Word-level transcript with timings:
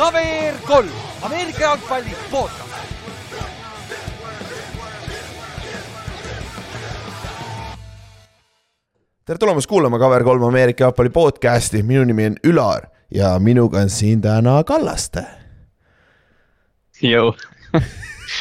KVR 0.00 0.54
kolm, 0.64 0.88
Ameerika 1.22 1.60
jalgpalli 1.60 2.14
podcast. 2.30 2.70
tere 9.26 9.38
tulemast 9.38 9.68
kuulama 9.68 9.98
KVR3 9.98 10.46
Ameerika 10.48 10.84
jalgpalli 10.84 11.10
podcasti, 11.10 11.82
minu 11.82 12.04
nimi 12.08 12.26
on 12.26 12.40
Ülar 12.48 12.88
ja 13.12 13.34
minuga 13.38 13.84
on 13.84 13.92
siin 13.92 14.24
täna 14.24 14.62
Kallaste. 14.64 15.26
Jõu 17.04 17.34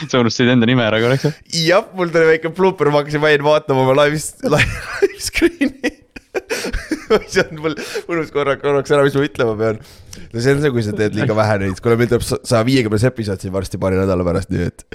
sa 0.08 0.24
unustasid 0.24 0.56
enda 0.56 0.70
nime 0.70 0.88
ära 0.88 1.04
korraks 1.04 1.28
või? 1.28 1.34
jah, 1.68 1.92
mul 1.92 2.16
tuli 2.16 2.38
väike 2.38 2.56
blooper, 2.56 2.88
ma 2.88 3.04
hakkasin 3.04 3.28
vaid 3.28 3.44
vaatama 3.44 3.84
oma 3.84 4.00
live, 4.06 4.24
live 4.48 5.12
screen'i 5.28 6.00
see 7.32 7.44
on 7.44 7.62
mul, 7.64 7.76
unustas 8.08 8.34
korra, 8.36 8.56
korraks 8.62 8.94
ära, 8.96 9.06
mis 9.06 9.18
ma 9.18 9.26
ütlema 9.26 9.56
pean. 9.60 9.80
no 10.34 10.44
see 10.44 10.56
on 10.56 10.64
see, 10.64 10.74
kui 10.76 10.86
sa 10.86 10.96
teed 10.98 11.18
liiga 11.18 11.38
vähe 11.38 11.60
neid, 11.64 11.82
kuule 11.84 11.98
meil 12.00 12.12
tuleb 12.12 12.26
saja 12.28 12.62
viiekümnes 12.68 13.06
episood 13.10 13.44
siin 13.44 13.54
varsti 13.56 13.82
paari 13.82 14.00
nädala 14.00 14.26
pärast, 14.28 14.52
nii 14.54 14.68
et. 14.68 14.86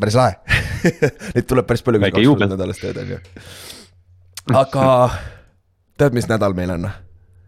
päris 0.00 0.18
lahe 0.18 0.60
Neid 1.34 1.46
tuleb 1.48 1.68
päris 1.68 1.84
palju, 1.86 2.02
kui 2.02 2.12
kaks 2.12 2.28
korda 2.32 2.50
nädalas 2.54 2.82
teed, 2.82 3.00
on 3.00 3.14
ju. 3.14 3.22
aga 4.52 4.84
tead, 6.00 6.16
mis 6.16 6.28
nädal 6.30 6.56
meil 6.56 6.76
on? 6.76 6.90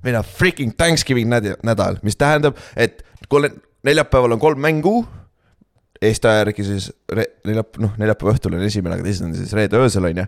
meil 0.07 0.21
on 0.21 0.27
freaking 0.27 0.75
Thanksgiving 0.79 1.31
nädal, 1.31 2.01
mis 2.07 2.19
tähendab, 2.19 2.59
et 2.79 3.03
kuule, 3.31 3.51
neljapäeval 3.87 4.37
on 4.37 4.43
kolm 4.43 4.61
mängu 4.63 5.01
Eesti 6.05 6.29
aja 6.29 6.43
järgi 6.43 6.67
siis 6.67 6.89
neljap-, 7.47 7.79
noh 7.81 7.97
neljapäeva 8.01 8.35
õhtul 8.35 8.57
on 8.59 8.65
esimene, 8.67 8.97
aga 8.97 9.07
teised 9.07 9.27
on 9.27 9.35
siis 9.37 9.53
reede 9.57 9.79
öösel 9.81 10.09
on 10.09 10.23
ju. 10.23 10.27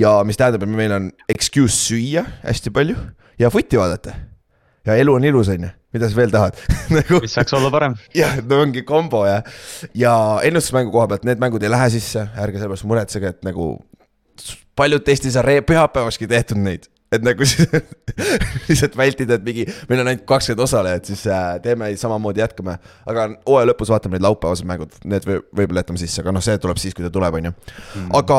ja 0.00 0.14
mis 0.26 0.38
tähendab, 0.40 0.64
et 0.66 0.74
meil 0.74 0.94
on 0.96 1.10
excuse 1.30 1.76
süüa 1.76 2.24
hästi 2.42 2.72
palju 2.74 2.96
ja 3.38 3.50
footi 3.54 3.78
vaadata. 3.78 4.14
ja 4.86 4.96
elu 5.00 5.14
on 5.14 5.24
ilus, 5.24 5.50
on 5.54 5.68
ju, 5.68 5.72
mida 5.94 6.10
sa 6.10 6.18
veel 6.18 6.34
tahad 6.34 6.58
nagu... 6.96 7.20
mis 7.24 7.36
saaks 7.38 7.54
olla 7.58 7.70
parem. 7.74 7.98
jah, 8.20 8.38
no 8.42 8.62
ongi 8.64 8.82
kombo 8.86 9.24
jah. 9.28 9.44
ja 9.94 10.14
ennustusmängu 10.42 10.94
koha 10.94 11.10
pealt, 11.12 11.28
need 11.28 11.42
mängud 11.42 11.62
ei 11.62 11.72
lähe 11.72 11.90
sisse, 11.94 12.26
ärge 12.34 12.58
selle 12.58 12.72
pärast 12.74 12.88
muretsege, 12.90 13.34
et 13.36 13.46
nagu. 13.46 13.76
paljud 14.74 15.08
Eestis 15.08 15.38
on 15.38 15.52
pühapäevaski 15.66 16.26
tehtud 16.30 16.58
neid 16.58 16.90
et 17.16 17.24
nagu 17.24 17.46
lihtsalt 18.68 18.98
vältida, 18.98 19.38
et 19.38 19.46
mingi, 19.46 19.66
meil 19.90 20.02
on 20.02 20.12
ainult 20.12 20.26
kakskümmend 20.28 20.64
osalejat, 20.66 21.10
siis 21.10 21.24
äh, 21.30 21.56
teeme 21.64 21.90
samamoodi, 22.00 22.42
jätkame. 22.44 22.76
aga 23.10 23.28
hooaja 23.48 23.70
lõpus 23.72 23.92
vaatame 23.92 24.18
neid 24.18 24.26
laupäevased 24.26 24.68
mängud, 24.68 24.94
need 25.08 25.26
võib-olla 25.26 25.84
jätame 25.84 26.00
sisse, 26.02 26.22
aga 26.24 26.34
noh, 26.34 26.44
see 26.44 26.60
tuleb 26.62 26.80
siis, 26.82 26.96
kui 26.96 27.06
ta 27.06 27.12
tuleb, 27.14 27.40
on 27.40 27.50
ju. 27.50 27.56
Mm. 27.94 28.14
aga 28.20 28.38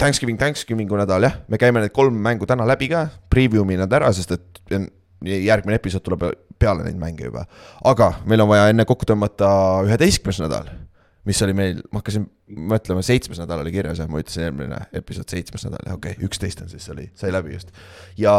Thanksgiving, 0.00 0.38
Thanksgiving'u 0.40 0.96
nädal 0.96 1.26
jah, 1.26 1.42
me 1.52 1.58
käime 1.60 1.82
need 1.82 1.92
kolm 1.92 2.16
mängu 2.24 2.48
täna 2.48 2.64
läbi 2.68 2.88
ka, 2.92 3.04
preview 3.32 3.66
ime 3.66 3.76
nad 3.82 3.92
ära, 4.00 4.08
sest 4.16 4.32
et 4.36 4.62
järgmine 5.20 5.76
episood 5.76 6.04
tuleb 6.04 6.30
peale 6.60 6.84
neid 6.84 6.96
mänge 7.00 7.26
juba. 7.28 7.44
aga 7.84 8.14
meil 8.28 8.40
on 8.44 8.48
vaja 8.48 8.70
enne 8.72 8.86
kokku 8.88 9.08
tõmmata 9.08 9.50
üheteistkümnes 9.84 10.40
nädal 10.44 10.70
mis 11.30 11.40
oli 11.46 11.54
meil, 11.56 11.80
ma 11.92 12.02
hakkasin 12.02 12.26
mõtlema, 12.70 13.04
seitsmes 13.06 13.40
nädal 13.42 13.62
oli 13.62 13.74
kirjas 13.74 14.02
ja 14.02 14.08
ma 14.10 14.22
ütlesin 14.22 14.48
eelmine 14.48 14.82
episood 15.00 15.30
seitsmes 15.30 15.66
nädal 15.68 15.94
okei 15.94 16.16
okay,, 16.16 16.26
üksteist 16.26 16.64
on 16.64 16.72
siis, 16.72 16.88
oli, 16.92 17.06
sai 17.18 17.32
läbi 17.34 17.54
just. 17.54 17.72
ja 18.18 18.36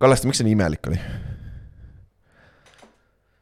Kallaste, 0.00 0.28
miks 0.28 0.40
see 0.40 0.46
nii 0.48 0.56
imelik 0.56 0.86
oli? 0.88 0.96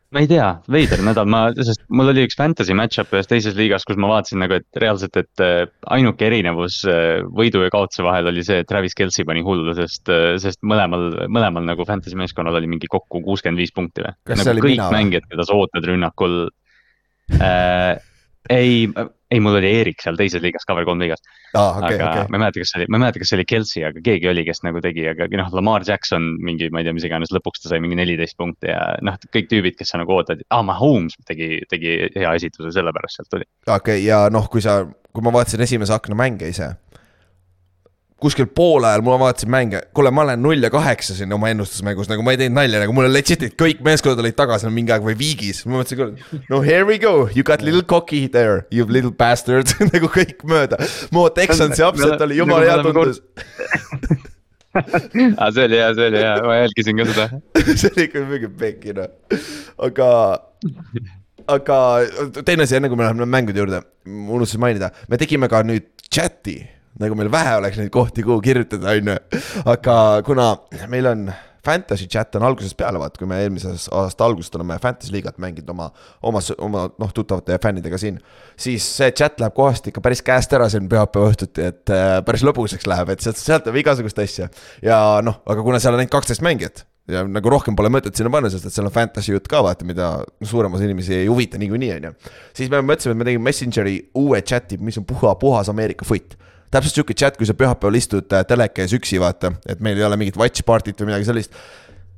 ma 0.09 0.23
ei 0.25 0.29
tea, 0.31 0.47
veider 0.73 1.03
nädal, 1.05 1.27
ma, 1.29 1.41
sest 1.53 1.83
mul 1.93 2.09
oli 2.15 2.23
üks 2.25 2.39
fantasy 2.39 2.73
match-up 2.77 3.11
ühes 3.13 3.29
teises 3.29 3.57
liigas, 3.59 3.85
kus 3.85 3.99
ma 4.01 4.09
vaatasin 4.09 4.41
nagu, 4.41 4.57
et 4.57 4.81
reaalselt, 4.81 5.19
et 5.21 5.43
äh, 5.45 5.67
ainuke 5.93 6.25
erinevus 6.31 6.79
äh, 6.89 7.21
võidu 7.29 7.61
ja 7.67 7.73
kaotuse 7.75 8.07
vahel 8.07 8.31
oli 8.31 8.45
see, 8.47 8.63
et 8.63 8.71
Travis 8.71 8.97
Kelci 8.97 9.27
pani 9.29 9.43
hullu, 9.45 9.75
sest, 9.77 10.09
äh, 10.09 10.39
sest 10.41 10.63
mõlemal, 10.65 11.11
mõlemal 11.29 11.67
nagu 11.69 11.85
fantasy 11.89 12.17
meeskonnal 12.17 12.57
oli 12.57 12.71
mingi 12.73 12.89
kokku 12.89 13.21
kuuskümmend 13.27 13.61
viis 13.61 13.75
punkti 13.77 14.07
või. 14.07 14.17
nagu 14.33 14.65
kõik 14.65 14.85
mängijad, 14.97 15.29
keda 15.29 15.45
sa 15.45 15.61
ootad 15.61 15.91
rünnakul 15.93 16.41
äh, 17.37 17.99
ei, 18.49 18.89
ei, 19.31 19.41
mul 19.41 19.59
oli 19.59 19.71
Eerik 19.79 20.01
seal 20.03 20.17
teises 20.17 20.43
liigas, 20.43 20.65
cover 20.69 20.87
kolm 20.89 21.01
liigas 21.03 21.21
ah,. 21.53 21.77
Okay, 21.79 21.99
aga 21.99 22.09
okay. 22.09 22.25
ma 22.33 22.39
ei 22.39 22.43
mäleta, 22.45 22.63
kas 22.63 22.73
see 22.73 22.81
oli, 22.81 22.89
ma 22.89 22.99
ei 22.99 23.03
mäleta, 23.05 23.23
kas 23.23 23.33
see 23.33 23.39
oli 23.39 23.47
Kelsey, 23.49 23.85
aga 23.89 24.03
keegi 24.05 24.31
oli, 24.31 24.45
kes 24.47 24.63
nagu 24.65 24.83
tegi, 24.85 25.05
aga 25.13 25.29
noh, 25.41 25.53
Lamar 25.59 25.85
Jackson 25.87 26.31
mingi, 26.45 26.71
ma 26.73 26.83
ei 26.83 26.89
tea, 26.89 26.97
mis 26.97 27.07
iganes, 27.09 27.33
lõpuks 27.35 27.65
ta 27.65 27.73
sai 27.73 27.83
mingi 27.85 27.99
neliteist 28.01 28.39
punkti 28.41 28.73
ja 28.73 28.81
noh, 29.05 29.19
kõik 29.35 29.51
tüübid, 29.53 29.79
kes 29.79 29.93
sa 29.93 30.01
nagu 30.01 30.17
ootad, 30.17 30.43
aa, 30.49 30.65
Mahomes 30.67 31.19
tegi, 31.29 31.59
tegi 31.71 31.99
hea 32.17 32.35
esituse, 32.41 32.73
sellepärast 32.77 33.21
sealt 33.21 33.33
tuli. 33.37 33.49
okei 33.67 33.77
okay,, 33.77 34.05
ja 34.07 34.25
noh, 34.33 34.49
kui 34.53 34.65
sa, 34.65 34.81
kui 35.13 35.25
ma 35.25 35.35
vaatasin 35.35 35.67
esimese 35.69 35.97
akna 35.97 36.17
mänge 36.19 36.49
ise 36.49 36.73
kuskil 38.23 38.49
poole 38.51 38.89
ajal 38.89 39.03
ma 39.07 39.17
vaatasin 39.21 39.51
mänge, 39.53 39.81
kuule, 39.95 40.11
ma 40.15 40.25
olen 40.25 40.41
null 40.43 40.63
ja 40.65 40.71
kaheksa 40.75 41.15
siin 41.15 41.33
oma 41.35 41.53
ennustusmängus, 41.53 42.09
nagu 42.11 42.25
ma 42.27 42.35
ei 42.35 42.41
teinud 42.41 42.59
nalja, 42.59 42.81
nagu 42.83 42.95
mul 42.95 43.07
on 43.07 43.13
legit'id 43.15 43.55
kõik 43.61 43.83
meeskonnad 43.87 44.23
olid 44.25 44.35
tagasi 44.39 44.71
mingi 44.75 44.95
aeg 44.95 45.05
või 45.07 45.15
viigis. 45.19 45.63
ma 45.67 45.79
mõtlesin 45.79 46.01
küll, 46.01 46.41
no 46.51 46.59
here 46.65 46.83
we 46.89 46.99
go, 47.03 47.29
you 47.37 47.47
got 47.47 47.63
little 47.63 47.85
cocky 47.87 48.25
there, 48.27 48.65
you 48.75 48.87
little 48.91 49.15
bastard. 49.15 49.71
Nagu 49.93 50.11
kõik 50.11 50.43
mööda. 50.49 50.81
Mo 51.15 51.29
Texansi 51.35 51.85
upset 51.87 52.21
oli 52.27 52.41
jumala 52.41 52.67
hea 52.67 52.79
tundus. 52.83 53.21
aa, 54.75 54.83
ah, 55.41 55.53
see 55.55 55.69
oli 55.69 55.79
hea, 55.79 55.93
see 55.95 56.09
oli 56.11 56.23
hea, 56.25 56.33
ma 56.43 56.57
jälgisin 56.59 56.99
ka 56.99 57.07
seda. 57.13 57.29
See 57.79 57.93
oli 57.93 58.09
ikka 58.09 58.25
mingi 58.27 58.51
pekki 58.65 58.97
noh, 58.97 59.13
aga 59.87 60.09
aga 61.55 61.79
teine 62.43 62.67
asi, 62.67 62.81
enne 62.81 62.91
kui 62.91 62.99
me 62.99 63.07
läheme 63.07 63.31
mängude 63.31 63.63
juurde, 63.63 63.81
unustasin 64.09 64.65
mainida, 64.67 64.91
me 65.07 65.21
tegime 65.21 65.51
ka 65.51 65.63
nüüd 65.67 65.87
chat'i 66.11 66.57
nagu 67.03 67.19
meil 67.19 67.31
vähe 67.33 67.59
oleks 67.61 67.79
neid 67.81 67.93
kohti, 67.95 68.25
kuhu 68.27 68.41
kirjutada, 68.45 68.95
on 68.97 69.13
ju. 69.13 69.43
aga 69.65 69.99
kuna 70.27 70.55
meil 70.91 71.13
on 71.13 71.29
fantasy 71.69 72.07
chat 72.07 72.37
on 72.39 72.47
algusest 72.49 72.77
peale, 72.79 73.01
vaata, 73.01 73.19
kui 73.21 73.29
me 73.29 73.41
eelmises 73.43 73.89
aasta 73.95 74.27
algusest 74.27 74.55
oleme 74.59 74.79
fantasy 74.83 75.13
liigat 75.15 75.39
mänginud 75.43 75.73
oma, 75.75 75.89
oma, 76.31 76.43
oma 76.65 76.85
noh, 77.03 77.15
tuttavate 77.15 77.59
fännidega 77.63 77.99
siin. 78.01 78.21
siis 78.59 78.87
see 78.99 79.11
chat 79.13 79.41
läheb 79.43 79.57
kohast 79.57 79.91
ikka 79.91 80.03
päris 80.05 80.23
käest 80.25 80.53
ära 80.57 80.69
siin 80.73 80.89
pühapäeva 80.91 81.33
õhtuti, 81.33 81.67
et 81.73 81.95
äh, 81.95 82.19
päris 82.27 82.45
lõbusaks 82.47 82.89
läheb, 82.89 83.13
et 83.15 83.25
sealt, 83.25 83.41
sealt 83.41 83.67
tuleb 83.67 83.83
igasugust 83.83 84.23
asja. 84.23 84.49
ja 84.85 85.01
noh, 85.25 85.43
aga 85.47 85.67
kuna 85.67 85.83
seal 85.83 85.97
on 85.97 86.05
ainult 86.05 86.15
kaksteist 86.15 86.45
mängijat 86.47 86.87
ja 87.09 87.25
nagu 87.25 87.53
rohkem 87.53 87.77
pole 87.77 87.91
mõtet 87.93 88.17
sinna 88.17 88.33
panna, 88.33 88.51
sest 88.53 88.69
et 88.69 88.75
seal 88.75 88.89
on 88.89 88.95
fantasy 88.95 89.33
jutt 89.33 89.49
ka 89.51 89.63
vaata, 89.65 89.87
mida 89.89 90.11
suurem 90.45 90.75
osa 90.77 90.85
inimesi 90.85 91.17
ei 91.23 91.31
huvita 91.31 91.61
niikuinii, 91.61 91.95
on 91.97 92.11
ju. 92.11 92.35
siis 92.57 92.73
me 92.73 92.83
mõtlesime, 92.85 93.17
et 93.17 93.23
me 93.23 93.29
tegime 93.29 93.49
Messengeri 93.49 93.97
uue 94.21 94.43
chat'i, 94.45 94.81
mis 94.81 95.01
on 95.01 95.09
puha, 95.09 95.35
puhas 95.41 95.73
Ameerika 95.73 96.09
foot 96.09 96.37
täpselt 96.71 96.99
sihuke 96.99 97.17
chat, 97.17 97.37
kui 97.39 97.49
sa 97.49 97.57
pühapäeval 97.57 97.99
istud 97.99 98.33
äh, 98.33 98.45
teleka 98.49 98.85
ees 98.85 98.95
üksi, 98.97 99.21
vaata, 99.23 99.55
et 99.69 99.83
meil 99.85 99.99
ei 99.99 100.07
ole 100.09 100.19
mingit 100.21 100.39
watch 100.41 100.65
party't 100.67 101.01
või 101.01 101.13
midagi 101.13 101.29
sellist 101.29 101.55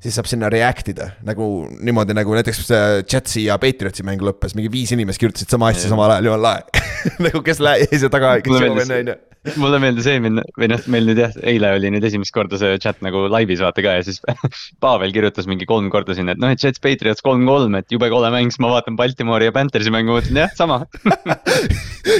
siis 0.00 0.16
saab 0.16 0.28
sinna 0.30 0.50
react 0.52 0.92
ida 0.92 1.10
nagu 1.26 1.46
niimoodi 1.80 2.16
nagu 2.16 2.36
näiteks 2.36 2.70
Jetsi 3.04 3.46
ja 3.46 3.58
Patriotsi 3.60 4.06
mäng 4.06 4.22
lõppes, 4.24 4.56
mingi 4.56 4.72
viis 4.72 4.92
inimest 4.96 5.20
kirjutasid 5.20 5.52
sama 5.52 5.72
asja 5.72 5.92
samal 5.92 6.16
ajal, 6.16 6.30
jumala 6.30 6.54
lahe. 6.54 6.86
Nagu 7.24 7.40
kes 7.44 7.60
läheb 7.64 7.88
ees 7.94 8.02
ja 8.04 8.10
taga, 8.12 8.34
kes 8.44 8.52
jõuab 8.52 8.82
enne, 8.82 8.96
on 9.00 9.12
ju 9.14 9.20
mulle 9.56 9.78
meeldis 9.80 10.04
eelmine 10.10 10.42
või 10.58 10.68
noh, 10.68 10.82
meil 10.92 11.06
nüüd 11.08 11.20
jah, 11.22 11.32
eile 11.48 11.70
oli 11.78 11.88
nüüd 11.94 12.04
esimest 12.04 12.32
korda 12.34 12.58
see 12.60 12.76
chat 12.82 12.98
nagu 13.04 13.22
laivis 13.32 13.62
vaata 13.64 13.80
ka 13.84 13.94
ja 13.96 14.02
siis 14.04 14.20
Pavel 14.84 15.14
kirjutas 15.14 15.48
mingi 15.48 15.68
kolm 15.68 15.88
korda 15.92 16.16
sinna, 16.16 16.34
et 16.36 16.42
noh, 16.42 16.52
et 16.52 16.60
Jets 16.60 16.82
Patriots 16.82 17.24
kolm-kolm, 17.24 17.78
et 17.80 17.88
jube 17.94 18.10
kole 18.12 18.28
mäng, 18.34 18.52
siis 18.52 18.60
ma 18.60 18.74
vaatan 18.74 18.98
Baltimoori 19.00 19.48
ja 19.48 19.54
Panthersi 19.56 19.92
mängu, 19.94 20.18
mõtlen 20.18 20.42
jah, 20.42 20.52
sama. 20.58 20.82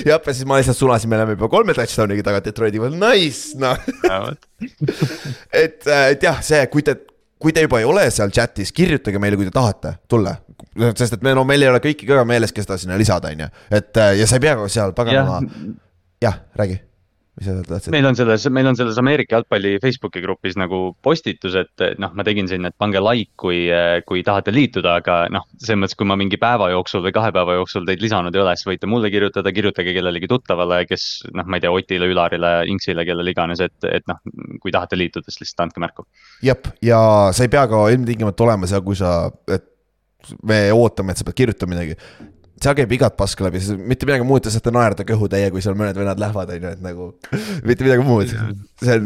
Jah, 0.07 0.21
ja 0.21 0.33
siis 0.33 0.45
ma 0.49 0.59
lihtsalt 0.59 0.77
sulasin, 0.77 1.11
me 1.11 1.17
oleme 1.17 1.35
juba 1.35 1.49
kolme 1.53 1.75
touchdown'iga 1.77 2.25
taga 2.25 2.41
Detroiti 2.45 2.81
peal, 2.81 2.97
nice, 3.01 3.57
noh. 3.61 3.81
Et, 5.57 5.81
äh, 5.89 6.11
et 6.13 6.25
jah, 6.25 6.41
see, 6.45 6.61
kui 6.73 6.85
te 6.85 6.95
kui 7.41 7.55
te 7.57 7.65
juba 7.65 7.81
ei 7.81 7.89
ole 7.89 8.05
seal 8.13 8.33
chat'is, 8.35 8.73
kirjutage 8.77 9.23
meile, 9.23 9.39
kui 9.41 9.49
te 9.49 9.55
tahate 9.55 9.97
tulla. 10.09 10.37
sest 10.97 11.17
et 11.17 11.25
me, 11.25 11.35
no 11.35 11.47
meil 11.49 11.65
ei 11.65 11.73
ole 11.73 11.81
kõiki 11.83 12.09
ka 12.09 12.25
meeles, 12.29 12.53
kes 12.53 12.69
ta 12.69 12.79
sinna 12.79 12.99
lisada, 13.01 13.33
on 13.33 13.47
ju, 13.47 13.51
et 13.81 14.05
ja 14.21 14.29
sa 14.29 14.39
ei 14.39 14.47
pea 14.47 14.69
seal 14.69 14.95
paganama. 14.97 15.41
jah, 16.21 16.43
räägi 16.61 16.79
mis 17.39 17.47
sa 17.47 17.55
tahtsid? 17.67 17.93
meil 17.95 18.09
on 18.09 18.17
selles, 18.19 18.47
meil 18.53 18.69
on 18.71 18.79
selles 18.79 18.99
Ameerika 19.01 19.37
jalgpalli 19.37 19.77
Facebooki 19.83 20.23
grupis 20.25 20.57
nagu 20.61 20.81
postitus, 21.05 21.57
et 21.61 21.85
noh, 22.03 22.13
ma 22.17 22.27
tegin 22.27 22.49
sinna, 22.51 22.71
et 22.71 22.79
pange 22.81 23.03
like, 23.05 23.33
kui, 23.41 23.63
kui 24.09 24.25
tahate 24.27 24.55
liituda, 24.55 24.97
aga 25.03 25.21
noh, 25.33 25.47
selles 25.61 25.81
mõttes, 25.83 25.99
kui 25.99 26.09
ma 26.09 26.19
mingi 26.21 26.41
päeva 26.41 26.71
jooksul 26.75 27.05
või 27.07 27.15
kahe 27.17 27.33
päeva 27.37 27.57
jooksul 27.61 27.87
teid 27.89 28.03
lisanud 28.05 28.37
ei 28.37 28.43
ole, 28.43 28.57
siis 28.59 28.71
võite 28.73 28.91
mulle 28.91 29.13
kirjutada, 29.13 29.55
kirjutage 29.55 29.95
kellelegi 29.97 30.31
tuttavale, 30.31 30.83
kes 30.91 31.07
noh, 31.37 31.47
ma 31.47 31.61
ei 31.61 31.65
tea, 31.65 31.75
Otile, 31.75 32.11
Ülarile, 32.11 32.55
Inksile, 32.73 33.07
kellele 33.09 33.35
iganes, 33.35 33.63
et, 33.65 33.79
et 33.89 34.07
noh, 34.11 34.21
kui 34.63 34.75
tahate 34.75 34.99
liituda, 34.99 35.31
siis 35.31 35.45
lihtsalt 35.45 35.69
andke 35.69 35.83
märku. 35.83 36.07
jep, 36.45 36.73
ja 36.85 37.01
sa 37.37 37.47
ei 37.47 37.53
pea 37.53 37.67
ka 37.71 37.87
ilmtingimata 37.95 38.49
olema 38.49 38.71
seal, 38.71 38.85
kui 38.85 38.99
sa, 38.99 39.31
et 39.49 39.67
me 40.47 40.67
ootame, 40.77 41.15
et 41.15 41.21
sa 41.21 41.25
pead 41.27 41.39
kirjutama 41.39 41.75
midagi 41.75 41.97
seal 42.61 42.77
käib 42.77 42.91
igat 42.93 43.15
paska 43.17 43.47
läbi, 43.47 43.61
mitte 43.89 44.07
midagi 44.09 44.25
muud, 44.27 44.43
te 44.45 44.53
saate 44.53 44.73
naerda 44.75 45.05
kõhutäie, 45.09 45.49
kui 45.53 45.63
seal 45.65 45.77
mõned 45.79 45.97
vennad 45.97 46.21
lähevad, 46.21 46.51
on 46.53 46.67
ju, 46.67 46.73
et 46.77 46.83
nagu 46.85 47.07
mitte 47.69 47.87
midagi 47.87 48.05
muud. 48.05 48.35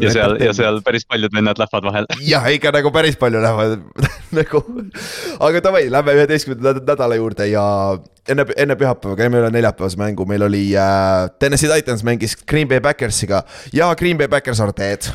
ja 0.03 0.11
seal, 0.11 0.35
ja 0.43 0.53
seal 0.55 0.81
päris 0.85 1.07
paljud 1.07 1.33
vennad 1.35 1.61
lähevad 1.61 1.87
vahel. 1.87 2.09
jah, 2.33 2.47
ikka 2.51 2.73
nagu 2.75 2.91
päris 2.95 3.15
palju 3.21 3.43
lähevad 3.43 3.77
nagu, 4.39 4.63
aga 5.47 5.63
davai, 5.69 5.85
lähme 5.93 6.17
üheteistkümnenda 6.19 6.83
nädala 6.83 7.19
juurde 7.19 7.47
ja 7.51 7.65
enne, 8.27 8.47
enne 8.59 8.79
pühapäeva 8.79 9.15
käime 9.19 9.39
üle 9.39 9.53
neljapäevase 9.55 10.01
mängu, 10.03 10.27
meil 10.29 10.43
oli 10.49 10.65
äh, 10.79 11.29
Tennessee 11.39 11.71
Titans 11.71 12.03
mängis 12.07 12.35
Green 12.43 12.67
Bay 12.71 12.83
Backersiga 12.83 13.45
ja 13.73 13.93
Green 13.95 14.19
Bay 14.19 14.27
Backers 14.31 14.59
are 14.63 14.75
dead. 14.75 15.07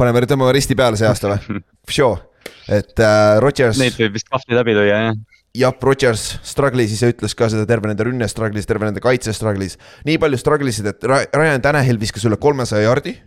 paneme, 0.00 0.26
tõmbame 0.26 0.56
risti 0.56 0.74
peale 0.74 0.98
see 0.98 1.06
aasta 1.06 1.36
või? 1.36 1.62
Sure 1.90 2.26
et 2.70 3.00
äh, 3.02 3.38
Rodgers. 3.42 3.78
Neid 3.80 3.96
võib 3.98 4.14
vist 4.14 4.28
kahvli 4.30 4.54
läbi 4.58 4.74
lüüa, 4.76 5.04
jah 5.10 5.14
jah, 5.56 5.74
Rodgers 5.82 6.38
struggle'is, 6.46 6.94
ise 6.94 7.10
ütles 7.14 7.34
ka 7.38 7.50
seda, 7.50 7.66
terve 7.68 7.90
nende 7.90 8.06
rünne 8.06 8.28
struggle'is, 8.30 8.68
terve 8.68 8.86
nende 8.86 9.02
kaitse 9.02 9.34
struggle'is. 9.36 9.78
nii 10.06 10.20
palju 10.22 10.40
struggle 10.40 10.70
isid, 10.70 10.88
et 10.90 11.10
Ryan 11.10 11.64
Tanahil 11.64 12.00
viskas 12.00 12.26
üle 12.28 12.38
kolmesaja 12.40 12.88
jardi 12.88 13.18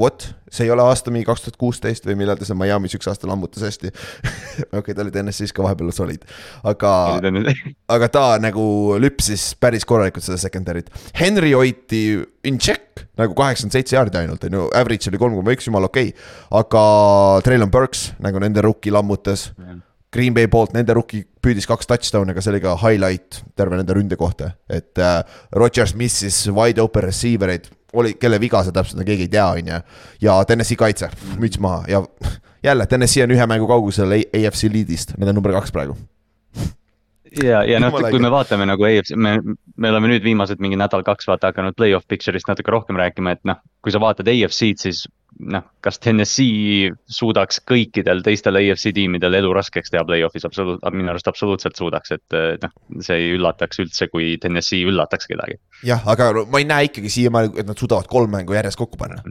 What, 0.00 0.34
see 0.48 0.64
ei 0.64 0.70
ole 0.72 0.80
aasta 0.86 1.12
mingi 1.12 1.26
kaks 1.28 1.42
tuhat 1.44 1.56
kuusteist 1.60 2.06
või 2.08 2.14
millal 2.22 2.38
ta 2.38 2.46
seal 2.48 2.56
Miami's 2.56 2.94
üks 2.96 3.08
aasta 3.10 3.28
lammutas 3.28 3.64
hästi. 3.66 3.90
Okei 3.92 4.78
okay,, 4.78 4.94
ta 4.94 5.02
oli 5.04 5.12
TNS-is 5.12 5.52
ka 5.52 5.64
vahepeal 5.66 5.92
solid, 5.92 6.24
aga 6.64 6.92
aga 7.96 8.08
ta 8.12 8.22
nagu 8.40 8.64
lüpsis 9.02 9.50
päris 9.60 9.84
korralikult 9.88 10.24
seda 10.24 10.38
secondary't. 10.40 10.88
Henry 11.18 11.52
hoiti 11.52 12.02
in 12.48 12.56
check 12.56 13.04
nagu 13.20 13.36
kaheksakümmend 13.36 13.76
seitse 13.76 13.98
jaardi 13.98 14.22
ainult, 14.22 14.48
on 14.48 14.58
ju, 14.60 14.64
average 14.80 15.12
oli 15.12 15.20
kolm 15.20 15.36
koma 15.36 15.56
üks, 15.58 15.68
jumala 15.68 15.92
okei. 15.92 16.14
Okay.. 16.14 16.32
aga 16.62 16.82
Traylon 17.44 17.74
Burks 17.74 18.10
nagu 18.24 18.40
nende 18.40 18.64
rookie 18.64 18.94
lammutas. 18.94 19.50
Yeah 19.58 19.80
Green 20.12 20.34
Bay 20.34 20.48
poolt 20.50 20.72
nende 20.74 20.94
rookie 20.96 21.24
püüdis 21.42 21.68
kaks 21.70 21.86
touchdown'i, 21.86 22.34
aga 22.34 22.42
see 22.42 22.52
oli 22.54 22.62
ka 22.64 22.74
highlight 22.82 23.42
terve 23.58 23.78
nende 23.78 23.94
ründe 23.94 24.18
kohta, 24.18 24.52
et 24.70 24.98
äh, 24.98 25.20
Rodgers 25.56 25.94
missis 25.98 26.42
wide 26.50 26.82
open 26.82 27.06
receiver 27.06 27.52
eid 27.52 27.70
oli, 27.92 28.14
kelle 28.18 28.38
viga 28.42 28.62
see 28.66 28.74
täpselt 28.74 29.00
on, 29.00 29.06
keegi 29.06 29.26
ei 29.26 29.32
tea, 29.32 29.46
on 29.46 29.70
ju. 29.72 29.80
ja 30.26 30.38
TNS-i 30.46 30.78
kaitse, 30.78 31.10
müts 31.42 31.60
maha 31.62 31.84
ja 31.90 32.02
jälle, 32.68 32.86
TNS-i 32.86 33.24
on 33.26 33.36
ühe 33.36 33.46
mängu 33.50 33.70
kaugusel 33.70 34.18
AFC 34.18 34.70
liidist, 34.72 35.16
nad 35.18 35.30
on 35.30 35.38
number 35.38 35.54
kaks 35.54 35.74
praegu 35.74 35.96
ja, 37.50 37.62
ja 37.66 37.78
noh, 37.82 37.94
kui 37.94 38.22
me 38.22 38.32
vaatame 38.34 38.66
nagu 38.70 38.90
EFC, 38.90 39.14
me, 39.14 39.38
me 39.76 39.94
oleme 39.94 40.10
nüüd 40.14 40.26
viimased 40.26 40.62
mingi 40.62 40.78
nädal-kaks 40.80 41.30
vaata 41.30 41.54
hakanud 41.54 41.78
play-off 41.78 42.10
picture'ist 42.10 42.50
natuke 42.50 42.74
rohkem 42.74 42.98
rääkima, 42.98 43.38
et 43.38 43.46
noh. 43.48 43.62
kui 43.82 43.94
sa 43.94 44.02
vaatad 44.02 44.28
EFC-d, 44.30 44.82
siis 44.88 45.06
noh, 45.40 45.64
kas 45.84 45.98
Tennessee 46.02 46.90
suudaks 47.10 47.60
kõikidel 47.68 48.22
teistel 48.26 48.60
EFC 48.60 48.92
tiimidel 48.96 49.38
elu 49.40 49.52
raskeks 49.56 49.92
teha 49.92 50.04
play-off'is 50.08 50.46
absoluut-, 50.48 50.84
minu 50.94 51.12
arust 51.12 51.30
absoluutselt 51.30 51.80
suudaks, 51.80 52.14
et 52.16 52.38
noh. 52.62 52.76
see 53.00 53.18
ei 53.18 53.34
üllataks 53.38 53.82
üldse, 53.84 54.10
kui 54.12 54.34
Tennessee 54.42 54.86
üllataks 54.88 55.30
kedagi. 55.30 55.60
jah, 55.86 56.04
aga 56.10 56.32
ma 56.44 56.62
ei 56.62 56.68
näe 56.68 56.90
ikkagi 56.90 57.12
siiamaani, 57.12 57.54
et 57.60 57.68
nad 57.68 57.78
suudavad 57.78 58.10
kolm 58.10 58.32
mängu 58.36 58.56
järjest 58.56 58.80
kokku 58.80 59.00
panna. 59.00 59.22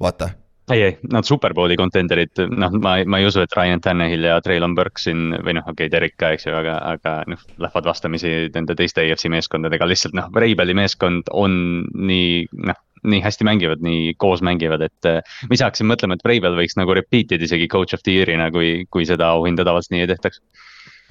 vaata 0.00 0.34
ei, 0.72 0.82
ei, 0.82 0.92
nad 1.12 1.26
superbowli 1.28 1.76
contender'id, 1.76 2.40
noh, 2.48 2.72
ma, 2.80 2.94
ma 3.04 3.18
ei 3.20 3.26
usu, 3.28 3.42
et 3.44 3.52
Ryan 3.56 3.82
Tannehill 3.84 4.24
ja 4.24 4.38
Traylon 4.40 4.72
Burks 4.76 5.04
siin 5.08 5.34
või 5.44 5.58
noh, 5.58 5.66
okei 5.66 5.88
okay,, 5.88 5.92
Derek 5.92 6.16
ka, 6.16 6.30
eks 6.32 6.48
ju, 6.48 6.54
aga, 6.56 6.78
aga 6.94 7.18
noh, 7.28 7.42
lähevad 7.60 7.90
vastamisi 7.90 8.32
nende 8.54 8.76
teiste 8.78 9.04
EFC 9.04 9.28
meeskondadega, 9.32 9.88
lihtsalt 9.90 10.16
noh, 10.16 10.30
Reibeli 10.32 10.76
meeskond 10.78 11.28
on 11.36 11.84
nii 11.92 12.46
noh 12.70 12.80
nii 13.04 13.22
hästi 13.24 13.46
mängivad, 13.46 13.82
nii 13.84 14.14
koos 14.20 14.42
mängivad, 14.46 14.84
et 14.86 15.08
äh, 15.08 15.20
ma 15.48 15.56
ise 15.56 15.66
hakkasin 15.66 15.88
mõtlema, 15.90 16.16
et 16.16 16.24
Breivel 16.24 16.56
võiks 16.58 16.78
nagu 16.80 16.96
repeat 16.96 17.34
ida 17.36 17.46
isegi 17.46 17.68
coach 17.72 17.96
of 17.96 18.04
the 18.04 18.16
year'ina, 18.18 18.50
kui, 18.54 18.84
kui 18.90 19.06
seda 19.08 19.32
auhinda 19.36 19.66
tavaliselt 19.66 19.96
nii 19.96 20.06
ei 20.06 20.12
tehtaks 20.14 20.40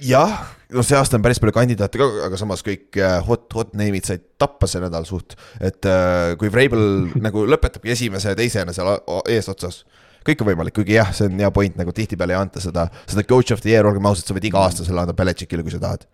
jah, 0.02 0.32
no 0.74 0.82
see 0.82 0.96
aasta 0.98 1.18
on 1.18 1.24
päris 1.24 1.40
palju 1.42 1.54
kandidaate 1.54 2.00
ka, 2.00 2.08
aga 2.26 2.38
samas 2.40 2.64
kõik 2.66 2.98
äh, 2.98 3.18
hot, 3.26 3.46
hot 3.54 3.74
name'id 3.78 4.08
said 4.08 4.24
tappa 4.40 4.68
see 4.70 4.82
nädal 4.82 5.06
suht. 5.08 5.36
et 5.60 5.86
äh, 5.86 6.34
kui 6.40 6.50
Vrabel 6.52 7.06
nagu 7.26 7.46
lõpetabki 7.50 7.94
esimese 7.94 8.34
ja 8.34 8.38
teisena 8.38 8.74
seal 8.74 8.90
eesotsas, 9.30 9.84
kõik 10.26 10.42
on 10.42 10.50
võimalik, 10.50 10.74
kuigi 10.76 10.98
jah, 10.98 11.14
see 11.14 11.30
on 11.30 11.38
hea 11.38 11.52
point, 11.54 11.78
nagu 11.78 11.94
tihtipeale 11.94 12.34
ei 12.34 12.40
anta 12.40 12.62
seda, 12.64 12.88
seda 13.06 13.26
coach 13.28 13.54
of 13.54 13.62
the 13.62 13.74
year, 13.74 13.86
olgem 13.86 14.10
ausad, 14.10 14.26
sa 14.26 14.36
võid 14.36 14.50
iga 14.50 14.64
aasta 14.64 14.86
selle 14.86 15.04
anda 15.04 15.16
Belichickile, 15.16 15.62
kui 15.66 15.74
sa 15.74 15.82
tahad 15.82 16.08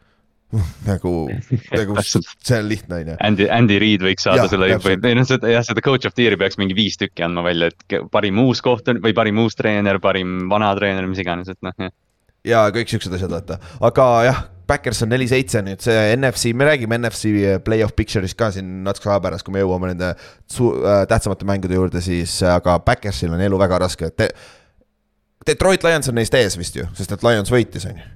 nagu, 0.91 1.13
nagu 1.71 2.03
see 2.03 2.59
on 2.59 2.69
lihtne, 2.69 3.01
on 3.01 3.11
ju. 3.13 3.17
Andy, 3.27 3.49
Andy 3.55 3.79
Reid 3.83 4.05
võiks 4.05 4.27
saada 4.27 4.45
ja, 4.45 4.51
selle 4.51 4.71
või, 4.83 4.97
või 5.03 5.17
noh, 5.21 5.27
seda 5.29 5.51
jah, 5.53 5.65
seda 5.67 5.83
coach 5.85 6.09
of 6.09 6.17
the 6.17 6.27
year'i 6.27 6.39
peaks 6.41 6.59
mingi 6.61 6.77
viis 6.77 6.99
tükki 7.01 7.25
andma 7.27 7.45
välja, 7.47 7.71
et 7.71 7.99
parim 8.13 8.41
uus 8.43 8.63
kohtunik 8.65 9.05
või 9.05 9.15
parim 9.17 9.39
uus 9.45 9.59
treener, 9.59 10.01
parim 10.03 10.49
vana 10.51 10.73
treener, 10.79 11.07
mis 11.11 11.23
iganes, 11.23 11.51
et 11.53 11.61
noh, 11.67 11.77
jah. 11.79 11.95
Ja 12.47 12.65
kõik 12.73 12.89
siuksed 12.89 13.13
asjad, 13.15 13.31
vaata, 13.31 13.61
aga 13.85 14.07
jah, 14.27 14.45
Backers 14.71 15.03
on 15.05 15.11
neli-seitse 15.11 15.61
nüüd, 15.67 15.83
see 15.83 15.97
NFC, 16.15 16.53
me 16.55 16.67
räägime 16.69 16.99
NFC 17.01 17.59
play-off 17.67 17.95
picture'ist 17.99 18.39
ka 18.39 18.53
siin 18.55 18.81
natuke 18.87 19.11
aja 19.11 19.19
pärast, 19.23 19.47
kui 19.47 19.55
me 19.55 19.65
jõuame 19.65 19.91
nende 19.93 20.13
su- 20.51 20.73
äh,, 20.79 21.03
tähtsamate 21.11 21.47
mängude 21.49 21.75
juurde, 21.79 22.03
siis 22.05 22.39
äh, 22.45 22.55
aga 22.55 22.79
Backersil 22.87 23.35
on 23.35 23.43
elu 23.43 23.59
väga 23.61 23.83
raske. 23.83 24.13
Te,. 24.15 24.31
Detroit 25.47 25.85
Lions 25.87 26.11
on 26.11 26.19
neist 26.21 26.35
ees 26.39 26.59
vist 26.61 26.79
ju, 26.79 26.87
sest 26.95 27.13
et 27.17 27.27
Lions 27.27 27.51
võitis, 27.51 27.87
on 27.91 27.99
ju 27.99 28.09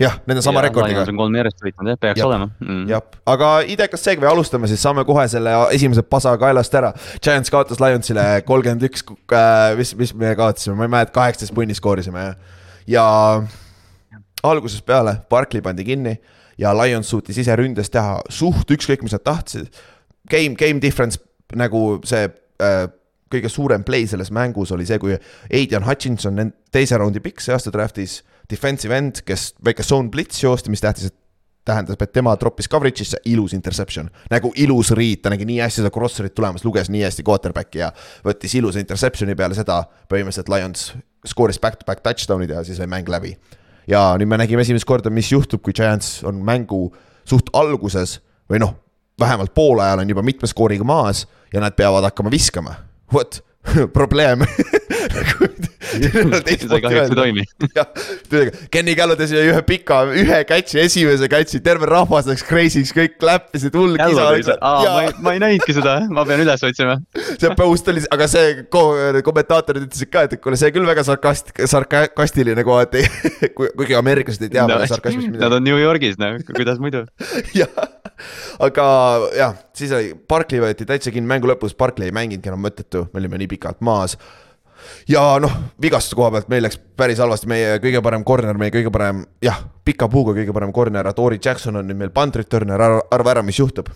jah, 0.00 0.16
nende 0.28 0.42
sama 0.44 0.60
ja, 0.60 0.68
rekordiga. 0.68 1.04
On 1.08 1.20
kolm 1.20 1.36
järjest 1.38 1.64
võitnud 1.64 1.92
jah, 1.92 1.98
peaks 2.00 2.20
Jab. 2.20 2.30
olema 2.30 2.48
mm.. 2.58 2.82
jah, 2.90 3.18
aga 3.34 3.50
idekas 3.74 4.04
seegi 4.06 4.24
või 4.24 4.30
alustame 4.32 4.70
siis, 4.70 4.82
saame 4.82 5.04
kohe 5.08 5.26
selle 5.30 5.54
esimese 5.76 6.04
pasa 6.06 6.34
kaelast 6.40 6.76
ära. 6.80 6.92
Giants 7.22 7.52
kaotas 7.52 7.82
Lionsile 7.82 8.26
kolmkümmend 8.48 8.88
üks, 8.88 9.04
äh, 9.36 9.76
mis, 9.78 9.94
mis 10.00 10.14
me 10.18 10.34
kaotasime, 10.38 10.78
ma 10.78 10.88
ei 10.88 10.94
mäleta, 10.96 11.14
kaheksateist 11.16 11.56
punni 11.56 11.76
skoorisime 11.76 12.30
ja 12.90 13.06
algusest 14.46 14.86
peale 14.88 15.18
Barkley 15.30 15.62
pandi 15.64 15.84
kinni 15.84 16.16
ja 16.60 16.72
Lions 16.76 17.10
suutis 17.12 17.38
ise 17.40 17.56
ründes 17.56 17.92
teha 17.92 18.20
suht 18.32 18.70
ükskõik, 18.72 19.04
mis 19.04 19.16
nad 19.16 19.24
tahtsid. 19.26 19.68
Game, 20.30 20.56
game 20.58 20.80
difference 20.82 21.20
nagu 21.58 22.00
see 22.06 22.26
äh, 22.26 22.86
kõige 23.30 23.50
suurem 23.52 23.84
play 23.86 24.08
selles 24.10 24.32
mängus 24.34 24.72
oli 24.74 24.86
see, 24.88 24.98
kui 25.02 25.14
Aidan 25.54 25.86
Hutchinson, 25.86 26.50
teise 26.74 26.98
raundi 26.98 27.22
pikk 27.22 27.42
see 27.42 27.54
aasta 27.54 27.72
draft'is, 27.74 28.20
defensive 28.50 28.96
end, 28.96 29.22
kes 29.26 29.52
väike 29.64 29.84
zone 29.86 30.10
blitz 30.12 30.42
joosti, 30.42 30.72
mis 30.72 30.82
tähtis, 30.82 31.10
et 31.10 31.16
tähendab, 31.64 32.00
et 32.02 32.12
tema 32.12 32.32
troppis 32.40 32.68
coverage'isse, 32.70 33.20
ilus 33.30 33.52
interception. 33.54 34.10
nagu 34.30 34.52
ilus 34.56 34.90
riid, 34.96 35.22
ta 35.22 35.30
nägi 35.32 35.46
nii 35.48 35.60
hästi 35.60 35.82
seda 35.82 35.92
crosser'it 35.94 36.34
tulemas, 36.34 36.64
luges 36.64 36.90
nii 36.90 37.04
hästi 37.04 37.24
quarterback'i 37.26 37.82
ja 37.82 37.90
võttis 38.24 38.56
ilusa 38.58 38.80
interception'i 38.82 39.36
peale 39.36 39.56
seda, 39.58 39.82
põhimõtteliselt 40.10 40.52
Lions 40.52 40.86
skooris 41.28 41.60
back-to-back 41.60 42.02
touchdown'id 42.04 42.54
ja 42.54 42.64
siis 42.64 42.80
oli 42.80 42.90
mäng 42.90 43.08
läbi. 43.12 43.36
ja 43.88 44.14
nüüd 44.18 44.28
me 44.30 44.38
nägime 44.40 44.62
esimest 44.64 44.88
korda, 44.88 45.10
mis 45.10 45.32
juhtub, 45.32 45.62
kui 45.62 45.76
Giants 45.76 46.22
on 46.24 46.40
mängu 46.44 46.88
suht 47.28 47.52
alguses 47.52 48.20
või 48.50 48.62
noh, 48.62 48.74
vähemalt 49.20 49.54
poolajal 49.54 50.00
on 50.00 50.08
juba 50.08 50.22
mitme 50.24 50.48
skooriga 50.48 50.84
maas 50.84 51.26
ja 51.52 51.60
nad 51.60 51.76
peavad 51.76 52.06
hakkama 52.08 52.32
viskama. 52.32 52.74
vot 53.12 53.42
probleem 53.96 54.46
Kenny 58.70 58.94
Gallo 58.94 59.16
tegi 59.18 59.38
ühe 59.40 59.62
pika, 59.66 60.00
ühe 60.14 60.38
catch'i, 60.48 60.78
esimese 60.84 61.28
catch'i, 61.30 61.60
terve 61.64 61.88
rahvas 61.90 62.28
läks 62.30 62.44
crazy'ks, 62.46 62.92
kõik 62.94 63.16
kläppisid, 63.20 63.74
hull 63.78 63.96
kisa. 63.98 64.56
ma 64.60 65.02
ei, 65.02 65.12
ma 65.24 65.34
ei 65.34 65.42
näinudki 65.42 65.74
seda, 65.76 65.96
ma 66.12 66.24
pean 66.28 66.42
üles 66.44 66.64
otsima. 66.66 66.98
see 67.32 67.50
post 67.58 67.90
oli, 67.92 68.04
aga 68.14 68.28
see 68.30 68.64
ko 68.72 68.84
kommentaatorid 69.26 69.88
ütlesid 69.88 70.12
ka, 70.12 70.26
et 70.28 70.36
kuule, 70.42 70.58
see 70.60 70.70
küll 70.74 70.88
väga 70.88 71.04
sarkast-, 71.06 71.54
sarkastiline 71.70 72.64
kohati 72.66 73.02
kuigi 73.56 73.98
ameeriklased 73.98 74.46
ei 74.46 74.52
tea 74.52 74.66
no, 74.70 74.78
sarkasmist 74.90 75.30
midagi. 75.30 75.42
Nad 75.44 75.56
on 75.58 75.66
New 75.66 75.80
Yorgis, 75.80 76.20
no 76.20 76.32
kuidas 76.52 76.78
muidu. 76.82 77.06
jah, 77.60 77.72
aga 78.62 78.86
jah, 79.36 79.58
siis 79.76 79.96
oli, 79.96 80.14
Barkley 80.30 80.62
võeti 80.62 80.86
täitsa 80.88 81.14
kinni 81.14 81.30
mängu 81.30 81.50
lõpus, 81.50 81.74
Barkley 81.78 82.10
ei 82.10 82.16
mänginudki 82.16 82.52
enam 82.52 82.62
mõttetu, 82.64 83.08
me 83.10 83.22
olime 83.22 83.42
nii 83.42 83.50
pikalt 83.56 83.82
maas 83.86 84.18
ja 85.10 85.24
noh, 85.42 85.52
vigastuse 85.82 86.18
koha 86.18 86.32
pealt 86.36 86.50
meil 86.52 86.64
läks 86.66 86.80
päris 86.96 87.20
halvasti, 87.22 87.50
meie 87.50 87.76
kõige 87.82 88.02
parem 88.04 88.24
corner, 88.26 88.58
meie 88.60 88.74
kõige 88.74 88.92
parem, 88.94 89.22
jah, 89.44 89.60
pika 89.84 90.08
puuga 90.12 90.34
kõige 90.36 90.54
parem 90.56 90.74
corner, 90.76 91.06
Adori 91.10 91.40
Jackson 91.42 91.80
on 91.80 91.88
nüüd 91.88 92.00
meil 92.00 92.12
punt 92.14 92.36
returner, 92.40 92.80
arva 92.80 93.36
ära, 93.36 93.46
mis 93.46 93.60
juhtub 93.60 93.92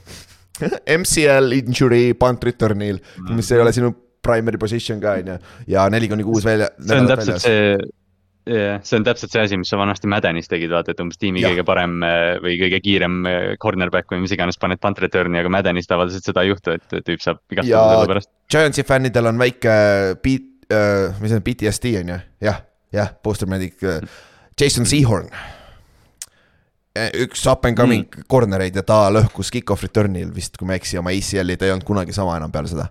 MCL 1.00 1.58
injury 1.58 2.14
punt 2.18 2.44
return'il, 2.46 3.02
mis 3.34 3.50
ei 3.52 3.62
ole 3.62 3.74
sinu 3.74 3.92
primary 4.24 4.60
position 4.60 5.02
ka, 5.02 5.18
on 5.20 5.34
ju, 5.34 5.42
ja 5.74 5.88
neli 5.92 6.08
kuni 6.08 6.24
kuus 6.24 6.46
välja. 6.46 6.70
see 6.80 7.02
on 7.02 7.10
täpselt 7.10 7.36
väljas. 7.36 7.44
see 7.44 7.92
jah, 8.44 8.80
see 8.84 8.98
on 8.98 9.06
täpselt 9.06 9.32
see 9.32 9.42
asi, 9.44 9.58
mis 9.60 9.70
sa 9.72 9.78
vanasti 9.80 10.08
Maddenis 10.10 10.50
tegid, 10.50 10.72
vaata, 10.72 10.92
et 10.92 11.02
umbes 11.02 11.20
tiimi 11.20 11.42
ja. 11.42 11.50
kõige 11.52 11.64
parem 11.68 11.96
äh, 12.04 12.36
või 12.44 12.56
kõige 12.60 12.80
kiirem 12.84 13.20
äh, 13.28 13.44
cornerback 13.60 14.12
või 14.12 14.24
mis 14.24 14.34
iganes 14.36 14.60
paned 14.60 14.80
punt 14.82 15.00
return'i, 15.02 15.40
aga 15.40 15.52
Maddenis 15.52 15.88
tavaliselt 15.90 16.28
seda 16.28 16.44
ei 16.44 16.52
juhtu, 16.52 16.76
et 16.76 16.98
tüüp 17.06 17.24
saab 17.24 17.40
vigastada 17.50 17.86
selle 17.94 18.10
pärast. 18.12 18.32
Giantsi 18.52 18.84
fännidel 18.86 19.32
on 19.32 19.40
väike 19.40 19.76
beat 20.24 20.50
uh,, 20.70 21.12
mis 21.20 21.32
see 21.32 21.40
on, 21.40 21.44
PTSD 21.44 21.92
on 22.00 22.14
ju, 22.14 22.18
jah, 22.46 22.62
jah, 22.94 23.12
post-traumatic 23.24 23.84
uh,, 23.84 24.00
Jason 24.60 24.86
Seahorn. 24.88 25.30
Eh, 26.94 27.10
üks 27.24 27.42
up 27.50 27.64
and 27.66 27.76
coming 27.76 28.04
mm. 28.06 28.26
corner 28.30 28.62
eid 28.62 28.76
ja 28.78 28.84
ta 28.86 29.08
lõhkus 29.10 29.50
kick-off 29.50 29.82
return'il 29.82 30.30
vist, 30.34 30.54
kui 30.58 30.68
ma 30.68 30.76
ei 30.76 30.82
eksi, 30.82 31.00
oma 31.00 31.10
ACL-i, 31.10 31.56
ta 31.58 31.66
ei 31.66 31.74
olnud 31.74 31.86
kunagi 31.88 32.14
sama 32.14 32.36
enam 32.38 32.52
peale 32.54 32.70
seda. 32.70 32.86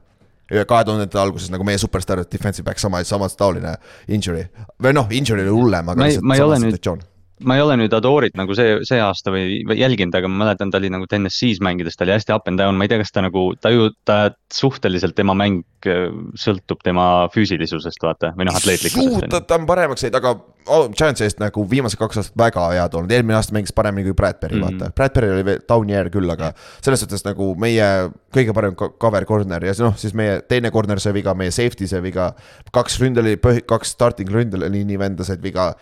Kahe 0.54 0.86
tuhandete 0.86 1.18
alguses 1.18 1.50
nagu 1.50 1.64
meie 1.66 1.80
superstaar 1.80 2.20
defensive 2.28 2.66
back 2.68 2.82
sama, 2.82 3.00
sama 3.08 3.30
taoline 3.32 3.78
injury. 4.12 4.44
Või 4.84 4.92
noh, 4.94 5.08
injury 5.16 5.46
oli 5.46 5.54
hullem, 5.56 5.94
aga 5.94 6.04
ma 6.04 6.10
ei, 6.12 6.20
ma 6.20 6.36
ei 6.36 6.44
ole 6.44 6.60
nüüd, 6.66 6.82
ma 7.48 7.58
ei 7.58 7.64
ole 7.64 7.78
nüüd 7.82 7.94
Adorit 7.96 8.38
nagu 8.40 8.56
see, 8.58 8.80
see 8.88 9.02
aasta 9.04 9.34
või, 9.34 9.62
või 9.68 9.80
jälginud, 9.80 10.16
aga 10.18 10.32
ma 10.32 10.44
mäletan, 10.46 10.72
ta 10.74 10.82
oli 10.82 10.92
nagu 10.94 11.08
TNS-is 11.10 11.62
mängides, 11.64 11.98
ta 11.98 12.08
oli 12.08 12.16
hästi 12.16 12.36
up 12.36 12.50
and 12.52 12.62
down, 12.62 12.78
ma 12.80 12.88
ei 12.88 12.92
tea, 12.92 13.02
kas 13.02 13.14
ta 13.14 13.24
nagu, 13.26 13.46
ta 13.62 13.74
ju, 13.74 13.90
ta 14.08 14.18
suhteliselt 14.54 15.16
tema 15.18 15.36
mäng 15.38 15.64
äh, 15.90 16.10
sõltub 16.40 16.84
tema 16.86 17.28
füüsilisusest, 17.34 18.02
vaata, 18.04 18.34
või 18.38 18.50
noh, 18.50 18.58
atleetlikkusest. 18.60 19.28
suht, 19.28 19.48
ta 19.50 19.60
on 19.60 19.70
paremaks 19.70 20.06
läinud, 20.06 20.20
aga 20.22 20.36
oh, 20.68 20.90
Giantsi 20.98 21.26
eest 21.28 21.42
nagu 21.42 21.64
viimased 21.70 22.00
kaks 22.00 22.20
aastat 22.22 22.38
väga 22.40 22.66
head 22.74 22.98
olnud, 22.98 23.14
eelmine 23.14 23.38
aasta 23.38 23.56
mängis 23.56 23.74
paremini 23.76 24.08
kui 24.10 24.18
Bradbury 24.18 24.58
mm, 24.58 24.64
-hmm. 24.64 24.82
vaata. 24.84 24.96
Bradbury 24.96 25.32
oli 25.36 25.46
veel 25.46 25.64
down'i 25.70 25.98
air 25.98 26.10
küll, 26.14 26.30
aga 26.30 26.54
selles 26.82 27.04
suhtes 27.04 27.26
nagu 27.26 27.54
meie 27.60 27.90
kõige 28.36 28.56
parem 28.56 28.76
cover 28.76 29.26
corner 29.30 29.66
ja 29.66 29.76
noh, 29.80 29.98
siis 30.00 30.14
meie 30.14 30.42
teine 30.48 30.72
corner 30.72 31.00
sai 31.00 31.14
viga, 31.14 31.34
meie 31.34 31.52
safety 31.52 31.88
sai 31.88 32.04
viga. 32.04 32.34
kaks 32.72 33.00
ründeli, 33.02 33.38
kaks 33.66 33.96
starting 33.98 34.30
ründeliini 34.30 35.00
venda 35.00 35.24
said 35.24 35.44
viga. 35.44 35.74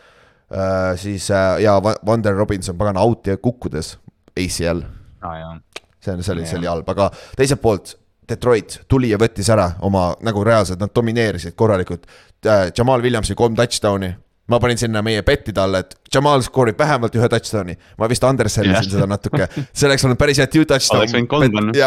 Siis 1.00 1.30
äh, 1.32 1.62
ja 1.64 1.78
Wander 2.08 2.36
Robinson, 2.36 2.78
pagan 2.78 2.98
out 2.98 3.28
ja 3.28 3.38
kukkudes 3.38 3.98
ACL 4.36 4.82
ah,. 5.22 5.60
see 6.00 6.14
on, 6.14 6.24
see 6.24 6.34
oli, 6.34 6.46
see 6.46 6.58
oli 6.60 6.68
halb, 6.68 6.90
aga 6.90 7.12
teiselt 7.38 7.62
poolt 7.62 7.98
Detroit 8.30 8.82
tuli 8.88 9.10
ja 9.12 9.18
võttis 9.20 9.50
ära 9.52 9.72
oma 9.88 10.16
nagu 10.24 10.44
reaalselt, 10.44 10.80
nad 10.80 10.92
domineerisid 10.96 11.56
korralikult 11.56 12.06
äh,. 12.46 12.72
Jamal 12.78 13.02
Williamsi 13.04 13.36
kolm 13.36 13.56
touchdown'i 13.56 14.14
ma 14.52 14.60
panin 14.60 14.78
sinna 14.78 15.02
meie 15.06 15.24
bettide 15.24 15.62
alla, 15.64 15.80
et 15.80 15.96
Jamal 16.14 16.42
skoorib 16.44 16.80
vähemalt 16.80 17.16
ühe 17.16 17.30
touchdown'i. 17.32 17.78
ma 17.98 18.10
vist 18.12 18.24
undersellisin 18.28 18.76
yeah. 18.76 18.92
seda 18.98 19.08
natuke, 19.08 19.48
see 19.72 19.88
oleks 19.88 20.04
olnud 20.08 20.20
päris 20.20 20.38
hea 20.42 20.48
two 20.52 20.66
touchdown. 20.68 21.00
oleks 21.06 21.16
võinud 21.16 21.32
kolm 21.32 21.52
panna. 21.56 21.72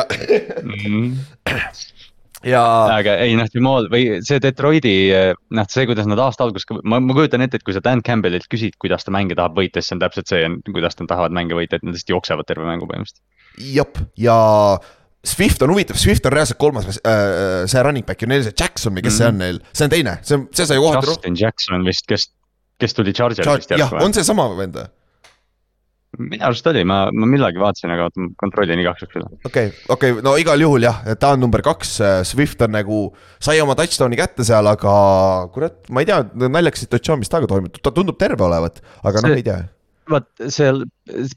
Mhm. 2.45 2.53
ja. 2.53 2.65
aga 2.99 3.17
ei 3.25 3.37
noh, 3.39 3.49
Jamal 3.53 3.89
või 3.93 4.21
see 4.27 4.41
Detroiti 4.43 4.95
noh, 5.11 5.69
see, 5.71 5.87
kuidas 5.91 6.09
nad 6.11 6.21
aasta 6.23 6.47
alguses, 6.47 6.69
ma, 6.85 7.01
ma 7.01 7.17
kujutan 7.17 7.45
ette, 7.45 7.61
et 7.61 7.67
kui 7.67 7.77
sa 7.77 7.83
Dan 7.85 8.05
Campbellilt 8.05 8.49
küsid, 8.53 8.77
kuidas 8.83 9.07
ta 9.07 9.15
mänge 9.15 9.37
tahab 9.39 9.57
võita, 9.59 9.81
siis 9.81 9.93
see 9.93 9.99
on 9.99 10.05
täpselt 10.05 10.31
see, 10.33 10.51
kuidas 10.71 10.99
nad 11.01 11.11
tahavad 11.11 11.37
mänge 11.37 11.57
võita, 11.59 11.79
et 11.79 11.87
nad 11.87 11.97
lihtsalt 11.97 12.15
jooksevad 12.17 12.51
terve 12.51 12.69
mängu 12.69 12.91
põhimõtteliselt. 12.91 13.25
jep, 13.75 13.99
ja 14.21 14.37
Swift 15.25 15.63
on 15.65 15.73
huvitav, 15.73 15.97
Swift 15.97 16.27
on 16.29 16.35
reaalselt 16.37 16.61
kolmas 16.61 16.85
äh, 17.01 17.09
äh 17.09 17.59
see 17.71 17.83
running 17.83 18.05
back 18.05 18.21
ja 18.21 18.29
neil 18.29 18.45
see 18.45 18.53
Jackson 18.53 18.93
või 18.93 19.07
kes 19.07 19.17
mm 19.17 19.17
-hmm. 19.17 19.23
see 19.23 19.29
on 19.33 19.39
neil, 19.41 19.61
see 19.73 19.87
on 19.87 19.95
teine, 19.95 20.19
see 20.23 20.37
on, 20.37 20.49
see 20.53 20.67
sai 20.69 20.81
kohati. 20.83 21.09
Justin 21.09 21.39
Jackson 21.41 21.87
vist, 21.89 22.05
kes 22.11 22.29
kes 22.79 22.95
tuli 22.95 23.13
Chargersist 23.13 23.69
Char. 23.69 23.79
jah, 23.79 23.97
on 24.03 24.15
seesama 24.15 24.49
vend 24.59 24.79
või? 24.79 24.91
Minu 26.19 26.45
arust 26.47 26.67
oli, 26.71 26.85
ma, 26.89 27.05
ma 27.13 27.29
millalgi 27.31 27.63
vaatasin, 27.63 27.93
aga 27.95 28.09
oota, 28.09 28.23
ma 28.23 28.33
kontrollin 28.41 28.83
igaks 28.83 29.05
juhuks 29.05 29.21
üle. 29.21 29.29
okei 29.45 29.71
okay,, 29.71 29.85
okei 29.89 30.15
okay,, 30.17 30.25
no 30.27 30.37
igal 30.41 30.65
juhul 30.65 30.87
jah, 30.87 31.03
ta 31.21 31.35
on 31.35 31.45
number 31.45 31.65
kaks, 31.65 31.97
Swift 32.31 32.63
on 32.67 32.75
nagu, 32.77 33.05
sai 33.43 33.61
oma 33.65 33.77
touchdown'i 33.79 34.19
kätte 34.21 34.47
seal, 34.47 34.67
aga 34.71 34.97
kurat, 35.55 35.81
ma 35.91 36.05
ei 36.05 36.11
tea, 36.11 36.23
naljakas 36.47 36.87
situatsioon, 36.87 37.23
mis 37.23 37.33
temaga 37.33 37.51
toimub, 37.55 37.81
ta 37.81 37.95
tundub 37.95 38.19
terve 38.21 38.47
olevat, 38.47 38.83
aga 39.03 39.25
noh, 39.25 39.37
ei 39.37 39.47
tea 39.47 39.63
vaat 40.11 40.45
seal 40.53 40.83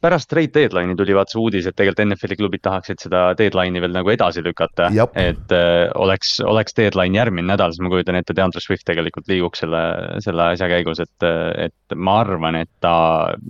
pärast 0.01 0.29
trade 0.31 0.53
deadline'i 0.55 0.95
tuli 0.97 1.15
vaat 1.15 1.31
see 1.31 1.39
uudis, 1.41 1.67
et 1.67 1.75
tegelikult 1.75 2.05
NFL-i 2.05 2.37
klubid 2.39 2.63
tahaksid 2.65 3.01
seda 3.03 3.23
deadline'i 3.39 3.81
veel 3.83 3.93
nagu 3.95 4.11
edasi 4.13 4.43
lükata. 4.45 4.89
et 5.15 5.53
äh, 5.55 5.87
oleks, 5.95 6.37
oleks 6.45 6.77
deadline 6.77 7.17
järgmine 7.19 7.51
nädal, 7.51 7.73
siis 7.73 7.83
ma 7.83 7.91
kujutan 7.93 8.19
ette, 8.19 8.35
DeAndre 8.37 8.63
Swift 8.63 8.87
tegelikult 8.87 9.27
liiguks 9.31 9.63
selle, 9.65 9.83
selle 10.23 10.49
asja 10.53 10.69
käigus, 10.71 11.03
et, 11.03 11.27
et 11.67 11.95
ma 11.95 12.19
arvan, 12.23 12.61
et 12.63 12.71
ta. 12.83 12.95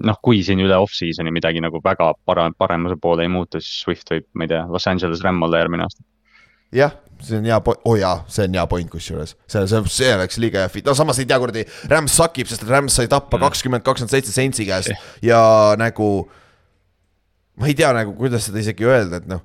noh, 0.04 0.20
kui 0.24 0.44
siin 0.46 0.62
üle 0.64 0.78
off-season'i 0.84 1.34
midagi 1.34 1.64
nagu 1.64 1.82
väga 1.84 2.14
parem, 2.26 2.58
paremuse 2.58 2.98
poole 3.02 3.28
ei 3.28 3.34
muutu, 3.34 3.62
siis 3.64 3.84
Swift 3.86 4.14
võib, 4.14 4.30
ma 4.34 4.48
ei 4.48 4.56
tea, 4.56 4.66
Los 4.72 4.88
Angeles 4.90 5.24
Ram 5.26 5.42
olla 5.46 5.64
järgmine 5.64 5.88
aasta 5.88 6.04
jah, 6.76 6.96
see 7.24 7.38
on 7.40 7.48
hea 7.48 7.58
point, 7.64 7.82
oo 7.86 7.94
oh 7.94 8.00
jaa, 8.00 8.16
see 8.32 8.46
on 8.48 8.56
hea 8.58 8.66
point 8.70 8.90
kusjuures, 8.92 9.36
see, 9.50 9.64
see, 9.70 9.82
see 9.94 10.14
oleks 10.14 10.40
liiga 10.42 10.64
hea 10.64 10.72
fit, 10.72 10.86
no 10.88 10.96
samas 10.98 11.20
ei 11.22 11.28
tea, 11.30 11.40
kuradi. 11.42 11.66
Rams 11.92 12.16
sakib, 12.20 12.50
sest 12.50 12.66
Rams 12.68 12.98
sai 13.00 13.10
tappa 13.12 13.38
mm. 13.38 13.46
kakskümmend, 13.48 13.86
kakskümmend 13.86 14.16
seitse 14.16 14.36
Saintsi 14.36 14.68
käest 14.68 14.94
ja 15.26 15.42
nagu. 15.80 16.28
ma 17.58 17.70
ei 17.70 17.74
tea 17.78 17.90
nagu, 17.96 18.14
kuidas 18.18 18.50
seda 18.50 18.62
isegi 18.62 18.86
öelda, 18.86 19.22
et 19.22 19.30
noh. 19.30 19.42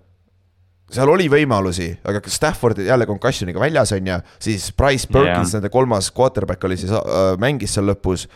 seal 0.92 1.08
oli 1.08 1.30
võimalusi, 1.32 1.88
aga 2.04 2.20
Stafford 2.28 2.82
jälle 2.84 3.08
concussion'iga 3.08 3.60
väljas 3.62 3.94
on 3.96 4.12
ju, 4.12 4.20
siis 4.42 4.68
Price 4.76 5.08
Perkins 5.08 5.54
yeah., 5.54 5.58
nende 5.58 5.72
kolmas 5.72 6.10
quarterback 6.12 6.64
oli 6.68 6.76
siis 6.76 6.92
äh,, 6.92 7.34
mängis 7.40 7.78
seal 7.78 7.88
lõpus. 7.88 8.28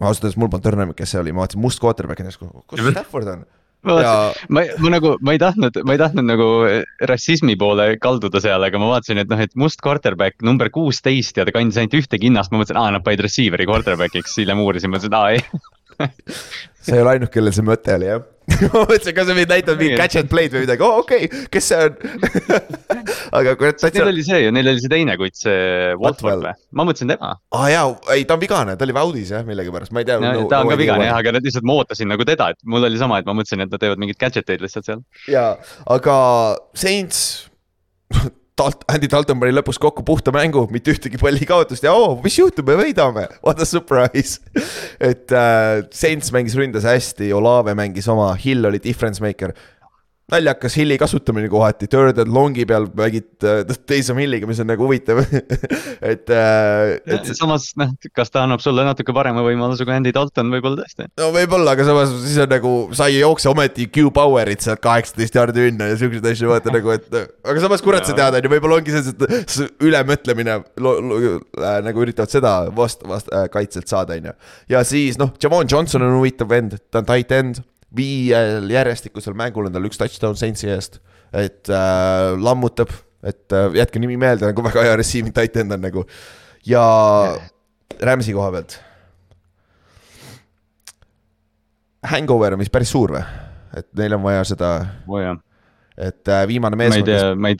ausalt 0.00 0.24
öeldes 0.24 0.38
mul 0.40 0.48
polnud 0.48 0.70
õrna, 0.72 0.92
kes 0.96 1.12
see 1.12 1.20
oli, 1.20 1.32
ma 1.36 1.44
vaatasin 1.44 1.60
must 1.60 1.82
quarterback 1.82 2.22
ja 2.22 2.30
siis, 2.30 2.40
kus 2.40 2.86
Stafford 2.88 3.34
on. 3.34 3.44
Ma, 3.86 4.64
ma 4.82 4.92
nagu, 4.92 5.14
ma 5.24 5.34
ei 5.36 5.40
tahtnud, 5.42 5.80
ma 5.88 5.96
ei 5.96 6.00
tahtnud 6.00 6.28
nagu 6.28 6.48
rassismi 7.08 7.56
poole 7.60 7.94
kalduda 8.02 8.42
seal, 8.42 8.64
aga 8.66 8.80
ma 8.82 8.90
vaatasin, 8.94 9.22
et 9.22 9.30
noh, 9.32 9.40
et 9.40 9.54
must 9.58 9.80
quarterback 9.84 10.40
number 10.46 10.70
kuusteist 10.74 11.40
ja 11.40 11.46
ta 11.48 11.54
kandis 11.56 11.80
ainult 11.80 11.96
ühte 12.02 12.20
kinnast, 12.20 12.52
ma 12.52 12.60
mõtlesin, 12.60 12.80
aa, 12.80 12.96
nad 12.96 13.06
panid 13.06 13.24
receiver'i 13.26 13.68
quarterback'iks, 13.70 14.36
hiljem 14.42 14.60
uurisin, 14.64 14.92
mõtlesin, 14.92 15.16
aa 15.16 15.36
ei. 15.36 15.44
Sa 16.84 16.96
ei 16.96 17.02
ole 17.02 17.16
ainuke, 17.16 17.34
kellel 17.36 17.52
see 17.52 17.66
mõte 17.66 17.92
oli 17.96 18.08
jah 18.08 18.22
ma 18.72 18.82
mõtlesin, 18.84 19.14
kas 19.16 19.28
sa 19.28 19.36
võid 19.36 19.50
näidata 19.50 19.76
mingit 19.78 20.00
catch 20.00 20.20
and 20.20 20.30
play'd 20.32 20.54
või 20.54 20.64
midagi, 20.64 20.84
oo 20.86 20.98
oh, 20.98 21.04
okei 21.04 21.28
okay., 21.28 21.46
kes 21.52 21.70
see 21.70 21.78
on 21.86 21.96
aga 23.40 23.54
kurat 23.60 23.78
täitsa. 23.78 23.92
Neil 23.98 24.12
oli 24.12 24.24
see 24.26 24.40
ju, 24.44 24.54
neil 24.54 24.72
oli 24.72 24.82
see 24.82 24.92
teine 24.92 25.16
kutt, 25.20 25.38
see 25.40 25.92
Watford 26.00 26.44
või, 26.46 26.54
ma 26.76 26.86
mõtlesin 26.88 27.12
tema. 27.14 27.34
aa 27.36 27.62
ah, 27.62 27.68
jaa, 27.72 28.16
ei 28.16 28.26
ta 28.28 28.38
on 28.38 28.42
vigane, 28.42 28.76
ta 28.78 28.88
oli 28.88 28.96
Audis 29.04 29.32
jah, 29.34 29.46
millegipärast, 29.46 29.94
ma 29.96 30.04
ei 30.04 30.10
tea 30.10 30.18
no,. 30.22 30.48
Ta 30.50 30.64
on 30.64 30.72
ka 30.72 30.80
vigane 30.80 31.06
jah, 31.08 31.20
aga 31.20 31.36
lihtsalt 31.38 31.68
ma 31.68 31.78
ootasin 31.80 32.10
nagu 32.12 32.26
teda, 32.28 32.50
et 32.54 32.60
mul 32.68 32.88
oli 32.90 33.00
sama, 33.00 33.20
et 33.20 33.28
ma 33.28 33.36
mõtlesin, 33.36 33.64
et 33.64 33.72
nad 33.72 33.82
teevad 33.82 34.02
mingeid 34.02 34.20
gadget 34.20 34.52
eid 34.52 34.64
lihtsalt 34.64 34.90
seal. 34.90 35.04
jaa, 35.30 35.54
aga 35.96 36.18
Saints 36.78 37.24
Dalt-, 38.60 38.84
Andy 38.92 39.08
Dalton 39.10 39.40
pani 39.40 39.54
lõpus 39.56 39.80
kokku 39.80 40.04
puhta 40.06 40.32
mängu, 40.34 40.66
mitte 40.74 40.92
ühtegi 40.92 41.20
palli 41.20 41.48
kaotust 41.48 41.86
ja 41.86 41.94
oo 41.96 42.18
mis 42.24 42.36
juhtub, 42.36 42.68
me 42.68 42.76
võidame, 42.82 43.26
what 43.46 43.60
a 43.62 43.68
surprise. 43.68 44.40
Et 45.10 45.32
äh, 45.32 45.80
Saints 45.94 46.32
mängis 46.34 46.56
ründes 46.58 46.84
hästi, 46.88 47.32
Olave 47.36 47.74
mängis 47.78 48.08
oma, 48.12 48.32
Hill 48.40 48.68
oli 48.68 48.82
difference 48.84 49.22
maker 49.24 49.54
naljakas 50.30 50.76
Hilli 50.78 50.96
kasutamine 51.00 51.48
kohati, 51.50 51.88
third 51.90 52.18
and 52.22 52.32
long'i 52.34 52.66
peal 52.68 52.86
mängid 52.96 53.46
äh, 53.46 53.62
Taysom 53.88 54.20
Hilliga, 54.20 54.48
mis 54.48 54.60
on 54.62 54.68
nagu 54.70 54.86
huvitav 54.86 55.20
et, 56.12 56.30
äh, 56.30 56.96
et. 57.04 57.30
samas 57.36 57.70
noh, 57.80 57.92
kas 58.16 58.32
ta 58.32 58.44
annab 58.46 58.62
sulle 58.64 58.84
natuke 58.86 59.14
parema 59.16 59.44
võimaluse 59.46 59.86
kui 59.86 59.94
Andy 59.94 60.12
Dalton, 60.14 60.52
võib-olla 60.54 60.82
tõesti. 60.82 61.08
no 61.20 61.30
võib-olla, 61.34 61.74
aga 61.76 61.86
samas 61.88 62.12
siis 62.24 62.38
on 62.44 62.52
nagu, 62.52 62.74
sa 62.96 63.08
ei 63.10 63.20
jookse 63.20 63.50
ometi 63.52 63.88
Q 63.90 64.12
Powerit 64.14 64.66
sealt 64.66 64.82
kaheksateist 64.84 65.40
jaardi 65.40 65.66
ünna 65.70 65.90
ja 65.92 65.98
siukseid 66.00 66.30
asju 66.32 66.52
vaata 66.52 66.74
nagu, 66.74 66.94
et. 66.96 67.08
aga 67.16 67.66
samas 67.66 67.84
kurat 67.84 68.08
sa 68.08 68.16
tead, 68.16 68.38
on 68.38 68.46
ju, 68.46 68.54
võib-olla 68.54 68.80
ongi 68.80 68.94
see, 68.94 69.14
et 69.14 69.82
ülemõtlemine 69.90 70.60
äh, 70.60 71.74
nagu 71.86 72.06
üritavad 72.06 72.32
seda 72.32 72.54
vast-, 72.76 73.04
vast- 73.08 73.32
äh,, 73.34 73.48
kaitselt 73.52 73.90
saada, 73.90 74.18
on 74.18 74.30
ju. 74.30 74.38
ja 74.76 74.84
siis 74.86 75.20
noh, 75.20 75.34
Javon 75.42 75.68
Johnson 75.70 76.06
on 76.06 76.18
huvitav 76.20 76.50
vend, 76.50 76.78
ta 76.90 77.02
on 77.02 77.10
tight 77.10 77.34
end 77.34 77.62
viiel 77.96 78.70
järjestikusel 78.70 79.34
mängul 79.38 79.68
on 79.68 79.74
tal 79.74 79.86
üks 79.88 79.98
touchdown 80.00 80.38
Saintsi 80.38 80.70
eest, 80.70 81.00
et 81.36 81.70
äh, 81.72 82.30
lammutab, 82.38 82.92
et 83.26 83.56
äh, 83.56 83.70
jätke 83.80 84.02
nimi 84.02 84.18
meelde, 84.20 84.50
nagu 84.50 84.64
väga 84.64 84.86
hea 84.86 84.94
receiving 85.00 85.34
tight 85.36 85.58
end 85.60 85.76
on 85.76 85.82
nagu. 85.84 86.06
ja 86.66 86.84
Rams'i 88.00 88.34
koha 88.36 88.52
pealt. 88.54 88.78
Hangover 92.10 92.56
on 92.56 92.62
vist 92.62 92.72
päris 92.72 92.92
suur 92.92 93.16
või? 93.18 93.22
et 93.76 93.86
neil 93.94 94.16
on 94.16 94.24
vaja 94.24 94.42
seda 94.48 94.70
oh,. 95.06 95.36
et 95.94 96.28
äh, 96.28 96.46
viimane 96.50 96.78
meeskond. 96.80 97.06
ma 97.06 97.12
ei 97.12 97.20
tea, 97.20 97.34
ma 97.38 97.52
ei. 97.52 97.58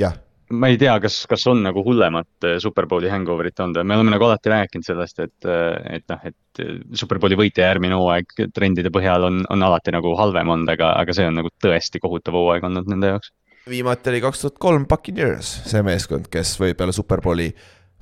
jah 0.00 0.16
ma 0.50 0.70
ei 0.70 0.78
tea, 0.80 0.94
kas, 1.02 1.22
kas 1.30 1.44
on 1.50 1.62
nagu 1.64 1.82
hullemat 1.86 2.46
äh, 2.46 2.56
Superbowli 2.62 3.10
hangover'it 3.12 3.60
olnud, 3.62 3.82
me 3.86 3.96
oleme 3.96 4.14
nagu 4.14 4.26
alati 4.26 4.50
rääkinud 4.52 4.86
sellest, 4.86 5.20
et, 5.22 5.46
äh, 5.46 5.98
et 5.98 6.06
noh, 6.10 6.24
et 6.26 6.62
äh, 6.62 6.80
Superbowli 6.98 7.38
võitja 7.38 7.68
järgmine 7.68 7.98
hooaeg 7.98 8.34
trendide 8.54 8.92
põhjal 8.94 9.28
on, 9.28 9.44
on 9.52 9.66
alati 9.66 9.94
nagu 9.94 10.14
halvem 10.18 10.50
olnud, 10.56 10.72
aga, 10.74 10.92
aga 11.02 11.14
see 11.16 11.28
on 11.30 11.38
nagu 11.40 11.52
tõesti 11.62 12.02
kohutav 12.02 12.38
hooaeg 12.38 12.66
olnud 12.66 12.90
nende 12.90 13.14
jaoks. 13.14 13.32
viimati 13.70 14.10
oli 14.10 14.24
kaks 14.24 14.42
tuhat 14.44 14.58
kolm 14.62 14.88
Buccaneers, 14.90 15.52
see 15.70 15.84
meeskond, 15.86 16.26
kes 16.32 16.56
või 16.62 16.74
peale 16.78 16.96
Superbowli 16.96 17.50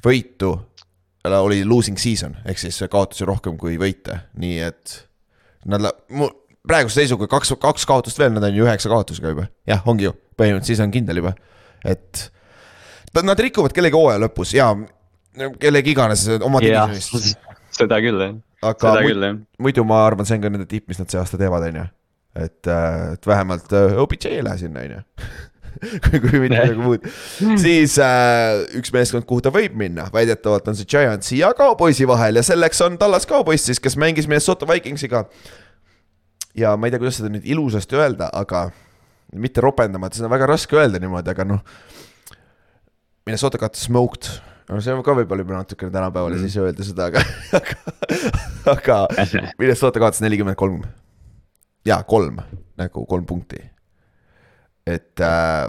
võitu 0.05 0.55
oli 1.28 1.61
losing 1.67 1.99
season 2.00 2.38
ehk 2.49 2.61
siis 2.62 2.78
kaotusi 2.88 3.26
rohkem 3.28 3.59
kui 3.61 3.76
võite, 3.81 4.23
nii 4.40 4.62
et 4.64 4.95
nad, 5.69 5.90
praeguse 6.69 7.02
seisuga 7.02 7.28
kaks, 7.28 7.52
kaks 7.61 7.85
kaotust 7.88 8.21
veel, 8.21 8.33
nad 8.33 8.47
on 8.49 8.57
ju 8.57 8.64
üheksa 8.64 8.88
kaotusega 8.88 9.35
juba, 9.35 9.47
jah, 9.69 9.85
ongi 9.90 10.09
ju, 10.09 10.14
põhimõtteliselt 10.38 10.73
siis 10.73 10.83
on 10.85 10.95
kindel 10.95 11.21
juba, 11.21 11.35
et 11.85 12.28
Nad 13.17 13.41
rikuvad 13.41 13.73
kellegi 13.75 13.97
hooaja 13.97 14.21
lõpus 14.27 14.53
ja 14.57 14.73
kellegi 15.61 15.95
iganes 15.95 16.25
oma 16.41 16.61
divisionis. 16.62 17.35
seda 17.75 18.00
küll 18.03 18.23
jah. 18.23 18.38
aga 18.67 18.95
muidu, 19.05 19.35
muidu 19.62 19.85
ma 19.87 20.00
arvan, 20.07 20.27
see 20.29 20.38
on 20.38 20.45
ka 20.45 20.50
nende 20.53 20.67
tipp, 20.71 20.88
mis 20.91 20.99
nad 21.00 21.11
see 21.11 21.21
aasta 21.21 21.38
teevad, 21.41 21.69
on 21.69 21.79
ju. 21.83 21.85
et, 22.38 22.71
äh, 22.71 23.12
et 23.15 23.29
vähemalt 23.29 23.73
äh, 23.77 24.00
OBJ 24.03 24.33
ei 24.33 24.43
lähe 24.45 24.59
sinna, 24.65 24.83
on 24.87 24.97
ju 24.97 25.05
kui, 26.09 26.19
kui 26.19 26.41
mitte 26.43 26.49
midagi 26.49 26.75
muud. 26.81 27.05
siis 27.65 27.95
äh, 28.03 28.65
üks 28.81 28.91
meeskond, 28.95 29.29
kuhu 29.29 29.45
ta 29.45 29.53
võib 29.55 29.77
minna, 29.79 30.09
väidetavalt 30.15 30.73
on 30.73 30.79
see 30.79 30.88
Giantsi 30.91 31.38
ja 31.43 31.53
Cowboysi 31.59 32.09
vahel 32.09 32.41
ja 32.41 32.45
selleks 32.47 32.83
on 32.87 32.99
Tallas 32.99 33.29
Cowboys 33.31 33.69
siis, 33.69 33.83
kes 33.83 33.99
mängis 34.00 34.27
Minnesota 34.31 34.67
Vikingsiga. 34.69 35.27
ja 36.59 36.75
ma 36.77 36.88
ei 36.88 36.95
tea, 36.95 37.03
kuidas 37.03 37.21
seda 37.21 37.31
nüüd 37.31 37.47
ilusasti 37.47 37.99
öelda, 37.99 38.33
aga 38.35 38.69
mitte 39.38 39.62
ropendama, 39.62 40.09
et 40.09 40.19
seda 40.19 40.27
on 40.27 40.35
väga 40.35 40.49
raske 40.50 40.77
öelda 40.79 40.99
niimoodi, 41.03 41.31
aga 41.31 41.47
noh 41.47 41.62
Minnesota 43.28 43.61
got 43.61 43.76
smoked 43.76 44.32
no 44.68 44.82
see 44.85 44.94
on 44.94 45.04
ka 45.04 45.16
võib-olla 45.16 45.44
juba 45.44 45.58
natukene 45.62 45.92
tänapäeval 45.94 46.37
mm. 46.37 46.44
siis 46.44 46.61
öelda 46.61 46.87
seda, 46.87 47.08
aga, 47.08 47.25
aga, 48.75 49.00
aga 49.25 49.42
Minnesota 49.61 50.02
kaotas 50.02 50.23
nelikümmend 50.25 50.58
kolm. 50.61 50.82
jaa, 51.88 52.02
kolm, 52.08 52.40
nagu 52.80 53.04
kolm 53.08 53.26
punkti. 53.28 53.62
et 54.88 55.25
äh, 55.25 55.68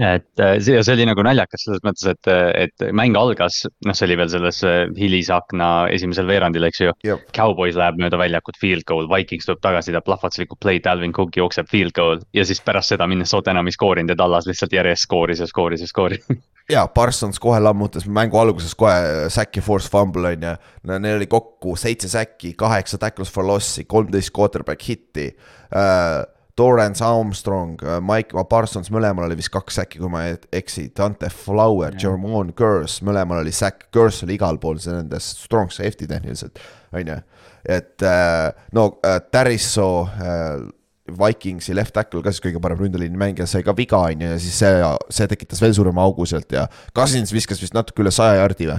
et 0.00 0.40
äh, 0.40 0.54
see, 0.64 0.78
see 0.80 0.94
oli 0.94 1.04
nagu 1.04 1.20
naljakas 1.26 1.66
selles 1.66 1.82
mõttes, 1.84 2.06
et, 2.08 2.28
et 2.56 2.84
mäng 2.96 3.16
algas, 3.18 3.58
noh, 3.84 3.96
see 3.96 4.06
oli 4.06 4.16
veel 4.22 4.30
selles 4.32 4.62
äh, 4.64 4.86
hilisakna 4.96 5.68
esimesel 5.92 6.30
veerandil, 6.30 6.64
eks 6.64 6.80
ju. 6.80 6.94
Cowboys 7.36 7.76
läheb 7.76 8.00
mööda 8.00 8.16
väljakut 8.22 8.56
field 8.62 8.86
goal, 8.88 9.10
Vikings 9.10 9.50
tuleb 9.50 9.60
tagasi, 9.66 9.92
teeb 9.92 10.06
plahvatuslikku 10.06 10.56
play, 10.62 10.80
Dalvin 10.80 11.12
Cook 11.12 11.36
jookseb 11.36 11.68
field 11.68 11.92
goal 11.98 12.22
ja 12.32 12.46
siis 12.48 12.62
pärast 12.64 12.94
seda 12.94 13.10
Minnesota 13.10 13.52
enam 13.52 13.68
ei 13.68 13.76
skoorinud 13.76 14.14
ja 14.14 14.20
Tallas 14.22 14.48
lihtsalt 14.48 14.72
järjest 14.72 15.10
skooris 15.10 15.44
ja 15.44 15.50
skooris 15.50 15.84
ja 15.84 15.90
skooris. 15.92 16.24
jaa, 16.70 16.86
Parsons 16.88 17.40
kohe 17.42 17.60
lammutas 17.60 18.06
mängu 18.06 18.38
alguses 18.38 18.74
kohe 18.78 18.94
ja 19.28 19.62
force 19.62 19.90
fumble 19.90 20.28
on 20.28 20.42
ju. 20.42 20.54
Neil 20.92 21.16
oli 21.16 21.26
kokku 21.26 21.76
seitse 21.76 22.08
säkki, 22.08 22.54
kaheksa 22.58 22.98
tackles 22.98 23.32
for 23.32 23.46
loss'i, 23.46 23.84
kolmteist 23.84 24.32
quarterback 24.36 24.82
hitti 24.88 25.32
äh,. 25.74 26.22
Torrance 26.56 27.00
Armstrong, 27.00 27.80
Mike 28.04 28.36
Parsons, 28.44 28.90
mõlemal 28.92 29.24
oli 29.24 29.38
vist 29.38 29.48
kaks 29.54 29.78
säkki, 29.78 30.02
kui 30.02 30.10
ma 30.12 30.26
ei 30.28 30.34
eksi, 30.52 30.90
Dante 30.92 31.30
Flower, 31.32 31.94
Jermon 31.96 32.50
Curse, 32.52 33.00
mõlemal 33.08 33.40
oli 33.40 33.54
säkk, 33.56 33.86
Curse 33.88 34.26
oli 34.26 34.36
igal 34.36 34.60
pool, 34.60 34.76
see 34.76 34.92
nende 34.92 35.16
strong 35.24 35.72
safety 35.72 36.04
tehniliselt, 36.10 36.60
on 36.92 37.08
ju. 37.08 37.16
et 37.64 38.02
äh, 38.02 38.52
no 38.72 38.98
äh, 39.06 39.20
Tarisso 39.30 40.08
äh, 40.12 40.68
Vikingsi 41.10 41.74
left 41.74 41.94
tackle 41.96 42.22
ka 42.22 42.30
siis 42.30 42.44
kõige 42.44 42.60
parem 42.62 42.78
ründeliini 42.78 43.18
mängija 43.18 43.48
sai 43.50 43.64
ka 43.66 43.74
viga, 43.74 43.98
on 44.06 44.22
ju, 44.22 44.32
ja 44.34 44.38
siis 44.42 44.58
see, 44.62 44.90
see 45.10 45.30
tekitas 45.30 45.62
veel 45.62 45.74
suurema 45.74 46.04
augu 46.06 46.26
sealt 46.30 46.54
ja 46.54 46.68
Cousins 46.94 47.34
viskas 47.34 47.62
vist 47.62 47.74
natuke 47.74 48.04
üle 48.04 48.12
saja 48.14 48.38
jardi 48.38 48.70
või? 48.70 48.78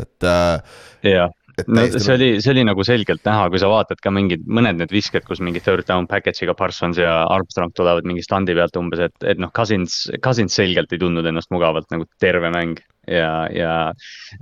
et 0.00 0.24
äh,, 0.24 0.78
et 1.04 1.34
no 1.66 1.84
see 1.92 2.14
oli, 2.14 2.28
see 2.42 2.52
oli 2.54 2.64
nagu 2.66 2.84
selgelt 2.86 3.24
näha, 3.26 3.48
kui 3.52 3.60
sa 3.62 3.70
vaatad 3.70 4.00
ka 4.02 4.12
mingid, 4.14 4.44
mõned 4.46 4.80
need 4.80 4.94
visked, 4.94 5.24
kus 5.26 5.42
mingi 5.44 5.62
third 5.64 5.86
down 5.88 6.08
package'iga 6.10 6.54
Parsons 6.58 7.00
ja 7.00 7.22
Armstrong 7.32 7.74
tulevad 7.76 8.08
mingi 8.08 8.24
standi 8.24 8.56
pealt 8.58 8.78
umbes, 8.80 9.02
et, 9.08 9.16
et 9.34 9.42
noh, 9.42 9.52
Cousins, 9.56 10.04
Cousins 10.24 10.56
selgelt 10.58 10.92
ei 10.92 11.02
tundnud 11.02 11.28
ennast 11.28 11.52
mugavalt 11.54 11.90
nagu 11.94 12.08
terve 12.22 12.52
mäng. 12.54 12.80
ja, 13.10 13.48
ja 13.50 13.70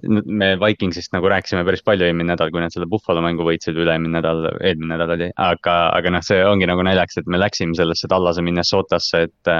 me 0.05 0.51
Vikingsist 0.61 1.15
nagu 1.15 1.31
rääkisime 1.33 1.63
päris 1.65 1.81
palju 1.81 2.05
eelmine 2.05 2.35
nädal, 2.35 2.51
kui 2.53 2.61
nad 2.61 2.75
selle 2.75 2.91
Buffalo 2.91 3.23
mängu 3.25 3.47
võitsid 3.47 3.73
või 3.73 3.87
üle-eelmine 3.87 4.19
nädal, 4.19 4.51
eelmine 4.61 4.91
nädal 4.93 5.15
oli, 5.15 5.31
aga, 5.41 5.77
aga 5.97 6.13
noh, 6.13 6.25
see 6.27 6.43
ongi 6.45 6.69
nagu 6.69 6.85
naljakas, 6.85 7.23
et 7.23 7.31
me 7.33 7.41
läksime 7.41 7.73
sellesse 7.79 8.11
Tallase 8.13 8.45
Minnesotasse, 8.45 9.23
et 9.31 9.53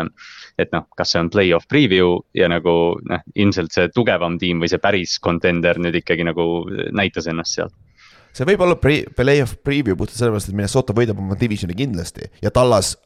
et 0.61 0.73
noh, 0.75 0.87
kas 0.97 1.15
see 1.15 1.23
on 1.23 1.31
play-off 1.33 1.69
preview 1.71 2.17
ja 2.37 2.49
nagu 2.53 2.75
noh, 3.11 3.23
ilmselt 3.35 3.75
see 3.75 3.91
tugevam 3.95 4.39
tiim 4.41 4.63
või 4.63 4.71
see 4.73 4.83
päris 4.83 5.19
contender 5.23 5.81
nüüd 5.81 6.01
ikkagi 6.03 6.27
nagu 6.29 6.47
näitas 6.97 7.31
ennast 7.31 7.59
seal. 7.59 7.71
see 8.37 8.49
võib 8.49 8.67
olla 8.67 8.79
pre-, 8.79 9.07
play-off 9.17 9.59
preview 9.65 9.97
puhtalt 9.97 10.19
sellepärast, 10.19 10.51
et 10.51 10.59
Minnesota 10.59 10.97
võidab 10.97 11.23
oma 11.23 11.39
divisioni 11.41 11.77
kindlasti 11.79 12.31
ja 12.43 12.53
Tallas 12.55 12.97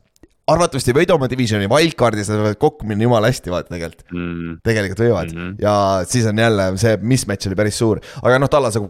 arvatavasti 0.50 0.92
ei 0.92 0.99
võida 0.99 1.16
oma 1.16 1.28
divisioni, 1.30 1.68
wildcard'is 1.70 2.28
nad 2.30 2.42
võivad 2.42 2.61
kokku 2.61 2.88
minna 2.88 3.06
jumala 3.06 3.30
hästi, 3.30 3.52
vaata 3.52 3.73
tegelikult. 3.73 4.04
Mm, 4.12 4.58
tegelikult 4.66 5.02
võivad 5.06 5.32
mm. 5.32 5.40
-hmm. 5.40 5.56
ja 5.64 5.75
siis 6.08 6.28
on 6.28 6.42
jälle 6.44 6.68
see 6.80 6.99
mismatch 7.00 7.49
oli 7.49 7.58
päris 7.58 7.80
suur, 7.80 8.00
aga 8.23 8.38
noh, 8.42 8.52
Tallase 8.52 8.84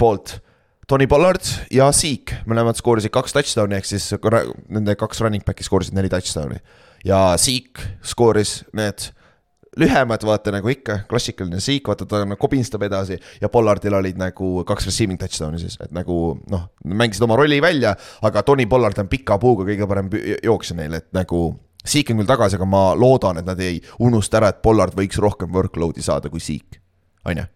poolt. 0.00 0.38
Tony 0.86 1.08
Pollard 1.10 1.42
ja 1.74 1.88
Zeke, 1.90 2.44
mõlemad 2.46 2.78
skoorisid 2.78 3.10
kaks 3.10 3.34
touchdown'i 3.34 3.74
ehk 3.74 3.88
siis 3.88 4.12
nende 4.70 4.94
kaks 4.94 5.20
running 5.24 5.42
back'i 5.42 5.66
skoorisid 5.66 5.96
neli 5.98 6.08
touchdown'i. 6.12 6.60
Ja 7.04 7.20
Zeke 7.40 7.98
skooris 8.04 8.60
need 8.76 9.10
lühemad, 9.76 10.22
vaata 10.24 10.52
nagu 10.54 10.70
ikka, 10.72 11.02
klassikaline 11.10 11.60
Zeke, 11.60 11.90
vaata 11.90 12.06
ta 12.08 12.22
nagu 12.24 12.40
kobinstab 12.40 12.82
edasi 12.86 13.18
ja 13.40 13.50
Pollardil 13.52 13.94
olid 13.98 14.18
nagu 14.20 14.64
kaks 14.68 14.88
receiving 14.88 15.20
touchdown'i 15.20 15.60
siis, 15.60 15.76
et 15.84 15.92
nagu 15.96 16.36
noh, 16.50 16.68
mängisid 16.84 17.26
oma 17.26 17.36
rolli 17.36 17.60
välja, 17.62 17.94
aga 18.24 18.42
Tony 18.46 18.66
Pollard 18.66 18.98
on 19.02 19.10
pika 19.12 19.38
puuga 19.42 19.68
kõige 19.68 19.88
parem 19.90 20.10
jooksja 20.44 20.78
neil, 20.80 20.96
et 21.00 21.10
nagu 21.16 21.48
Zeke 21.86 22.14
on 22.14 22.22
küll 22.22 22.30
tagasi, 22.30 22.58
aga 22.58 22.66
ma 22.66 22.86
loodan, 22.98 23.38
et 23.38 23.46
nad 23.46 23.60
ei 23.62 23.76
unusta 24.02 24.40
ära, 24.40 24.50
et 24.50 24.62
Pollard 24.64 24.96
võiks 24.96 25.20
rohkem 25.22 25.52
workload'i 25.54 26.02
saada 26.02 26.32
kui 26.32 26.42
Zeke, 26.42 26.80
on 27.28 27.42
ju? 27.44 27.46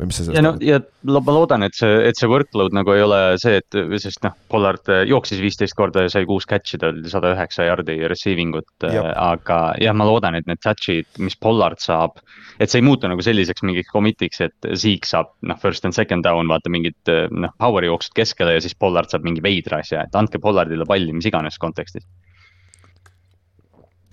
Või 0.00 0.08
mis 0.10 0.16
sa 0.18 0.24
ja 0.24 0.28
sellest 0.32 0.46
no 0.46 0.52
ja 0.64 0.78
lo- 1.12 1.20
ma 1.26 1.34
loodan, 1.36 1.62
et 1.66 1.76
see, 1.76 1.90
et 2.08 2.16
see 2.18 2.28
workload 2.30 2.72
nagu 2.76 2.92
ei 2.96 3.02
ole 3.04 3.18
see, 3.42 3.58
et 3.60 3.76
sest 4.02 4.22
noh, 4.24 4.32
Pollard 4.50 4.88
äh, 4.90 5.02
jooksis 5.10 5.42
viisteist 5.44 5.76
korda 5.78 6.06
ja 6.06 6.12
sai 6.12 6.24
kuus 6.28 6.46
catch'i, 6.48 6.80
tal 6.80 6.96
oli 6.96 7.12
sada 7.12 7.34
üheksa 7.36 7.66
jardi 7.68 7.98
receiving 8.10 8.56
ut, 8.58 8.68
Jah. 8.88 9.10
aga 9.30 9.60
jah, 9.80 9.94
ma 9.96 10.06
loodan, 10.08 10.38
et 10.40 10.48
need 10.50 10.62
touch'id, 10.64 11.06
mis 11.20 11.36
Pollard 11.36 11.78
saab. 11.84 12.18
et 12.60 12.68
see 12.72 12.80
ei 12.80 12.84
muutu 12.84 13.08
nagu 13.08 13.22
selliseks 13.24 13.62
mingiks 13.64 13.92
commit'iks, 13.92 14.40
et 14.48 14.70
Zeke 14.76 15.08
saab 15.08 15.30
noh, 15.48 15.56
first 15.62 15.84
and 15.88 15.96
second 15.96 16.24
down, 16.26 16.48
vaata 16.50 16.72
mingid 16.72 16.96
äh, 17.12 17.28
noh, 17.30 17.52
power 17.60 17.84
jooksud 17.84 18.12
keskele 18.16 18.56
ja 18.58 18.60
siis 18.64 18.74
Pollard 18.74 19.08
saab 19.12 19.24
mingi 19.24 19.40
veidra 19.44 19.78
asja, 19.84 20.02
et 20.08 20.16
andke 20.18 20.40
Pollardile 20.42 20.84
palli 20.88 21.12
mis 21.12 21.28
iganes 21.30 21.56
kontekstis. 21.60 22.04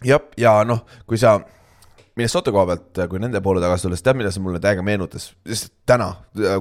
jah, 0.05 0.21
ja 0.37 0.59
noh, 0.67 0.83
kui 1.07 1.17
sa 1.17 1.39
Minnesota 2.17 2.51
koha 2.53 2.65
pealt, 2.71 3.01
kui 3.11 3.19
nende 3.21 3.41
poole 3.45 3.61
tagasi 3.61 3.85
tulles, 3.87 4.01
tead, 4.01 4.17
mida 4.17 4.31
see 4.33 4.41
mulle 4.41 4.59
täiega 4.63 4.81
meenutas, 4.85 5.29
just 5.45 5.69
täna, 5.85 6.11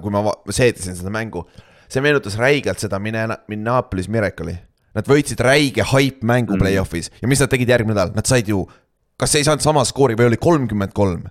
kui 0.03 0.13
ma 0.13 0.23
seedisin 0.53 0.97
seda 0.99 1.13
mängu. 1.15 1.47
see 1.89 2.03
meenutas 2.03 2.35
räigelt 2.37 2.81
seda 2.83 2.99
Minne- 2.99 3.39
Minneapolis 3.49 4.09
Miracle'i. 4.11 4.57
Nad 4.97 5.07
võitsid 5.07 5.39
räige 5.45 5.85
hype 5.93 6.25
mängu 6.27 6.57
Mm. 6.57 6.61
play-off'is 6.63 7.11
ja 7.23 7.29
mis 7.29 7.41
nad 7.41 7.49
tegid 7.53 7.69
järgmine 7.69 7.95
nädal, 7.95 8.15
nad 8.17 8.27
said 8.27 8.49
ju, 8.49 8.65
kas 9.19 9.35
ei 9.39 9.45
saanud 9.45 9.63
sama 9.63 9.85
skoori 9.85 10.17
või 10.19 10.27
oli 10.27 10.37
kolmkümmend 10.37 10.93
kolm. 10.93 11.23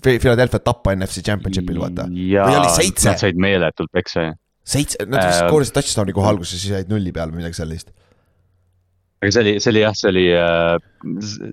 Philadelphia 0.00 0.60
tappa 0.62 0.92
NFC 0.94 1.22
Championship'il, 1.26 1.80
vaata. 1.80 2.06
või 2.06 2.56
oli 2.60 2.70
seitse 2.76 3.08
nad, 3.10 3.18
said 3.18 3.36
meeletult 3.40 3.90
peksa 3.92 4.20
ja 4.28 4.32
seitse, 4.64 4.96
nad 5.06 5.24
Äh, 5.24 5.48
skoorisid 5.48 5.74
touchdown'i 5.74 6.12
kohe 6.14 6.28
alguses, 6.28 6.60
siis 6.60 6.70
jäid 6.72 6.88
nulli 6.92 7.10
peale 7.12 7.32
või 7.32 7.42
midagi 7.42 7.58
sellist. 7.58 7.90
Aga 9.20 9.32
see 9.34 9.42
oli, 9.42 9.52
see 9.60 9.72
oli 9.74 9.82
jah, 9.82 9.96
see 9.96 10.10
oli, 10.10 10.24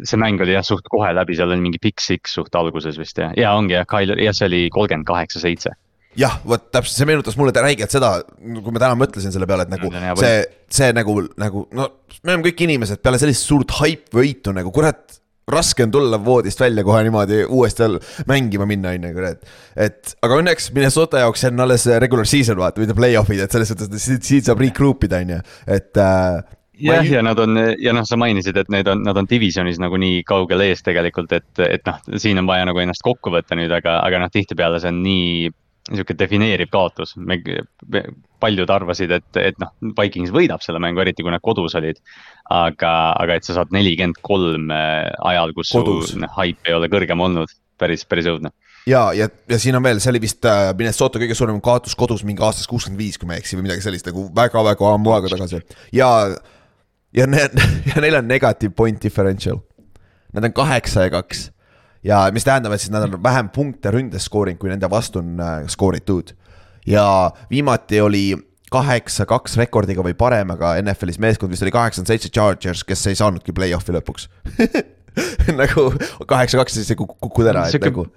see 0.07 0.21
mäng 0.21 0.39
oli 0.43 0.55
jah 0.55 0.63
suht 0.65 0.87
kohe 0.91 1.09
läbi, 1.15 1.35
seal 1.35 1.51
oli 1.51 1.65
mingi 1.65 1.81
Big 1.83 1.99
Six 2.03 2.37
suht 2.37 2.55
alguses 2.55 2.99
vist 2.99 3.19
jah, 3.19 3.35
ja 3.37 3.51
ongi 3.59 3.75
jah, 3.75 3.87
Tyler, 3.91 4.19
jah, 4.23 4.35
see 4.35 4.47
oli 4.47 4.63
kolmkümmend 4.73 5.07
kaheksa, 5.09 5.43
seitse. 5.43 5.73
jah, 6.17 6.39
vot 6.47 6.69
täpselt, 6.71 6.95
see 6.95 7.09
meenutas 7.09 7.37
mulle 7.39 7.53
räigelt 7.53 7.93
seda, 7.93 8.15
kui 8.39 8.71
ma 8.71 8.81
täna 8.81 8.95
mõtlesin 8.99 9.35
selle 9.35 9.49
peale, 9.49 9.67
et 9.67 9.75
nagu 9.75 9.91
hea 9.91 10.15
see, 10.21 10.41
see 10.79 10.89
nagu, 10.95 11.19
nagu 11.37 11.67
no 11.75 11.91
me 12.23 12.33
oleme 12.33 12.47
kõik 12.47 12.67
inimesed 12.69 13.03
peale 13.03 13.19
sellist 13.21 13.43
suurt 13.45 13.75
hype-võitu 13.81 14.55
nagu 14.55 14.71
kurat, 14.73 15.19
raske 15.51 15.83
on 15.83 15.91
tulla 15.91 16.17
voodist 16.23 16.59
välja 16.59 16.83
kohe 16.87 17.03
niimoodi 17.03 17.43
uuesti 17.45 17.83
jälle 17.83 17.99
mängima 18.31 18.65
minna, 18.67 18.95
on 18.95 19.09
ju, 19.09 19.15
kurat. 19.19 19.43
et 19.75 20.15
aga 20.23 20.39
õnneks 20.39 20.71
Minnesota 20.75 21.21
jaoks 21.23 21.43
see 21.43 21.51
on 21.51 21.67
alles 21.67 21.85
regular 21.99 22.27
season 22.27 22.59
vaata, 22.63 22.79
mitte 22.83 22.95
play-off'id, 22.95 23.43
et 23.43 23.51
selles 23.51 23.75
suhtes, 23.75 23.91
et 23.91 24.03
siit, 24.07 24.23
siit 24.27 24.47
saab 24.47 24.63
regroup 24.63 25.03
ida, 25.07 25.19
on 25.23 25.35
ju, 25.35 25.43
et 25.75 26.01
äh, 26.03 26.39
jah, 26.79 27.05
ja 27.09 27.21
nad 27.25 27.39
on 27.39 27.57
ja 27.81 27.93
noh, 27.95 28.05
sa 28.07 28.19
mainisid, 28.19 28.57
et 28.57 28.69
need 28.73 28.87
on, 28.91 29.03
nad 29.07 29.17
on 29.17 29.29
divisionis 29.29 29.79
nagu 29.81 29.99
nii 30.01 30.23
kaugel 30.27 30.65
ees 30.65 30.83
tegelikult, 30.85 31.33
et, 31.37 31.49
et 31.63 31.85
noh, 31.87 32.01
siin 32.17 32.41
on 32.41 32.49
vaja 32.49 32.67
nagu 32.69 32.83
ennast 32.83 33.05
kokku 33.05 33.33
võtta 33.33 33.57
nüüd, 33.57 33.73
aga, 33.73 33.99
aga 34.05 34.21
noh, 34.23 34.33
tihtipeale 34.33 34.81
see 34.83 34.93
on 34.93 35.01
nii 35.05 35.49
niisugune 35.87 36.19
defineeriv 36.19 36.69
kaotus, 36.71 37.13
me, 37.15 37.37
paljud 38.43 38.69
arvasid, 38.69 39.11
et, 39.17 39.39
et 39.39 39.59
noh, 39.61 39.71
Vikings 39.97 40.33
võidab 40.35 40.63
selle 40.63 40.81
mängu, 40.83 41.01
eriti 41.03 41.23
kui 41.25 41.33
nad 41.33 41.43
kodus 41.43 41.77
olid. 41.79 42.01
aga, 42.51 42.91
aga 43.19 43.37
et 43.37 43.47
sa 43.47 43.57
saad 43.57 43.73
nelikümmend 43.75 44.19
kolm 44.23 44.71
ajal, 44.71 45.53
kus 45.55 45.73
Kodus. 45.75 46.13
su 46.13 46.31
hype 46.37 46.69
ei 46.69 46.75
ole 46.75 46.87
kõrgem 46.91 47.23
olnud, 47.23 47.51
päris, 47.79 48.05
päris 48.07 48.27
õudne. 48.29 48.51
ja, 48.87 49.09
ja, 49.15 49.29
ja 49.49 49.59
siin 49.59 49.75
on 49.79 49.83
veel, 49.83 49.99
see 50.03 50.11
oli 50.13 50.23
vist 50.23 50.45
äh, 50.47 50.73
Minnesota 50.77 51.19
kõige 51.23 51.35
suurem 51.37 51.59
kaotus 51.63 51.95
kodus 51.95 52.23
mingi 52.27 52.43
aastast 52.43 52.69
kuuskümmend 52.71 52.99
viis, 52.99 53.17
kui 53.19 53.29
ma 53.29 53.35
ei 53.35 53.43
eksi 53.43 53.57
või 53.57 53.67
midagi 53.67 53.83
sellist 53.85 54.07
nagu 54.07 54.27
väga-väga 54.35 54.93
ammu 54.93 55.15
aega 55.15 55.33
tagasi 55.33 55.63
ja, 55.95 56.11
ja 57.17 57.27
need 57.27 57.57
ja 57.91 58.01
neil 58.03 58.17
on 58.19 58.27
negative 58.29 58.73
point 58.77 59.03
differential. 59.03 59.61
Nad 60.33 60.45
on 60.45 60.53
kaheksa 60.53 61.07
ja 61.07 61.13
kaks 61.13 61.47
ja 62.05 62.25
mis 62.33 62.45
tähendab, 62.45 62.75
et 62.75 62.83
siis 62.83 62.93
nad 62.93 63.07
on 63.07 63.17
vähem 63.23 63.49
punkte 63.53 63.91
ründes 63.91 64.27
skoorinud, 64.29 64.59
kui 64.61 64.71
nende 64.71 64.89
vastu 64.91 65.21
on 65.23 65.39
äh, 65.41 65.63
skooritud. 65.71 66.35
ja 66.87 67.31
viimati 67.49 68.01
oli 68.01 68.35
kaheksa-kaks 68.71 69.57
rekordiga 69.57 70.03
või 70.03 70.13
parem, 70.17 70.51
aga 70.51 70.75
NFL-is 70.81 71.19
meeskond 71.23 71.51
vist 71.51 71.63
oli 71.63 71.71
kaheksakümmend 71.71 72.11
seitse 72.11 72.29
Chargers, 72.29 72.83
kes 72.83 73.05
ei 73.07 73.15
saanudki 73.15 73.55
play-off'i 73.55 73.95
lõpuks 73.95 74.27
nagu 75.61 75.87
kaheksa-kaks, 76.27 76.79
siis 76.79 76.95
kukud 76.97 77.47
ära, 77.47 77.67
et 77.71 77.87
nagu 77.87 78.07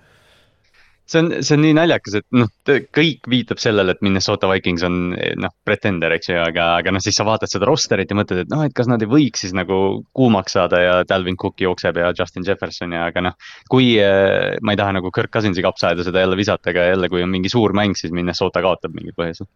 see 1.11 1.21
on, 1.23 1.31
see 1.43 1.57
on 1.57 1.63
nii 1.65 1.75
naljakas, 1.77 2.17
et 2.21 2.27
noh, 2.37 2.49
kõik 2.97 3.27
viitab 3.31 3.61
sellele, 3.63 3.95
et 3.95 4.03
Minnesota 4.05 4.49
Vikings 4.51 4.85
on 4.87 4.99
noh, 5.43 5.55
pretender, 5.67 6.15
eks 6.15 6.31
ju, 6.31 6.39
aga, 6.43 6.69
aga 6.81 6.95
noh, 6.95 7.03
siis 7.03 7.19
sa 7.19 7.27
vaatad 7.27 7.51
seda 7.51 7.69
roster'it 7.69 8.13
ja 8.13 8.19
mõtled, 8.19 8.45
et 8.45 8.53
noh, 8.53 8.63
et 8.67 8.75
kas 8.77 8.91
nad 8.91 9.03
ei 9.03 9.11
võiks 9.11 9.45
siis 9.45 9.55
nagu 9.57 9.81
kuumaks 10.17 10.57
saada 10.59 10.83
ja 10.83 10.95
Dalvin 11.09 11.39
Cook 11.41 11.61
jookseb 11.63 11.99
ja 12.01 12.13
Justin 12.17 12.47
Jefferson 12.47 12.95
ja, 12.97 13.09
aga 13.11 13.25
noh. 13.31 13.51
kui 13.71 13.93
eh, 14.03 14.57
ma 14.63 14.77
ei 14.77 14.81
taha 14.81 14.97
nagu 15.01 15.13
Kirk 15.15 15.33
Cousinsi 15.35 15.65
kapsaaeda 15.67 16.07
seda 16.07 16.23
jälle 16.25 16.39
visata, 16.39 16.71
aga 16.73 16.91
jälle, 16.93 17.11
kui 17.13 17.25
on 17.27 17.33
mingi 17.33 17.53
suur 17.53 17.75
mäng, 17.77 17.99
siis 17.99 18.15
Minnesota 18.15 18.63
kaotab 18.65 18.95
mingil 18.95 19.17
põhjusel. 19.19 19.51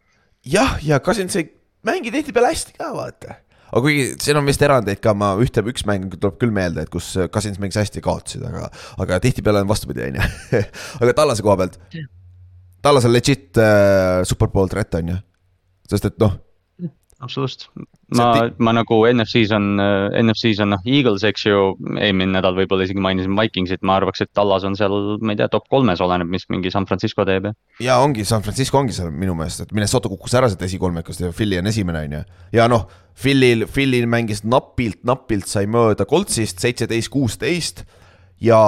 jah, 0.51 0.79
ja 0.83 1.01
Cousins 1.01 1.39
ei 1.39 1.53
mängi 1.87 2.13
tihtipeale 2.15 2.53
hästi 2.53 2.79
ka 2.79 2.91
vaata. 2.97 3.41
Aga 3.75 3.83
kuigi 3.83 4.07
siin 4.23 4.39
on 4.39 4.47
vist 4.47 4.63
erandeid 4.63 5.03
ka, 5.03 5.17
ma 5.19 5.33
ühte, 5.43 5.65
üks 5.67 5.85
mäng 5.89 6.15
tuleb 6.15 6.39
küll 6.39 6.55
meelde, 6.55 6.87
et 6.87 6.93
kus 6.93 7.13
Cousins 7.35 7.59
mängis 7.63 7.81
hästi 7.81 8.03
kaotasid, 8.05 8.47
aga, 8.47 8.69
aga 9.03 9.21
tihtipeale 9.25 9.65
on 9.65 9.71
vastupidi, 9.71 10.07
on 10.07 10.21
ju. 10.21 10.31
aga 11.03 11.17
Tallase 11.19 11.45
koha 11.45 11.59
pealt. 11.65 11.79
Tallas 12.85 13.07
on 13.09 13.15
legit 13.15 13.59
äh, 13.59 14.23
superpool 14.29 14.71
threat 14.71 14.95
on 15.01 15.15
ju, 15.15 15.21
sest 15.91 16.11
et 16.13 16.19
noh 16.23 16.39
absoluutselt, 17.25 17.69
ma, 18.19 18.29
ma 18.63 18.75
nagu 18.77 18.99
NFC-s 19.11 19.53
on, 19.57 19.69
NFC-s 20.21 20.63
on 20.65 20.73
noh, 20.75 20.83
Eagles, 20.89 21.25
eks 21.29 21.47
ju, 21.49 21.61
eelmine 21.95 22.37
nädal 22.37 22.57
võib-olla 22.59 22.87
isegi 22.87 23.03
mainisin 23.05 23.37
Vikingsit, 23.39 23.83
ma 23.87 23.99
arvaks, 24.01 24.25
et 24.25 24.33
Tallas 24.37 24.67
on 24.69 24.77
seal, 24.79 24.95
ma 25.21 25.35
ei 25.35 25.41
tea, 25.41 25.49
top 25.53 25.67
kolmes, 25.73 26.03
oleneb, 26.05 26.31
mis 26.31 26.47
mingi 26.53 26.73
San 26.75 26.89
Francisco 26.91 27.27
teeb 27.29 27.51
ja. 27.51 27.55
ja 27.89 27.99
ongi, 28.05 28.27
San 28.29 28.45
Francisco 28.47 28.81
ongi 28.81 28.97
seal 28.97 29.13
minu 29.15 29.37
meelest, 29.39 29.67
et 29.67 29.75
Minnesota 29.77 30.13
kukkus 30.13 30.37
ära 30.39 30.51
sealt 30.51 30.63
esikolmikust 30.67 31.25
ja 31.25 31.33
Philly 31.35 31.61
on 31.61 31.71
esimene, 31.71 32.05
on 32.07 32.17
ju. 32.19 32.23
ja 32.61 32.69
noh, 32.71 32.87
Philly'l, 33.21 33.69
Philly'l 33.71 34.09
mängis 34.11 34.43
napilt, 34.47 35.03
napilt 35.07 35.51
sai 35.51 35.69
mööda 35.71 36.07
Coltsist 36.11 36.63
seitseteist, 36.63 37.13
kuusteist 37.13 37.85
ja 38.43 38.59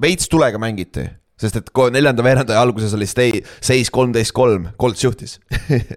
veits 0.00 0.28
tulega 0.32 0.60
mängiti 0.60 1.06
sest 1.40 1.60
et 1.60 1.70
neljanda 1.94 2.24
veerandaja 2.24 2.60
alguses 2.62 2.94
oli 2.96 3.08
stay, 3.08 3.40
seis 3.64 3.90
kolmteist 3.92 4.34
kolm, 4.36 4.68
Colts 4.80 5.04
juhtis 5.04 5.38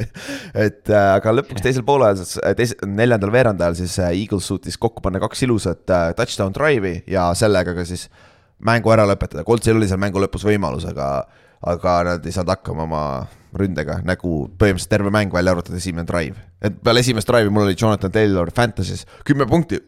et 0.66 0.92
äh, 0.92 1.10
aga 1.18 1.36
lõpuks 1.36 1.64
teisel 1.64 1.86
poolel, 1.88 2.20
äh, 2.20 2.56
teise, 2.58 2.78
neljandal 2.88 3.34
veerandajal 3.34 3.78
siis 3.80 3.98
äh, 4.02 4.14
Eagles 4.24 4.48
suutis 4.50 4.80
kokku 4.82 5.04
panna 5.04 5.22
kaks 5.24 5.46
ilusat 5.48 5.94
äh, 5.94 6.10
touchdown 6.18 6.56
drive'i 6.56 7.02
ja 7.12 7.30
sellega 7.38 7.76
ka 7.76 7.88
siis 7.88 8.08
mängu 8.64 8.94
ära 8.96 9.06
lõpetada, 9.10 9.46
Coltsil 9.48 9.78
oli 9.78 9.90
seal 9.90 10.00
mängu 10.00 10.22
lõpus 10.24 10.46
võimalus, 10.48 10.88
aga, 10.88 11.26
aga 11.68 11.96
nad 12.08 12.28
ei 12.28 12.36
saanud 12.36 12.54
hakkama 12.54 12.88
oma 12.88 13.06
ründega 13.60 14.00
nagu 14.08 14.48
põhimõtteliselt 14.58 14.92
terve 14.96 15.12
mäng 15.14 15.34
välja 15.34 15.54
arvatud 15.54 15.76
esimene 15.78 16.08
drive. 16.10 16.40
et 16.64 16.80
peale 16.84 17.04
esimest 17.04 17.28
drive'i 17.30 17.52
mul 17.52 17.68
oli 17.68 17.76
Jonathan 17.80 18.12
Taylor 18.12 18.52
Fantasy's 18.56 19.04
kümme 19.28 19.46
punkti, 19.50 19.82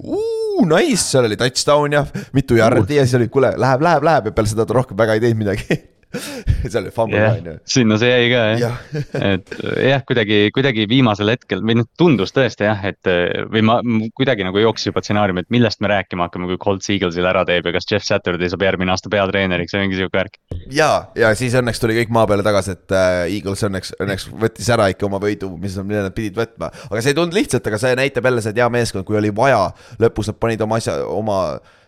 nice, 0.69 1.03
seal 1.03 1.27
oli 1.27 1.37
touchdown 1.39 1.97
ja 1.97 2.05
mitu 2.33 2.59
jardi 2.59 2.99
ja 2.99 3.05
siis 3.05 3.19
oli, 3.19 3.27
kuule, 3.33 3.53
läheb, 3.57 3.83
läheb, 3.85 4.07
läheb 4.07 4.31
ja 4.31 4.35
peale 4.35 4.51
seda 4.51 4.65
ta 4.65 4.77
rohkem 4.77 4.97
väga 4.97 5.17
ei 5.17 5.23
teinud 5.23 5.43
midagi 5.43 5.79
seal 6.71 6.83
oli 6.83 6.93
fumble 6.95 7.19
yeah, 7.19 7.37
on 7.37 7.49
ju. 7.49 7.55
sinna 7.75 7.97
see 8.01 8.11
jäi 8.11 8.29
ka 8.31 8.43
jah 8.45 8.61
ja. 8.61 8.71
et 9.33 9.53
jah, 9.89 10.03
kuidagi, 10.07 10.39
kuidagi 10.55 10.87
viimasel 10.89 11.31
hetkel 11.33 11.63
või 11.65 11.79
noh, 11.81 11.89
tundus 11.99 12.33
tõesti 12.35 12.67
jah, 12.67 12.81
et 12.89 13.11
või 13.51 13.63
ma 13.65 13.77
kuidagi 14.17 14.45
nagu 14.47 14.61
jooksis 14.61 14.89
juba 14.91 15.03
stsenaarium, 15.03 15.41
et 15.41 15.51
millest 15.53 15.81
me 15.83 15.91
rääkima 15.91 16.27
hakkame, 16.27 16.49
kui 16.51 16.59
Colts 16.61 16.89
Eaglesil 16.93 17.27
ära 17.27 17.45
teeb 17.47 17.69
ja 17.69 17.75
kas 17.75 17.89
Jeff 17.91 18.07
Saturday 18.07 18.51
saab 18.51 18.65
järgmine 18.65 18.93
aasta 18.93 19.11
peatreeneriks 19.13 19.75
või 19.75 19.85
mingi 19.85 19.99
sihuke 19.99 20.19
värk. 20.19 20.39
ja, 20.73 20.89
ja 21.17 21.31
siis 21.37 21.55
õnneks 21.59 21.81
tuli 21.81 21.97
kõik 21.99 22.13
maa 22.15 22.27
peale 22.29 22.45
tagasi, 22.45 22.75
et 22.77 22.95
äh, 22.95 23.21
Eagles 23.37 23.65
õnneks, 23.67 23.95
õnneks 24.01 24.27
võttis 24.45 24.69
ära 24.73 24.89
ikka 24.93 25.07
oma 25.09 25.21
võidu, 25.23 25.51
mis, 25.61 25.77
mille 25.83 26.05
nad 26.07 26.15
pidid 26.15 26.37
võtma. 26.39 26.71
aga 26.89 27.01
see 27.01 27.13
ei 27.13 27.19
tulnud 27.19 27.37
lihtsalt, 27.37 27.67
aga 27.71 27.81
see 27.81 27.97
näitab 27.99 28.29
jälle, 28.29 28.43
see 28.43 28.55
on 28.55 28.61
hea 28.63 28.69
meeskond, 28.77 29.07
kui 29.07 29.19
oli 29.19 29.33
vaja, 29.35 29.67
lõpus 30.01 30.31
nad 30.31 30.39
panid 30.41 30.63
oma 30.65 30.79
asja, 30.81 30.99
oma 31.09 31.39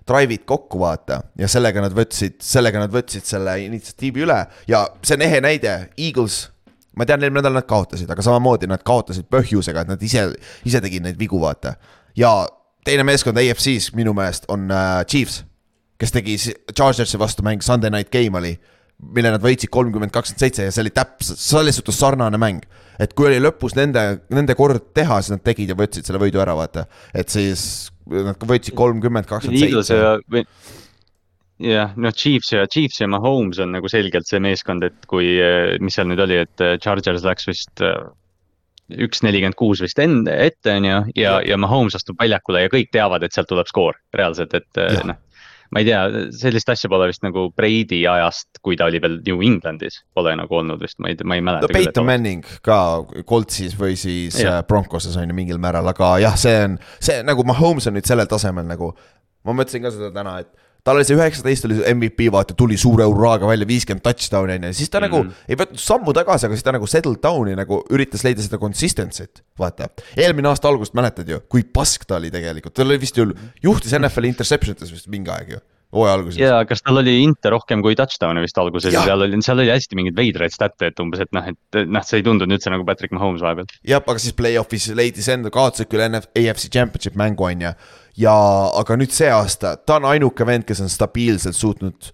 drive'id 0.07 0.45
kokku, 0.49 0.79
vaata. 0.79 1.21
ja 1.39 1.49
sellega 1.51 1.83
nad 1.83 1.95
võtsid, 1.95 2.39
sellega 2.43 2.81
nad 2.83 2.93
võtsid 2.93 3.25
selle 3.27 3.57
initsiatiivi 3.65 4.23
üle 4.25 4.39
ja 4.67 4.85
see 5.03 5.17
on 5.17 5.25
ehe 5.27 5.41
näide, 5.43 5.79
Eagles 5.97 6.45
ma 6.97 7.05
tean, 7.05 7.21
eelmine 7.21 7.41
nädal 7.41 7.57
nad 7.57 7.67
kaotasid, 7.69 8.09
aga 8.09 8.25
samamoodi 8.25 8.69
nad 8.69 8.83
kaotasid 8.85 9.27
põhjusega, 9.33 9.83
et 9.83 9.91
nad 9.91 10.03
ise, 10.03 10.23
ise 10.65 10.81
tegid 10.83 11.05
neid 11.05 11.19
vigu, 11.19 11.39
vaata. 11.41 11.75
ja 12.17 12.31
teine 12.87 13.05
meeskond 13.07 13.37
AFC-s 13.37 13.93
minu 13.97 14.15
meelest 14.17 14.47
on 14.53 14.71
äh, 14.71 15.03
Chiefs, 15.05 15.43
kes 16.01 16.13
tegi 16.13 16.37
Chargersi 16.73 17.19
vastu 17.19 17.45
mäng, 17.45 17.61
Sunday 17.65 17.93
night 17.93 18.11
game 18.13 18.39
oli, 18.39 18.55
mille 18.97 19.31
nad 19.33 19.43
võitsid 19.43 19.69
kolmkümmend, 19.73 20.11
kakskümmend 20.13 20.41
seitse 20.41 20.65
ja 20.67 20.73
see 20.73 20.83
oli 20.85 20.93
täpselt, 20.95 21.39
selles 21.41 21.77
suhtes 21.77 21.99
sarnane 22.01 22.39
mäng. 22.41 22.65
et 22.99 23.13
kui 23.13 23.27
oli 23.29 23.37
lõpus 23.41 23.75
nende, 23.77 24.23
nende 24.33 24.55
kord 24.57 24.89
teha, 24.97 25.19
siis 25.21 25.35
nad 25.35 25.43
tegid 25.45 25.69
ja 25.69 25.77
võtsid 25.77 26.07
selle 26.07 26.21
võidu 26.21 26.41
ära, 26.41 26.55
vaata. 26.57 26.87
et 27.13 27.29
siis 27.29 27.91
nad 28.09 28.41
võitsid 28.41 28.73
kolmkümmend, 28.77 29.29
kakskümmend 29.29 29.61
seitse. 29.61 29.99
jah, 31.61 31.93
noh, 31.93 32.13
Chiefs 32.13 32.53
ja, 32.55 32.65
Chiefs 32.65 33.03
ja 33.03 33.09
Mahomes 33.11 33.61
on 33.61 33.75
nagu 33.77 33.89
selgelt 33.91 34.29
see 34.29 34.41
meeskond, 34.41 34.87
et 34.87 35.05
kui, 35.09 35.35
mis 35.81 35.97
seal 35.97 36.09
nüüd 36.09 36.23
oli, 36.25 36.41
et 36.47 36.65
äh, 36.65 36.79
Chargers 36.81 37.25
läks 37.25 37.49
vist 37.49 37.85
äh, 37.85 38.09
üks 38.97 39.21
nelikümmend 39.21 39.59
kuus 39.59 39.83
vist 39.83 40.01
enne, 40.01 40.33
ette 40.47 40.73
on 40.73 40.89
ju, 40.89 40.99
ja, 41.21 41.37
ja 41.45 41.61
Mahomes 41.61 41.99
astub 41.99 42.17
väljakule 42.21 42.65
ja 42.65 42.73
kõik 42.73 42.89
teavad, 42.97 43.21
et 43.21 43.37
sealt 43.37 43.49
tuleb 43.53 43.69
skoor 43.69 44.01
reaalselt, 44.17 44.57
et 44.57 44.85
noh 45.05 45.21
ma 45.73 45.81
ei 45.81 45.87
tea, 45.87 46.01
sellist 46.37 46.69
asja 46.71 46.89
pole 46.91 47.09
vist 47.11 47.23
nagu 47.25 47.47
Brady 47.55 48.03
ajast, 48.09 48.61
kui 48.63 48.77
ta 48.79 48.87
oli 48.89 49.01
veel 49.03 49.19
New 49.25 49.43
Englandis, 49.45 50.01
pole 50.15 50.35
nagu 50.39 50.59
olnud 50.59 50.81
vist, 50.83 50.99
ma 51.03 51.11
ei, 51.11 51.19
ma 51.23 51.39
ei 51.39 51.43
mäleta. 51.45 51.67
no 51.67 51.79
Peyton 51.79 52.07
Manning 52.07 52.45
ka 52.65 52.79
Coltsis 53.27 53.75
või 53.79 53.97
siis 53.99 54.39
ja. 54.41 54.59
Broncoses 54.67 55.17
on 55.19 55.27
ju 55.29 55.37
mingil 55.37 55.61
määral, 55.61 55.87
aga 55.91 56.15
jah, 56.23 56.37
see 56.39 56.55
on, 56.65 56.79
see 57.03 57.19
nagu 57.27 57.45
Mahomes 57.47 57.89
on 57.89 57.97
nüüd 57.97 58.07
sellel 58.07 58.29
tasemel 58.31 58.67
nagu. 58.67 58.93
ma 59.47 59.55
mõtlesin 59.55 59.83
ka 59.85 59.93
seda 59.95 60.11
täna, 60.15 60.39
et 60.43 60.51
tal 60.87 60.99
oli 60.99 61.07
see 61.07 61.17
üheksateist 61.17 61.67
oli 61.67 61.79
MVP, 61.91 62.29
vaata 62.33 62.55
tuli 62.57 62.79
suure 62.79 63.07
hurraaga 63.09 63.49
välja, 63.49 63.67
viiskümmend 63.67 64.05
touchdown'i 64.05 64.57
on 64.57 64.67
ju, 64.69 64.73
siis 64.79 64.91
ta 64.93 65.01
mm 65.01 65.11
-hmm. 65.11 65.29
nagu 65.29 65.47
ei 65.51 65.59
võtnud 65.59 65.83
sammu 65.83 66.15
tagasi, 66.15 66.47
aga 66.47 66.55
siis 66.55 66.67
ta 66.67 66.75
nagu 66.75 66.87
settled 66.87 67.21
down'i 67.23 67.55
nagu 67.59 67.83
üritas 67.91 68.23
leida 68.23 68.43
seda 68.45 68.59
consistency't, 68.61 69.43
vaata. 69.59 69.89
eelmine 70.15 70.47
aasta 70.47 70.71
algust 70.71 70.95
mäletad 70.95 71.29
ju, 71.29 71.41
kui 71.49 71.63
pask 71.63 72.05
ta 72.07 72.21
oli 72.21 72.31
tegelikult, 72.31 72.73
tal 72.73 72.87
oli 72.87 73.01
vist 73.01 73.17
ju, 73.17 73.31
juhtis 73.63 73.97
NFL-i 73.99 74.31
interception 74.31 74.75
ites 74.75 74.93
vist 74.93 75.11
mingi 75.11 75.31
aeg 75.31 75.57
ju 75.57 75.59
hooaja 75.93 76.13
alguses. 76.17 76.39
ja 76.39 76.57
kas 76.67 76.83
tal 76.83 76.99
oli 76.99 77.13
inte 77.23 77.51
rohkem 77.51 77.81
kui 77.83 77.95
touchdown'e 77.95 78.43
vist 78.43 78.57
alguses 78.59 78.93
ja 78.93 79.03
seal 79.07 79.23
oli, 79.23 79.39
seal 79.45 79.61
oli 79.63 79.71
hästi 79.71 79.99
mingeid 79.99 80.17
veidraid 80.17 80.55
stat'e, 80.55 80.91
et 80.91 80.99
umbes, 81.03 81.21
et 81.23 81.31
noh, 81.35 81.47
et 81.47 81.79
noh, 81.87 82.03
see 82.03 82.19
ei 82.19 82.25
tundunud 82.27 82.57
üldse 82.57 82.73
nagu 82.73 82.83
Patrick 82.87 83.15
Mahomes 83.15 83.43
vahepeal. 83.45 83.69
jah, 83.87 84.03
aga 84.03 84.19
siis 84.23 84.35
play-off'is 84.37 84.89
leidis 84.97 85.29
enda, 85.31 85.51
kaotasid 85.53 85.91
küll 85.91 86.03
NF, 86.09 86.27
AFC 86.35 86.67
Championship 86.73 87.15
mängu 87.19 87.47
on 87.47 87.63
ju 87.67 87.73
ja, 88.17 88.35
aga 88.79 88.97
nüüd 88.99 89.13
see 89.15 89.29
aasta, 89.31 89.75
ta 89.77 89.99
on 89.99 90.07
ainuke 90.11 90.45
vend, 90.47 90.65
kes 90.67 90.81
on 90.83 90.91
stabiilselt 90.91 91.57
suutnud 91.57 92.11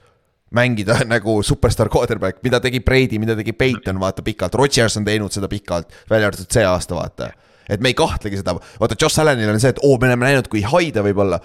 mängida 0.54 1.00
nagu 1.14 1.40
superstaar 1.46 1.90
quarterback, 1.94 2.44
mida 2.46 2.62
tegi 2.64 2.84
Brady, 2.86 3.20
mida 3.22 3.38
tegi 3.40 3.56
Peyton, 3.58 4.00
vaata 4.02 4.26
pikalt, 4.26 4.56
Rodgers 4.60 5.00
on 5.00 5.08
teinud 5.08 5.34
seda 5.34 5.50
pikalt, 5.52 5.94
välja 6.10 6.30
arvatud 6.30 6.52
see 6.54 6.66
aasta, 6.68 6.98
vaata. 7.00 7.32
et 7.70 7.82
me 7.82 7.94
ei 7.94 7.98
kahtlegi 7.98 8.42
seda, 8.42 8.56
vaata 8.80 9.00
Josh 9.00 9.24
Allanil 9.24 9.54
on 9.54 9.62
see, 9.64 9.74
et 9.74 9.82
oo, 9.84 9.98
me 10.02 10.12
oleme 10.12 10.30
näinud, 10.30 10.52
kui 10.52 10.66
hai 10.68 10.92
ta 10.94 11.06
võib 11.06 11.24
olla 11.24 11.42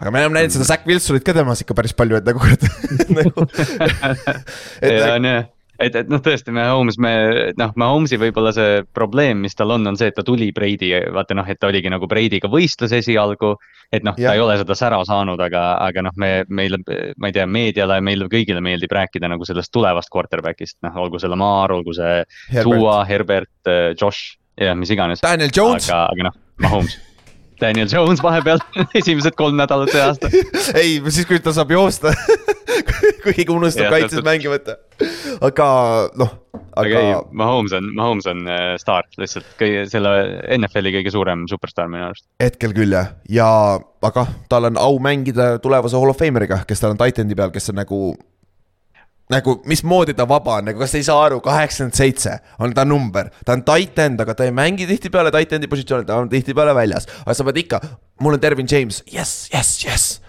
aga 0.00 0.10
me 0.10 0.20
oleme 0.22 0.40
näinud 0.40 0.54
seda 0.54 0.68
Zack 0.68 0.86
Wilsonit 0.90 1.24
ka 1.24 1.34
temas 1.36 1.62
ikka 1.64 1.76
päris 1.78 1.94
palju, 1.96 2.18
et 2.18 2.28
nagu 2.28 2.42
nagu. 3.18 3.48
ja 4.82 5.12
on 5.16 5.30
jah 5.30 5.44
et, 5.78 5.96
et 5.96 6.10
noh, 6.10 6.20
tõesti, 6.22 6.52
Mahomes, 6.54 6.98
me 7.02 7.12
noh, 7.58 7.72
Mahomes'i 7.80 8.18
võib-olla 8.20 8.52
see 8.54 8.82
probleem, 8.96 9.42
mis 9.44 9.56
tal 9.58 9.74
on, 9.74 9.86
on 9.90 9.98
see, 9.98 10.10
et 10.12 10.18
ta 10.18 10.24
tuli 10.26 10.50
Brady, 10.54 10.92
vaata 11.14 11.36
noh, 11.38 11.48
et 11.50 11.60
ta 11.60 11.70
oligi 11.70 11.92
nagu 11.92 12.08
Brady'ga 12.10 12.50
võistlus 12.52 12.94
esialgu. 12.96 13.54
et 13.94 14.04
noh, 14.06 14.16
ta 14.18 14.34
ei 14.34 14.42
ole 14.42 14.56
seda 14.58 14.74
sära 14.78 15.00
saanud, 15.06 15.40
aga, 15.40 15.64
aga 15.84 16.06
noh, 16.08 16.14
me, 16.18 16.30
meile, 16.48 16.80
ma 17.20 17.30
ei 17.30 17.36
tea, 17.36 17.46
meediale, 17.46 18.00
meile 18.02 18.28
kõigile 18.32 18.62
meeldib 18.64 18.92
rääkida 18.94 19.30
nagu 19.30 19.46
sellest 19.46 19.72
tulevast 19.74 20.10
quarterback'ist, 20.14 20.80
noh, 20.86 21.00
olgu 21.04 21.20
see 21.22 21.30
Lamar, 21.30 21.74
olgu 21.74 21.94
see 21.96 22.22
Tua, 22.60 23.02
Herbert, 23.08 23.72
Josh, 24.00 24.38
jah, 24.58 24.76
mis 24.78 24.94
iganes. 24.94 25.22
Daniel 25.24 25.52
Jones. 25.54 25.90
aga, 25.90 26.06
aga 26.10 26.30
noh, 26.30 26.40
Mahomes 26.64 27.00
Daniel 27.64 27.88
Jones 27.90 28.22
vahepeal 28.24 28.60
esimesed 29.00 29.36
kolm 29.38 29.58
nädalat 29.60 29.92
see 29.94 30.04
aasta. 30.04 30.30
Ei, 30.80 30.98
siis 31.08 31.28
kui 31.28 31.40
ta 31.42 31.54
saab 31.56 31.72
joosta 31.74 32.12
kui 33.24 33.32
keegi 33.32 33.52
unustab 33.52 33.92
kaitses 33.92 34.24
mängi 34.24 34.50
võtta. 34.50 34.76
aga 35.44 35.68
noh, 36.18 36.32
aga, 36.54 36.82
aga 36.82 37.00
ei, 37.00 37.14
Mahomes 37.40 37.74
on, 37.76 37.88
Mahomes 37.96 38.28
on 38.30 38.44
äh, 38.50 38.74
staar, 38.80 39.08
lihtsalt 39.20 39.48
kõige 39.60 39.84
selle 39.90 40.12
NFL-i 40.58 40.94
kõige 40.98 41.14
suurem 41.14 41.46
superstaar 41.50 41.90
minu 41.92 42.08
arust. 42.08 42.26
hetkel 42.42 42.74
küll 42.76 42.94
jah, 42.94 43.14
ja 43.30 43.48
aga 44.04 44.26
tal 44.52 44.70
on 44.70 44.80
au 44.80 45.00
mängida 45.02 45.54
tulevase 45.64 45.98
Hall 45.98 46.12
of 46.12 46.20
Fameriga, 46.20 46.62
kes 46.68 46.84
tal 46.84 46.94
on 46.94 47.00
titan'i 47.00 47.36
peal, 47.38 47.52
kes 47.54 47.72
on 47.72 47.80
nagu 47.82 48.00
nagu 49.32 49.56
mismoodi 49.68 50.14
ta 50.16 50.26
vaba 50.28 50.58
on, 50.58 50.68
nagu 50.68 50.82
kas 50.82 50.92
te 50.92 51.00
ei 51.00 51.06
saa 51.06 51.22
aru, 51.26 51.40
kaheksakümmend 51.44 51.96
seitse 51.96 52.34
on 52.60 52.74
ta 52.76 52.84
number, 52.88 53.30
ta 53.46 53.56
on 53.56 53.64
tight 53.64 53.98
end, 54.04 54.20
aga 54.20 54.36
ta 54.36 54.48
ei 54.48 54.52
mängi 54.54 54.88
tihtipeale 54.90 55.32
tight 55.34 55.54
end'i 55.56 55.70
positsioonil, 55.70 56.08
ta 56.08 56.18
on 56.20 56.28
tihtipeale 56.32 56.74
väljas. 56.76 57.08
aga 57.24 57.36
sa 57.36 57.46
pead 57.48 57.62
ikka, 57.64 57.80
mul 58.20 58.36
on 58.36 58.42
Dervin 58.42 58.68
James, 58.70 59.00
jess, 59.08 59.48
jess, 59.52 59.80
jess 59.86 60.20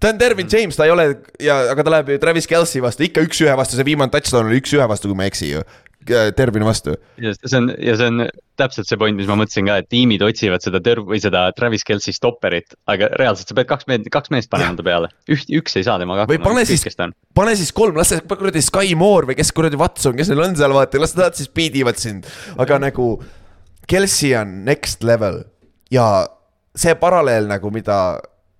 ta 0.00 0.10
on 0.10 0.18
Dervin 0.20 0.48
James, 0.52 0.76
ta 0.76 0.84
ei 0.84 0.92
ole 0.92 1.06
ja, 1.40 1.58
aga 1.72 1.84
ta 1.84 1.94
läheb 1.94 2.12
ju 2.12 2.18
Travis 2.22 2.48
Kelci 2.50 2.82
vastu, 2.84 3.06
ikka 3.06 3.24
üks-ühe 3.24 3.54
vastu, 3.58 3.78
see 3.78 3.86
viimane 3.86 4.12
touchdown 4.12 4.50
oli 4.50 4.60
üks-ühe 4.62 4.86
vastu, 4.90 5.10
kui 5.10 5.18
ma 5.18 5.26
ei 5.26 5.32
eksi 5.32 5.52
ju. 5.52 5.64
Tervini 6.06 6.66
vastu. 6.66 6.96
just, 7.20 7.42
see 7.46 7.58
on 7.58 7.70
ja 7.78 7.94
see 7.98 8.08
on 8.10 8.24
täpselt 8.60 8.88
see 8.88 8.98
point, 9.00 9.16
mis 9.18 9.28
ma 9.30 9.36
mõtlesin 9.40 9.68
ka, 9.68 9.78
et 9.82 9.88
tiimid 9.92 10.22
otsivad 10.24 10.64
seda 10.64 10.80
Terv- 10.84 11.08
või 11.08 11.20
seda 11.22 11.44
Travis 11.56 11.86
Kelci 11.88 12.14
stopperit, 12.16 12.76
aga 12.90 13.10
reaalselt 13.20 13.52
sa 13.52 13.56
pead 13.58 13.70
kaks 13.70 13.88
meest, 13.90 14.10
kaks 14.12 14.32
meest 14.34 14.50
panema 14.52 14.78
ta 14.78 14.86
peale. 14.86 15.12
üht, 15.30 15.52
üks 15.60 15.78
ei 15.80 15.86
saa 15.86 15.98
temaga 16.02 16.26
hakkama. 16.26 16.38
või 16.38 16.44
pane 16.44 16.66
siis, 16.68 16.84
pane 17.34 17.54
siis 17.58 17.72
kolm, 17.76 17.96
las 18.00 18.12
see 18.12 18.24
kuradi 18.28 18.64
Sky 18.64 18.98
Moore 18.98 19.30
või 19.30 19.38
kes 19.38 19.54
kuradi 19.56 19.80
Watson, 19.80 20.18
kes 20.18 20.32
neil 20.32 20.44
on 20.44 20.58
seal, 20.58 20.74
vaata, 20.76 21.00
las 21.02 21.16
nad 21.18 21.38
siis 21.38 21.50
beat 21.54 21.78
ivad 21.78 22.00
sind. 22.00 22.28
aga 22.60 22.80
nagu 22.82 23.14
Kelci 23.90 24.34
on 24.38 24.62
next 24.66 25.02
level 25.06 25.42
ja 25.92 26.26
see 26.76 26.94
paralleel 26.98 27.48
nagu, 27.50 27.72
mida 27.74 27.98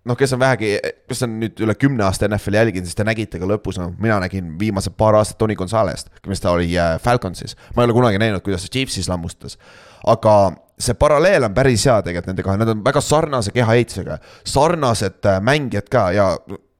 noh, 0.08 0.18
kes 0.18 0.34
on 0.34 0.40
vähegi, 0.42 0.72
kes 1.08 1.22
on 1.26 1.36
nüüd 1.42 1.62
üle 1.62 1.74
kümne 1.78 2.04
aasta 2.06 2.26
NFL-i 2.28 2.58
jälginud, 2.58 2.88
siis 2.88 2.98
te 2.98 3.06
nägite 3.06 3.40
ka 3.42 3.48
lõpus, 3.48 3.78
noh, 3.80 3.92
mina 4.02 4.18
nägin 4.22 4.54
viimased 4.60 4.96
paar 4.98 5.18
aastat 5.18 5.38
Tony 5.40 5.56
Gonzalez't, 5.58 6.10
mis 6.30 6.42
ta 6.42 6.54
oli 6.56 6.72
äh, 6.74 6.96
Falconsis. 7.02 7.56
ma 7.76 7.82
ei 7.82 7.90
ole 7.90 7.96
kunagi 7.96 8.20
näinud, 8.22 8.42
kuidas 8.44 8.66
ta 8.66 8.72
Chiefsis 8.72 9.08
lammustas. 9.10 9.58
aga 10.06 10.36
see 10.82 10.98
paralleel 10.98 11.46
on 11.46 11.54
päris 11.54 11.86
hea 11.86 12.00
tegelikult 12.02 12.32
nende 12.32 12.44
kahe, 12.46 12.58
nad 12.58 12.74
on 12.74 12.82
väga 12.84 13.00
sarnase 13.04 13.54
kehaehitusega, 13.54 14.18
sarnased 14.54 15.30
äh, 15.30 15.40
mängijad 15.44 15.88
ka 15.92 16.10
ja 16.16 16.28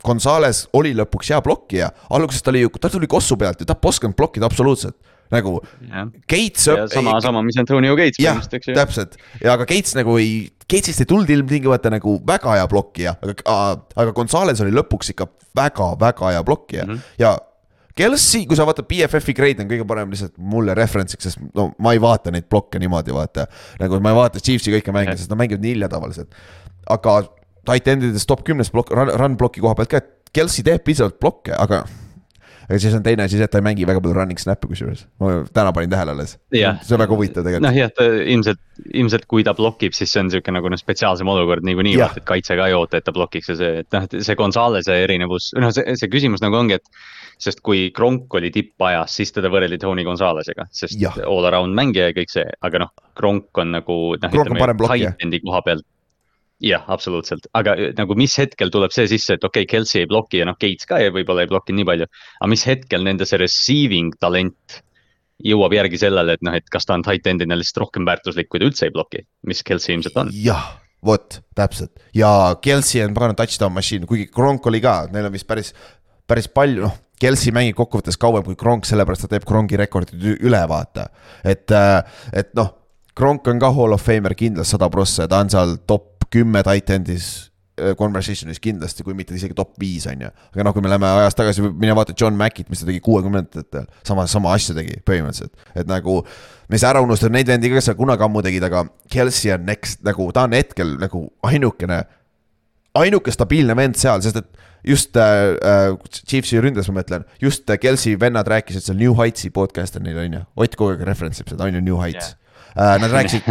Gonzales 0.03 0.65
oli 0.75 0.91
lõpuks 0.99 1.31
hea 1.31 1.39
blokkija, 1.45 1.93
alguses 2.11 2.43
ta 2.43 2.51
oli 2.51 2.65
ju, 2.65 2.73
ta 2.75 2.91
tuli 2.91 3.07
kossu 3.07 3.39
pealt 3.39 3.63
ja 3.63 3.69
ta 3.69 3.79
ei 3.79 3.89
osanud 3.93 4.19
blokkida 4.19 4.49
absoluutselt 4.51 4.99
nagu 5.33 5.55
jah, 5.89 6.09
Gates. 6.29 6.67
sama, 6.93 7.21
sama, 7.25 7.43
mis 7.47 7.57
Antonio 7.61 7.95
Gates 7.97 8.21
jah, 8.21 8.43
täpselt 8.51 9.17
ja 9.41 9.55
aga 9.55 9.65
Gates 9.69 9.95
nagu 9.97 10.19
ei, 10.21 10.51
Gates'ist 10.73 11.05
ei 11.05 11.09
tulnud 11.09 11.31
ilmtingimata 11.31 11.93
nagu 11.93 12.17
väga 12.27 12.57
hea 12.57 12.67
blokkija, 12.71 13.15
aga, 13.21 13.57
aga 13.97 14.13
Gonzales 14.17 14.61
oli 14.65 14.73
lõpuks 14.75 15.13
ikka 15.13 15.29
väga-väga 15.59 16.37
hea 16.37 16.45
blokkija 16.49 16.87
mm. 16.87 16.93
-hmm. 16.93 17.17
ja 17.21 17.37
Kelsey, 17.95 18.47
kui 18.49 18.57
sa 18.57 18.65
vaatad 18.65 18.87
BFF-i 18.89 19.35
grade 19.37 19.65
on 19.65 19.69
kõige 19.69 19.85
parem 19.89 20.13
lihtsalt 20.13 20.33
mulle 20.41 20.73
reference'iks, 20.77 21.29
sest 21.29 21.41
no 21.53 21.69
ma 21.83 21.93
ei 21.93 22.01
vaata 22.01 22.33
neid 22.33 22.47
blokke 22.49 22.81
niimoodi, 22.81 23.13
vaata. 23.13 23.45
nagu 23.81 24.01
ma 24.01 24.15
ei 24.15 24.17
vaata 24.17 24.41
Chiefsi 24.41 24.73
kõiki 24.73 24.95
mänge, 24.97 25.17
sest 25.21 25.33
nad 25.33 25.41
mängivad 25.43 25.65
nii 25.65 25.75
hilja 25.77 25.91
tavaliselt. 25.93 26.33
aga 26.89 27.19
tight 27.69 27.89
endides 27.93 28.27
top 28.27 28.47
kümnes 28.49 28.73
plokk, 28.73 28.95
run, 28.97 29.13
run 29.21 29.37
bloki 29.37 29.61
koha 29.61 29.77
pealt 29.77 29.93
ka, 29.93 30.01
et 30.01 30.33
Kelsey 30.33 30.65
teeb 30.65 30.85
piisavalt 30.87 31.21
blokke, 31.21 31.53
aga 31.53 31.85
aga 32.69 32.79
siis 32.83 32.95
on 32.97 33.05
teine 33.05 33.27
asi 33.27 33.39
see, 33.39 33.47
et 33.47 33.53
ta 33.53 33.61
ei 33.61 33.67
mängi 33.67 33.87
väga 33.89 34.03
palju 34.03 34.17
running 34.17 34.41
snap'e 34.41 34.71
kusjuures, 34.71 35.05
ma 35.23 35.33
täna 35.55 35.73
panin 35.77 35.93
tähele 35.93 36.15
alles. 36.15 36.37
Jah. 36.55 36.79
see 36.83 36.97
on 36.97 37.03
väga 37.03 37.17
huvitav 37.17 37.47
tegelikult. 37.47 37.67
noh 37.67 37.77
jah, 37.77 37.93
ta 37.97 38.07
ilmselt, 38.07 38.61
ilmselt 38.93 39.27
kui 39.31 39.45
ta 39.47 39.55
blokib, 39.59 39.97
siis 39.97 40.13
see 40.13 40.23
on 40.25 40.31
sihuke 40.33 40.55
nagu 40.55 40.71
noh, 40.73 40.81
spetsiaalsem 40.81 41.29
olukord 41.29 41.67
niikuinii 41.67 41.97
vaata, 42.01 42.23
et 42.23 42.29
kaitse 42.29 42.59
ka 42.59 42.69
ei 42.71 42.77
oota, 42.79 43.01
et 43.01 43.09
ta 43.09 43.15
blokiks 43.17 43.53
ja 43.53 43.59
see, 43.59 43.83
et 43.85 43.97
noh, 43.97 44.09
see 44.13 44.39
Gonzalese 44.39 44.99
erinevus, 45.05 45.53
noh, 45.59 45.75
see, 45.75 45.97
see 45.99 46.13
küsimus 46.13 46.45
nagu 46.45 46.59
ongi, 46.61 46.81
et. 46.81 47.05
sest 47.43 47.59
kui 47.67 47.89
Kronk 47.91 48.35
oli 48.39 48.53
tippajas, 48.55 49.17
siis 49.19 49.33
teda 49.35 49.51
võrreldi 49.51 49.81
Tony 49.83 50.05
Gonzalesega, 50.07 50.69
sest 50.71 51.01
Jah. 51.01 51.17
all 51.27 51.49
around 51.49 51.75
mängija 51.75 52.11
ja 52.11 52.15
kõik 52.15 52.31
see, 52.31 52.45
aga 52.63 52.85
noh, 52.85 52.93
Kronk 53.19 53.59
on 53.59 53.73
nagu 53.75 53.97
noh, 54.15 54.37
blokkija. 54.79 55.11
tight 55.11 55.27
end'i 55.27 55.41
koha 55.43 55.63
pealt. 55.67 55.87
jah, 56.63 56.85
absoluutselt, 56.95 57.49
aga 57.59 57.75
nagu 57.99 58.15
mis 58.19 58.35
hetkel 58.39 58.71
tuleb 58.73 58.95
see 58.95 59.09
sisse, 59.11 59.37
et 59.37 59.45
okei 59.45 59.65
okay,, 59.65 59.71
Kelsey 59.75 60.05
ei 60.05 60.09
bloki 60.11 60.43
ja 60.43 60.47
noh, 60.49 60.57
Gates 60.61 60.87
ka 60.89 61.01
ei- 61.03 61.13
võib-olla 61.15 61.45
ei 61.45 61.51
bloki 61.51 61.75
nii 61.75 61.87
palju. 61.89 62.09
aga 62.41 62.51
mis 62.53 62.65
hetkel 62.69 63.05
nende 63.07 63.27
see 63.29 63.41
receiving 63.43 64.15
talent 64.23 64.83
jõuab 65.43 65.75
järgi 65.75 65.99
sellele, 65.99 66.37
et 66.39 66.45
noh, 66.47 66.55
et 66.55 66.69
kas 66.71 66.87
ta 66.87 66.95
on 66.95 67.03
tight 67.03 67.27
end'ina 67.27 67.59
lihtsalt 67.59 67.83
rohkem 67.83 68.07
väärtuslik, 68.07 68.49
kui 68.49 68.63
ta 68.63 68.69
üldse 68.69 68.87
ei 68.87 68.95
bloki, 68.95 69.25
mis 69.49 69.63
Kelsey 69.67 69.97
ilmselt 69.97 70.21
on. 70.23 70.31
jah, 70.33 70.77
vot 71.03 71.41
täpselt 71.59 71.99
ja 72.15 72.55
Kelsey 72.63 73.03
on 73.05 73.17
pagana 73.17 73.35
touchdown 73.39 73.75
machine, 73.75 74.07
kuigi 74.07 74.29
Kronk 74.31 74.67
oli 74.71 74.81
ka, 74.85 75.09
neil 75.13 75.27
on 75.27 75.35
vist 75.35 75.49
päris, 75.51 75.75
päris 76.27 76.49
palju, 76.49 76.87
noh. 76.87 77.01
Kelsey 77.23 77.53
mängib 77.55 77.77
kokkuvõttes 77.79 78.17
kauem 78.19 78.43
kui 78.43 78.57
Kronk, 78.59 78.87
sellepärast 78.87 79.23
ta 79.23 79.29
teeb 79.31 79.45
Kronki 79.47 79.79
rekordid 79.79 80.25
üle, 80.43 80.63
vaata. 80.67 81.05
et, 81.47 81.71
et 82.35 82.51
noh, 82.59 82.82
Kronk 83.19 83.49
on 83.49 83.61
ka 83.61 83.73
hall 83.77 83.93
of 83.93 84.05
famer 84.05 84.35
kindlasti 84.39 84.77
sada 84.77 84.89
prossa 84.93 85.27
ja 85.27 85.33
ta 85.33 85.43
on 85.45 85.51
seal 85.53 85.77
top 85.89 86.27
kümme 86.33 86.63
tight 86.65 86.89
end'is 86.95 87.27
äh, 87.77 87.93
conversation'is 87.99 88.61
kindlasti, 88.63 89.05
kui 89.05 89.17
mitte 89.17 89.37
isegi 89.37 89.57
top 89.57 89.75
viis 89.81 90.07
on 90.09 90.25
ju. 90.25 90.31
aga 90.55 90.67
noh, 90.67 90.75
kui 90.77 90.85
me 90.85 90.93
läheme 90.93 91.11
ajas 91.21 91.37
tagasi, 91.37 91.67
mine 91.69 91.97
vaata 91.99 92.17
John 92.19 92.39
Mackit, 92.41 92.71
mis 92.73 92.81
ta 92.81 92.89
tegi 92.89 93.03
kuuekümnendatel, 93.05 93.87
sama, 94.09 94.25
sama 94.31 94.55
asja 94.57 94.77
tegi 94.79 94.99
põhimõtteliselt, 95.09 95.69
et 95.77 95.91
nagu. 95.91 96.23
me 96.69 96.79
ei 96.79 96.81
saa 96.81 96.95
ära 96.95 97.05
unustada 97.05 97.35
neid 97.37 97.53
vendi 97.53 97.69
kes 97.73 97.91
seal 97.91 98.01
kunagi 98.01 98.25
ammu 98.25 98.45
tegid, 98.45 98.65
aga 98.65 98.87
Kelsey 99.13 99.53
on 99.53 99.69
next 99.69 100.01
nagu 100.07 100.31
ta 100.33 100.47
on 100.49 100.57
hetkel 100.57 100.97
nagu 101.03 101.27
ainukene, 101.45 102.03
ainuke 102.97 103.33
stabiilne 103.35 103.77
vend 103.77 104.01
seal, 104.01 104.25
sest 104.25 104.41
et 104.41 104.69
just 104.89 105.17
äh, 105.21 105.53
äh, 105.61 105.97
Chiefsi 106.25 106.61
ründes 106.65 106.89
ma 106.89 107.03
mõtlen, 107.03 107.29
just 107.45 107.69
Kelsey 107.81 108.17
vennad 108.21 108.49
rääkisid 108.49 108.89
seal 108.89 108.97
New 108.99 109.13
Heightsi 109.21 109.53
podcast 109.53 110.01
on 110.01 110.09
neil 110.09 110.25
on 110.25 110.39
ju, 110.39 110.47
Ott 110.65 110.79
kogu 110.81 110.97
aeg 110.97 111.05
reference 111.07 111.45
ib 111.45 111.53
seda 111.53 111.69
on 111.69 111.77
ju 111.77 111.85
New 111.85 112.01
Heights 112.01 112.33
yeah.. 112.33 112.39
Nad 112.77 113.13
rääkisid, 113.17 113.49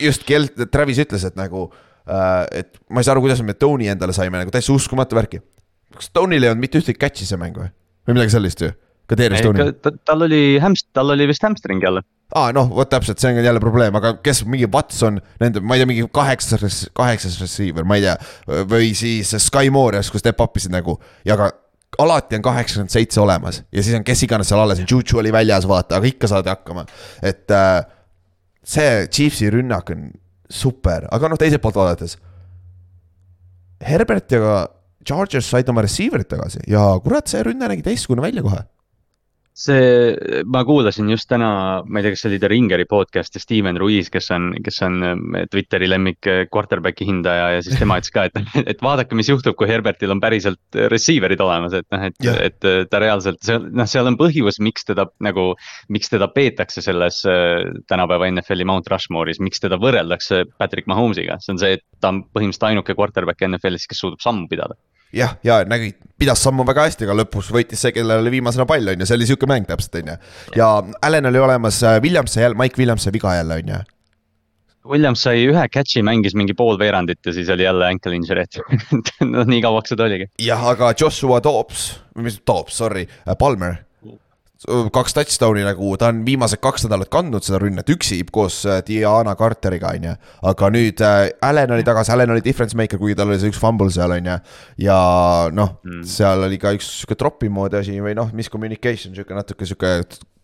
just 0.00 0.26
Kel-, 0.28 0.50
Travis 0.70 1.00
ütles, 1.02 1.24
et 1.26 1.38
nagu 1.38 1.68
äh,, 2.06 2.62
et 2.62 2.76
ma 2.90 3.02
ei 3.02 3.08
saa 3.08 3.16
aru, 3.16 3.24
kuidas 3.26 3.42
me 3.46 3.56
Tony 3.58 3.90
endale 3.90 4.14
saime 4.16 4.40
nagu 4.40 4.52
täiesti 4.54 4.74
uskumatu 4.74 5.18
värki. 5.18 5.42
kas 5.96 6.12
Tonyl 6.14 6.42
ei 6.42 6.52
olnud 6.52 6.62
mitte 6.62 6.80
ühtegi 6.82 7.00
catch'i 7.00 7.26
see 7.26 7.40
mäng 7.40 7.58
või, 7.58 7.72
või 8.06 8.18
midagi 8.18 8.36
sellist 8.36 8.64
ju? 8.64 8.70
ka 9.10 9.18
Darius 9.18 9.42
Tony. 9.42 9.96
tal 10.06 10.26
oli 10.26 10.42
hämst-, 10.62 10.90
tal 10.94 11.14
oli 11.16 11.26
vist 11.30 11.42
hamstring 11.42 11.82
jälle. 11.82 12.02
aa 12.34 12.52
noh, 12.54 12.68
vot 12.74 12.90
täpselt, 12.90 13.18
see 13.18 13.32
on 13.32 13.42
jälle 13.44 13.62
probleem, 13.62 13.96
aga 13.98 14.14
kes 14.22 14.44
mingi 14.46 14.68
Watson, 14.70 15.18
nende, 15.42 15.62
ma 15.64 15.74
ei 15.74 15.82
tea, 15.82 15.90
mingi 15.90 16.06
kaheksas, 16.14 16.84
kaheksas 16.94 17.40
receiver, 17.42 17.86
ma 17.86 17.98
ei 17.98 18.06
tea. 18.06 18.14
või 18.70 18.92
siis 18.98 19.34
Sky 19.42 19.72
Moore 19.74 19.98
järsku 19.98 20.22
step 20.22 20.40
up 20.44 20.60
isid 20.60 20.74
nagu 20.74 21.00
ja 21.26 21.38
ka 21.40 21.50
alati 21.98 22.38
on 22.38 22.44
kaheksakümmend 22.46 22.92
seitse 22.94 23.20
olemas 23.20 23.64
ja 23.72 23.82
siis 23.82 23.96
on 23.98 24.06
kes 24.06 24.22
iganes 24.26 24.50
seal 24.50 24.62
alles, 24.62 24.84
Juju 24.86 25.18
oli 25.18 25.32
väljas, 25.34 25.66
vaata, 25.68 25.98
aga 25.98 26.06
ikka 26.06 26.30
saadi 26.30 26.52
hakkama. 26.52 26.86
et 27.22 27.50
äh, 27.50 27.82
see 28.70 29.06
Chiefsi 29.10 29.50
rünnak 29.52 29.90
on 29.94 30.10
super, 30.50 31.06
aga 31.10 31.30
noh, 31.30 31.38
teiselt 31.40 31.62
poolt 31.62 31.78
vaadates. 31.78 32.16
Herbert 33.80 34.34
ja 34.34 34.66
Chargers 35.06 35.48
said 35.48 35.68
oma 35.72 35.82
receiver'id 35.86 36.28
tagasi 36.28 36.66
ja 36.68 36.82
kurat, 37.02 37.30
see 37.30 37.42
rünne 37.46 37.70
nägi 37.70 37.84
teistsugune 37.86 38.24
välja 38.24 38.44
kohe. 38.44 38.60
see, 39.56 40.14
ma 40.46 40.62
kuulasin 40.64 41.10
just 41.10 41.28
täna, 41.30 41.50
ma 41.84 42.00
ei 42.00 42.06
tea, 42.06 42.14
kas 42.14 42.24
see 42.24 42.30
oli 42.30 42.40
The 42.40 42.50
Ringeri 42.52 42.86
podcast 42.88 43.36
ja 43.36 43.42
Steven 43.42 43.78
Ruiz, 43.80 44.10
kes 44.12 44.30
on, 44.34 44.50
kes 44.64 44.80
on 44.86 44.98
äh, 45.04 45.46
Twitteri 45.50 45.88
lemmik 45.90 46.28
äh, 46.30 46.42
quarterback'i 46.52 47.08
hindaja 47.08 47.48
ja 47.56 47.64
siis 47.64 47.78
tema 47.80 47.98
ütles 48.00 48.14
ka, 48.14 48.26
et, 48.30 48.38
et 48.74 48.84
vaadake, 48.84 49.16
mis 49.18 49.30
juhtub, 49.30 49.56
kui 49.58 49.68
Herbertil 49.70 50.14
on 50.14 50.22
päriselt 50.22 50.80
receiver'id 50.92 51.42
olemas, 51.44 51.76
et 51.80 51.88
noh, 51.92 52.06
et 52.08 52.30
et 52.50 52.68
äh, 52.68 52.84
ta 52.90 53.00
reaalselt, 53.02 53.40
see 53.44 53.58
on, 53.58 53.68
noh, 53.76 53.88
seal 53.90 54.08
on 54.08 54.18
põhjus, 54.20 54.60
miks 54.62 54.86
teda 54.88 55.06
nagu, 55.24 55.50
miks 55.92 56.12
teda 56.12 56.30
peetakse 56.32 56.84
selles 56.84 57.22
äh, 57.28 57.66
tänapäeva 57.90 58.30
NFL-i 58.30 58.66
Mount 58.68 58.90
Rushmore'is, 58.90 59.42
miks 59.44 59.62
teda 59.62 59.80
võrreldakse 59.80 60.44
Patrick 60.60 60.88
Mahomes'iga, 60.90 61.40
see 61.42 61.54
on 61.54 61.62
see, 61.62 61.76
et 61.78 61.84
ta 62.00 62.14
on 62.14 62.24
põhimõtteliselt 62.28 62.70
ainuke 62.70 62.96
quarterback 62.98 63.44
NFL-is, 63.46 63.88
kes 63.90 64.02
suudab 64.04 64.22
sammu 64.24 64.48
pidada. 64.50 64.78
jah, 65.16 65.36
ja 65.44 65.60
nägi, 65.68 65.94
pidas 66.20 66.42
sammu 66.44 66.64
väga 66.68 66.86
hästi, 66.88 67.06
aga 67.08 67.16
lõpus 67.22 67.50
võitis 67.54 67.80
see, 67.82 67.94
kellel 67.96 68.22
oli 68.22 68.34
viimasena 68.36 68.66
pall, 68.68 68.92
on 68.92 69.00
ju, 69.00 69.08
see 69.08 69.18
oli 69.18 69.28
sihuke 69.28 69.48
mäng 69.50 69.68
täpselt, 69.68 70.00
on 70.02 70.12
ju. 70.12 70.18
ja 70.60 70.68
Allan 71.06 71.30
oli 71.30 71.40
olemas, 71.42 71.80
Williams 72.02 72.36
sai 72.36 72.46
jälle, 72.46 72.58
Mike 72.60 72.78
Williams 72.80 73.06
sai 73.06 73.14
viga 73.16 73.34
jälle, 73.38 73.58
on 73.62 73.74
ju. 73.74 73.80
Williams 74.90 75.22
sai 75.26 75.44
ühe 75.44 75.66
catch'i, 75.68 76.02
mängis 76.06 76.34
mingi 76.38 76.54
pool 76.56 76.78
veerandit 76.80 77.20
ja 77.26 77.34
siis 77.36 77.50
oli 77.52 77.66
jälle 77.66 77.86
ankle 77.86 78.16
injury, 78.16 78.46
et 78.46 78.60
no 79.32 79.44
nii 79.48 79.60
kauaks 79.64 79.92
seda 79.94 80.08
oligi. 80.08 80.30
jah, 80.40 80.64
aga 80.72 80.94
Joshua 80.96 81.42
Dobbs, 81.44 81.92
mis 82.16 82.40
Dobbs, 82.46 82.78
sorry, 82.80 83.06
Palmer. 83.38 83.80
Kaks 84.68 85.14
touchdown'i 85.16 85.62
nagu, 85.64 85.94
ta 85.96 86.10
on 86.12 86.20
viimased 86.26 86.60
kaks 86.60 86.84
nädalat 86.84 87.08
kandnud 87.12 87.44
seda 87.44 87.60
rünnet 87.62 87.88
üksi 87.92 88.18
koos 88.28 88.58
äh, 88.68 88.82
Diana 88.84 89.32
Carteriga, 89.38 89.94
on 89.96 90.08
ju. 90.10 90.16
aga 90.50 90.68
nüüd 90.74 91.00
äh, 91.04 91.20
Allan 91.48 91.72
oli 91.72 91.86
tagasi, 91.86 92.12
Allan 92.12 92.34
oli 92.34 92.44
difference 92.44 92.76
maker, 92.76 93.00
kuigi 93.00 93.16
tal 93.16 93.32
oli 93.32 93.40
see 93.40 93.52
üks 93.52 93.60
fumble 93.60 93.88
seal, 93.94 94.12
on 94.12 94.28
ju. 94.28 94.36
ja 94.84 94.98
noh 95.56 95.78
mm., 95.80 96.02
seal 96.08 96.44
oli 96.44 96.60
ka 96.60 96.74
üks 96.76 96.90
sihuke 96.98 97.16
tropi 97.20 97.48
moodi 97.48 97.80
asi 97.80 97.96
või 98.04 98.12
noh, 98.18 98.28
miscommunication, 98.36 99.16
sihuke 99.16 99.38
natuke 99.38 99.68
sihuke 99.68 99.94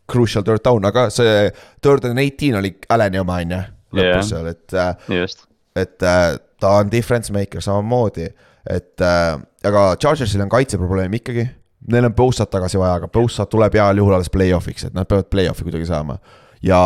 crucial 0.08 0.46
third 0.46 0.64
down, 0.64 0.88
aga 0.88 1.10
see 1.12 1.50
third 1.84 2.08
and 2.08 2.22
eighteen 2.22 2.56
oli 2.56 2.72
Allani 2.88 3.20
oma, 3.20 3.42
on 3.44 3.52
ju. 3.56 3.62
lõpus 4.00 4.32
seal, 4.32 4.48
et 4.54 4.78
äh, 4.80 5.12
just, 5.20 5.44
et 5.76 6.08
äh, 6.08 6.38
ta 6.62 6.78
on 6.80 6.88
difference 6.92 7.34
maker 7.36 7.60
samamoodi, 7.60 8.30
et 8.72 9.04
äh, 9.04 9.36
aga 9.66 9.86
Chargersil 10.00 10.40
on 10.40 10.56
kaitseprobleem 10.56 11.20
ikkagi. 11.20 11.50
Neil 11.92 12.08
on 12.08 12.14
Bossat 12.16 12.50
tagasi 12.50 12.80
vaja, 12.80 12.96
aga 13.00 13.08
Bossat 13.12 13.50
tuleb 13.52 13.74
heal 13.78 14.02
juhul 14.02 14.16
alles 14.16 14.32
play-off'iks, 14.32 14.88
et 14.88 14.96
nad 14.96 15.08
peavad 15.08 15.30
play-off'i 15.30 15.66
kuidagi 15.66 15.86
saama. 15.88 16.18
ja 16.62 16.80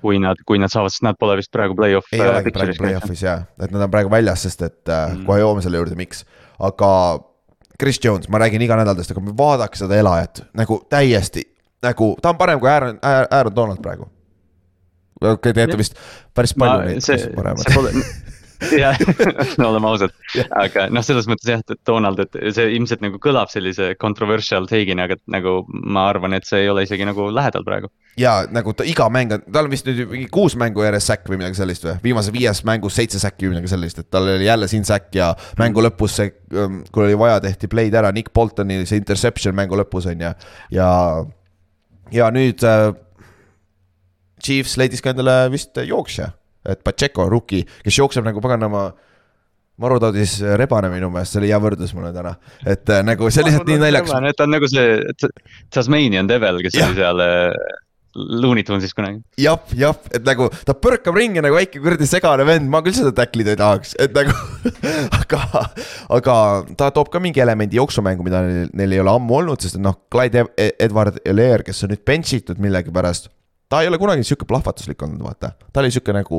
kui 0.00 0.20
nad, 0.22 0.38
kui 0.46 0.58
nad 0.62 0.72
saavad, 0.72 0.94
sest 0.94 1.04
nad 1.04 1.18
pole 1.20 1.36
vist 1.36 1.52
praegu 1.52 1.76
play-off. 1.76 2.12
ei 2.12 2.22
olegi 2.24 2.54
praegu 2.54 2.78
play-off'is 2.78 3.24
jaa, 3.26 3.40
et 3.60 3.74
nad 3.74 3.88
on 3.88 3.90
praegu 3.92 4.12
väljas, 4.12 4.46
sest 4.46 4.62
et 4.62 4.88
äh, 4.88 5.10
mm. 5.12 5.26
kohe 5.28 5.42
jõuame 5.42 5.64
selle 5.64 5.82
juurde, 5.82 5.98
miks. 5.98 6.24
aga 6.58 6.90
Chris 7.76 8.00
Jones, 8.04 8.30
ma 8.32 8.40
räägin 8.40 8.62
iga 8.64 8.78
nädal 8.78 8.96
tast, 8.96 9.12
aga 9.12 9.36
vaadake 9.36 9.76
seda 9.76 9.98
elajat 10.00 10.46
nagu 10.56 10.80
täiesti 10.88 11.44
nagu 11.82 12.16
ta 12.22 12.32
on 12.32 12.38
parem 12.38 12.60
kui 12.60 12.70
Aaron, 12.70 12.98
Aaron 13.30 13.56
Donald 13.56 13.82
praegu. 13.82 14.08
okei 15.20 15.32
okay,, 15.32 15.52
te 15.52 15.60
teate 15.60 15.78
vist 15.78 15.98
päris 16.34 16.54
palju 16.58 16.88
neid, 16.88 17.04
see 17.04 17.18
kes, 17.18 17.28
paremad 17.36 17.64
see. 17.64 17.76
pole, 17.76 17.92
jah, 18.78 18.96
no 19.60 19.70
oleme 19.70 19.90
ausad, 19.90 20.14
aga 20.56 20.86
noh, 20.92 21.04
selles 21.04 21.28
mõttes 21.30 21.50
jah, 21.50 21.62
et 21.62 21.80
Donald, 21.88 22.20
et 22.22 22.38
see 22.56 22.72
ilmselt 22.76 23.02
nagu 23.04 23.20
kõlab 23.22 23.50
sellise 23.52 23.92
controversial 24.00 24.68
take'ina, 24.70 25.06
aga 25.08 25.18
nagu 25.32 25.58
ma 25.68 26.08
arvan, 26.10 26.36
et 26.36 26.48
see 26.48 26.64
ei 26.64 26.72
ole 26.72 26.86
isegi 26.86 27.06
nagu 27.08 27.28
lähedal 27.34 27.66
praegu. 27.66 27.90
ja 28.20 28.38
nagu 28.52 28.72
ta 28.76 28.86
iga 28.88 29.08
mäng 29.12 29.36
on, 29.36 29.46
tal 29.52 29.68
on 29.68 29.72
vist 29.74 29.88
nüüd 29.88 30.04
mingi 30.10 30.28
kuus 30.32 30.56
mängu 30.58 30.84
järjest 30.86 31.12
säkk 31.12 31.30
või 31.30 31.40
midagi 31.42 31.60
sellist 31.60 31.86
või, 31.86 31.96
viimase 32.04 32.34
viies 32.34 32.62
mängus 32.68 32.96
seitse 32.96 33.20
säkki 33.22 33.48
või 33.48 33.56
midagi 33.56 33.72
sellist, 33.74 34.02
et 34.02 34.10
tal 34.10 34.28
oli 34.34 34.48
jälle 34.48 34.68
siin 34.72 34.86
säkk 34.88 35.18
ja 35.20 35.32
mängu 35.60 35.84
lõpus 35.84 36.18
see, 36.20 36.32
kui 36.50 37.06
oli 37.06 37.18
vaja, 37.18 37.40
tehti 37.44 37.70
play'd 37.72 37.96
ära, 37.96 38.12
Nick 38.16 38.32
Boltoni 38.34 38.84
see 38.86 39.00
interception 39.02 39.56
mängu 39.56 39.78
lõpus 39.78 40.08
on 40.10 40.28
ju, 40.28 40.36
ja. 40.78 40.90
ja 42.14 42.30
nüüd 42.32 42.64
äh, 42.64 42.92
Chiefs 44.42 44.76
leidis 44.80 45.02
ka 45.02 45.12
endale 45.14 45.46
vist 45.52 45.76
jooksja, 45.80 46.30
et 46.68 46.82
Pacheco, 46.84 47.28
rookie, 47.32 47.64
kes 47.84 48.00
jookseb 48.00 48.26
nagu 48.26 48.42
paganama 48.44 48.88
marutaudis 49.82 50.38
rebane 50.56 50.88
minu 50.92 51.10
meelest, 51.12 51.34
see 51.34 51.42
oli 51.42 51.50
hea 51.52 51.58
võrdlus 51.60 51.92
mulle 51.96 52.12
täna, 52.16 52.36
et 52.64 52.88
äh, 52.92 53.02
nagu 53.04 53.28
see 53.32 53.44
lihtsalt 53.44 53.68
nii 53.68 53.80
naljakas. 53.82 54.14
ta 54.36 54.46
on 54.46 54.54
nagu 54.56 54.70
see 54.72 55.00
Tasmanian 55.74 56.28
Devil, 56.30 56.62
kes 56.64 56.78
Jah. 56.78 56.88
oli 56.88 57.02
seal 57.02 57.20
äh, 57.24 57.74
Looney 58.16 58.64
Tunesis 58.64 58.96
kunagi. 58.96 59.20
jah, 59.40 59.60
jah, 59.76 59.98
et 60.16 60.24
nagu 60.24 60.48
ta 60.64 60.72
põrkab 60.72 61.18
ringi 61.18 61.44
nagu 61.44 61.58
väike 61.58 61.82
kuradi 61.84 62.08
segane 62.08 62.46
vend, 62.48 62.70
ma 62.72 62.80
küll 62.84 62.96
seda 62.96 63.12
tacklida 63.16 63.52
ei 63.52 63.60
tahaks, 63.60 63.92
et 64.00 64.16
nagu 64.16 64.32
aga, 65.20 65.42
aga 66.16 66.36
ta 66.80 66.88
toob 66.96 67.12
ka 67.12 67.20
mingi 67.20 67.44
elemendi 67.44 67.76
jooksumängu, 67.76 68.24
mida 68.24 68.40
neil, 68.46 68.70
neil 68.72 68.96
ei 68.96 69.04
ole 69.04 69.12
ammu 69.12 69.42
olnud, 69.42 69.60
sest 69.60 69.76
noh, 69.82 70.00
Clyde 70.12 70.48
Edward 70.56 71.20
Elair, 71.28 71.66
kes 71.66 71.84
on 71.84 71.92
nüüd 71.92 72.06
bench 72.08 72.32
itud 72.38 72.62
millegipärast. 72.64 73.28
Ta 73.68 73.82
ei 73.82 73.90
ole 73.90 73.98
kunagi 73.98 74.24
sihuke 74.26 74.46
plahvatuslik 74.48 75.02
olnud, 75.02 75.24
vaata, 75.26 75.54
ta 75.72 75.82
oli 75.82 75.90
sihuke 75.94 76.14
nagu 76.16 76.38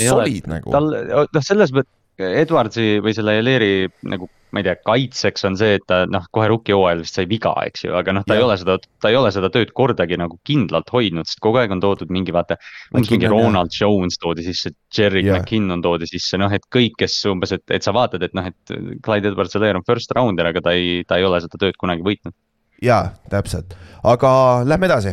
Ei 0.00 0.08
ole. 0.10 0.24
solid 0.26 0.48
nagu. 0.50 0.72
tal, 0.74 0.90
noh, 1.12 1.44
selles 1.44 1.74
mõttes 1.74 1.92
Edwardsi 2.16 2.96
või 3.04 3.12
selle 3.12 3.34
Eleri 3.42 3.90
nagu, 4.08 4.24
ma 4.56 4.62
ei 4.62 4.64
tea, 4.64 4.76
kaitseks 4.88 5.44
on 5.44 5.56
see, 5.60 5.74
et 5.76 5.82
ta 5.84 5.98
noh, 6.08 6.24
kohe 6.32 6.46
rookie-hooajal 6.48 7.02
vist 7.04 7.18
sai 7.18 7.26
viga, 7.28 7.52
eks 7.68 7.84
ju, 7.84 7.90
aga 7.98 8.14
noh, 8.16 8.24
ta 8.24 8.32
ei 8.32 8.40
Jah. 8.40 8.46
ole 8.46 8.56
seda, 8.56 8.76
ta 9.04 9.10
ei 9.12 9.18
ole 9.18 9.32
seda 9.34 9.50
tööd 9.52 9.74
kordagi 9.76 10.16
nagu 10.16 10.38
kindlalt 10.48 10.88
hoidnud, 10.94 11.28
sest 11.28 11.42
kogu 11.44 11.60
aeg 11.60 11.74
on 11.76 11.82
toodud 11.84 12.08
mingi 12.14 12.32
vaata. 12.32 12.56
umbes 12.94 13.12
mingi. 13.12 13.28
Ronald 13.28 13.76
Jones 13.76 14.16
toodi 14.22 14.46
sisse, 14.48 14.72
Jerry 14.96 15.26
Jah. 15.26 15.42
McKinnon 15.42 15.84
toodi 15.84 16.08
sisse, 16.08 16.40
noh, 16.40 16.48
et 16.56 16.64
kõik, 16.72 16.96
kes 17.04 17.18
umbes, 17.28 17.52
et, 17.52 17.66
et 17.68 17.84
sa 17.84 17.92
vaatad, 17.92 18.24
et 18.24 18.32
noh, 18.38 18.48
et 18.48 18.76
Clyde 19.04 19.34
Edwards 19.34 19.60
Elair 19.60 19.76
on 19.76 19.84
first 19.84 20.16
rounder, 20.16 20.48
aga 20.48 20.64
ta 20.64 20.72
ei, 20.72 21.02
ta 21.04 21.20
ei 21.20 21.28
ole 21.28 21.42
seda 21.44 21.60
tööd 21.60 21.76
kunagi 21.76 22.06
võitnud. 22.06 22.32
jaa, 22.80 23.12
täpselt, 23.28 23.76
aga 24.08 24.32
lähme 24.64 24.88
edasi. 24.88 25.12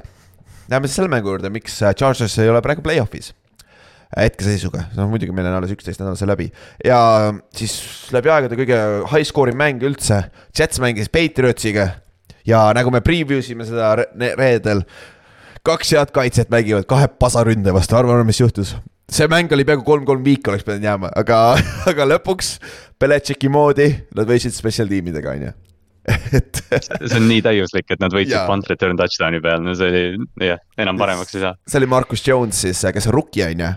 Lähme 0.72 0.88
siis 0.88 1.00
selle 1.00 1.12
mängu 1.12 1.34
juurde, 1.34 1.52
miks 1.54 1.82
äh, 1.84 1.96
Chargers 1.98 2.38
ei 2.40 2.52
ole 2.52 2.62
praegu 2.64 2.84
play-off'is. 2.86 3.34
hetkeseisuga, 4.14 4.92
no 4.94 5.08
muidugi 5.10 5.34
meil 5.34 5.48
on 5.50 5.56
alles 5.58 5.72
üksteist 5.74 5.98
nädalat 5.98 6.20
see 6.20 6.28
läbi 6.30 6.46
ja 6.86 7.00
siis 7.58 7.72
läbi 8.14 8.30
aegade 8.30 8.60
kõige 8.60 8.78
high 9.10 9.26
score'i 9.26 9.58
mäng 9.58 9.82
üldse, 9.82 10.20
Jets 10.54 10.78
mängis 10.84 11.10
Patriotsiga 11.10 11.88
ja 12.46 12.68
nagu 12.78 12.94
me 12.94 13.02
preview 13.02 13.42
sime 13.42 13.66
seda 13.66 13.94
re- 13.98 14.32
reedel, 14.38 14.84
kaks 15.66 15.96
head 15.96 16.14
kaitset 16.16 16.52
mängivad 16.54 16.86
kahe 16.90 17.08
pasaründe 17.10 17.74
vastu, 17.74 17.98
arvame, 17.98 18.28
mis 18.28 18.42
juhtus. 18.44 18.76
see 19.10 19.28
mäng 19.32 19.52
oli 19.54 19.66
peaaegu 19.66 19.86
kolm-kolm 19.88 20.24
viiki 20.26 20.52
oleks 20.52 20.66
pidanud 20.68 20.86
jääma, 20.92 21.14
aga, 21.18 21.42
aga 21.92 22.10
lõpuks 22.14 22.58
Belichicki 23.02 23.50
moodi 23.52 23.90
nad 24.16 24.30
võitsid 24.30 24.54
spetsial 24.56 24.88
tiimidega, 24.92 25.34
on 25.34 25.48
ju. 25.50 25.54
et 26.38 26.60
see 26.68 27.16
on 27.16 27.28
nii 27.30 27.44
täiuslik, 27.46 27.88
et 27.94 28.02
nad 28.04 28.14
võitsid 28.14 28.48
punt 28.50 28.68
return 28.68 29.00
touchdown'i 29.00 29.40
peal, 29.44 29.62
no 29.64 29.76
see 29.78 29.88
oli, 29.88 30.26
jah, 30.50 30.60
enam 30.84 31.00
paremaks 31.00 31.38
ei 31.38 31.46
saa. 31.46 31.56
see 31.70 31.80
oli 31.80 31.90
Marcus 31.94 32.24
Jones 32.28 32.60
siis, 32.66 32.82
kes 32.96 33.08
on 33.08 33.16
rookie 33.16 33.46
on 33.48 33.64
ju. 33.64 33.70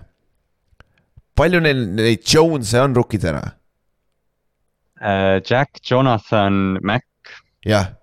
palju 1.39 1.63
neil 1.63 1.85
neid 2.01 2.25
Jones'e 2.27 2.83
on 2.83 2.97
rookidena? 2.97 3.45
Äh, 4.97 5.39
Jack, 5.45 5.79
Jonathan, 5.85 6.81
Mac, 6.83 7.05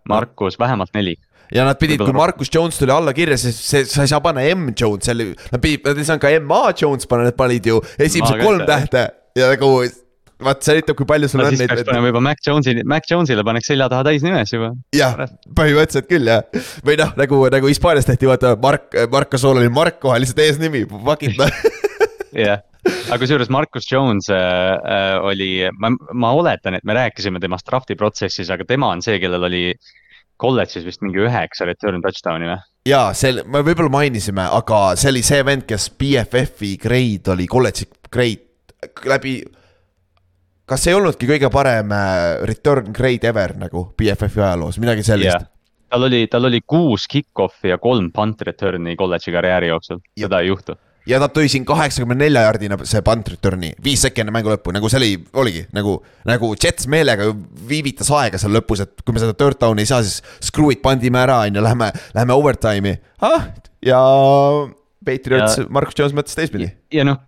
Markus, 0.10 0.60
vähemalt 0.62 0.94
neli. 0.96 1.18
ja 1.52 1.66
nad 1.68 1.80
pidid, 1.82 2.00
kui 2.00 2.16
Marcus 2.16 2.52
Jones 2.54 2.80
tuli 2.80 2.96
alla 2.96 3.12
kirja, 3.14 3.38
siis 3.38 3.60
see, 3.60 3.84
sa 3.90 4.06
ei 4.06 4.14
saa 4.14 4.22
panna 4.24 4.46
M 4.54 4.72
Jones, 4.72 5.04
see 5.10 5.18
oli, 5.18 5.34
nad 5.52 5.64
pidid, 5.64 5.84
nad 5.90 6.00
ei 6.00 6.08
saanud 6.08 6.24
ka 6.24 6.32
MA 6.46 6.64
Jones 6.80 7.12
panna, 7.12 7.28
nad 7.28 7.38
panid 7.38 7.68
ju 7.68 7.82
ka 7.84 8.40
kolm 8.40 8.64
tähte 8.70 9.10
ja 9.36 9.52
nagu 9.52 9.74
vaat 10.44 10.66
see 10.66 10.80
näitab, 10.80 10.98
kui 11.00 11.08
palju 11.10 11.30
sul 11.32 11.42
no 11.42 11.48
on 11.48 11.56
siis 11.56 11.64
peaks 11.64 11.82
neid. 11.82 11.90
panema 11.90 12.10
juba 12.12 12.22
Mac 12.26 12.42
Jones'i, 12.48 12.76
Mac 12.90 13.08
Jones'ile 13.10 13.46
paneks 13.48 13.70
selja 13.72 13.88
taha 13.92 14.06
täisnimes 14.08 14.54
juba. 14.54 14.74
jah, 14.96 15.16
põhimõtteliselt 15.56 16.10
küll 16.10 16.30
jah, 16.32 16.44
või 16.86 16.98
noh, 17.00 17.14
nagu, 17.20 17.40
nagu 17.54 17.72
Hispaanias 17.72 18.10
tehti, 18.10 18.30
vaata 18.30 18.56
Mark, 18.62 18.92
Marko 19.14 19.40
Sool 19.42 19.62
oli 19.62 19.72
Marko, 19.74 20.14
lihtsalt 20.18 20.44
eesnimi, 20.46 20.86
fuck 20.94 21.26
it 21.28 21.40
jah, 22.46 22.64
aga 22.84 23.20
kusjuures 23.22 23.52
Marcus 23.54 23.90
Jones 23.90 24.30
äh, 24.34 24.38
äh, 24.38 25.18
oli, 25.24 25.52
ma, 25.80 25.94
ma 26.14 26.34
oletan, 26.38 26.78
et 26.80 26.88
me 26.88 26.98
rääkisime 26.98 27.42
temast 27.44 27.68
draft'i 27.70 27.98
protsessis, 28.00 28.52
aga 28.54 28.68
tema 28.68 28.92
on 28.94 29.04
see, 29.06 29.20
kellel 29.24 29.50
oli 29.50 29.68
kolledžis 30.42 30.86
vist 30.88 31.04
mingi 31.06 31.22
üheksa 31.24 31.68
return 31.70 32.02
touchdown'i 32.04 32.50
või? 32.50 32.62
jaa, 32.90 33.12
see, 33.16 33.38
me 33.48 33.62
võib-olla 33.64 33.92
mainisime, 33.94 34.48
aga 34.58 34.86
see 35.00 35.14
oli 35.14 35.24
see 35.26 35.44
vend, 35.46 35.68
kes 35.70 35.92
BFF-i 36.00 36.76
grade 36.82 37.36
oli, 37.36 37.48
kolledži 37.50 37.88
grade 38.12 38.52
läbi. 39.06 39.42
Kas 40.74 40.88
ei 40.90 40.96
olnudki 40.98 41.30
kõige 41.30 41.50
parem 41.54 41.92
äh, 41.94 42.22
return 42.50 42.94
grade 42.96 43.30
ever 43.30 43.54
nagu 43.60 43.90
BFF-i 43.98 44.42
ajaloos, 44.42 44.80
midagi 44.82 45.06
sellist? 45.06 45.50
tal 45.94 46.08
oli, 46.08 46.24
tal 46.32 46.50
oli 46.50 46.64
kuus 46.66 47.06
kick-off'i 47.10 47.70
ja 47.70 47.78
kolm 47.82 48.10
punt 48.16 48.42
return'i 48.42 48.96
kolledži 48.98 49.36
karjääri 49.36 49.70
jooksul, 49.70 50.00
seda 50.18 50.40
ei 50.42 50.50
juhtu. 50.50 50.74
ja 51.10 51.20
ta 51.22 51.28
tõi 51.30 51.52
siin 51.52 51.68
kaheksakümne 51.70 52.18
nelja 52.18 52.48
jardina 52.48 52.80
see 52.90 53.04
punt 53.06 53.30
return'i, 53.36 53.74
viis 53.86 54.02
sekki 54.02 54.24
enne 54.24 54.34
mängu 54.34 54.50
lõppu, 54.50 54.74
nagu 54.74 54.90
see 54.90 55.02
oli, 55.02 55.12
oligi 55.44 55.68
nagu, 55.78 56.00
nagu 56.30 56.50
Jets 56.56 56.90
meelega 56.90 57.30
viivitas 57.70 58.10
aega 58.18 58.42
seal 58.42 58.56
lõpus, 58.58 58.82
et 58.88 59.06
kui 59.06 59.14
me 59.14 59.22
seda 59.22 59.38
third 59.38 59.62
down'i 59.62 59.86
ei 59.86 59.92
saa, 59.92 60.02
siis 60.02 60.24
screw 60.50 60.74
it, 60.74 60.82
pandime 60.86 61.22
ära, 61.22 61.44
on 61.46 61.62
ju, 61.62 61.66
lähme, 61.68 61.92
lähme 62.18 62.40
overtime'i 62.40 62.98
ah,. 63.30 63.52
ja 63.86 64.02
Patriots, 65.06 65.62
Marcus 65.70 66.00
Jones 66.00 66.18
mõtles 66.18 66.40
teistpidi. 66.40 66.72
ja 66.96 67.06
noh, 67.06 67.22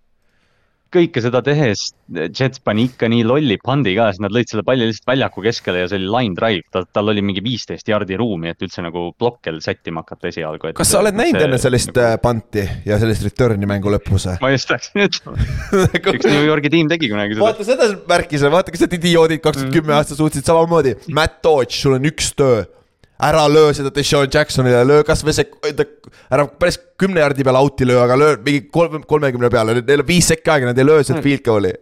kõike 0.94 1.22
seda 1.24 1.42
tehes 1.44 1.90
Jets 2.06 2.60
pani 2.62 2.84
ikka 2.86 3.08
nii 3.10 3.24
lolli 3.26 3.56
pandi 3.58 3.96
ka, 3.96 4.12
siis 4.14 4.22
nad 4.22 4.34
lõid 4.34 4.50
selle 4.50 4.62
palli 4.66 4.86
lihtsalt 4.86 5.08
väljaku 5.10 5.42
keskele 5.42 5.82
ja 5.82 5.88
see 5.90 5.98
oli 5.98 6.10
line 6.12 6.38
drive, 6.38 6.62
tal, 6.72 6.86
tal 6.94 7.10
oli 7.10 7.24
mingi 7.26 7.42
viisteist 7.42 7.88
jardi 7.90 8.18
ruumi, 8.18 8.52
et 8.52 8.62
üldse 8.62 8.84
nagu 8.84 9.08
plokkel 9.18 9.58
sättima 9.64 10.04
hakata 10.04 10.30
esialgu. 10.30 10.70
kas 10.78 10.92
sa 10.94 11.00
oled 11.02 11.18
näinud 11.18 11.42
enne 11.48 11.58
sellist 11.60 11.90
nagu... 11.96 12.20
punti 12.22 12.62
ja 12.86 13.00
sellist 13.02 13.26
return'i 13.26 13.66
mängu 13.68 13.90
lõpus? 13.96 14.28
ma 14.42 14.52
just 14.54 14.70
läksin 14.70 15.06
ütlema, 15.08 15.48
üks 16.14 16.30
New 16.30 16.46
Yorgi 16.46 16.72
tiim 16.76 16.92
tegi 16.92 17.10
kunagi 17.10 17.34
seda. 17.34 17.48
vaata 17.48 17.66
seda 17.66 17.90
märkis, 18.06 18.46
vaata, 18.52 18.74
kas 18.74 18.86
need 18.86 18.98
idioodid 19.00 19.42
kaks 19.42 19.62
tuhat 19.62 19.74
kümme 19.74 19.96
aastat 19.98 20.20
suutsid 20.20 20.46
samamoodi. 20.46 20.96
Matt 21.14 21.42
Dodge, 21.44 21.76
sul 21.76 21.98
on 21.98 22.08
üks 22.08 22.32
töö. 22.38 22.64
Ära 23.22 23.46
löö 23.48 23.72
seda 23.76 23.90
Deshaun 23.94 24.28
Jacksonile, 24.32 24.82
löö 24.86 25.04
kasvõi 25.06 25.34
see, 25.36 25.48
ära 26.32 26.46
päris 26.60 26.78
kümne 27.00 27.22
jardi 27.22 27.44
peale 27.46 27.62
out'i 27.64 27.88
löö, 27.88 28.00
aga 28.04 28.18
löö 28.20 28.38
mingi 28.44 28.66
kolm, 28.72 29.02
kolmekümne 29.08 29.50
peale, 29.52 29.78
neil 29.80 30.04
on 30.04 30.08
viis 30.08 30.28
sekki 30.32 30.52
aega, 30.52 30.70
nad 30.70 30.80
ei 30.80 30.88
löö 30.88 31.04
sealt 31.06 31.24
field 31.24 31.44
goal'i. 31.46 31.72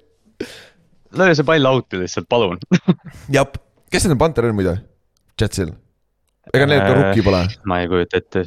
löö 1.18 1.34
see 1.34 1.46
pall 1.46 1.70
out'i 1.70 2.02
lihtsalt, 2.02 2.28
palun. 2.30 2.60
jah, 3.34 3.48
kes 3.90 4.06
need 4.08 4.20
panter 4.20 4.50
on 4.50 4.58
muidu? 4.58 4.76
Jetsil? 5.40 5.72
ega 6.54 6.68
neil 6.70 6.84
ka 6.84 6.92
rukki 7.00 7.24
pole? 7.26 7.40
ma 7.66 7.80
ei 7.82 7.90
kujuta 7.90 8.20
ette. 8.20 8.44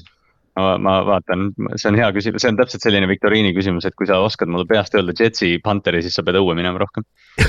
ma, 0.56 0.78
ma 0.82 1.00
vaatan, 1.12 1.50
see 1.76 1.91
on 1.91 2.00
hea 2.00 2.12
küsimus, 2.15 2.45
see 2.45 2.54
on 2.54 2.62
täpselt 2.62 2.88
selline 2.88 3.10
viktoriini 3.12 3.52
küsimus, 3.58 3.89
et 3.89 3.97
kui 4.00 4.08
sa 4.08 4.21
oskad 4.23 4.52
mulle 4.52 4.67
peast 4.69 4.95
öelda 4.95 5.15
Jetsi 5.17 5.58
Pantheri, 5.63 6.02
siis 6.06 6.15
sa 6.15 6.23
pead 6.23 6.39
õue 6.39 6.56
minema 6.58 6.80
rohkem. 6.86 7.04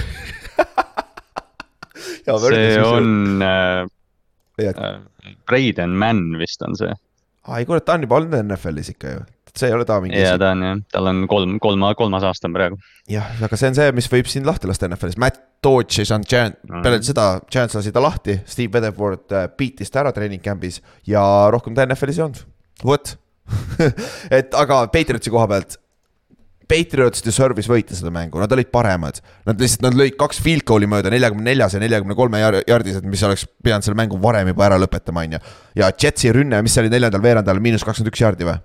see 2.28 2.82
on 2.82 3.40
äh, 3.42 3.86
äh, 3.86 3.86
Braden 5.48 5.90
Mann 5.98 6.36
vist 6.40 6.62
on 6.66 6.76
see. 6.78 6.92
ai 7.48 7.64
kurat, 7.68 7.84
ta 7.86 7.94
on 7.96 8.02
juba 8.04 8.18
olnud 8.20 8.34
NFL-is 8.42 8.90
ikka 8.92 9.12
ju, 9.14 9.20
see 9.58 9.70
ei 9.70 9.74
ole 9.74 9.84
ta 9.88 9.96
mingi 10.04 10.18
ja 10.20 10.34
ta 10.40 10.50
on 10.54 10.60
jah, 10.66 10.80
tal 10.92 11.06
on 11.10 11.22
kolm, 11.30 11.56
kolm, 11.62 11.82
kolmas 11.98 12.22
aasta 12.28 12.46
on 12.50 12.54
praegu. 12.56 12.76
jah, 13.10 13.30
aga 13.42 13.56
see 13.56 13.70
on 13.70 13.78
see, 13.78 13.92
mis 13.96 14.08
võib 14.12 14.28
sind 14.30 14.46
lahti 14.48 14.68
lasta 14.70 14.88
NFL-is, 14.90 15.16
Matt 15.18 15.40
Dodge 15.64 16.02
ei 16.02 16.06
saanud 16.06 16.28
Jan- 16.30 16.54
Mhm. 16.68 16.82
peale 16.84 17.00
seda, 17.02 17.24
Chance 17.50 17.78
lasi 17.80 17.90
ta 17.92 18.00
lahti, 18.04 18.36
Steve 18.46 18.70
Weatherford 18.76 19.32
äh, 19.32 19.48
beat'is 19.58 19.90
ta 19.90 20.04
ära 20.04 20.12
treening 20.14 20.42
camp'is 20.44 20.80
ja 21.08 21.22
rohkem 21.50 21.74
ta 21.74 21.86
NFL-is 21.88 22.18
ei 22.20 22.24
olnud, 22.28 22.44
vot. 22.84 23.16
et 24.38 24.52
aga 24.54 24.82
Patriotsi 24.92 25.30
koha 25.32 25.46
pealt. 25.50 25.78
Patriots 26.68 27.22
deserve'is 27.24 27.68
võita 27.70 27.96
seda 27.96 28.10
mängu, 28.12 28.38
nad 28.42 28.52
olid 28.52 28.68
paremad, 28.74 29.20
nad 29.48 29.60
lihtsalt, 29.60 29.86
nad 29.86 29.96
lõid 29.96 30.16
kaks 30.20 30.40
field 30.44 30.66
goal'i 30.68 30.88
mööda 30.90 31.10
neljakümne 31.14 31.46
neljas 31.48 31.74
ja 31.76 31.80
neljakümne 31.80 32.16
kolme 32.18 32.42
jardised, 32.42 33.06
mis 33.08 33.22
oleks 33.24 33.46
pidanud 33.64 33.86
selle 33.86 33.96
mängu 33.96 34.18
varem 34.20 34.50
juba 34.52 34.66
ära 34.68 34.76
lõpetama, 34.82 35.24
on 35.24 35.38
ju. 35.38 35.40
ja 35.80 35.88
Jetsi 35.94 36.32
rünne, 36.36 36.60
mis 36.62 36.76
see 36.76 36.84
oli 36.84 36.92
neljandal 36.92 37.24
veerandajal, 37.24 37.60
miinus 37.64 37.86
kakskümmend 37.88 38.12
üks 38.12 38.24
jardi 38.24 38.48
või? 38.48 38.58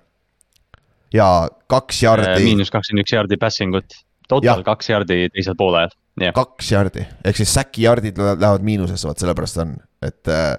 ja 1.14 1.28
kaks 1.70 2.02
jardi, 2.04 2.28
Äh, 2.34 2.42
miinus 2.44 2.72
kakskümmend 2.74 3.06
üks 3.06 3.14
jardi 3.16 3.38
passing 3.40 3.76
ut, 3.78 3.96
total 4.28 4.48
Jah. 4.60 4.64
kaks 4.66 4.88
jardi 4.90 5.18
teisel 5.32 5.56
poolajal, 5.58 5.94
jah. 6.20 6.34
kaks 6.36 6.70
jardi, 6.74 7.06
ehk 7.24 7.40
siis 7.40 7.54
säki 7.54 7.86
jardid 7.86 8.18
lä- 8.20 8.36
lähevad 8.36 8.64
miinusesse, 8.66 9.08
vot 9.08 9.22
sellepärast 9.22 9.60
on, 9.64 9.76
et 10.02 10.28
äh, 10.28 10.56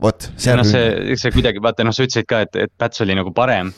vot 0.00 0.30
see 0.36 0.54
noh, 0.54 0.62
on 0.64 0.68
see, 0.70 1.16
see 1.20 1.32
kuidagi, 1.34 1.62
vaata 1.64 1.84
noh, 1.86 1.96
sa 1.96 2.04
ütlesid 2.06 2.28
ka, 2.30 2.44
et, 2.46 2.56
et 2.68 2.72
Pats 2.78 3.02
oli 3.04 3.16
nagu 3.18 3.32
parem. 3.36 3.72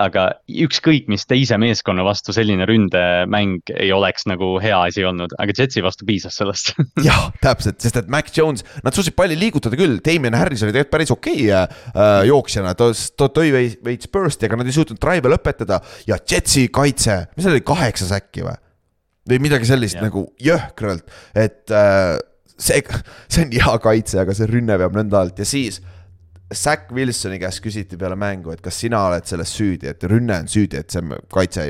Aga 0.00 0.26
ükskõik 0.48 1.06
mis 1.10 1.26
teise 1.30 1.58
meeskonna 1.60 2.04
vastu 2.06 2.34
selline 2.34 2.66
ründemäng 2.68 3.74
ei 3.74 3.92
oleks 3.94 4.26
nagu 4.30 4.54
hea 4.62 4.78
asi 4.88 5.04
olnud, 5.06 5.36
aga 5.40 5.54
Jetsi 5.56 5.84
vastu 5.84 6.06
piisas 6.08 6.38
sellest. 6.40 6.74
jah, 7.08 7.28
täpselt, 7.42 7.78
sest 7.84 8.00
et 8.00 8.10
Mac 8.12 8.32
Jones, 8.34 8.66
nad 8.84 8.96
suutsid 8.96 9.16
palli 9.18 9.38
liigutada 9.38 9.78
küll, 9.78 10.00
Damien 10.04 10.36
Harris 10.38 10.64
oli 10.66 10.74
tegelikult 10.74 10.94
päris 10.96 11.14
okei 11.14 11.46
okay, 11.46 11.78
äh, 11.94 12.18
jooksjana, 12.30 12.74
ta 12.78 12.90
ta 12.92 13.30
tõi 13.32 13.54
veits, 13.54 14.10
burst'i, 14.12 14.48
aga 14.48 14.60
nad 14.60 14.70
ei 14.70 14.76
suutnud 14.76 15.00
drive'e 15.02 15.32
lõpetada 15.32 15.80
ja 16.08 16.18
Jetsi 16.18 16.68
kaitse, 16.74 17.24
mis 17.34 17.46
seal 17.46 17.56
oli, 17.56 17.66
kaheksa 17.66 18.10
säkki 18.10 18.46
või? 18.46 18.58
või 19.30 19.40
midagi 19.46 19.68
sellist 19.68 19.96
Jah. 19.96 20.08
nagu 20.08 20.26
jõhkralt, 20.42 21.06
et 21.38 21.72
äh, 21.72 22.18
see, 22.60 22.82
see 23.32 23.46
on 23.46 23.54
hea 23.54 23.76
kaitse, 23.86 24.20
aga 24.20 24.36
see 24.36 24.48
rünne 24.50 24.76
peab 24.80 24.96
nõnda 24.96 25.22
alt 25.22 25.40
ja 25.40 25.48
siis 25.48 25.80
Zack 26.54 26.92
Wilsoni 26.94 27.38
käest 27.42 27.62
küsiti 27.64 27.98
peale 28.00 28.16
mängu, 28.16 28.52
et 28.54 28.62
kas 28.64 28.78
sina 28.84 29.02
oled 29.08 29.26
selles 29.28 29.52
süüdi, 29.56 29.90
et 29.90 30.04
rünne 30.10 30.40
on 30.44 30.48
süüdi, 30.50 30.80
et 30.80 30.90
see 30.94 31.02
kaitse 31.34 31.66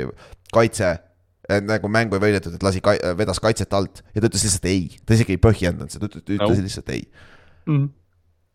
kaitse 0.55 0.93
nagu 1.65 1.91
mängu 1.93 2.17
ei 2.17 2.23
võidetud, 2.23 2.55
et 2.57 2.63
lasi, 2.65 2.81
vedas 3.19 3.41
kaitset 3.43 3.75
alt 3.77 4.01
ja 4.15 4.23
ta 4.23 4.31
ütles 4.31 4.47
lihtsalt 4.47 4.69
ei, 4.71 4.87
ta 5.05 5.17
isegi 5.17 5.37
ei 5.37 5.43
põhjendanud 5.45 5.93
seda, 5.93 6.09
ta 6.09 6.23
ütles 6.23 6.57
No. 6.57 6.65
lihtsalt 6.65 6.89
ei. 6.95 7.03
Mhm. 7.67 7.87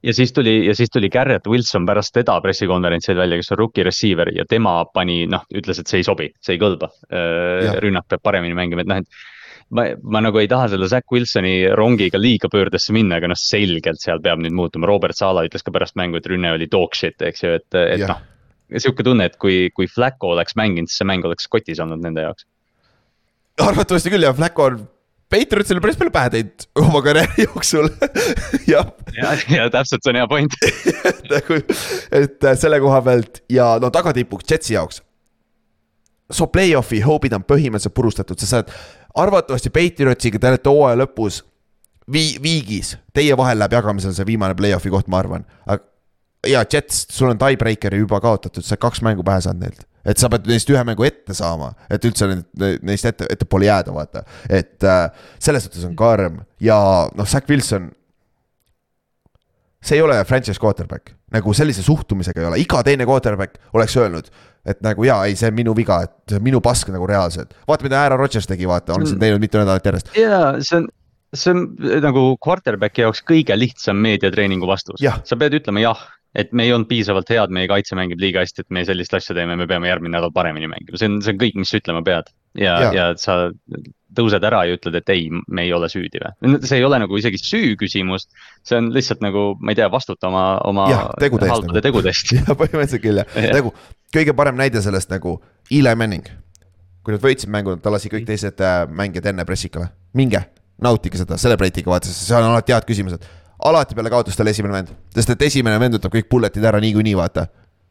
ja 0.04 0.14
siis 0.14 0.32
tuli 0.34 0.66
ja 0.66 0.74
siis 0.76 0.90
tuli 0.90 1.10
Garrett 1.10 1.48
Wilson 1.48 1.86
pärast 1.86 2.14
teda 2.16 2.40
pressikonverentsil 2.42 3.18
välja, 3.18 3.38
kes 3.38 3.52
on 3.52 3.58
rookie 3.58 3.84
receiver 3.84 4.32
ja 4.36 4.46
tema 4.50 4.86
pani 4.94 5.26
noh, 5.28 5.44
ütles, 5.54 5.80
et 5.82 5.88
see 5.92 6.00
ei 6.00 6.08
sobi, 6.08 6.30
see 6.42 6.56
ei 6.56 6.62
kõlba. 6.62 6.90
rünnak 7.84 8.08
peab 8.08 8.22
paremini 8.24 8.56
mängima, 8.56 8.82
et 8.82 8.88
noh, 8.88 9.02
et 9.04 9.08
ma, 9.76 9.86
ma 10.02 10.22
nagu 10.24 10.42
ei 10.42 10.50
taha 10.50 10.70
selle 10.72 10.90
Zack 10.92 11.12
Wilsoni 11.14 11.70
rongiga 11.78 12.20
liiga 12.22 12.50
pöördesse 12.52 12.94
minna, 12.96 13.20
aga 13.20 13.32
noh, 13.32 13.40
selgelt 13.40 14.02
seal 14.04 14.22
peab 14.24 14.42
nüüd 14.44 14.56
muutuma, 14.58 14.90
Robert 14.90 15.18
Sala 15.18 15.46
ütles 15.48 15.66
ka 15.66 15.74
pärast 15.76 15.98
mängu, 16.00 16.20
et 16.20 16.30
rünne 16.30 16.54
oli 16.56 16.70
dog 16.72 16.96
shit, 16.98 17.20
eks 17.22 17.46
ju, 17.46 17.56
et, 17.60 17.80
et 17.80 18.06
noh. 18.10 18.22
sihuke 18.76 19.06
tunne, 19.06 19.30
et 19.30 19.38
kui, 19.42 19.68
kui 19.76 19.90
Flacco 19.92 20.34
oleks 20.36 20.58
mänginud, 20.60 20.92
siis 20.92 21.04
see 21.04 21.10
mäng 21.10 21.28
oleks 21.28 21.50
kotis 21.52 21.82
olnud 21.84 22.02
nende 22.06 22.26
jaoks. 22.28 22.48
arvatavasti 23.66 24.14
küll 24.14 24.28
jah, 24.28 24.38
Flacco 24.38 24.72
on 24.72 24.88
Patriotsile 25.30 25.82
päris 25.84 25.98
palju 26.00 26.10
pähe 26.14 26.30
teinud 26.34 26.64
oma 26.82 27.04
karjääri 27.06 27.44
jooksul 27.46 27.92
jah. 28.72 28.88
ja, 29.14 29.36
ja 29.54 29.68
täpselt, 29.70 30.02
see 30.02 30.10
on 30.10 30.18
hea 30.18 30.30
point 30.32 30.56
nagu, 31.36 31.60
et 32.18 32.48
äh, 32.50 32.58
selle 32.58 32.80
koha 32.82 33.04
pealt 33.06 33.44
ja 33.54 33.76
no 33.82 33.92
tagatipuks 33.94 34.50
Jetsi 34.50 34.74
jaoks. 34.74 35.04
So 36.32 36.48
play-off'i 36.48 37.02
hoopid 37.06 37.34
on 37.38 37.46
põhimõtteliselt 37.48 37.96
purustatud, 37.96 38.40
sa 38.40 38.50
saad 38.56 38.74
arvatavasti 39.18 39.72
Patriotsiga 39.74 40.40
te 40.40 40.52
olete 40.54 40.74
hooaja 40.74 41.02
lõpus 41.02 41.44
vii-, 42.12 42.40
viigis, 42.44 42.96
teie 43.14 43.38
vahel 43.38 43.62
läheb 43.62 43.78
jagamisele 43.80 44.16
see 44.18 44.28
viimane 44.30 44.58
play-off'i 44.58 44.92
koht, 44.94 45.10
ma 45.10 45.22
arvan. 45.24 45.46
ja 46.48 46.64
Jets, 46.66 47.08
sul 47.12 47.32
on 47.32 47.40
tiebreaker'i 47.42 48.02
juba 48.04 48.22
kaotatud, 48.24 48.66
sa 48.66 48.78
kaks 48.78 49.02
mängu 49.06 49.26
pähe 49.26 49.42
saanud 49.46 49.68
neilt 49.68 49.86
et 50.08 50.20
sa 50.20 50.30
pead 50.32 50.48
neist 50.50 50.70
ühe 50.72 50.82
mängu 50.88 51.06
ette 51.08 51.36
saama, 51.38 51.74
et 51.92 52.06
üldse 52.08 52.30
neist 52.58 53.08
ette, 53.10 53.28
ettepoole 53.30 53.68
jääda, 53.68 53.94
vaata. 53.94 54.24
et 54.50 54.84
äh, 54.88 55.08
selles 55.42 55.66
suhtes 55.68 55.86
on 55.88 55.96
karm 56.00 56.42
ja 56.64 56.80
noh, 57.16 57.28
Zack 57.28 57.50
Wilson. 57.50 57.92
See 59.82 59.98
ei 60.00 60.04
ole 60.04 60.20
franchise 60.28 60.60
quarterback, 60.60 61.14
nagu 61.34 61.54
sellise 61.56 61.84
suhtumisega 61.86 62.42
ei 62.44 62.48
ole, 62.52 62.62
iga 62.64 62.84
teine 62.84 63.08
quarterback 63.08 63.60
oleks 63.74 63.98
öelnud, 63.98 64.30
et 64.68 64.82
nagu 64.86 65.08
jaa, 65.08 65.24
ei, 65.30 65.38
see 65.40 65.50
on 65.52 65.58
minu 65.58 65.76
viga, 65.78 66.02
et 66.06 66.16
see 66.30 66.40
on 66.40 66.46
minu 66.46 66.62
pask 66.64 66.92
nagu 66.94 67.08
reaalselt. 67.10 67.56
vaata, 67.68 67.88
mida 67.88 68.04
Aaron 68.04 68.20
Rodgers 68.20 68.48
tegi, 68.50 68.68
vaata, 68.68 68.98
on 68.98 69.08
siin 69.08 69.22
teinud 69.22 69.44
mitu 69.44 69.62
nädalat 69.62 69.92
järjest. 69.92 70.16
jaa, 70.20 70.56
see 70.60 70.82
on 70.82 70.88
see 71.36 71.52
on 71.54 71.68
nagu 72.02 72.24
quarterback'i 72.42 73.04
jaoks 73.04 73.22
kõige 73.22 73.54
lihtsam 73.58 74.00
meediatreeningu 74.02 74.68
vastus. 74.68 74.98
sa 75.00 75.38
pead 75.38 75.60
ütlema 75.60 75.84
jah 75.84 76.08
et 76.38 76.52
me 76.54 76.66
ei 76.68 76.74
olnud 76.74 76.90
piisavalt 76.90 77.30
head, 77.34 77.54
meie 77.54 77.70
kaitse 77.70 77.98
mängib 77.98 78.20
liiga 78.22 78.44
hästi, 78.44 78.66
et 78.66 78.74
me 78.74 78.84
sellist 78.86 79.14
asja 79.18 79.36
teeme, 79.38 79.56
me 79.58 79.66
peame 79.70 79.90
järgmine 79.90 80.14
nädal 80.18 80.34
paremini 80.34 80.70
mängima, 80.70 81.00
see 81.02 81.10
on, 81.10 81.18
see 81.26 81.34
on 81.34 81.40
kõik, 81.42 81.58
mis 81.58 81.72
sa 81.74 81.80
ütlema 81.82 82.04
pead. 82.06 82.30
ja, 82.60 82.76
ja., 82.86 82.92
ja 82.94 83.08
sa 83.18 83.40
tõused 84.16 84.46
ära 84.46 84.64
ja 84.68 84.76
ütled, 84.78 84.98
et 85.00 85.12
ei, 85.14 85.28
me 85.30 85.66
ei 85.68 85.74
ole 85.76 85.90
süüdi 85.92 86.22
või, 86.22 86.58
see 86.66 86.80
ei 86.80 86.86
ole 86.88 87.00
nagu 87.02 87.18
isegi 87.20 87.40
süü 87.42 87.76
küsimus. 87.80 88.28
see 88.66 88.78
on 88.80 88.92
lihtsalt 88.96 89.24
nagu, 89.26 89.54
ma 89.62 89.74
ei 89.74 89.80
tea, 89.80 89.90
vastuta 89.92 90.30
oma, 90.32 90.46
oma 90.68 90.90
ja, 90.92 91.02
tegudest, 91.22 91.54
halbade 91.54 91.78
nagu. 91.78 91.86
tegudest. 91.88 92.34
jah, 92.38 92.52
põhimõtteliselt 92.52 93.06
küll 93.06 93.22
jah 93.22 93.36
ja., 93.38 93.56
nagu 93.60 93.74
kõige 94.16 94.36
parem 94.38 94.58
näide 94.60 94.82
sellest 94.86 95.12
nagu 95.14 95.40
Eli 95.72 95.96
Manning. 95.96 96.30
kui 97.04 97.16
nad 97.16 97.24
võitsid 97.24 97.52
mängu, 97.54 97.78
ta 97.82 97.94
lasi 97.94 98.12
kõik 98.12 98.26
teised 98.28 98.62
äh, 98.62 98.82
mängijad 98.90 99.30
enne 99.32 99.46
pressikale, 99.48 99.92
minge, 100.18 100.42
nautige 100.82 101.22
seda, 101.22 101.38
celebrate'iga 101.40 101.92
vaata, 101.92 102.10
sest 102.10 102.32
seal 102.32 102.44
on 102.44 102.56
alati 102.56 102.76
head 102.76 102.90
küsimused 102.90 103.30
alati 103.60 103.96
peale 103.96 104.12
kaotust 104.12 104.40
oli 104.40 104.54
esimene 104.54 104.74
vend, 104.74 104.92
sest 105.16 105.34
et 105.34 105.48
esimene 105.50 105.80
vend 105.82 105.98
võtab 105.98 106.14
kõik 106.16 106.30
bullet'id 106.32 106.66
ära 106.66 106.80
niikuinii, 106.84 107.16
vaata. 107.20 107.48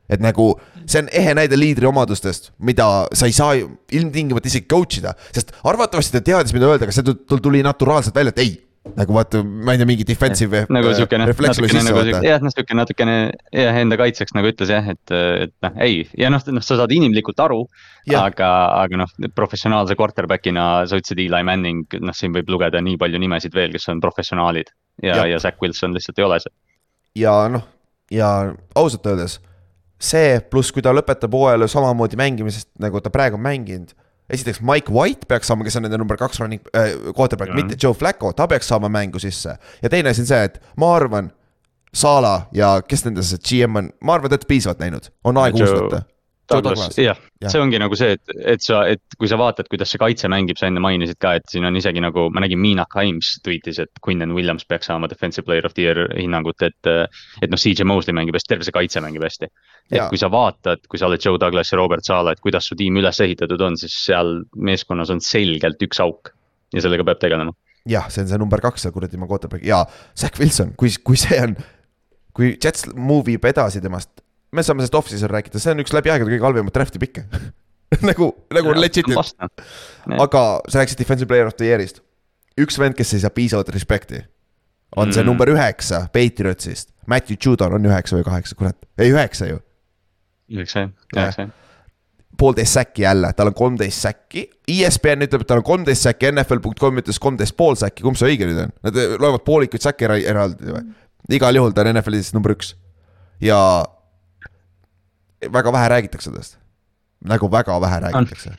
et 0.08 0.22
nagu 0.24 0.54
see 0.88 1.02
on 1.04 1.10
ehe 1.20 1.34
näide 1.36 1.58
liidri 1.58 1.88
omadustest, 1.88 2.52
mida 2.64 2.88
sa 3.16 3.28
ei 3.28 3.36
saa 3.36 3.52
ilmtingimata 3.58 4.50
isegi 4.50 4.68
coach 4.70 5.02
ida, 5.02 5.14
sest 5.34 5.52
arvatavasti 5.68 6.16
ta 6.16 6.24
teadis, 6.24 6.56
mida 6.56 6.70
öelda, 6.70 6.88
aga 6.88 6.96
see 6.96 7.06
tal 7.06 7.44
tuli 7.44 7.62
naturaalselt 7.66 8.16
välja, 8.16 8.34
et 8.34 8.42
ei 8.44 8.56
nagu 8.96 9.12
vaata, 9.12 9.40
ma 9.42 9.74
ei 9.74 9.80
tea, 9.80 9.88
mingi 9.88 10.04
defensive. 10.06 10.62
nagu 10.72 10.92
siukene, 10.96 11.26
natukene 11.28 11.82
nagu 11.84 12.02
siuke, 12.06 12.20
jah, 12.24 12.42
noh 12.44 12.54
siuke 12.54 12.76
natukene 12.76 13.16
jah, 13.52 13.78
enda 13.82 13.98
kaitseks 14.00 14.34
nagu 14.36 14.50
ütles 14.50 14.72
jah, 14.72 14.86
et, 14.94 15.14
et 15.44 15.54
noh, 15.64 15.80
ei 15.84 16.04
ja 16.18 16.30
noh, 16.32 16.42
noh, 16.54 16.64
sa 16.64 16.78
saad 16.80 16.94
inimlikult 16.94 17.40
aru. 17.44 17.60
aga, 18.16 18.50
aga 18.78 19.02
noh, 19.02 19.10
professionaalse 19.36 19.96
quarterback'ina 19.98 20.68
sa 20.88 21.00
ütlesid 21.00 21.20
Eli 21.26 21.42
Manning, 21.44 21.98
noh, 22.00 22.16
siin 22.16 22.32
võib 22.36 22.48
lugeda 22.54 22.80
nii 22.84 22.96
palju 23.00 23.20
nimesid 23.20 23.56
veel, 23.56 23.74
kes 23.74 23.90
on 23.92 24.00
professionaalid 24.04 24.72
ja, 25.02 25.20
ja, 25.20 25.26
ja 25.34 25.42
Zack 25.42 25.60
Wilson 25.62 25.96
lihtsalt 25.96 26.22
ei 26.22 26.28
ole 26.28 26.40
see. 26.44 26.54
ja 27.24 27.34
noh, 27.52 27.66
ja 28.14 28.32
ausalt 28.78 29.10
öeldes 29.10 29.38
see, 30.00 30.40
pluss 30.50 30.72
kui 30.74 30.84
ta 30.84 30.92
lõpetab 30.94 31.34
hooajal 31.34 31.66
samamoodi 31.70 32.18
mängimisest, 32.20 32.70
nagu 32.82 33.00
ta 33.02 33.10
praegu 33.14 33.38
on 33.38 33.44
mänginud. 33.46 33.94
esiteks 34.30 34.60
Mike 34.60 34.92
White 34.92 35.26
peaks 35.28 35.48
saama, 35.48 35.64
kes 35.64 35.78
on 35.80 35.86
nende 35.86 35.98
number 35.98 36.16
kaks 36.20 36.40
running 36.40 36.60
äh,, 36.76 36.92
quarterback, 37.16 37.54
mitte 37.56 37.78
Joe 37.82 37.94
Flacco, 37.94 38.32
ta 38.32 38.46
peaks 38.46 38.68
saama 38.68 38.88
mängu 38.88 39.18
sisse. 39.18 39.56
ja 39.82 39.88
teine 39.88 40.10
asi 40.10 40.22
on 40.26 40.30
see, 40.30 40.44
et 40.44 40.62
ma 40.76 40.94
arvan, 40.96 41.32
Sala 41.94 42.50
ja 42.52 42.82
kes 42.84 43.06
nendest 43.06 43.32
see 43.32 43.64
GM 43.64 43.80
on, 43.80 43.90
ma 44.04 44.18
arvan, 44.18 44.28
te 44.28 44.36
olete 44.36 44.48
piisavalt 44.50 44.82
näinud, 44.84 45.08
on 45.24 45.40
aeg 45.40 45.56
uus 45.56 45.72
võtta 45.72 46.02
jah 47.04 47.18
ja., 47.42 47.50
see 47.52 47.60
ongi 47.62 47.78
nagu 47.80 47.96
see, 47.98 48.16
et, 48.16 48.32
et 48.54 48.64
sa, 48.64 48.80
et 48.90 49.16
kui 49.18 49.28
sa 49.30 49.38
vaatad, 49.40 49.68
kuidas 49.70 49.92
see 49.92 50.00
kaitse 50.00 50.30
mängib, 50.32 50.58
sa 50.58 50.68
enne 50.70 50.82
mainisid 50.82 51.18
ka, 51.22 51.34
et 51.38 51.46
siin 51.50 51.66
on 51.68 51.76
isegi 51.78 52.02
nagu, 52.02 52.28
ma 52.34 52.42
nägin, 52.44 52.60
Miina 52.62 52.86
Kimes 52.90 53.36
tweetis, 53.44 53.80
et 53.84 54.02
Quinnen 54.04 54.34
Williams 54.36 54.66
peaks 54.68 54.90
saama 54.90 55.10
defensive 55.10 55.46
player 55.46 55.66
of 55.68 55.76
the 55.76 55.86
year 55.86 56.06
hinnangut, 56.16 56.64
et. 56.66 56.90
et 57.42 57.52
noh, 57.52 57.60
CJ 57.60 57.86
Mosley 57.88 58.16
mängib 58.16 58.36
hästi, 58.38 58.52
terve 58.54 58.66
see 58.66 58.74
kaitse 58.74 59.02
mängib 59.04 59.24
hästi. 59.26 59.50
et 59.92 60.04
kui 60.10 60.20
sa 60.20 60.30
vaatad, 60.32 60.84
kui 60.88 61.00
sa 61.00 61.08
oled 61.08 61.22
Joe 61.24 61.40
Douglas 61.40 61.72
ja 61.72 61.78
Robert 61.80 62.04
Sala, 62.04 62.34
et 62.34 62.42
kuidas 62.44 62.68
su 62.68 62.76
tiim 62.78 62.98
üles 63.00 63.20
ehitatud 63.24 63.62
on, 63.64 63.78
siis 63.80 63.94
seal 64.04 64.42
meeskonnas 64.56 65.12
on 65.14 65.22
selgelt 65.24 65.82
üks 65.84 66.00
auk 66.04 66.32
ja 66.74 66.84
sellega 66.84 67.06
peab 67.08 67.20
tegelema. 67.22 67.54
jah, 67.88 68.08
see 68.12 68.24
on 68.24 68.30
see 68.30 68.40
number 68.40 68.60
kaks 68.60 68.84
seal 68.84 68.92
kuradi 68.92 69.20
ma 69.20 69.28
quarterback 69.30 69.64
ja 69.64 69.84
Zack 70.16 70.40
Wilson, 70.40 70.74
kui, 70.76 70.92
kui 71.04 71.16
see 71.20 71.38
on, 71.40 71.56
kui 72.36 72.56
Jets 72.56 72.88
move 72.94 73.32
ib 73.32 73.46
edasi 73.48 73.80
temast 73.84 74.20
me 74.52 74.64
saame 74.64 74.82
sellest 74.82 74.98
off-season 74.98 75.32
rääkida, 75.32 75.60
see 75.62 75.74
on 75.74 75.84
üks 75.84 75.94
läbi 75.96 76.12
aegade 76.12 76.30
kõige 76.30 76.46
halvemat 76.46 76.74
draft'i 76.74 77.00
pikke 77.02 77.26
nagu, 78.08 78.30
nagu 78.54 78.74
legit. 78.76 79.08
aga 79.08 80.42
sa 80.68 80.80
rääkisid 80.80 81.00
defensive 81.00 81.28
player 81.30 81.48
of 81.48 81.56
the 81.56 81.68
year'ist. 81.68 82.02
üks 82.60 82.80
vend, 82.80 82.96
kes 82.98 83.14
ei 83.14 83.24
saa 83.24 83.34
piisavalt 83.34 83.70
respekti, 83.74 84.22
on 84.96 85.08
mm. 85.08 85.16
see 85.16 85.24
number 85.26 85.50
üheksa 85.52 86.06
Patriotsist. 86.12 86.92
Matthew 87.08 87.38
Judon 87.44 87.78
on 87.78 87.88
üheksa 87.88 88.18
või 88.18 88.26
kaheksa, 88.26 88.58
kurat, 88.58 88.76
ei 88.98 89.12
üheksa 89.14 89.48
ju. 89.48 89.62
üheksa 90.52 90.86
jah, 90.86 90.92
üheksa 91.16 91.48
jah 91.48 91.56
poolteist 92.38 92.76
säkki 92.76 93.02
jälle, 93.02 93.32
tal 93.34 93.48
on 93.50 93.54
kolmteist 93.54 94.04
säkki. 94.04 94.44
ESPN 94.70 95.24
ütleb, 95.26 95.42
et 95.42 95.48
tal 95.50 95.58
on 95.58 95.64
kolmteist 95.66 96.06
säkki, 96.06 96.28
NFL.com 96.30 97.00
ütles 97.02 97.18
kolmteist 97.18 97.56
pool 97.58 97.74
säkki, 97.78 98.04
kumb 98.06 98.18
see 98.18 98.28
õige 98.30 98.46
nüüd 98.46 98.60
on? 98.62 98.74
Nad 98.86 99.00
loevad 99.18 99.42
poolikuid 99.46 99.82
säkke 99.82 100.06
eraldi 100.06 100.70
või? 100.70 100.84
igal 101.34 101.58
juhul 101.58 101.74
ta 101.74 101.82
on 101.82 101.90
NFL-is 101.92 102.30
number 102.32 102.54
üks. 102.54 102.76
ja 103.42 103.58
väga 105.46 105.72
vähe 105.72 105.90
räägitakse 105.94 106.30
sellest. 106.30 106.58
nagu 107.24 107.50
väga 107.50 107.80
vähe 107.80 108.00
räägitakse. 108.06 108.56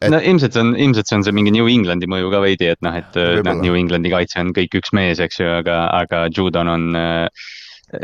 Et... 0.00 0.10
no 0.10 0.20
ilmselt 0.22 0.54
see 0.54 0.62
on, 0.62 0.76
ilmselt 0.76 1.08
see 1.10 1.16
on 1.18 1.24
see 1.26 1.34
mingi 1.34 1.50
New 1.54 1.66
Englandi 1.68 2.06
mõju 2.06 2.30
ka 2.30 2.42
veidi, 2.44 2.68
et 2.70 2.82
noh, 2.86 2.94
et 2.94 3.16
noh, 3.44 3.56
New 3.62 3.74
Englandi 3.74 4.12
kaitse 4.12 4.38
on 4.40 4.52
kõik 4.54 4.76
üks 4.78 4.92
mees, 4.94 5.18
eks 5.18 5.40
ju, 5.40 5.48
aga, 5.58 5.80
aga 5.96 6.28
Judon 6.30 6.70
on 6.70 6.84
äh, 6.98 7.48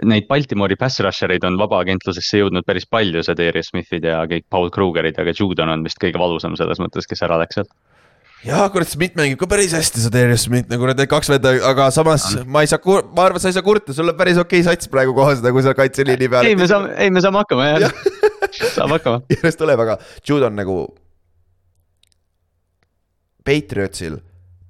neid 0.03 0.27
Baltimori 0.27 0.77
pass 0.81 0.99
rusher 1.05 1.31
eid 1.31 1.45
on 1.47 1.59
vabaagentlusesse 1.61 2.41
jõudnud 2.41 2.67
päris 2.67 2.89
palju, 2.91 3.23
see 3.23 3.39
Darius 3.39 3.71
Smithid 3.71 4.09
ja 4.09 4.25
kõik 4.31 4.49
Paul 4.51 4.73
Krugerid, 4.75 5.21
aga 5.21 5.37
Judon 5.37 5.71
on 5.71 5.85
vist 5.87 6.01
kõige 6.03 6.19
valusam 6.19 6.57
selles 6.59 6.83
mõttes, 6.83 7.07
kes 7.07 7.23
ära 7.27 7.39
läks 7.43 7.61
sealt 7.61 7.71
jaa, 8.45 8.65
kurat, 8.73 8.91
Smith 8.91 9.17
mängib 9.19 9.39
ka 9.41 9.49
päris 9.51 9.73
hästi, 9.77 10.03
see 10.05 10.13
Darius 10.13 10.45
Smith, 10.49 10.69
nagu 10.73 10.89
need 10.89 11.05
kaks 11.11 11.31
venda, 11.33 11.55
aga 11.71 11.89
samas 11.95 12.27
ja. 12.35 12.43
ma 12.45 12.65
ei 12.65 12.71
saa, 12.71 12.81
ma 13.17 13.29
arvan, 13.29 13.43
sa 13.43 13.51
ei 13.51 13.57
saa 13.57 13.65
kurta, 13.65 13.95
sul 13.97 14.11
on 14.11 14.19
päris 14.19 14.41
okei 14.41 14.61
okay 14.61 14.67
sats 14.67 14.91
praegu 14.93 15.15
kohas, 15.17 15.41
nagu 15.45 15.63
sa 15.65 15.75
kaitseliini 15.77 16.29
peal. 16.33 16.51
ei, 16.51 16.59
me 16.59 16.69
saame, 16.71 16.93
ei, 17.01 17.13
me 17.15 17.23
saame 17.25 17.41
hakkama 17.41 17.71
jah 17.71 17.87
ja. 17.87 17.91
saame 18.77 18.99
hakkama. 18.99 19.23
järjest 19.35 19.61
tuleb, 19.61 19.83
aga 19.87 19.99
Jude 20.29 20.51
on 20.51 20.61
nagu. 20.61 20.77
Patriotsil, 23.45 24.17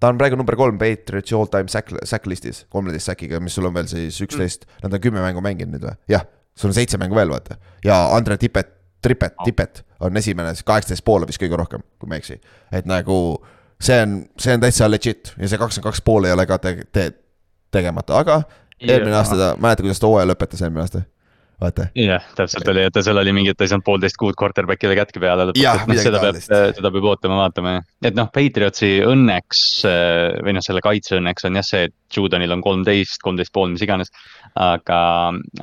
ta 0.02 0.10
on 0.10 0.18
praegu 0.18 0.38
number 0.38 0.56
kolm 0.58 0.78
Patriotsi 0.80 1.36
all 1.38 1.50
time 1.50 1.70
sack, 1.70 1.92
sack 2.06 2.26
listis, 2.30 2.64
kolmeteist 2.74 3.10
säkiga, 3.10 3.38
mis 3.42 3.54
sul 3.54 3.68
on 3.68 3.74
veel 3.76 3.86
siis 3.90 4.18
üksteist 4.24 4.66
mm., 4.66 4.86
nad 4.86 4.96
on 4.98 5.02
kümme 5.02 5.22
mängu 5.22 5.42
mänginud 5.44 5.76
nüüd 5.76 5.86
või? 5.86 5.98
jah, 6.10 6.26
sul 6.58 6.72
on 6.72 6.78
seitse 6.78 6.98
mängu 6.98 7.14
veel, 7.18 7.30
vaata. 7.30 7.58
ja 7.86 8.00
Andre 8.16 8.38
Tippet, 8.40 8.72
Tripet, 9.04 9.36
Tippet 9.44 9.84
on 10.02 10.16
esimene, 10.16 10.56
kaheksateist 10.66 11.04
poole 11.06 11.28
vist 11.28 11.38
kõige 11.42 11.58
rohkem, 11.60 11.84
kui 12.00 12.10
ma 12.10 12.18
ei 12.18 12.24
eksi. 12.24 12.40
et 12.74 12.90
nagu 12.90 13.16
see 13.80 14.02
on, 14.02 14.20
see 14.38 14.54
on 14.56 14.62
täitsa 14.64 14.90
legit 14.90 15.34
ja 15.38 15.48
see 15.48 15.60
kakskümmend 15.60 15.90
kaks 15.90 16.04
pool 16.04 16.28
ei 16.28 16.34
ole 16.36 16.46
ka 16.46 16.58
te, 16.62 16.76
te, 16.92 17.08
tegemata, 17.74 18.20
aga 18.20 18.42
eelmine 18.80 19.16
aasta 19.16 19.38
ta, 19.38 19.50
mäletad, 19.60 19.86
kuidas 19.86 20.02
ta 20.02 20.10
hooaja 20.10 20.30
lõpetas 20.30 20.62
eelmine 20.64 20.84
aasta? 20.84 21.04
vaata. 21.60 21.86
jah, 21.98 22.24
täpselt 22.36 22.68
oli, 22.68 22.84
et 22.88 22.98
seal 23.06 23.20
oli 23.20 23.32
mingi, 23.34 23.52
et 23.52 23.58
ta 23.58 23.66
ei 23.66 23.72
saanud 23.72 23.86
poolteist 23.86 24.18
kuud 24.20 24.36
quarterback'ile 24.40 24.96
kätki 24.98 25.22
peale 25.22 25.48
lõpuks, 25.50 25.64
et 25.64 25.90
noh, 25.90 26.00
seda 26.02 26.22
peab, 26.22 26.38
seda 26.42 26.90
peab 26.96 27.08
ootama, 27.12 27.38
vaatama. 27.44 27.74
et 28.04 28.16
noh, 28.18 28.30
Patriotsi 28.34 28.90
õnneks 29.06 29.64
või 30.44 30.56
noh, 30.56 30.64
selle 30.66 30.82
kaitse 30.84 31.18
õnneks 31.20 31.48
on 31.48 31.60
jah 31.60 31.68
see, 31.68 31.88
et 31.90 31.96
Judonil 32.16 32.52
on 32.54 32.62
kolmteist, 32.64 33.20
kolmteist 33.24 33.52
pool, 33.54 33.72
mis 33.74 33.84
iganes. 33.84 34.12
aga, 34.54 34.98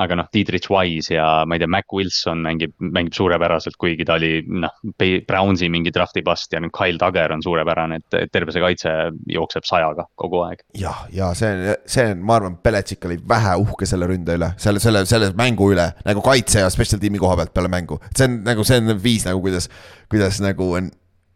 aga 0.04 0.16
noh, 0.20 0.28
Dietrich 0.34 0.68
Wise 0.72 1.14
ja 1.16 1.45
ma 1.47 1.56
ei 1.56 1.62
tea, 1.64 1.70
Mac 1.72 1.93
Wilson 1.95 2.41
mängib, 2.43 2.74
mängib 2.84 3.16
suurepäraselt, 3.16 3.78
kuigi 3.80 4.06
ta 4.08 4.18
oli 4.20 4.41
noh, 4.52 4.74
Brownsi 4.99 5.70
mingi 5.72 5.93
draft'i 5.95 6.24
bust 6.26 6.52
ja 6.52 6.60
nüüd 6.60 6.74
Kyle 6.76 6.99
Tagger 6.99 7.32
on 7.36 7.43
suurepärane, 7.45 8.02
et, 8.02 8.20
et 8.26 8.34
terve 8.34 8.52
see 8.52 8.64
kaitse 8.64 8.91
jookseb 9.32 9.68
sajaga 9.68 10.08
kogu 10.20 10.43
aeg. 10.47 10.66
jah, 10.78 11.06
ja 11.16 11.32
see 11.38 11.76
see 11.86 12.16
ma 12.16 12.38
arvan, 12.39 12.58
Belichik 12.64 13.06
oli 13.08 13.18
vähe 13.28 13.56
uhke 13.62 13.88
selle 13.89 14.10
ründe 14.10 14.36
üle, 14.38 14.52
selle, 14.62 14.82
selle, 14.84 15.04
selle 15.10 15.32
mängu 15.38 15.72
üle 15.74 15.88
nagu 16.08 16.24
kaitse 16.26 16.66
ja 16.66 16.72
special 16.74 17.02
tiimi 17.02 17.22
koha 17.22 17.38
pealt 17.39 17.54
peale 17.56 17.72
mängu. 17.72 17.99
see 18.16 18.28
on 18.28 18.41
nagu, 18.47 18.66
see 18.68 18.82
on 18.82 18.95
viis 19.04 19.28
nagu, 19.28 19.41
kuidas, 19.43 19.70
kuidas 20.12 20.41
nagu 20.43 20.72
on 20.80 20.91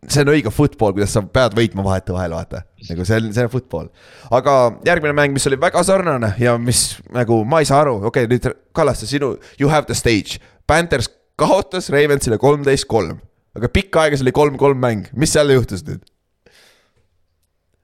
see 0.10 0.22
on 0.22 0.32
õige 0.36 0.52
football, 0.54 0.94
kuidas 0.96 1.14
sa 1.16 1.24
pead 1.24 1.56
võitma 1.58 1.86
vahetevahel, 1.86 2.36
vaata. 2.38 2.64
nagu 2.90 3.06
see 3.08 3.20
on, 3.20 3.30
see 3.34 3.46
on 3.46 3.52
football. 3.54 3.90
aga 4.34 4.56
järgmine 4.88 5.16
mäng, 5.18 5.36
mis 5.36 5.48
oli 5.50 5.60
väga 5.62 5.84
sarnane 5.88 6.34
ja 6.42 6.56
mis 6.62 7.00
nagu 7.16 7.42
ma 7.48 7.62
ei 7.64 7.70
saa 7.70 7.84
aru, 7.86 7.98
okei 8.10 8.28
okay,, 8.28 8.32
nüüd 8.32 8.50
Kallaste, 8.76 9.08
sinu, 9.10 9.36
you 9.60 9.70
have 9.72 9.88
the 9.88 9.98
stage. 9.98 10.42
Panthers 10.68 11.08
kaotas 11.40 11.90
Ravensile 11.94 12.40
kolmteist 12.42 12.88
kolm, 12.92 13.20
aga 13.58 13.72
pikka 13.72 14.06
aega 14.06 14.20
see 14.20 14.28
oli 14.28 14.36
kolm-kolm 14.36 14.82
mäng, 14.82 15.10
mis 15.18 15.34
seal 15.36 15.54
juhtus 15.54 15.86
nüüd 15.88 16.04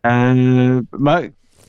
äh,? 0.08 0.82
ma 0.98 1.22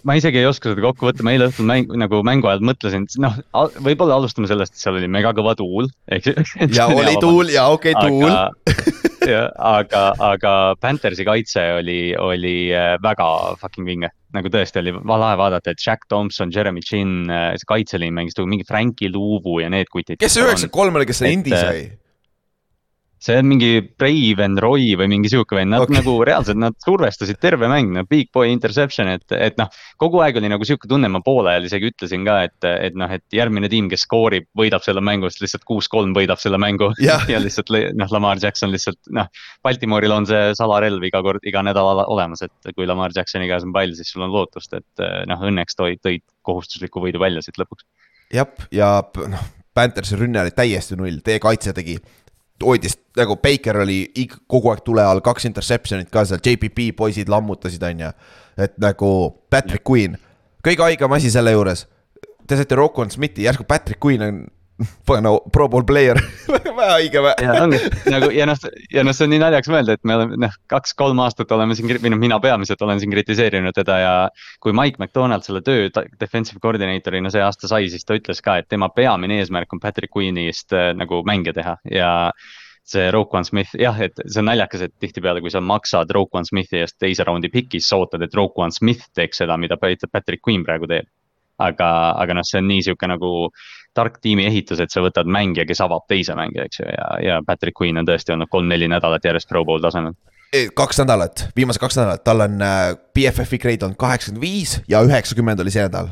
ma 0.03 0.17
isegi 0.19 0.41
ei 0.41 0.49
oska 0.49 0.73
seda 0.73 0.83
kokku 0.83 1.07
võtta, 1.07 1.25
ma 1.27 1.35
eile 1.35 1.47
õhtul 1.51 1.69
mäng, 1.69 1.93
nagu 1.99 2.23
mängu 2.27 2.49
ajal 2.51 2.65
mõtlesin, 2.67 3.07
noh, 3.23 3.37
võib-olla 3.85 4.19
alustame 4.19 4.51
sellest, 4.51 4.75
et 4.75 4.83
seal 4.83 4.99
oli 4.99 5.11
mega 5.11 5.31
kõva 5.37 5.55
tuul, 5.59 5.89
eks 6.15 6.57
ja 6.75 6.89
oli 6.91 7.15
tuul 7.23 7.55
ja 7.55 7.69
okei 7.75 7.95
okay, 7.95 8.11
tuul 8.11 9.12
jah, 9.29 9.49
aga, 9.57 10.03
aga 10.33 10.53
Panthersi 10.81 11.27
kaitse 11.29 11.65
oli, 11.79 12.01
oli 12.19 12.57
äh, 12.75 12.97
väga 13.03 13.29
fucking 13.61 13.89
vinge. 13.89 14.13
nagu 14.33 14.49
tõesti 14.49 14.81
oli 14.81 14.95
lahe 14.97 15.35
vaadata, 15.37 15.75
et 15.75 15.83
Jack 15.85 16.07
Thompson, 16.09 16.53
Jeremy 16.55 16.81
Chin, 16.81 17.27
äh, 17.29 17.51
see 17.61 17.69
kaitseliin 17.69 18.15
mängis 18.17 18.39
mingi 18.41 18.65
Frankie 18.69 19.11
Luuvu 19.13 19.61
ja 19.61 19.69
need 19.73 19.93
kutid. 19.93 20.21
kes 20.21 20.39
see 20.39 20.45
üheksakümmend 20.45 20.79
kolm 20.79 21.01
oli, 21.01 21.09
kes 21.09 21.23
selle 21.23 21.35
Indi 21.37 21.53
äh, 21.53 21.67
sai? 21.67 21.83
See 23.23 23.39
on 23.39 23.47
mingi 23.47 23.71
Braven 23.99 24.57
Roy 24.61 24.93
või 24.99 25.09
mingi 25.13 25.31
sihuke 25.31 25.55
vend, 25.57 25.73
nad 25.75 25.85
okay. 25.85 25.95
nagu 26.01 26.15
reaalselt, 26.27 26.59
nad 26.59 26.77
survestasid 26.83 27.39
terve 27.43 27.69
mäng, 27.71 27.93
no 27.95 28.03
big 28.09 28.33
boy 28.35 28.51
interception, 28.51 29.11
et, 29.13 29.25
et 29.37 29.59
noh. 29.61 29.71
kogu 30.03 30.23
aeg 30.25 30.41
oli 30.41 30.51
nagu 30.51 30.67
sihuke 30.67 30.91
tunne, 30.91 31.11
ma 31.13 31.23
poole 31.25 31.53
ajal 31.53 31.69
isegi 31.69 31.93
ütlesin 31.93 32.27
ka, 32.27 32.39
et, 32.49 32.69
et 32.89 32.99
noh, 32.99 33.13
et 33.15 33.25
järgmine 33.35 33.71
tiim, 33.73 33.91
kes 33.93 34.07
skoorib, 34.09 34.49
võidab 34.59 34.83
selle 34.85 35.05
mängu, 35.05 35.31
siis 35.31 35.47
lihtsalt 35.47 35.67
kuus-kolm 35.69 36.17
võidab 36.17 36.43
selle 36.43 36.59
mängu 36.63 36.91
yeah.. 37.03 37.23
ja 37.33 37.41
lihtsalt 37.43 37.71
noh, 37.99 38.11
Lamar 38.17 38.43
Jackson 38.43 38.75
lihtsalt 38.75 38.99
noh, 39.15 39.31
Baltimooril 39.63 40.17
on 40.19 40.29
see 40.29 40.53
salarelv 40.59 41.07
iga 41.07 41.23
kord, 41.25 41.47
iga 41.47 41.63
nädal 41.67 42.05
olemas, 42.05 42.43
et 42.47 42.75
kui 42.75 42.89
Lamar 42.91 43.15
Jacksoni 43.15 43.51
käes 43.51 43.67
on 43.67 43.75
pall, 43.77 43.95
siis 43.99 44.11
sul 44.11 44.27
on 44.27 44.35
lootust, 44.35 44.75
et 44.75 45.07
noh, 45.31 45.47
õnneks 45.51 45.79
tõid, 45.79 46.03
tõid 46.03 46.27
kohustusliku 46.43 47.03
võidu 47.05 47.23
välja 47.23 47.45
siit 47.45 47.61
lõpuks. 47.63 47.87
jah, 48.35 48.51
ja 48.75 48.97
noh, 49.31 49.51
Panthersi 49.73 50.19
rünne 50.21 50.43
oli 50.43 50.53
täiesti 50.53 50.99
null, 51.01 51.23
teie 51.25 51.41
kaitse 51.41 51.73
tegi 51.73 51.95
hoidis 52.63 52.97
nagu 53.17 53.37
Baker 53.43 53.83
oli 53.83 54.05
kogu 54.47 54.73
aeg 54.73 54.83
tule 54.87 55.05
all, 55.05 55.23
kaks 55.25 55.47
interception'it 55.49 56.11
ka 56.13 56.25
seal, 56.29 56.43
JPP 56.45 56.93
poisid 56.97 57.31
lammutasid, 57.33 57.83
on 57.83 58.05
ju. 58.07 58.11
et 58.57 58.75
nagu 58.83 59.09
Patrick 59.51 59.85
Queen, 59.89 60.17
kõige 60.65 60.85
haigem 60.85 61.13
asi 61.17 61.31
selle 61.33 61.55
juures. 61.55 61.87
Te 62.47 62.59
saite 62.59 62.77
Rocco 62.77 63.05
Smithi, 63.09 63.47
järsku 63.47 63.65
Patrick 63.69 64.03
Queen 64.05 64.23
on 64.23 64.43
no 65.27 65.33
pro 65.53 65.69
bowl 65.69 65.85
player 65.87 66.19
väga 66.53 66.89
haige 66.95 67.23
või? 67.25 67.35
ja 67.45 67.57
ongi 67.65 67.81
nagu 68.13 68.31
ja 68.35 68.47
noh, 68.49 68.65
ja 68.93 69.05
noh, 69.07 69.17
see 69.17 69.27
on 69.27 69.33
nii 69.35 69.43
naljakas 69.43 69.73
mõelda, 69.73 69.97
et 69.97 70.09
me 70.09 70.17
oleme 70.17 70.41
noh, 70.47 70.57
kaks-kolm 70.73 71.21
aastat 71.25 71.53
oleme 71.55 71.77
siin, 71.79 71.91
või 71.93 72.15
noh, 72.15 72.21
mina 72.23 72.41
peamiselt 72.43 72.83
olen 72.85 73.03
siin 73.03 73.13
kritiseerinud 73.15 73.77
teda 73.77 73.99
ja. 74.03 74.15
kui 74.63 74.75
Mike 74.77 75.03
McDonald 75.03 75.47
selle 75.47 75.63
töö 75.67 75.89
defensive 76.21 76.63
coordinator'ina 76.63 77.33
see 77.33 77.45
aasta 77.45 77.71
sai, 77.71 77.91
siis 77.93 78.07
ta 78.09 78.19
ütles 78.19 78.43
ka, 78.45 78.59
et 78.61 78.71
tema 78.73 78.91
peamine 78.95 79.41
eesmärk 79.43 79.73
on 79.77 79.83
Patrick 79.83 80.15
Queen'ist 80.17 80.75
äh, 80.77 80.93
nagu 80.99 81.23
mänge 81.29 81.55
teha 81.57 81.79
ja 81.93 82.13
see 82.93 83.11
Roquan 83.15 83.45
Smith, 83.47 83.77
jah, 83.79 83.99
et 84.03 84.19
see 84.27 84.41
on 84.43 84.49
naljakas, 84.51 84.87
et 84.87 84.95
tihtipeale, 85.01 85.41
kui 85.41 85.53
sa 85.55 85.63
maksad 85.63 86.11
Roquan 86.15 86.47
Smithi 86.49 86.83
eest 86.83 86.99
teise 87.01 87.25
raundi 87.29 87.51
pikis, 87.53 87.87
sa 87.89 88.01
ootad, 88.03 88.25
et 88.27 88.35
Roquan 88.35 88.75
Smith 88.75 89.07
teeks 89.15 89.43
seda, 89.45 89.57
mida 89.61 89.79
Patrick 89.79 90.43
Queen 90.43 90.67
praegu 90.67 90.91
teeb. 90.91 91.07
Aga, 91.69 91.93
aga 92.23 92.37
noh, 92.39 92.47
see 92.47 92.61
on 92.63 92.69
nii 92.71 92.83
sihuke 92.89 93.09
nagu 93.11 93.33
tark 93.97 94.19
tiimi 94.25 94.47
ehitus, 94.49 94.81
et 94.81 94.93
sa 94.93 95.03
võtad 95.05 95.29
mängija, 95.29 95.67
kes 95.69 95.83
avab 95.85 96.07
teise 96.09 96.37
mängija, 96.39 96.67
eks 96.69 96.81
ju, 96.81 96.89
ja, 96.89 97.09
ja 97.23 97.41
Patrick 97.47 97.77
Queen 97.79 98.01
on 98.01 98.09
tõesti 98.09 98.35
olnud 98.35 98.51
kolm-neli 98.53 98.89
nädalat 98.89 99.25
järjest 99.29 99.51
Pro 99.51 99.65
Bowl 99.69 99.83
tasemel. 99.85 100.17
Kaks 100.77 101.01
nädalat, 101.01 101.47
viimased 101.57 101.81
kaks 101.81 101.97
nädalat, 101.97 102.25
tal 102.25 102.45
on 102.45 102.61
äh, 102.65 102.91
BFF-i 103.17 103.61
grade 103.61 103.87
on 103.89 103.97
kaheksakümmend 103.97 104.45
viis 104.45 104.77
ja 104.89 105.01
üheksakümmend 105.05 105.61
oli 105.65 105.73
see 105.73 105.85
nädal. 105.87 106.11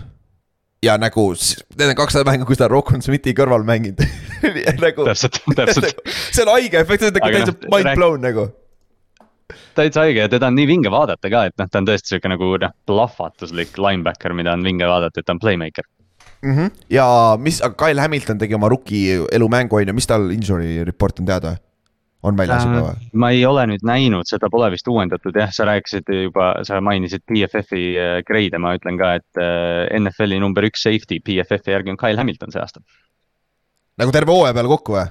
Ja 0.81 0.95
nagu 0.97 1.27
need 1.77 1.91
on 1.91 1.97
kaks 1.99 2.17
mängu, 2.25 2.47
kus 2.49 2.61
ta 2.61 2.65
on 2.69 2.73
Rockon 2.73 3.05
Smithi 3.05 3.35
kõrval 3.37 3.67
mänginud. 3.69 4.01
Nagu, 4.85 5.05
täpselt, 5.05 5.43
täpselt. 5.53 5.99
See 6.33 6.41
on 6.47 6.49
haige 6.55 6.81
efekt, 6.81 7.03
see 7.03 7.11
on 7.11 7.19
nagu 7.19 7.35
täitsa 7.35 7.53
no, 7.53 7.69
mind 7.75 7.91
blown 7.99 8.23
nagu. 8.25 8.47
Täitsa 9.79 10.05
haige 10.07 10.27
ja 10.27 10.33
teda 10.33 10.51
on 10.51 10.59
nii 10.59 10.69
vinge 10.71 10.93
vaadata 10.93 11.31
ka, 11.33 11.47
et 11.51 11.57
noh, 11.61 11.71
ta 11.71 11.83
on 11.83 11.89
tõesti 11.89 12.15
sihuke 12.15 12.33
nagu 12.33 12.53
noh, 12.63 12.77
plahvatuslik 12.91 13.79
linebacker, 13.81 14.35
mida 14.37 14.55
on 14.57 14.67
vinge 14.67 14.89
vaadata, 14.89 15.21
et 15.21 15.27
ta 15.27 15.37
on 15.37 15.43
playmaker 15.43 15.87
mm. 16.43 16.55
-hmm. 16.57 16.85
ja 16.91 17.07
mis, 17.39 17.63
aga 17.63 17.75
Kyle 17.87 18.01
Hamilton 18.01 18.39
tegi 18.39 18.55
oma 18.55 18.69
rookie 18.69 19.21
elumängu 19.33 19.77
on 19.77 19.89
ju, 19.89 19.95
mis 19.95 20.07
tal 20.07 20.31
injury 20.31 20.85
report 20.85 21.21
on 21.21 21.27
teada? 21.27 21.57
on 22.23 22.37
väljas 22.37 22.65
juba 22.67 22.81
või? 22.85 22.97
Äh, 22.97 23.13
ma 23.23 23.31
ei 23.35 23.45
ole 23.49 23.67
nüüd 23.71 23.85
näinud, 23.87 24.29
seda 24.29 24.51
pole 24.53 24.71
vist 24.75 24.89
uuendatud 24.89 25.37
jah, 25.37 25.53
sa 25.55 25.67
rääkisid 25.69 26.11
juba, 26.27 26.53
sa 26.69 26.81
mainisid 26.85 27.25
PFF-i 27.29 27.85
äh, 27.97 28.17
grade'e, 28.29 28.61
ma 28.61 28.75
ütlen 28.77 28.99
ka, 29.01 29.15
et 29.21 29.41
äh, 29.41 29.87
NFL-i 30.01 30.41
number 30.43 30.67
üks 30.69 30.85
safety 30.87 31.21
PFF-i 31.25 31.77
järgi 31.77 31.95
on 31.95 32.01
Kyle 32.01 32.21
Hamilton 32.21 32.53
see 32.53 32.61
aasta. 32.61 32.85
nagu 34.01 34.13
terve 34.13 34.37
hooaja 34.37 34.57
peale 34.57 34.73
kokku 34.73 34.99
või? 34.99 35.07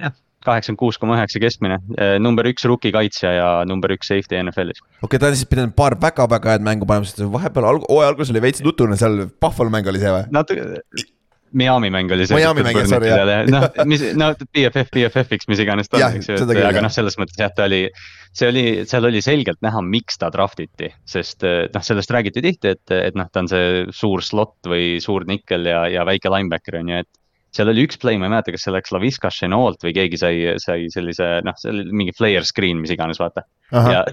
jah, 0.00 0.16
kaheksakümmend 0.46 0.80
kuus 0.80 0.98
koma 1.00 1.18
üheksa 1.18 1.42
keskmine, 1.42 1.80
number 2.22 2.48
üks 2.50 2.64
rookie 2.68 2.92
kaitsja 2.94 3.32
ja 3.36 3.48
number 3.68 3.92
üks 3.96 4.10
safety 4.12 4.40
NFL-is. 4.40 4.80
okei 4.80 5.06
okay,, 5.08 5.20
ta 5.20 5.30
on 5.30 5.38
siis 5.38 5.48
pidanud 5.50 5.76
paar 5.76 5.98
väga-väga 6.00 6.56
head 6.56 6.66
mängu 6.66 6.88
panema, 6.88 7.08
sest 7.08 7.22
vahepeal 7.32 7.68
alg-, 7.74 7.88
hooaja 7.90 8.14
alguses 8.14 8.34
oli 8.34 8.44
veits 8.46 8.64
nutune 8.64 8.98
seal, 9.00 9.26
Buffalo 9.42 9.72
mäng 9.72 9.88
oli 9.90 10.02
see 10.02 10.14
või? 10.16 10.28
natuke 10.34 11.08
Miami 11.52 11.90
mäng 11.90 12.12
oli 12.14 12.26
see. 12.26 12.38
Miami 12.38 12.62
mäng, 12.62 12.78
sorry 12.86 13.10
jah. 13.10 13.26
noh, 13.50 13.66
mis, 13.90 14.02
no 14.14 14.30
BFF, 14.38 14.90
BFF-iks, 14.94 15.48
mis 15.50 15.62
iganes 15.62 15.90
ta 15.90 15.98
on, 15.98 16.18
eks 16.20 16.30
ju, 16.30 16.38
et 16.38 16.62
aga 16.62 16.82
noh, 16.84 16.92
selles 16.94 17.18
mõttes 17.18 17.38
jah, 17.40 17.50
ta 17.54 17.66
oli. 17.66 17.88
see 18.30 18.46
oli, 18.46 18.64
seal 18.86 19.08
oli 19.08 19.22
selgelt 19.24 19.58
näha, 19.66 19.82
miks 19.82 20.20
ta 20.22 20.30
draft 20.30 20.62
iti, 20.62 20.92
sest 21.10 21.42
noh, 21.42 21.82
sellest 21.82 22.12
räägiti 22.14 22.44
tihti, 22.44 22.76
et, 22.76 22.94
et 22.94 23.18
noh, 23.18 23.26
ta 23.32 23.42
on 23.42 23.50
see 23.50 23.88
suur 23.94 24.22
slot 24.22 24.70
või 24.70 25.00
suur 25.02 25.26
nikkel 25.26 25.66
ja, 25.66 25.82
ja 25.90 26.06
väike 26.06 26.30
linebacker 26.30 26.78
on 26.78 26.94
ju, 26.94 27.02
et 27.02 27.10
seal 27.54 27.70
oli 27.72 27.86
üks 27.86 27.98
play, 28.00 28.18
ma 28.18 28.28
ei 28.28 28.34
mäleta, 28.34 28.54
kas 28.54 28.66
see 28.66 28.74
läks 28.74 28.92
Laviska 28.94 29.30
Chenault 29.34 29.82
või 29.82 29.94
keegi 29.96 30.20
sai, 30.20 30.36
sai 30.62 30.86
sellise 30.92 31.40
noh, 31.46 31.56
see 31.58 31.72
oli 31.72 31.88
mingi 31.90 32.14
flare 32.16 32.46
screen, 32.46 32.78
mis 32.82 32.94
iganes, 32.94 33.18
vaata. 33.22 33.46
ja 33.70 34.04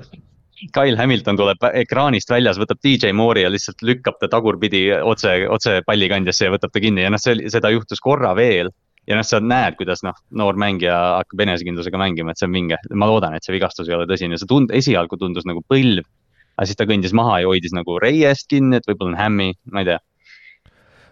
Kyle 0.74 0.98
Hamilton 0.98 1.38
tuleb 1.38 1.68
ekraanist 1.70 2.32
väljas, 2.34 2.58
võtab 2.58 2.80
DJ 2.82 3.14
Moore'i 3.14 3.46
ja 3.46 3.52
lihtsalt 3.54 3.84
lükkab 3.86 4.18
ta 4.22 4.30
tagurpidi 4.32 4.88
otse, 4.98 5.34
otse 5.54 5.80
pallikandjasse 5.86 6.48
ja 6.48 6.54
võtab 6.54 6.74
ta 6.74 6.82
kinni 6.82 7.06
ja 7.06 7.14
noh, 7.14 7.22
see, 7.22 7.38
seda 7.54 7.70
juhtus 7.74 8.02
korra 8.04 8.34
veel. 8.38 8.72
ja 9.08 9.16
noh, 9.16 9.24
sa 9.24 9.40
näed, 9.40 9.78
kuidas 9.80 10.02
noh, 10.04 10.18
noor 10.36 10.58
mängija 10.60 10.96
hakkab 11.22 11.46
enesekindlusega 11.46 12.00
mängima, 12.02 12.34
et 12.34 12.42
see 12.42 12.50
on 12.50 12.58
vinge, 12.58 12.80
ma 12.92 13.08
loodan, 13.08 13.38
et 13.38 13.46
see 13.46 13.54
vigastus 13.56 13.88
ei 13.88 13.96
ole 13.96 14.08
tõsine, 14.10 14.36
see 14.36 14.50
tund-, 14.50 14.74
esialgu 14.76 15.20
tundus 15.22 15.46
nagu 15.48 15.62
põlv. 15.64 16.04
aga 16.58 16.66
siis 16.66 16.80
ta 16.80 16.90
kõndis 16.90 17.14
maha 17.14 17.38
ja 17.44 17.48
hoidis 17.48 17.76
nagu 17.78 18.00
reiest 18.02 18.50
kinni, 18.50 18.82
et 18.82 18.90
võib-olla 18.90 19.14
on 19.14 19.22
hämmi, 19.22 19.50
ma 19.72 19.86
ei 19.86 19.92
tea. 19.94 20.00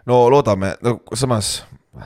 no 0.09 0.26
loodame, 0.34 0.73
no 0.82 0.97
samas, 1.13 1.59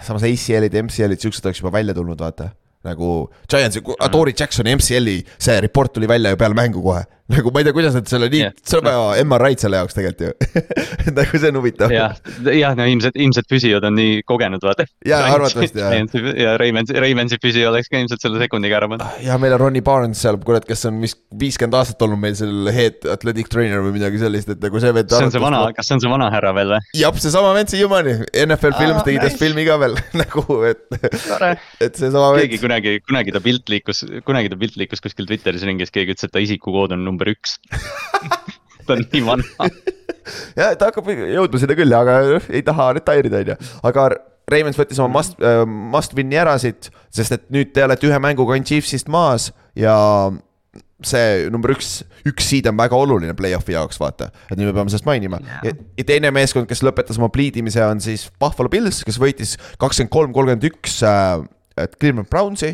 samas 0.06 0.26
ACL-id 0.28 0.76
MCL-id, 0.84 1.22
siuksed 1.22 1.46
oleks 1.46 1.62
juba 1.62 1.72
välja 1.74 1.96
tulnud, 1.98 2.20
vaata 2.20 2.52
nagu 2.88 3.30
Giantsi, 3.52 3.82
Tori 4.12 4.34
Jacksoni 4.40 4.76
MCL-i 4.76 5.18
see 5.38 5.62
report 5.62 5.94
tuli 5.94 6.08
välja 6.08 6.32
ju 6.32 6.40
peale 6.40 6.56
mängu 6.56 6.84
kohe. 6.84 7.04
Nagu 7.30 7.51
ma 7.53 7.61
ei 7.61 7.67
tea, 7.67 7.75
kuidas 7.75 7.95
nad 7.97 8.09
selle 8.09 8.30
nii 8.32 8.41
yeah., 8.41 8.55
seal 8.65 8.82
on 8.82 8.88
vaja 8.89 9.25
MRI-d 9.25 9.63
selle 9.65 9.80
jaoks 9.82 9.97
tegelikult 9.97 10.25
ju 10.25 11.13
nagu 11.19 11.41
see 11.41 11.51
on 11.51 11.59
huvitav. 11.59 11.93
jah, 11.93 12.15
jah, 12.55 12.75
no 12.77 12.88
ilmselt, 12.89 13.17
ilmselt 13.19 13.49
füsiod 13.51 13.86
on 13.86 13.95
nii 13.99 14.23
kogenud, 14.30 14.63
vaata. 14.65 14.88
jaa, 15.05 15.21
arvatavasti 15.36 15.84
jah. 15.84 15.95
ja 16.39 16.55
Raimonsi, 16.61 16.97
Raimonsi 16.99 17.39
füsi 17.41 17.65
oleks 17.69 17.91
ka 17.91 18.01
ilmselt 18.01 18.23
selle 18.23 18.41
sekundiga 18.41 18.80
ära 18.80 18.89
pannud. 18.91 19.21
ja 19.25 19.38
meil 19.41 19.55
on 19.57 19.63
Ronnie 19.65 19.86
Barnes 19.86 20.21
seal, 20.23 20.39
kurat, 20.45 20.65
kes 20.67 20.88
on 20.89 21.01
vist 21.03 21.21
viiskümmend 21.39 21.77
aastat 21.80 22.01
olnud 22.05 22.21
meil 22.21 22.38
seal 22.39 22.71
head 22.73 23.05
athletic 23.13 23.51
trainer 23.51 23.84
või 23.86 23.95
midagi 23.99 24.21
sellist, 24.21 24.49
et 24.53 24.63
nagu 24.63 24.82
see 24.82 24.93
vend. 24.95 25.13
see 25.13 25.30
on 25.30 25.36
see 25.36 25.43
vana, 25.43 25.61
kas 25.77 25.89
see 25.89 25.97
on 25.97 26.03
see 26.05 26.11
vana 26.11 26.32
härra 26.34 26.53
veel 26.57 26.73
või? 26.75 26.82
jah, 26.97 27.21
seesama 27.25 27.53
vend 27.57 27.73
siiamaani, 27.73 28.15
NFL 28.47 28.77
Films 28.80 29.05
tegi 29.05 29.21
tast 29.21 29.41
filmi 29.41 29.67
ka 29.67 29.77
veel 29.82 29.97
nagu, 30.23 30.45
et, 30.69 30.86
et 30.97 31.93
seesama 31.93 32.34
vend 32.38 32.57
kunagi, 32.63 32.97
kunagi 33.05 33.36
ta 33.36 33.43
pilt 33.43 33.69
liikus, 33.71 34.03
kunagi 34.25 34.51
ta 34.51 34.59
pilt 34.59 34.80
liikus 34.80 35.03
kuskil 35.03 35.30
Twitteris 35.30 35.65
ringis, 35.67 35.93
keegi 35.93 36.15
ütles, 36.15 36.27
et 36.27 36.34
ta 36.34 36.41
isikukood 36.43 36.95
on 36.95 37.03
number 37.05 37.18
üks 37.28 37.57
ta 38.89 38.95
on 38.95 39.05
nii 39.05 39.26
vana. 39.26 39.70
ja 40.59 40.74
ta 40.80 40.89
hakkab 40.89 41.09
jõudma 41.13 41.61
sinna 41.61 41.78
küll, 41.78 41.95
aga 41.95 42.20
ei 42.47 42.63
taha 42.65 42.91
retire'ida, 42.97 43.43
on 43.43 43.53
ju, 43.53 43.61
aga 43.91 44.09
Ravens 44.49 44.80
võttis 44.80 44.99
oma 45.01 45.20
must 45.20 45.41
äh,, 45.45 45.63
must 45.65 46.15
win'i 46.17 46.39
ära 46.41 46.55
siit, 46.61 46.89
sest 47.13 47.36
et 47.36 47.49
nüüd 47.53 47.74
te 47.76 47.86
olete 47.86 48.09
ühe 48.09 48.20
mänguga 48.22 48.55
ainult 48.55 48.70
Chiefsist 48.70 49.11
maas 49.11 49.51
ja 49.78 49.95
see 51.05 51.47
number 51.53 51.72
üks, 51.72 52.01
üks 52.28 52.49
seed 52.51 52.67
on 52.67 52.76
väga 52.80 52.97
oluline 52.97 53.36
play-off'i 53.38 53.76
jaoks, 53.76 53.99
vaata. 54.01 54.30
et 54.49 54.57
nüüd 54.57 54.67
me 54.72 54.76
peame 54.76 54.91
sellest 54.91 55.07
mainima 55.07 55.39
ja, 55.63 55.72
ja 55.72 56.07
teine 56.07 56.34
meeskond, 56.36 56.67
kes 56.70 56.84
lõpetas 56.84 57.20
oma 57.22 57.30
pliidimise, 57.34 57.84
on 57.86 58.01
siis 58.03 58.28
Buffalo 58.41 58.72
Bills, 58.72 59.03
kes 59.07 59.20
võitis 59.22 59.55
kakskümmend 59.80 60.11
kolm, 60.13 60.36
kolmkümmend 60.36 60.67
üks 60.72 60.99
äh, 61.07 61.39
Cleveland 61.95 62.28
Brownsi. 62.32 62.74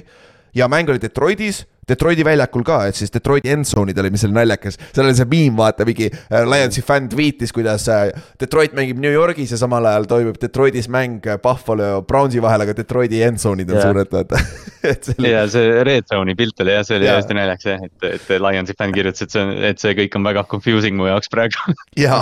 ja 0.57 0.69
mäng 0.71 0.89
oli 0.89 1.01
Detroitis 1.03 1.65
Detroiti 1.89 2.25
väljakul 2.25 2.63
ka, 2.65 2.79
et 2.89 2.97
siis 2.97 3.13
Detroiti 3.13 3.51
endzone'id 3.53 3.99
oli, 4.01 4.11
mis 4.13 4.25
oli 4.25 4.35
naljakas. 4.35 4.79
seal 4.89 5.05
oli 5.05 5.17
see 5.17 5.29
miim, 5.29 5.57
vaata 5.57 5.85
mingi 5.87 6.07
äh, 6.09 6.45
Lionsi 6.49 6.81
fänn 6.85 7.09
tweetis, 7.11 7.53
kuidas 7.55 7.87
äh, 7.93 8.07
Detroit 8.41 8.73
mängib 8.77 8.99
New 9.01 9.13
Yorgis 9.13 9.53
ja 9.53 9.59
samal 9.61 9.85
ajal 9.89 10.07
toimub 10.09 10.39
Detroitis 10.41 10.89
mäng 10.91 11.25
äh, 11.29 11.39
Buffalo 11.41 11.89
ja 11.91 12.01
Brownsi 12.01 12.41
vahel, 12.41 12.65
aga 12.65 12.75
Detroiti 12.77 13.21
endzone'id 13.25 13.69
on 13.69 13.79
Jaa. 13.79 13.85
suured, 13.89 14.11
vaata 14.11 14.41
oli 15.19 15.31
ja 15.31 15.45
see 15.51 15.83
Red 15.85 16.09
Zone'i 16.11 16.35
pilt 16.37 16.65
oli 16.65 16.73
jah, 16.73 16.85
see 16.87 16.99
oli 16.99 17.09
hästi 17.09 17.37
naljakas 17.37 17.69
jah, 17.69 17.85
et, 17.85 18.09
et 18.11 18.33
Lionsi 18.41 18.77
fänn 18.77 18.95
kirjutas, 18.95 19.25
et 19.25 19.35
see 19.35 19.45
on, 19.45 19.53
et 19.71 19.81
see 19.81 19.95
kõik 20.01 20.17
on 20.19 20.29
väga 20.31 20.45
confusing 20.49 20.97
mu 20.97 21.09
jaoks 21.09 21.31
praegu. 21.33 21.75
ja, 22.05 22.21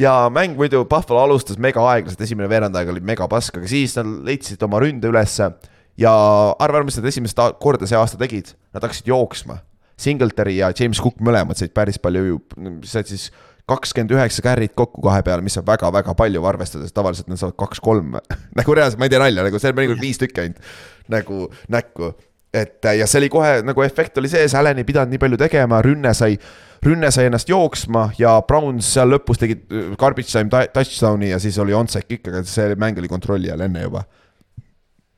ja 0.00 0.14
mäng 0.32 0.56
muidu 0.58 0.84
Buffalo 0.88 1.22
alustas 1.26 1.60
mega 1.60 1.84
aeglaselt, 1.92 2.24
esimene 2.24 2.48
veerand 2.50 2.76
aeg 2.78 2.94
oli 2.94 3.04
mega 3.04 3.28
pask, 3.30 3.60
aga 3.60 3.68
siis 3.70 3.96
nad 3.98 4.08
leidsid 4.28 4.62
oma 4.64 4.80
ründe 4.82 5.10
ülesse. 5.10 5.52
Ja 5.98 6.12
arva 6.58 6.80
ära, 6.80 6.86
mis 6.86 6.98
nad 7.00 7.08
esimest 7.10 7.40
korda 7.62 7.88
see 7.88 7.98
aasta 7.98 8.20
tegid, 8.20 8.54
nad 8.74 8.84
hakkasid 8.84 9.10
jooksma. 9.10 9.62
Singletary 9.98 10.60
ja 10.60 10.70
James 10.70 11.00
Cook 11.02 11.18
mõlemad 11.24 11.58
said 11.58 11.72
päris 11.74 11.98
palju, 11.98 12.38
said 12.86 13.08
siis 13.10 13.32
kakskümmend 13.68 14.14
üheksa 14.14 14.44
carry't 14.46 14.76
kokku 14.78 15.02
kahe 15.04 15.24
peale, 15.26 15.42
mis 15.44 15.58
on 15.58 15.66
väga-väga 15.66 16.14
palju, 16.16 16.44
arvestades 16.48 16.94
tavaliselt 16.94 17.28
nad 17.28 17.40
saavad 17.40 17.58
kaks-kolm 17.58 18.14
nagu 18.60 18.78
reaalselt, 18.78 19.00
ma 19.02 19.08
ei 19.08 19.12
tee 19.12 19.20
nalja, 19.20 19.44
nagu 19.44 19.60
see 19.60 19.74
on 19.74 19.78
mõnikord 19.80 20.00
viis 20.06 20.22
tükki 20.22 20.46
ainult 20.46 20.72
nagu 21.12 21.48
näkku 21.72 22.12
et 22.54 22.84
ja 22.96 23.06
see 23.08 23.20
oli 23.22 23.28
kohe 23.32 23.50
nagu 23.66 23.84
efekt 23.84 24.18
oli 24.20 24.30
sees, 24.32 24.54
Allan 24.56 24.80
ei 24.80 24.86
pidanud 24.88 25.12
nii 25.12 25.20
palju 25.20 25.38
tegema, 25.40 25.82
rünne 25.84 26.14
sai, 26.16 26.38
rünne 26.84 27.10
sai 27.12 27.28
ennast 27.28 27.50
jooksma 27.50 28.08
ja 28.20 28.38
Browns 28.48 28.88
seal 28.94 29.12
lõpus 29.12 29.40
tegi 29.42 29.58
äh, 29.58 29.92
garbage 30.00 30.32
time 30.32 30.64
touchdown'i 30.72 31.32
ja 31.34 31.40
siis 31.42 31.58
oli 31.60 31.76
onsec 31.76 32.08
ikkagi, 32.18 32.44
see 32.48 32.78
mäng 32.80 33.00
oli 33.00 33.10
kontrolli 33.10 33.52
all 33.52 33.66
enne 33.66 33.84
juba. 33.84 34.04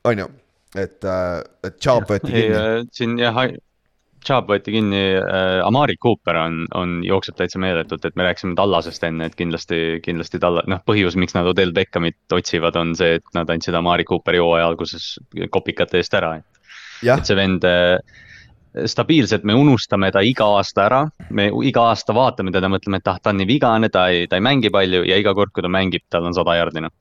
on 0.09 0.25
ju, 0.25 0.27
et, 0.75 1.03
et 1.67 1.77
Chubb 1.81 2.09
võeti 2.09 2.31
kinni., 2.31 2.87
siin 2.95 3.17
jah, 3.19 3.37
Chubb 4.21 4.51
võeti 4.51 4.75
kinni 4.75 5.01
äh,, 5.17 5.59
Amari 5.65 5.97
Cooper 6.01 6.37
on, 6.43 6.61
on, 6.77 6.99
jookseb 7.05 7.39
täitsa 7.39 7.61
meeletult, 7.61 8.05
et 8.05 8.17
me 8.19 8.27
rääkisime 8.27 8.53
Tallasest 8.57 9.03
enne, 9.07 9.29
et 9.29 9.37
kindlasti, 9.37 9.99
kindlasti 10.05 10.41
Talla-, 10.41 10.65
noh, 10.69 10.81
põhjus, 10.85 11.17
miks 11.17 11.35
nad 11.37 11.49
Odell 11.49 11.73
Beckhamit 11.75 12.35
otsivad, 12.37 12.77
on 12.77 12.93
see, 12.97 13.17
et 13.19 13.37
nad 13.37 13.49
andsid 13.49 13.77
Amari 13.77 14.05
Cooperi 14.07 14.41
hooaja 14.41 14.69
alguses 14.69 15.15
kopikate 15.49 16.01
eest 16.01 16.17
ära. 16.19 16.35
jah 17.01 17.17
et, 17.17 17.25
see 17.25 17.39
vend 17.39 17.65
äh, 17.65 17.97
stabiilselt, 18.85 19.43
me 19.43 19.55
unustame 19.57 20.11
ta 20.13 20.21
iga 20.23 20.45
aasta 20.57 20.85
ära, 20.85 21.01
me 21.33 21.49
iga 21.67 21.89
aasta 21.89 22.13
vaatame 22.15 22.53
teda, 22.53 22.69
mõtleme, 22.71 23.01
et 23.01 23.09
ah, 23.09 23.17
ta 23.19 23.33
on 23.33 23.41
nii 23.41 23.49
vigane, 23.49 23.89
ta 23.89 24.07
ei, 24.13 24.27
ta 24.29 24.39
ei 24.39 24.45
mängi 24.45 24.71
palju 24.71 25.03
ja 25.07 25.17
iga 25.19 25.33
kord, 25.35 25.51
kui 25.55 25.65
ta 25.65 25.71
mängib, 25.71 26.05
tal 26.09 26.29
on 26.29 26.37
sada 26.37 26.55
jardi 26.59 26.85
noh. 26.85 26.93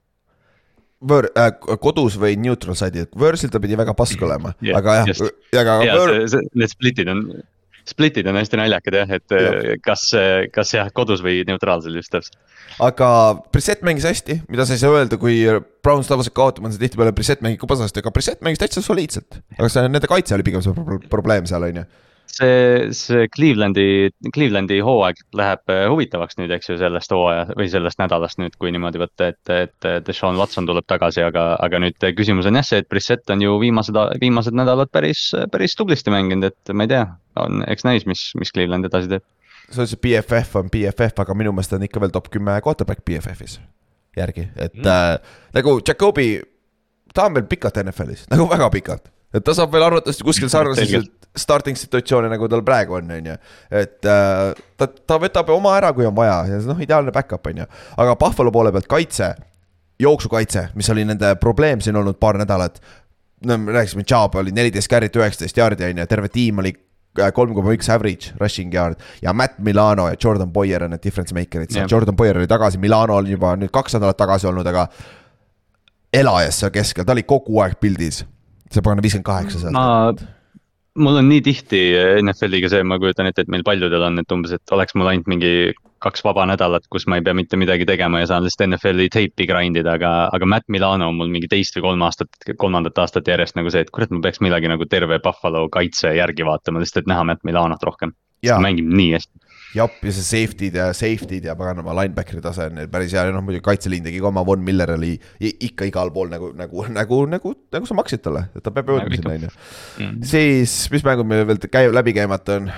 Võõr- 1.00 1.30
äh,, 1.36 1.52
kodus 1.80 2.18
või 2.20 2.36
neutral 2.40 2.76
side'il, 2.78 3.08
võõrsil 3.16 3.50
ta 3.52 3.60
pidi 3.62 3.78
väga 3.80 3.94
pask 3.96 4.20
olema 4.22 4.52
Jah, 4.60 4.76
aga 4.80 4.98
jah 5.00 5.08
just., 5.12 5.24
aga 5.56 5.78
ja 5.86 5.96
võõr- 5.96 6.44
need 6.54 6.72
split'id 6.72 7.08
on, 7.12 7.22
split'id 7.90 8.28
on 8.30 8.36
hästi 8.36 8.58
naljakad 8.60 8.98
jah, 9.00 9.14
et 9.16 9.32
Jah. 9.34 9.56
ja. 9.70 9.76
kas, 9.82 10.04
kas 10.54 10.74
jah, 10.76 10.90
kodus 10.94 11.22
või 11.24 11.40
neutraalsel 11.48 11.96
just 11.96 12.12
täpselt. 12.12 12.36
aga 12.84 13.08
Brissett 13.52 13.82
mängis 13.86 14.04
hästi, 14.06 14.42
mida 14.52 14.66
sa 14.68 14.76
ei 14.76 14.82
saa 14.82 14.92
öelda, 14.98 15.16
kui 15.20 15.40
Browns 15.82 16.06
tavaliselt 16.10 16.36
kaotab, 16.36 16.64
on 16.68 16.72
see 16.76 16.82
tihtipeale 16.84 17.12
Brissett 17.16 17.40
mängib 17.44 17.60
ka 17.64 17.70
pasasti, 17.72 18.02
aga 18.04 18.12
Brissett 18.14 18.44
mängis 18.46 18.60
täitsa 18.62 18.84
soliidselt. 18.84 19.40
aga 19.58 19.68
see, 19.72 19.88
nende 19.88 20.06
kaitse 20.10 20.36
oli 20.36 20.46
pigem 20.46 20.62
see 20.64 20.76
pro- 20.76 21.00
probleem 21.10 21.48
seal, 21.50 21.64
on 21.70 21.82
ju. 21.82 21.88
see, 22.30 22.90
see 22.96 23.28
Clevelandi, 23.34 24.10
Clevelandi 24.34 24.80
hooaeg 24.84 25.20
läheb 25.36 25.72
äh, 25.72 25.84
huvitavaks 25.90 26.38
nüüd, 26.40 26.52
eks 26.54 26.70
ju, 26.72 26.78
sellest 26.80 27.14
hooaja 27.14 27.48
või 27.58 27.68
sellest 27.72 28.00
nädalast 28.00 28.40
nüüd, 28.42 28.56
kui 28.60 28.72
niimoodi 28.74 29.02
võtta, 29.02 29.30
et, 29.34 29.52
et 29.54 29.90
Deshaun 30.06 30.38
Watson 30.40 30.68
tuleb 30.68 30.86
tagasi, 30.90 31.24
aga, 31.26 31.52
aga 31.62 31.82
nüüd 31.82 32.08
küsimus 32.18 32.48
on 32.50 32.60
jah 32.60 32.66
see, 32.66 32.82
et 32.82 32.88
Brissett 32.90 33.30
on 33.34 33.42
ju 33.44 33.58
viimased, 33.62 33.98
viimased 34.22 34.56
nädalad 34.56 34.92
päris, 34.94 35.30
päris 35.52 35.76
tublisti 35.78 36.14
mänginud, 36.14 36.50
et 36.50 36.74
ma 36.74 36.86
ei 36.86 36.94
tea, 36.94 37.04
on, 37.40 37.64
eks 37.70 37.86
näis, 37.88 38.08
mis, 38.10 38.30
mis 38.40 38.54
Cleveland 38.54 38.88
edasi 38.88 39.10
teeb. 39.12 39.26
sa 39.70 39.84
ütlesid 39.84 40.02
BFF 40.02 40.62
on 40.62 40.72
BFF, 40.72 41.22
aga 41.24 41.36
minu 41.38 41.54
meelest 41.54 41.76
on 41.76 41.86
ikka 41.86 42.02
veel 42.02 42.14
top 42.14 42.32
kümme 42.32 42.56
quarterback 42.64 43.04
BFF-is 43.06 43.60
järgi, 44.16 44.48
et 44.56 44.74
mm. 44.74 44.86
äh, 44.86 45.38
nagu 45.54 45.78
Jakobi, 45.86 46.34
ta 47.14 47.28
on 47.28 47.36
veel 47.38 47.46
pikalt 47.50 47.78
NFL-is, 47.84 48.26
nagu 48.32 48.48
väga 48.50 48.70
pikalt. 48.74 49.10
et 49.34 49.44
ta 49.46 49.54
saab 49.54 49.72
veel 49.74 49.86
arvatavasti 49.86 50.26
kuskil 50.26 50.50
sarnases 50.54 50.88
Selgelt. 50.88 51.19
Starting 51.36 51.78
situatsioone, 51.78 52.28
nagu 52.30 52.48
tal 52.50 52.62
praegu 52.66 52.96
on, 52.98 53.10
on 53.14 53.30
ju. 53.30 53.36
et 53.70 54.08
äh, 54.08 54.62
ta, 54.78 54.88
ta 54.88 55.18
võtab 55.22 55.52
oma 55.54 55.76
ära, 55.78 55.92
kui 55.94 56.06
on 56.08 56.16
vaja 56.16 56.42
ja 56.48 56.58
noh, 56.66 56.80
ideaalne 56.82 57.14
back-up 57.14 57.46
on 57.46 57.62
ju, 57.62 57.68
aga 58.02 58.16
Buffalo 58.18 58.52
poole 58.54 58.72
pealt 58.74 58.90
kaitse, 58.90 59.32
jooksukaitse, 60.00 60.70
mis 60.78 60.90
oli 60.90 61.04
nende 61.06 61.34
probleem 61.40 61.82
siin 61.84 61.98
olnud 62.00 62.18
paar 62.20 62.38
nädalat. 62.40 62.80
no 63.46 63.58
me 63.58 63.72
rääkisime, 63.72 64.04
Chubb 64.04 64.34
oli 64.34 64.52
neliteist 64.52 64.90
carry't, 64.90 65.16
üheksateist 65.16 65.56
jaardi 65.56 65.86
on 65.86 66.02
ju, 66.02 66.06
terve 66.10 66.32
tiim 66.32 66.58
oli 66.58 66.74
äh, 67.20 67.30
kolm 67.36 67.54
koma 67.54 67.76
üks 67.78 67.92
average 67.92 68.34
rushing 68.40 68.74
yard 68.74 68.98
ja 69.22 69.32
Matt 69.32 69.58
Milano 69.58 70.08
ja 70.08 70.18
Jordan 70.18 70.50
Boyer 70.52 70.84
on 70.84 70.96
need 70.96 71.04
difference 71.04 71.34
maker'id 71.36 71.70
seal 71.70 71.86
Jah., 71.86 71.94
Jordan 71.94 72.16
Boyer 72.16 72.42
oli 72.42 72.50
tagasi, 72.50 72.82
Milano 72.82 73.20
oli 73.22 73.36
juba 73.36 73.54
nüüd 73.60 73.70
kaks 73.70 73.94
nädalat 73.96 74.18
tagasi 74.18 74.50
olnud, 74.50 74.66
aga 74.66 74.88
elajas 76.10 76.58
seal 76.64 76.74
keskel, 76.74 77.06
ta 77.06 77.14
oli 77.14 77.22
kogu 77.22 77.62
aeg 77.62 77.78
pildis. 77.80 78.24
see 78.70 78.82
pagana 78.82 79.02
viiskümmend 79.02 79.26
kaheksa 79.26 79.62
seal. 79.62 79.74
ma, 79.74 80.39
mul 81.02 81.20
on 81.20 81.28
nii 81.30 81.42
tihti 81.44 81.80
NFL-iga 82.22 82.70
see, 82.72 82.84
ma 82.86 82.98
kujutan 83.00 83.28
ette, 83.30 83.44
et 83.44 83.52
meil 83.52 83.64
paljudel 83.66 84.04
on, 84.06 84.20
et 84.22 84.34
umbes, 84.34 84.54
et 84.56 84.74
oleks 84.76 84.96
mul 84.98 85.10
ainult 85.10 85.30
mingi 85.30 85.52
kaks 86.00 86.24
vaba 86.24 86.46
nädalat, 86.48 86.86
kus 86.92 87.04
ma 87.10 87.18
ei 87.18 87.24
pea 87.24 87.34
mitte 87.36 87.58
midagi 87.60 87.84
tegema 87.88 88.22
ja 88.22 88.30
saan 88.30 88.46
lihtsalt 88.46 88.70
NFL-i 88.70 89.10
teipi 89.12 89.46
grind 89.48 89.76
ida, 89.80 89.98
aga, 89.98 90.12
aga 90.32 90.48
Matt 90.48 90.68
Milano 90.72 91.10
on 91.10 91.18
mul 91.18 91.32
mingi 91.32 91.50
teist 91.50 91.76
või 91.76 91.90
kolm 91.90 92.06
aastat, 92.06 92.32
kolmandat 92.60 92.98
aastat 93.02 93.28
järjest 93.28 93.58
nagu 93.58 93.72
see, 93.72 93.84
et 93.84 93.92
kurat, 93.94 94.12
ma 94.14 94.22
peaks 94.24 94.40
midagi 94.44 94.70
nagu 94.72 94.88
terve 94.88 95.20
Buffalo 95.24 95.66
kaitse 95.72 96.14
järgi 96.16 96.46
vaatama, 96.48 96.80
lihtsalt 96.80 97.04
et 97.04 97.12
näha 97.12 97.26
Matt 97.28 97.44
Milanot 97.48 97.84
rohkem. 97.84 98.16
Ta 98.46 98.56
mängib 98.64 98.88
nii 98.88 99.12
hästi. 99.18 99.39
jep, 99.76 99.96
ja 100.02 100.12
see 100.14 100.26
safety'd 100.26 100.76
ja 100.78 100.88
safety'd 100.96 101.46
ja 101.46 101.54
paganama 101.58 101.94
linebackeri 102.00 102.42
tase 102.44 102.66
on 102.70 102.76
neil 102.78 102.90
päris 102.92 103.14
hea 103.14 103.24
ja 103.28 103.34
noh, 103.34 103.44
muidugi 103.46 103.64
kaitseliin 103.66 104.06
tegi 104.06 104.20
ka 104.22 104.30
oma, 104.30 104.44
Von 104.46 104.64
Miller 104.66 104.94
oli 104.96 105.12
ikka 105.40 105.88
igal 105.90 106.12
pool 106.14 106.32
nagu, 106.32 106.50
nagu, 106.58 106.86
nagu, 106.90 107.20
nagu, 107.30 107.54
nagu 107.76 107.90
sa 107.90 107.96
maksid 107.98 108.24
talle, 108.24 108.46
et 108.54 108.64
ta 108.66 108.74
peab 108.74 108.90
jõudma 108.90 109.06
Nagu 109.06 109.20
sinna, 109.20 109.36
on 109.36 109.46
ju. 109.46 110.12
siis, 110.32 110.74
mis 110.92 111.06
mängud 111.06 111.28
meil 111.30 111.46
veel 111.48 111.62
käi-, 111.70 111.90
läbi 111.92 112.16
käimata 112.16 112.60
on? 112.60 112.70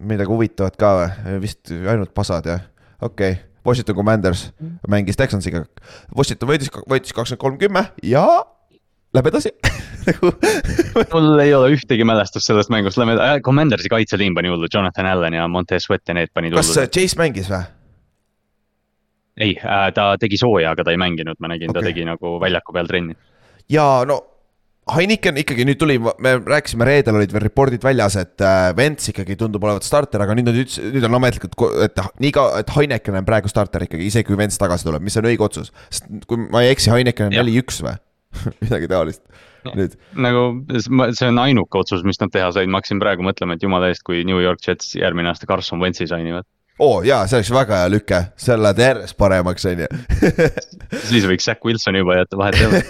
midagi 0.00 0.32
huvitavat 0.32 0.78
ka 0.80 0.94
või? 0.96 1.38
vist 1.42 1.72
ainult 1.74 2.14
pasad 2.16 2.48
jah, 2.48 2.66
okei 3.00 3.36
okay.. 3.36 3.46
Washington 3.66 3.98
Commanders 3.98 4.46
mängis 4.88 5.18
Texansiga. 5.20 5.66
Washington 6.16 6.48
võitis, 6.48 6.70
võitis 6.88 7.12
kakskümmend 7.12 7.42
kolm 7.42 7.58
kümme 7.60 7.82
ja 8.08 8.24
läheb 9.16 9.30
edasi 9.32 9.52
nagu 10.08 10.30
mul 11.12 11.42
ei 11.42 11.52
ole 11.56 11.74
ühtegi 11.74 12.06
mälestust 12.08 12.48
sellest 12.48 12.72
mängust, 12.72 12.98
lähme 13.00 13.18
äh,, 13.18 13.36
Commandersi 13.44 13.90
kaitseliin 13.92 14.34
pani 14.36 14.52
hullu, 14.52 14.70
Jonathan 14.72 15.10
Allan 15.10 15.36
ja 15.36 15.48
Montez 15.48 15.88
Sweat 15.88 16.06
ja 16.08 16.16
need 16.16 16.32
panid 16.34 16.56
kas 16.56 16.72
hullu. 16.72 16.88
Chase 16.94 17.20
mängis 17.20 17.50
või? 17.50 17.62
ei 19.40 19.54
äh,, 19.58 19.88
ta 19.96 20.12
tegi 20.20 20.40
sooja, 20.40 20.74
aga 20.74 20.86
ta 20.86 20.94
ei 20.94 21.00
mänginud, 21.00 21.40
ma 21.40 21.52
nägin 21.52 21.72
okay., 21.72 21.82
ta 21.82 21.90
tegi 21.90 22.06
nagu 22.08 22.38
väljaku 22.42 22.76
peal 22.76 22.90
trenni. 22.90 23.16
ja 23.72 23.86
no 24.08 24.22
Heineken 24.90 25.36
ikkagi 25.38 25.62
nüüd 25.68 25.78
tuli, 25.78 25.98
me 26.00 26.32
rääkisime 26.40 26.86
reedel 26.88 27.14
olid 27.20 27.30
veel 27.30 27.44
report'id 27.44 27.84
väljas, 27.84 28.16
et 28.18 28.42
äh, 28.42 28.70
Vents 28.74 29.10
ikkagi 29.12 29.36
tundub 29.38 29.62
olevat 29.62 29.86
starter, 29.86 30.24
aga 30.24 30.34
nüüd 30.34 30.48
nad 30.48 30.56
ütlesid, 30.58 30.88
nüüd 30.96 31.06
on 31.06 31.14
ametlikult, 31.20 31.54
et 31.84 32.00
nii 32.24 32.32
ka, 32.34 32.46
et 32.58 32.72
Heineken 32.74 33.20
on 33.20 33.28
praegu 33.28 33.52
starter 33.52 33.84
ikkagi, 33.86 34.08
isegi 34.08 34.26
kui 34.26 34.40
Vents 34.40 34.58
tagasi 34.58 34.88
tuleb, 34.88 35.04
mis 35.06 35.18
on 35.20 35.28
õige 35.30 35.46
otsus. 35.46 35.70
sest 35.92 36.08
kui 36.26 36.48
ma 36.48 36.64
ei 36.64 36.72
eksi, 36.72 36.90
Heineken 36.90 37.28
on 37.28 37.38
neli-üks 37.38 37.84
või? 37.86 37.94
midagi 38.64 38.88
taolist, 38.90 39.22
nüüd 39.74 39.96
nagu 40.16 40.44
see 41.16 41.28
on 41.28 41.42
ainuke 41.42 41.82
otsus, 41.82 42.04
mis 42.06 42.20
nad 42.22 42.32
teha 42.32 42.52
said, 42.54 42.70
ma 42.70 42.80
hakkasin 42.80 43.02
praegu 43.02 43.26
mõtlema, 43.26 43.56
et 43.58 43.66
jumala 43.66 43.90
eest, 43.92 44.04
kui 44.06 44.24
New 44.28 44.40
York 44.40 44.62
Jets 44.66 44.94
järgmine 44.98 45.32
aasta 45.32 45.48
Carson 45.50 45.82
Wentzi 45.82 46.06
sainivad. 46.10 46.46
oo 46.80 47.00
oh, 47.00 47.02
jaa, 47.04 47.26
see 47.28 47.40
oleks 47.40 47.50
väga 47.52 47.82
hea 47.82 47.90
lüke, 47.92 48.20
seal 48.40 48.62
lähed 48.64 48.78
järjest 48.80 49.16
paremaks, 49.20 49.66
on 49.68 49.82
ju. 49.84 49.88
siis 51.10 51.26
võiks 51.28 51.44
Zack 51.50 51.64
Wilsoni 51.66 52.00
juba 52.00 52.16
jätta 52.22 52.38
vahet 52.40 52.56
ei 52.60 52.70
ole. 52.70 52.80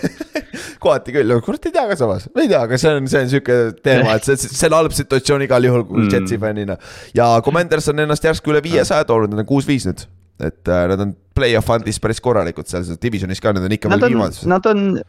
kohati 0.84 1.12
küll, 1.12 1.34
kurat 1.44 1.66
ei 1.68 1.74
tea 1.74 1.82
ka 1.90 1.96
samas, 1.98 2.28
ma 2.34 2.44
ei 2.44 2.48
tea, 2.52 2.60
aga 2.68 2.78
see 2.80 2.92
on, 2.96 3.08
see 3.10 3.24
on 3.24 3.32
sihuke 3.32 3.56
teema, 3.84 4.14
et 4.16 4.28
see, 4.28 4.38
see 4.44 4.68
on 4.70 4.76
halb 4.78 4.94
situatsioon 4.96 5.44
igal 5.48 5.66
juhul 5.66 5.82
Mm. 5.90 6.08
Jetsi 6.12 6.38
fännina. 6.38 6.76
ja 7.16 7.26
Commanders 7.44 7.88
on 7.90 7.98
ennast 8.04 8.24
järsku 8.24 8.52
üle 8.52 8.60
viiesaja 8.64 9.04
toonud, 9.08 9.32
nad 9.32 9.42
on 9.42 9.48
kuus-viis 9.48 9.88
nüüd. 9.88 10.04
et 10.40 10.68
äh, 10.70 10.84
nad 10.88 11.02
on 11.02 11.10
play-off 11.36 11.68
fund'is 11.68 11.98
päris 12.00 12.20
korralikud 12.24 12.68
seal 12.68 12.84
selles 12.86 13.00
divisionis 13.02 13.42
ka, 13.42 13.52
nad 13.56 13.66
on 13.66 13.74
ikka 13.74 13.90
Nad 13.90 14.00
veel 14.00 14.14
viimases. 14.14 14.46
nad 14.48 14.64
on, 14.70 15.00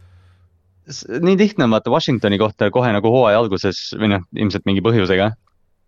nii 1.22 1.38
lihtne 1.38 1.66
on 1.68 1.76
vaata 1.76 1.92
Washingtoni 1.94 2.38
kohta 2.42 2.72
kohe 2.72 2.92
nagu 2.94 3.12
hooaja 3.14 3.40
alguses 3.40 3.80
või 4.00 4.14
noh, 4.16 4.26
ilmselt 4.36 4.66
mingi 4.66 4.84
põhjusega. 4.86 5.32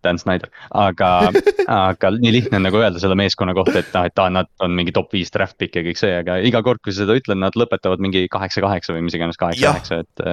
Dan 0.04 0.20
Snyder, 0.20 0.50
aga 0.70 1.10
aga 1.88 2.12
nii 2.16 2.32
lihtne 2.38 2.60
on 2.60 2.66
nagu 2.68 2.80
öelda 2.80 3.00
selle 3.02 3.16
meeskonna 3.18 3.54
kohta, 3.56 3.78
et 3.80 3.92
noh, 3.96 4.08
et 4.08 4.20
aa, 4.20 4.30
nad 4.32 4.50
on 4.64 4.74
mingi 4.76 4.94
top 4.94 5.12
viis 5.14 5.32
draft 5.34 5.56
pick 5.60 5.76
ja 5.78 5.84
kõik 5.86 6.00
see, 6.00 6.12
aga 6.20 6.38
iga 6.46 6.62
kord, 6.66 6.82
kui 6.84 6.94
sa 6.94 7.02
seda 7.04 7.16
ütled, 7.18 7.40
nad 7.40 7.56
lõpetavad 7.58 8.02
mingi 8.04 8.26
kaheksa-kaheksa 8.32 8.96
või 8.96 9.06
mis 9.08 9.16
iganes 9.18 9.40
kaheksa-kaheksa, 9.40 10.02
et. 10.04 10.24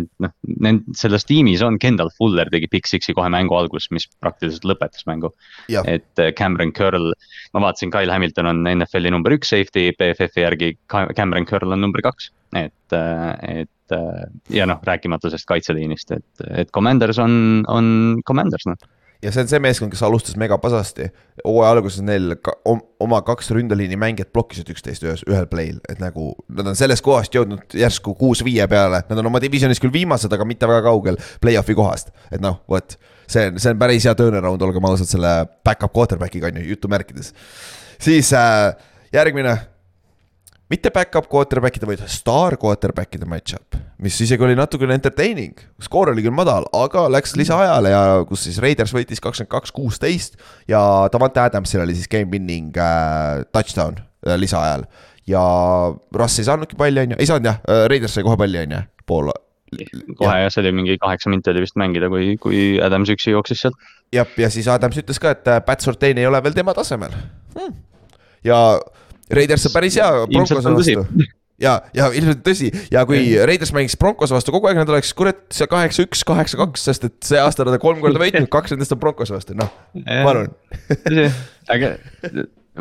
et 0.00 0.10
noh, 0.22 0.32
nend-, 0.64 0.86
selles 0.98 1.26
tiimis 1.28 1.62
on 1.66 1.78
Kendall 1.82 2.12
Fuller 2.18 2.50
tegi 2.52 2.68
pick 2.70 2.88
six'i 2.90 3.14
kohe 3.16 3.30
mängu 3.32 3.56
alguses, 3.56 3.90
mis 3.94 4.08
praktiliselt 4.22 4.66
lõpetas 4.68 5.06
mängu. 5.08 5.32
et 5.70 6.22
äh, 6.22 6.32
Cameron 6.36 6.72
Curl, 6.76 7.12
ma 7.54 7.64
vaatasin, 7.66 7.92
Kyle 7.94 8.12
Hamilton 8.12 8.50
on 8.50 8.62
NFL-i 8.74 9.12
number 9.12 9.34
üks 9.36 9.52
safety, 9.54 9.90
BFF-i 9.98 10.46
järgi 10.46 10.74
Cameron 10.90 11.48
Curl 11.48 11.76
on 11.76 11.84
number 11.84 12.02
kaks, 12.04 12.30
et, 12.56 12.96
äh, 12.96 13.60
et 13.62 13.96
äh, 13.96 14.24
ja 14.54 14.68
noh, 14.70 14.80
rääkimata 14.86 15.30
sellest 15.30 15.48
kaitseliinist, 15.50 16.16
et, 16.16 16.48
et 16.64 16.72
Commanders 16.74 17.20
on, 17.22 17.64
on 17.68 17.92
Commanders 18.26 18.68
noh 18.70 18.80
ja 19.22 19.32
see 19.32 19.44
on 19.44 19.50
see 19.50 19.60
meeskond, 19.62 19.92
kes 19.92 20.02
alustas 20.06 20.36
megapasasti. 20.40 21.10
hooaja 21.44 21.70
alguses 21.74 22.02
neil 22.04 22.34
ka, 22.42 22.54
oma 23.00 23.20
kaks 23.24 23.50
ründeliini 23.56 23.96
mängijat 24.00 24.32
blokkisid 24.32 24.68
üksteist 24.72 25.04
ühes, 25.04 25.24
ühel 25.28 25.48
play'l, 25.50 25.80
et 25.92 26.00
nagu 26.02 26.32
nad 26.48 26.72
on 26.72 26.78
sellest 26.78 27.04
kohast 27.04 27.34
jõudnud 27.36 27.76
järsku 27.76 28.14
kuus-viie 28.18 28.66
peale. 28.70 29.02
Nad 29.08 29.22
on 29.22 29.30
oma 29.30 29.40
divisionis 29.42 29.80
küll 29.82 29.92
viimased, 29.94 30.32
aga 30.32 30.46
mitte 30.48 30.68
väga 30.68 30.84
kaugel 30.88 31.20
play-off'i 31.42 31.76
kohast, 31.76 32.14
et 32.30 32.42
noh, 32.44 32.60
vot. 32.70 32.96
see 33.30 33.46
on, 33.50 33.60
see 33.62 33.74
on 33.74 33.80
päris 33.80 34.06
hea 34.08 34.14
turnaround, 34.18 34.62
olgem 34.66 34.88
ausad, 34.88 35.08
selle 35.10 35.34
back-up 35.64 35.94
quarterback'iga 35.96 36.50
on 36.50 36.62
ju, 36.62 36.70
jutumärkides. 36.74 37.34
siis 38.00 38.32
äh, 38.32 38.72
järgmine 39.12 39.58
mitte 40.70 40.90
back-up 40.94 41.26
quarterback'ide, 41.30 41.86
vaid 41.88 42.02
star 42.10 42.54
quarterback'ide 42.60 43.26
match-up, 43.28 43.74
mis 44.02 44.18
isegi 44.22 44.46
oli 44.46 44.54
natukene 44.58 44.94
entertaining. 44.94 45.58
skoor 45.82 46.12
oli 46.12 46.22
küll 46.22 46.34
madal, 46.34 46.68
aga 46.76 47.08
läks 47.10 47.34
lisaajale 47.38 47.90
ja 47.90 48.02
kus 48.28 48.46
siis 48.46 48.60
Raiders 48.62 48.94
võitis 48.94 49.22
kakskümmend 49.22 49.50
kaks, 49.50 49.74
kuusteist 49.74 50.38
ja 50.70 50.80
Davante 51.12 51.42
Adamsil 51.42 51.82
oli 51.82 51.96
siis 51.98 52.10
game 52.10 52.30
winning 52.30 52.76
äh, 52.78 53.42
touchdown 53.52 53.98
äh, 53.98 54.38
lisaajal. 54.38 54.86
ja 55.26 55.42
Russ 56.14 56.38
ei 56.38 56.46
saanudki 56.46 56.78
palli, 56.78 57.02
on 57.02 57.16
ju, 57.16 57.20
ei 57.20 57.30
saanud 57.30 57.50
jah, 57.50 57.62
äh, 57.66 57.84
Raiders 57.90 58.14
sai 58.14 58.26
kohe 58.26 58.38
palli, 58.38 58.62
on 58.62 58.76
ju, 58.76 58.82
pool. 59.10 59.32
kohe 60.22 60.38
jah, 60.44 60.54
see 60.54 60.62
oli 60.62 60.74
mingi 60.78 60.98
kaheksa 61.02 61.34
minti 61.34 61.50
oli 61.50 61.66
vist 61.66 61.78
mängida, 61.82 62.12
kui, 62.14 62.36
kui 62.38 62.62
Adams 62.82 63.10
üksi 63.10 63.34
jooksis 63.34 63.66
sealt. 63.66 63.90
jah, 64.14 64.38
ja 64.38 64.54
siis 64.54 64.70
Adams 64.70 65.02
ütles 65.02 65.18
ka, 65.18 65.34
et 65.34 65.50
äh, 65.50 65.58
Pat 65.66 65.82
Surtain 65.82 66.22
ei 66.22 66.30
ole 66.30 66.38
veel 66.46 66.54
tema 66.54 66.78
tasemel 66.78 67.10
hmm.. 67.58 67.76
ja 68.46 68.62
Raiders 69.30 69.68
on 69.68 69.74
päris 69.74 69.98
hea 70.00 70.10
Broncose 70.30 70.74
vastu. 70.74 71.28
Ja, 71.60 71.74
ja 71.92 72.06
ilmselt 72.16 72.40
tõsi. 72.46 72.70
Ja 72.92 73.02
kui 73.08 73.34
Raiders 73.36 73.74
mängiks 73.76 73.98
Broncos 74.00 74.32
vastu 74.32 74.54
kogu 74.54 74.70
aeg, 74.70 74.80
nad 74.80 74.88
oleks 74.92 75.12
kurat 75.16 75.42
see 75.52 75.68
kaheksa, 75.68 76.06
üks, 76.08 76.22
kaheksa, 76.28 76.56
kaks, 76.62 76.86
sest 76.88 77.04
et 77.10 77.18
see 77.26 77.40
aasta 77.40 77.66
nad 77.68 77.76
on 77.76 77.82
kolm 77.82 78.00
korda 78.04 78.22
võitnud, 78.22 78.48
kaks 78.56 78.72
nendest 78.72 78.96
on 78.96 79.02
Broncos 79.02 79.34
vastu, 79.34 79.58
noh, 79.58 79.68
palun. 80.08 80.48
Aga 81.74 81.92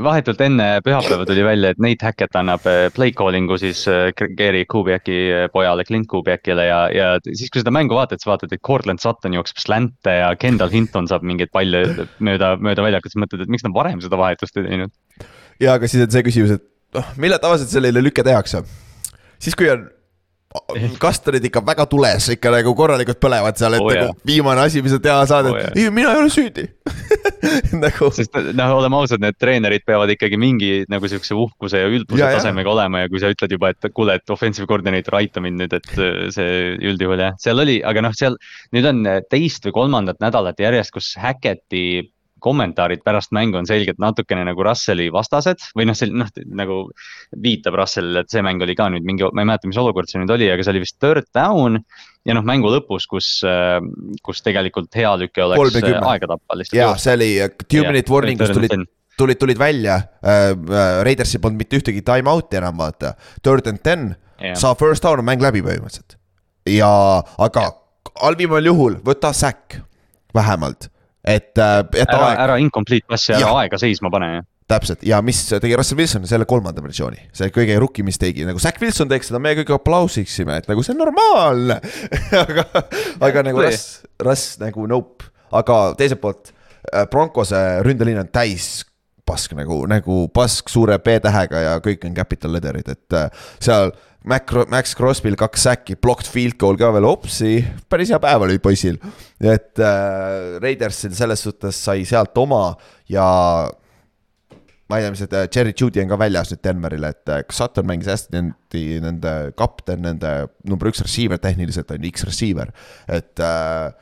vahetult 0.03 0.41
enne 0.45 0.67
pühapäeva 0.85 1.25
tuli 1.27 1.43
välja, 1.43 1.73
et 1.73 1.81
Nate 1.81 2.05
Hackett 2.05 2.37
annab 2.37 2.65
äh, 2.69 2.87
play 2.95 3.11
calling'u 3.15 3.57
siis 3.59 3.81
äh, 3.89 4.11
Gary 4.37 4.63
Kubiaki 4.69 5.17
äh, 5.33 5.45
pojale, 5.51 5.83
Clint 5.87 6.07
Kubiakile 6.07 6.65
ja, 6.67 6.79
ja 6.93 7.07
siis, 7.25 7.49
kui 7.51 7.63
seda 7.63 7.73
mängu 7.73 7.97
vaatad, 7.97 8.21
siis 8.21 8.29
vaatad, 8.29 8.53
et 8.53 8.63
Cortland 8.65 9.01
Sutton 9.03 9.35
jookseb 9.37 9.61
slant'e 9.63 10.15
ja 10.21 10.29
Kendall 10.39 10.71
Hinton 10.73 11.09
saab 11.09 11.25
mingeid 11.27 11.51
palle 11.55 11.83
mööda, 12.23 12.53
mööda 12.61 12.85
väljakut, 12.85 13.13
siis 13.13 13.23
mõtled, 13.23 13.43
et 13.43 13.51
miks 13.51 13.65
nad 13.65 13.75
varem 13.75 14.01
seda 14.03 14.19
vahetust 14.19 14.61
ei 14.61 14.67
teinud 14.69 14.93
ja 15.59 15.77
aga 15.77 15.89
siis 15.91 16.05
on 16.05 16.11
see 16.13 16.25
küsimus, 16.25 16.57
et 16.57 16.65
noh, 16.97 17.15
millal 17.21 17.41
tavaliselt 17.41 17.71
sellele 17.73 18.03
lüke 18.03 18.25
tehakse? 18.25 18.63
siis, 19.39 19.55
kui 19.55 19.69
on 19.71 19.87
kastanid 20.97 21.43
ikka 21.45 21.61
väga 21.61 21.85
tules, 21.85 22.25
ikka 22.33 22.49
nagu 22.55 22.71
korralikult 22.73 23.19
põlevad 23.21 23.57
seal, 23.59 23.75
et 23.77 23.83
oh, 23.83 23.89
nagu 23.93 24.15
viimane 24.25 24.63
asi, 24.63 24.81
mis 24.81 24.95
sa 24.95 24.97
teha 25.03 25.19
saad, 25.29 25.49
et 25.51 25.53
oh, 25.53 25.75
ei, 25.77 25.91
mina 25.93 26.15
ei 26.15 26.21
ole 26.23 26.31
süüdi 26.33 26.65
nagu. 27.83 28.09
sest 28.15 28.33
noh, 28.57 28.73
oleme 28.79 28.97
ausad, 28.97 29.21
need 29.21 29.37
treenerid 29.37 29.85
peavad 29.85 30.09
ikkagi 30.15 30.39
mingi 30.41 30.71
nagu 30.89 31.11
siukse 31.11 31.37
uhkuse 31.37 31.83
ja 31.83 31.91
ülbuse 31.93 32.23
ja, 32.23 32.31
tasemega 32.33 32.65
ja. 32.65 32.73
olema 32.73 33.03
ja 33.03 33.11
kui 33.13 33.21
sa 33.21 33.29
ütled 33.29 33.53
juba, 33.53 33.69
et 33.75 33.91
kuule, 33.93 34.17
et 34.17 34.33
offensive 34.33 34.65
coordinator, 34.69 35.19
aita 35.21 35.43
mind 35.45 35.61
nüüd, 35.61 35.77
et 35.77 35.91
see 36.33 36.49
üldjuhul 36.81 37.21
jah, 37.27 37.37
seal 37.45 37.61
oli, 37.61 37.77
aga 37.85 38.07
noh, 38.07 38.17
seal 38.17 38.39
nüüd 38.73 38.89
on 38.89 39.05
teist 39.29 39.69
või 39.69 39.77
kolmandat 39.83 40.17
nädalat 40.23 40.65
järjest, 40.65 40.97
kus 40.97 41.13
Hacketi 41.21 42.09
kommentaarid 42.43 43.03
pärast 43.05 43.33
mängu 43.35 43.59
on 43.59 43.67
selgelt 43.69 43.99
natukene 44.01 44.43
nagu 44.47 44.63
Russell'i 44.65 45.09
vastased 45.13 45.63
või 45.77 45.87
noh, 45.89 45.97
see 45.97 46.11
noh 46.11 46.29
nagu 46.59 46.81
viitab 47.43 47.77
Russellile, 47.79 48.23
et 48.25 48.33
see 48.33 48.43
mäng 48.45 48.61
oli 48.65 48.75
ka 48.77 48.89
nüüd 48.93 49.07
mingi, 49.07 49.27
ma 49.33 49.43
ei 49.43 49.49
mäleta, 49.51 49.69
mis 49.69 49.79
olukord 49.81 50.11
see 50.11 50.21
nüüd 50.21 50.33
oli, 50.35 50.49
aga 50.51 50.65
see 50.65 50.75
oli 50.75 50.83
vist 50.85 50.99
third 51.01 51.27
down. 51.35 51.81
ja 52.27 52.35
noh, 52.35 52.45
mängu 52.45 52.71
lõpus, 52.71 53.07
kus, 53.09 53.31
kus 54.25 54.45
tegelikult 54.45 54.95
hea 54.95 55.11
lüke 55.21 55.43
oleks 55.45 55.75
30. 55.79 55.99
aega 56.13 56.31
tappa 56.35 56.59
lihtsalt. 56.59 56.79
ja 56.79 56.93
see 56.99 57.17
oli 57.17 57.29
uh, 57.43 57.51
two 57.65 57.85
minute 57.87 58.11
warning, 58.11 58.39
kus 58.39 58.55
tulid 58.55 58.75
tulid, 59.19 59.39
tulid 59.39 59.59
välja 59.59 59.99
äh,, 60.23 60.53
Raidersil 61.03 61.41
polnud 61.43 61.59
mitte 61.59 61.79
ühtegi 61.79 62.03
time 62.07 62.31
out'i 62.31 62.59
enam 62.59 62.77
vaata, 62.79 63.15
third 63.43 63.67
and 63.71 63.83
ten 63.83 64.13
yeah., 64.39 64.55
saa 64.55 64.75
first 64.79 65.03
down 65.03 65.19
on 65.19 65.27
mäng 65.27 65.43
läbi 65.43 65.63
põhimõtteliselt. 65.65 66.15
ja, 66.71 66.91
aga 67.37 67.65
halvimal 68.21 68.71
juhul 68.71 68.99
võta 69.05 69.33
säkk, 69.35 69.81
vähemalt 70.35 70.89
et 71.29 71.61
äh, 71.61 71.75
jäta 72.01 72.15
ära, 72.15 72.29
aeg. 72.29 72.41
ära 72.45 72.57
incomplete 72.63 73.09
passi, 73.09 73.33
ära 73.35 73.45
ja. 73.45 73.51
aega 73.61 73.79
seisma 73.81 74.11
pane. 74.13 74.31
täpselt. 74.69 75.03
Ja 75.07 75.21
mis 75.25 75.41
tegi 75.49 75.75
Russell 75.77 75.99
Wilson? 75.99 76.27
Selle 76.29 76.47
kolmanda 76.49 76.83
versiooni, 76.85 77.21
see 77.35 77.53
kõige 77.53 77.77
rookie 77.81 78.05
mistake'i 78.05 78.47
nagu 78.47 78.61
Zack 78.61 78.81
Wilson 78.83 79.09
teeks 79.11 79.31
seda, 79.31 79.41
me 79.43 79.55
kõik 79.61 79.73
aplausiksime, 79.77 80.59
et 80.61 80.69
nagu 80.69 80.85
see 80.85 80.95
on 80.95 81.03
normaalne 81.05 81.79
aga, 82.43 82.67
aga 83.29 83.45
nagu 83.49 83.65
Russ, 83.65 84.03
Russ 84.25 84.59
nagu 84.61 84.85
nope, 84.89 85.29
aga 85.55 85.81
teiselt 85.99 86.21
poolt 86.23 86.53
äh, 86.93 87.05
Broncose 87.11 87.63
ründeliin 87.85 88.21
on 88.21 88.31
täis 88.33 88.79
pask 89.29 89.53
nagu, 89.57 89.83
nagu 89.89 90.23
pask 90.33 90.71
suure 90.71 90.97
B-tähega 91.05 91.65
ja 91.65 91.73
kõik 91.85 92.05
on 92.07 92.15
capital 92.17 92.55
letter'id, 92.57 92.89
et 92.89 93.17
äh, 93.17 93.27
seal 93.61 93.93
Mac, 94.27 94.51
Max 94.67 94.95
Crosby'l 94.99 95.37
kaks 95.39 95.63
säki, 95.63 95.95
blocked 95.95 96.27
field 96.27 96.57
goal 96.59 96.75
ka 96.79 96.89
veel, 96.91 97.07
opsi, 97.07 97.59
päris 97.89 98.11
hea 98.11 98.19
päev 98.19 98.43
oli 98.49 98.59
poisil. 98.59 98.97
et 99.39 99.79
äh, 99.79 100.57
Raidersil 100.59 101.13
selles 101.15 101.45
suhtes 101.45 101.79
sai 101.85 102.03
sealt 102.07 102.35
oma 102.37 102.73
ja 103.07 103.27
ma 104.89 104.97
ei 104.97 105.05
tea, 105.05 105.13
mis, 105.13 105.23
äh, 105.29 105.47
Cherry 105.53 105.73
Judy 105.77 106.01
on 106.03 106.11
ka 106.11 106.17
väljas 106.19 106.51
nüüd 106.51 106.63
Denverile, 106.65 107.13
et 107.13 107.31
äh, 107.31 107.43
Sutton 107.53 107.87
mängis 107.87 108.09
hästi 108.09 108.43
nende, 109.05 109.33
kapten, 109.57 110.03
nende 110.03 110.33
number 110.67 110.89
üks 110.91 111.03
receiver 111.05 111.39
tehniliselt 111.39 111.93
on 111.93 112.07
X-receiver, 112.09 112.73
et 113.07 113.43
äh, 113.45 113.93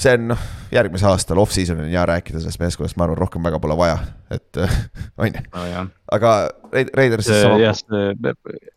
see 0.00 0.14
on 0.16 0.30
noh, 0.32 0.44
järgmisel 0.72 1.10
aastal 1.12 1.40
off-season 1.42 1.82
on 1.82 1.90
hea 1.90 2.02
rääkida 2.08 2.40
sellest 2.40 2.60
meeskonnast, 2.62 2.96
ma 2.96 3.06
arvan, 3.06 3.18
rohkem 3.20 3.44
väga 3.44 3.60
pole 3.62 3.76
vaja, 3.78 3.98
et 4.32 4.60
on 5.20 5.28
ju. 5.28 5.84
aga 6.16 6.32
Raiders 6.96 7.28
siis 7.28 7.42
sama. 7.42 7.58
jah, 7.60 7.76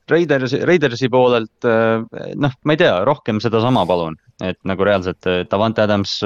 Raidersi, 0.09 0.59
Raidersi 0.67 1.09
poolelt 1.13 1.67
noh, 1.67 2.59
ma 2.65 2.76
ei 2.76 2.82
tea, 2.82 2.93
rohkem 3.07 3.39
sedasama 3.43 3.86
palun, 3.89 4.17
et 4.43 4.59
nagu 4.67 4.88
reaalselt 4.88 5.30
Davante 5.51 5.86
Adams 5.86 6.19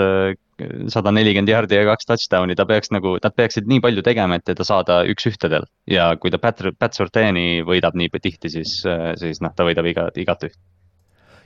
sada 0.89 1.14
nelikümmend 1.14 1.52
jardi 1.52 1.78
ja 1.78 1.84
kaks 1.86 2.08
touchdown'i, 2.10 2.56
ta 2.58 2.66
peaks 2.66 2.89
nagu, 2.89 3.14
nad 3.22 3.36
peaksid 3.38 3.68
nii 3.70 3.84
palju 3.84 4.02
tegema, 4.06 4.39
et 4.39 4.48
teda 4.48 4.66
saada 4.66 5.04
üks-ühtedel. 5.12 5.68
ja 5.91 6.10
kui 6.18 6.34
ta 6.34 6.41
Pat, 6.41 6.64
Pat 6.80 6.98
Surtani 6.98 7.62
võidab 7.68 7.98
nii 8.00 8.10
tihti, 8.18 8.50
siis, 8.56 8.80
siis 9.22 9.43
noh, 9.45 9.54
ta 9.54 9.68
võidab 9.68 9.86
iga, 9.91 10.08
igat 10.18 10.48
üht. 10.50 10.58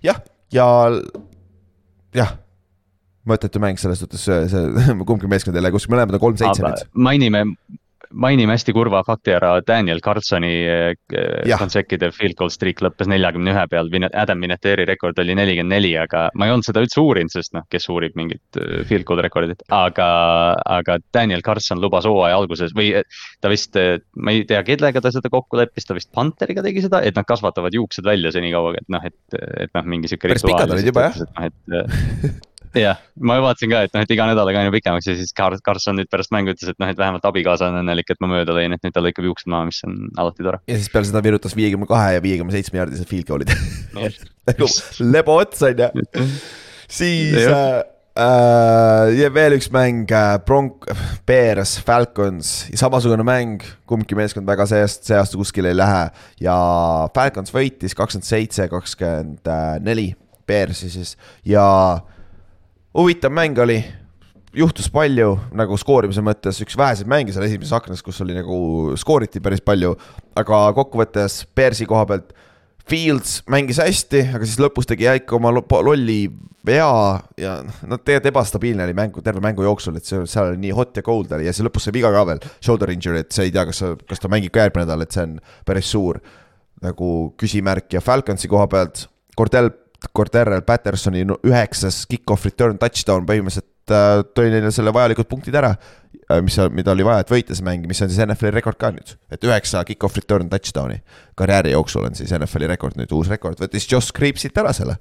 jah, 0.07 0.23
ja 0.55 0.69
jah 2.15 2.37
mõttetu 3.29 3.61
mäng 3.61 3.79
selles 3.81 4.01
suhtes, 4.01 4.25
see, 4.25 4.65
kumbki 5.09 5.29
meeskond 5.31 5.57
ei 5.57 5.65
lähe 5.65 5.75
kuskil, 5.75 5.95
mõlemad 5.95 6.17
on 6.17 6.25
kolm-seitse 6.25 6.65
nüüd. 6.65 6.85
mainime, 7.09 7.45
mainime 8.11 8.55
hästi 8.55 8.73
kurva 8.75 9.01
fakti 9.07 9.33
ära, 9.35 9.51
Daniel 9.67 10.01
Carlsoni 10.03 10.51
eh, 10.67 11.53
consecutive 11.59 12.11
field 12.15 12.35
goal 12.39 12.51
streak 12.53 12.81
lõppes 12.83 13.09
neljakümne 13.11 13.53
ühe 13.53 13.65
peal, 13.71 13.91
Adam 14.09 14.43
Vinatieri 14.43 14.85
rekord 14.89 15.19
oli 15.21 15.35
nelikümmend 15.37 15.75
neli, 15.75 15.93
aga 15.99 16.27
ma 16.35 16.47
ei 16.47 16.55
olnud 16.55 16.67
seda 16.67 16.83
üldse 16.83 17.01
uurinud, 17.03 17.33
sest 17.33 17.53
noh, 17.55 17.65
kes 17.71 17.87
uurib 17.93 18.17
mingit 18.19 18.59
eh, 18.59 18.81
field 18.89 19.07
goal 19.07 19.21
rekordit, 19.23 19.63
aga, 19.75 20.09
aga 20.79 20.97
Daniel 21.13 21.45
Carlson 21.45 21.81
lubas 21.83 22.09
hooaja 22.09 22.39
alguses 22.41 22.75
või 22.77 22.91
eh, 22.99 23.23
ta 23.41 23.51
vist, 23.53 23.77
ma 24.17 24.35
ei 24.35 24.45
tea, 24.49 24.63
kellega 24.67 25.03
ta 25.03 25.13
seda 25.13 25.31
kokku 25.31 25.61
leppis, 25.61 25.87
ta 25.87 25.97
vist 25.97 26.11
Panteriga 26.15 26.65
tegi 26.65 26.83
seda, 26.83 27.03
et 27.05 27.15
nad 27.17 27.27
kasvatavad 27.29 27.75
juuksed 27.77 28.05
välja 28.07 28.33
senikaua, 28.35 28.75
et 28.81 28.89
noh, 28.91 29.05
et, 29.07 29.19
et 29.37 29.71
noh, 29.77 29.87
mingi 29.87 30.11
sihuke. 30.11 30.31
päris 30.31 30.47
pikad 30.47 30.73
olid 30.73 30.89
juba 30.91 31.09
jah. 31.09 31.21
noh, 31.37 31.51
et 31.51 32.41
jah, 32.77 32.99
ma 33.19 33.37
vaatasin 33.43 33.71
ka, 33.71 33.83
et 33.87 33.93
noh, 33.95 34.05
et 34.05 34.13
iga 34.15 34.25
nädalaga 34.29 34.63
aina 34.63 34.71
pikemaks 34.73 35.09
ja 35.09 35.15
siis 35.19 35.33
Kar-, 35.37 35.57
Karlsson 35.65 35.97
nüüd 35.99 36.09
pärast 36.11 36.31
mängu 36.33 36.53
ütles, 36.53 36.71
et 36.71 36.79
noh, 36.81 36.91
et 36.91 36.99
vähemalt 36.99 37.25
abikaasa 37.27 37.67
on 37.71 37.81
õnnelik, 37.81 38.11
et 38.13 38.21
ma 38.23 38.29
mööda 38.31 38.55
lõin, 38.55 38.75
et 38.75 38.83
nüüd 38.85 38.95
ta 38.95 39.03
lõikab 39.03 39.27
juuksed 39.27 39.51
maha, 39.51 39.67
mis 39.67 39.81
on 39.87 39.97
alati 40.21 40.45
tore. 40.45 40.61
ja 40.71 40.77
siis 40.79 40.91
peale 40.93 41.09
seda 41.09 41.23
virutas 41.25 41.55
viiekümne 41.57 41.89
kahe 41.89 42.15
ja 42.15 42.23
viiekümne 42.23 42.55
seitsme 42.55 42.79
jaardised 42.81 43.09
field 43.09 43.27
goal'id 43.27 43.51
nagu 44.51 44.69
lebo 45.03 45.39
ots 45.41 45.65
on 45.67 45.83
ju. 45.83 46.27
siis 46.91 47.35
äh, 47.43 47.81
äh, 48.15 49.11
ja 49.19 49.33
veel 49.35 49.57
üks 49.57 49.67
mäng 49.75 50.07
äh,, 50.15 50.37
Bronc-, 50.47 50.87
Bears, 51.27 51.75
Falcons, 51.83 52.53
samasugune 52.79 53.27
mäng, 53.27 53.67
kumbki 53.89 54.15
meeskond 54.15 54.47
väga 54.47 54.69
see-, 54.69 54.87
see 54.95 55.19
aasta 55.19 55.39
kuskile 55.39 55.73
ei 55.73 55.79
lähe 55.81 56.07
ja 56.47 56.55
Falcons 57.15 57.51
võitis 57.51 57.97
kakskümmend 57.99 58.31
seitse, 58.31 58.71
kakskümmend 58.71 59.53
neli. 59.83 60.13
Bearsi 60.51 60.89
siis 60.91 61.13
ja 61.47 61.61
huvitav 62.97 63.31
mäng 63.31 63.59
oli. 63.59 63.83
juhtus 64.53 64.89
palju 64.91 65.37
nagu 65.55 65.77
skoorimise 65.79 66.19
mõttes, 66.19 66.57
üks 66.59 66.75
väheseid 66.75 67.07
mänge 67.07 67.31
seal 67.31 67.45
esimeses 67.45 67.71
aknas, 67.71 68.01
kus 68.03 68.19
oli 68.23 68.35
nagu 68.35 68.97
skooriti 68.99 69.39
päris 69.39 69.61
palju. 69.63 69.95
aga 70.35 70.63
kokkuvõttes 70.75 71.45
Bearsi 71.55 71.87
koha 71.87 72.05
pealt 72.05 72.33
Fields 72.89 73.43
mängis 73.47 73.79
hästi, 73.79 74.25
aga 74.35 74.45
siis 74.45 74.59
lõpus 74.59 74.89
tegi 74.89 75.05
jah 75.05 75.15
ikka 75.15 75.37
oma 75.37 75.53
lolli 75.53 76.25
vea 76.65 76.89
ja 77.39 77.53
noh, 77.63 78.01
tegelikult 78.01 78.27
ebastabiilne 78.31 78.83
oli 78.83 78.95
mängu, 78.97 79.21
terve 79.23 79.41
mängu 79.43 79.63
jooksul, 79.63 79.95
et 79.97 80.05
see, 80.05 80.19
seal 80.29 80.51
oli 80.51 80.59
nii 80.65 80.73
hot 80.75 80.97
ja 80.97 81.05
cold 81.05 81.31
oli 81.37 81.47
ja 81.47 81.53
siis 81.53 81.65
lõpus 81.65 81.87
sai 81.87 81.95
viga 81.95 82.11
ka 82.13 82.25
veel. 82.27 82.41
Shoulder 82.59 82.91
injury, 82.93 83.23
et 83.23 83.31
sa 83.31 83.45
ei 83.45 83.53
tea, 83.53 83.63
kas, 83.69 83.81
kas 84.09 84.21
ta 84.21 84.31
mängib 84.31 84.53
ka 84.53 84.65
järgmine 84.65 84.85
nädal, 84.85 85.05
et 85.05 85.15
see 85.15 85.23
on 85.29 85.37
päris 85.67 85.93
suur 85.93 86.19
nagu 86.81 87.09
küsimärk 87.39 87.93
ja 87.93 88.01
Falconsi 88.01 88.49
koha 88.51 88.67
pealt. 88.69 89.05
Cordell, 89.37 89.71
Corderel 90.09 90.63
Pattersoni 90.65 91.25
üheksas 91.47 92.03
kick-off 92.09 92.47
return 92.47 92.79
touchdown 92.81 93.27
põhimõtteliselt 93.29 93.93
äh, 93.93 94.21
tõi 94.35 94.49
neile 94.53 94.71
selle 94.73 94.93
vajalikud 94.95 95.29
punktid 95.29 95.55
ära. 95.59 95.75
Äh, 96.31 96.41
mis, 96.45 96.57
mida 96.73 96.95
oli 96.95 97.05
vaja, 97.05 97.25
et 97.25 97.33
võita 97.33 97.57
see 97.57 97.67
mäng, 97.67 97.85
mis 97.89 98.01
on 98.01 98.09
siis 98.09 98.23
NFL-i 98.25 98.55
rekord 98.57 98.79
ka 98.81 98.89
nüüd, 98.95 99.13
et 99.31 99.45
üheksa 99.45 99.83
kick-off 99.87 100.17
return 100.17 100.49
touchdown'i. 100.49 101.03
karjääri 101.37 101.75
jooksul 101.75 102.09
on 102.09 102.17
siis 102.17 102.33
NFL-i 102.33 102.71
rekord 102.73 102.97
nüüd, 102.97 103.13
uus 103.13 103.29
rekord, 103.29 103.61
võttis 103.61 103.85
Josh 103.91 104.15
Creepsit 104.15 104.57
ära 104.57 104.73
selle 104.73 104.97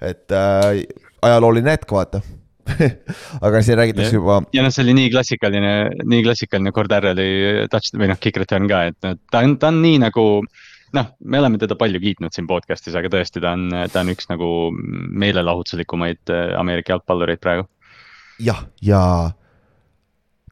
et 0.00 0.34
äh, 0.34 0.82
ajalooline 1.26 1.74
hetk, 1.74 1.90
vaata 1.92 2.22
aga 3.46 3.60
siin 3.64 3.78
räägitakse 3.80 4.12
ja. 4.12 4.18
juba. 4.18 4.42
ja 4.52 4.62
noh, 4.64 4.72
see 4.74 4.84
oli 4.84 4.94
nii 4.98 5.12
klassikaline, 5.12 5.74
nii 6.04 6.24
klassikaline 6.26 6.72
Cordarelli 6.76 7.28
touch 7.72 7.96
või 7.96 8.10
noh, 8.10 8.18
kick 8.20 8.36
return 8.40 8.68
ka, 8.70 8.82
et 8.90 8.98
ta 9.32 9.42
on, 9.42 9.56
ta 9.60 9.72
on 9.72 9.80
nii 9.82 10.02
nagu 10.04 10.26
noh, 10.96 11.10
me 11.20 11.40
oleme 11.40 11.60
teda 11.60 11.76
palju 11.78 12.00
kiitnud 12.02 12.34
siin 12.34 12.48
podcast'is, 12.48 12.96
aga 12.98 13.10
tõesti, 13.12 13.42
ta 13.44 13.54
on, 13.56 13.68
ta 13.92 14.02
on 14.02 14.12
üks 14.12 14.28
nagu 14.30 14.48
meelelahutuslikumaid 14.72 16.32
äh, 16.32 16.52
Ameerika 16.58 16.94
jalgpallureid 16.94 17.42
praegu. 17.44 17.68
jah, 18.42 18.64
ja 18.82 19.02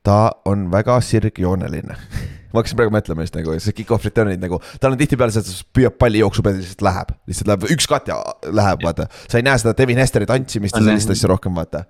ta 0.06 0.18
on 0.46 0.68
väga 0.72 1.00
sirgjooneline. 1.02 1.98
Ma 2.52 2.62
hakkasin 2.62 2.78
praegu 2.78 2.94
mõtlema 2.94 3.24
just 3.26 3.36
nagu 3.36 3.52
see 3.60 3.74
kick-off 3.76 4.06
return'id 4.06 4.40
nagu, 4.40 4.60
tal 4.80 4.94
on 4.94 5.00
tihtipeale 5.00 5.34
see, 5.34 5.42
et 5.44 5.76
püüab 5.76 5.96
palli 6.00 6.22
jooksu 6.22 6.44
peale, 6.46 6.62
lihtsalt 6.62 6.84
läheb, 6.86 7.12
lihtsalt 7.28 7.50
läheb 7.50 7.68
üks 7.74 7.88
cut 7.90 8.08
ja 8.08 8.16
läheb, 8.48 8.84
vaata. 8.86 9.10
sa 9.26 9.40
ei 9.40 9.44
näe 9.44 9.60
seda 9.60 9.74
Devin 9.76 10.00
Hesteri 10.00 10.28
tantsimist 10.30 10.78
ja 10.78 10.84
sellist 10.86 11.12
asja 11.12 11.32
rohkem, 11.32 11.56
vaata. 11.58 11.84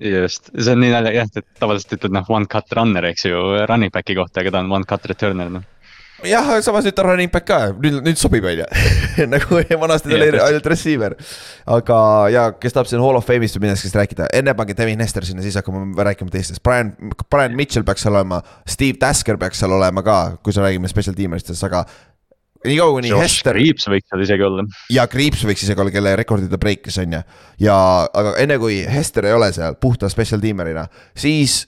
Just, 0.00 0.52
see 0.54 0.72
on 0.72 0.80
nii 0.80 0.92
naljakas 0.94 1.40
et 1.40 1.48
tavaliselt 1.60 1.98
ütled 1.98 2.14
noh, 2.14 2.28
one 2.32 2.48
cut 2.52 2.70
runner, 2.76 3.04
eks 3.10 3.26
ju, 3.26 3.40
running 3.68 3.92
back'i 3.92 4.14
kohta, 4.16 4.44
aga 4.44 4.54
ta 4.54 4.62
on 4.62 4.70
one 4.78 4.88
cut 4.88 5.08
returner, 5.10 5.50
noh 5.52 5.66
jah, 6.28 6.48
samas 6.64 6.86
nüüd 6.86 6.96
ta 6.96 7.04
running 7.06 7.30
back 7.32 7.46
ka, 7.48 7.58
nüüd, 7.76 8.00
nüüd 8.04 8.18
sobib, 8.20 8.44
on 8.48 8.60
ju. 8.62 8.66
nagu 9.34 9.60
vanasti 9.80 10.10
ta 10.10 10.16
oli 10.16 10.28
ainult 10.32 10.68
receiver. 10.72 11.16
aga 11.70 12.00
ja, 12.32 12.44
kes 12.60 12.76
tahab 12.76 12.90
siin 12.90 13.02
Hall 13.02 13.18
of 13.18 13.26
Fame'ist 13.28 13.58
või 13.58 13.68
millestki 13.68 13.92
rääkida, 13.94 14.28
enne 14.36 14.54
pange 14.58 14.76
Devin 14.78 15.00
Hester 15.02 15.26
sinna, 15.26 15.44
siis 15.44 15.58
hakkame 15.60 15.94
rääkima 16.10 16.32
teistest. 16.32 16.62
Brian, 16.66 16.92
Brian 17.30 17.56
Mitchell 17.56 17.86
peaks 17.86 18.04
seal 18.06 18.16
olema, 18.16 18.42
Steve 18.68 18.98
Tasker 19.00 19.40
peaks 19.40 19.60
seal 19.62 19.74
olema 19.76 20.04
ka, 20.06 20.20
kui 20.44 20.56
sa 20.56 20.64
räägime 20.66 20.90
special 20.90 21.16
teameristest, 21.18 21.66
aga 21.68 21.84
niikaua 22.66 22.96
kuni 22.98 23.12
Hester. 23.16 23.56
Kriips 23.56 23.88
võiks 23.88 24.08
seal 24.12 24.24
isegi 24.26 24.46
olla. 24.46 24.64
ja 24.92 25.06
Kriips 25.10 25.44
võiks 25.48 25.66
isegi 25.66 25.80
olla, 25.80 25.94
kelle 25.94 26.14
rekordid 26.20 26.52
ta 26.52 26.60
breikis, 26.60 27.00
on 27.02 27.18
ju. 27.18 27.26
ja, 27.66 27.76
aga 28.08 28.36
enne 28.42 28.60
kui 28.62 28.82
Hester 28.88 29.30
ei 29.30 29.36
ole 29.36 29.52
seal 29.56 29.78
puhta 29.80 30.10
special 30.12 30.42
teamer'ina, 30.44 30.88
siis 31.16 31.62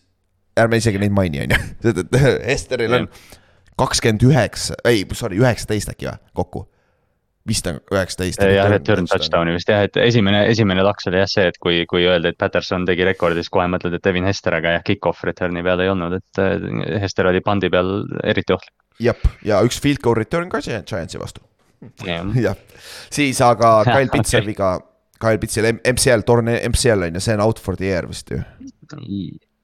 ärme 0.58 0.82
isegi 0.82 1.00
neid 1.00 1.14
maini, 1.16 1.46
on 1.46 1.54
ju, 1.56 1.62
sest 1.86 2.02
et 2.04 2.18
Hesteril 2.50 3.00
on 3.02 3.06
yeah 3.06 3.38
kakskümmend 3.80 4.26
üheksa, 4.28 4.76
ei, 4.88 5.06
sorry, 5.16 5.40
üheksateist 5.40 5.92
äkki 5.94 6.10
või, 6.10 6.20
kokku 6.36 6.66
vist 7.48 7.66
on 7.66 7.78
üheksateist. 7.92 8.42
jah, 8.54 8.68
return 8.70 9.08
touchdown'i 9.10 9.54
vist 9.56 9.70
jah, 9.70 9.82
et 9.88 9.96
esimene, 9.98 10.44
esimene 10.52 10.84
laks 10.86 11.08
oli 11.10 11.18
jah 11.18 11.30
see, 11.30 11.48
et 11.50 11.58
kui, 11.62 11.82
kui 11.90 12.04
öeldi, 12.06 12.32
et 12.32 12.38
Patterson 12.38 12.86
tegi 12.86 13.06
rekordi, 13.06 13.42
siis 13.42 13.52
kohe 13.52 13.66
mõtled, 13.70 13.96
et 13.98 14.04
Devin 14.04 14.28
Hester, 14.28 14.54
aga 14.58 14.76
jah, 14.76 14.84
kick-off 14.86 15.24
return'i 15.26 15.64
peal 15.66 15.82
ei 15.82 15.90
olnud, 15.92 16.18
et 16.20 16.42
äh, 16.42 17.00
Hester 17.02 17.30
oli 17.32 17.42
pandi 17.44 17.70
peal 17.72 18.04
eriti 18.22 18.54
ohtlik. 18.54 18.74
jah, 19.02 19.26
ja 19.46 19.60
üks 19.66 19.80
field 19.82 20.02
goal 20.04 20.18
return 20.18 20.52
ka 20.52 20.62
Giantsi 20.62 21.20
vastu. 21.22 21.42
jah, 22.46 22.58
siis 23.10 23.42
aga 23.42 23.80
Kyle 23.90 24.10
Pitseviga, 24.14 24.76
Kyle 25.22 25.38
Pitsel, 25.42 25.72
MCL, 25.82 26.26
torne 26.26 26.60
MCL 26.70 27.08
on 27.08 27.18
ju, 27.18 27.24
see 27.26 27.38
on 27.38 27.46
out 27.48 27.62
for 27.62 27.78
the 27.78 27.90
year 27.90 28.06
vist 28.10 28.30
ju 28.30 28.42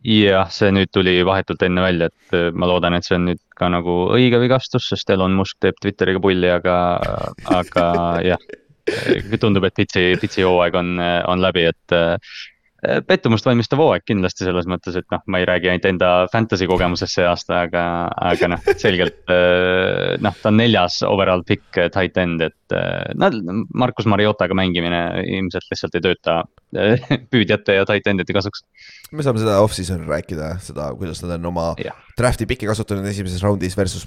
jah, 0.07 0.51
see 0.53 0.71
nüüd 0.75 0.91
tuli 0.95 1.17
vahetult 1.27 1.63
enne 1.67 1.83
välja, 1.83 2.11
et 2.11 2.37
äh, 2.37 2.51
ma 2.55 2.69
loodan, 2.71 2.97
et 2.97 3.07
see 3.07 3.17
on 3.19 3.27
nüüd 3.33 3.43
ka 3.59 3.71
nagu 3.73 4.05
õige 4.15 4.41
vigastus, 4.43 4.89
sest 4.93 5.11
Elon 5.11 5.35
Musk 5.39 5.59
teeb 5.63 5.79
Twitteriga 5.83 6.23
pulli, 6.23 6.51
aga, 6.53 6.77
aga 7.51 7.89
jah. 8.27 8.47
tundub, 9.41 9.67
et 9.69 9.75
pitsi, 9.77 10.15
pitsi 10.21 10.47
hooaeg 10.47 10.79
on, 10.79 10.95
on 11.29 11.43
läbi, 11.43 11.67
et 11.69 11.93
äh, 11.93 12.15
pettumust 13.05 13.45
valmistav 13.45 13.83
hooaeg 13.83 14.07
kindlasti 14.07 14.47
selles 14.47 14.69
mõttes, 14.71 14.95
et 14.97 15.09
noh, 15.11 15.21
ma 15.27 15.43
ei 15.43 15.49
räägi 15.51 15.73
ainult 15.73 15.89
enda 15.91 16.13
fantasy 16.33 16.69
kogemusest 16.71 17.19
see 17.19 17.27
aasta, 17.27 17.65
aga, 17.67 17.83
aga 18.31 18.53
noh, 18.55 18.71
selgelt 18.79 19.35
äh, 19.35 20.15
noh, 20.23 20.39
ta 20.41 20.53
on 20.53 20.63
neljas 20.63 21.03
overall 21.11 21.43
pick 21.49 21.67
tight 21.75 22.23
end, 22.23 22.47
et 22.47 22.79
noh, 23.19 23.43
Markus 23.75 24.07
Mariotaga 24.07 24.57
mängimine 24.57 25.03
ilmselt 25.27 25.69
lihtsalt 25.75 25.99
ei 25.99 26.07
tööta 26.07 26.41
püüdjate 27.35 27.81
ja 27.81 27.89
tight 27.89 28.09
end'ide 28.09 28.39
kasuks 28.39 28.63
me 29.13 29.25
saame 29.25 29.41
seda 29.43 29.59
off-season'il 29.65 30.09
rääkida, 30.11 30.53
seda, 30.65 30.91
kuidas 30.99 31.23
nad 31.25 31.39
on 31.39 31.51
oma 31.53 31.71
yeah. 31.81 32.08
Draft'i 32.19 32.47
piki 32.51 32.69
kasutanud 32.69 33.07
esimeses 33.09 33.43
raundis 33.45 33.77
versus 33.79 34.07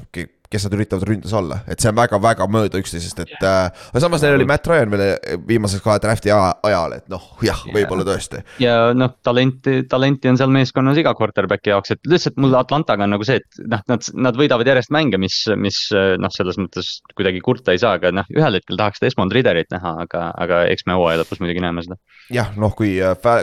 kes 0.51 0.65
nad 0.67 0.75
üritavad 0.75 1.05
ründes 1.07 1.31
olla, 1.35 1.61
et 1.71 1.79
see 1.79 1.89
on 1.91 1.95
väga-väga 1.95 2.45
mööda 2.51 2.79
üksteisest, 2.81 3.21
et 3.23 3.31
yeah.. 3.37 3.69
Äh, 3.71 3.85
aga 3.93 4.01
samas 4.03 4.23
neil 4.23 4.35
oli 4.35 4.47
Matt 4.49 4.67
Ryan 4.67 4.91
veel 4.91 5.37
viimases 5.47 5.83
kahe 5.83 6.01
draft'i 6.03 6.33
ajal, 6.33 6.97
et 6.97 7.07
noh, 7.11 7.23
jah 7.45 7.61
yeah., 7.63 7.75
võib-olla 7.77 8.05
tõesti. 8.07 8.41
ja 8.63 8.75
noh, 8.97 9.13
talenti, 9.23 9.77
talenti 9.91 10.31
on 10.31 10.39
seal 10.41 10.51
meeskonnas 10.51 10.99
iga 10.99 11.15
quarterback'i 11.17 11.71
jaoks, 11.71 11.95
et 11.95 12.11
lihtsalt 12.11 12.39
mul 12.43 12.57
Atlantaga 12.59 13.07
on 13.07 13.15
nagu 13.15 13.27
see, 13.27 13.39
et 13.39 13.63
noh, 13.63 13.83
nad, 13.93 14.11
nad 14.27 14.39
võidavad 14.39 14.67
järjest 14.73 14.91
mänge, 14.91 15.21
mis, 15.21 15.39
mis 15.55 15.79
noh, 15.91 16.35
selles 16.35 16.59
mõttes 16.59 16.97
kuidagi 17.15 17.43
kurta 17.45 17.75
ei 17.75 17.79
saa, 17.81 17.95
aga 18.01 18.11
noh, 18.19 18.27
ühel 18.35 18.59
hetkel 18.59 18.79
tahaks 18.81 19.03
Desmond 19.03 19.31
Ridderit 19.35 19.71
näha, 19.71 19.95
aga, 20.03 20.27
aga 20.35 20.65
eks 20.73 20.87
me 20.89 20.99
hooaja 20.99 21.23
lõpus 21.23 21.39
muidugi 21.39 21.63
näeme 21.63 21.85
seda. 21.87 21.99
jah, 22.33 22.51
noh, 22.59 22.75
kui, 22.75 22.97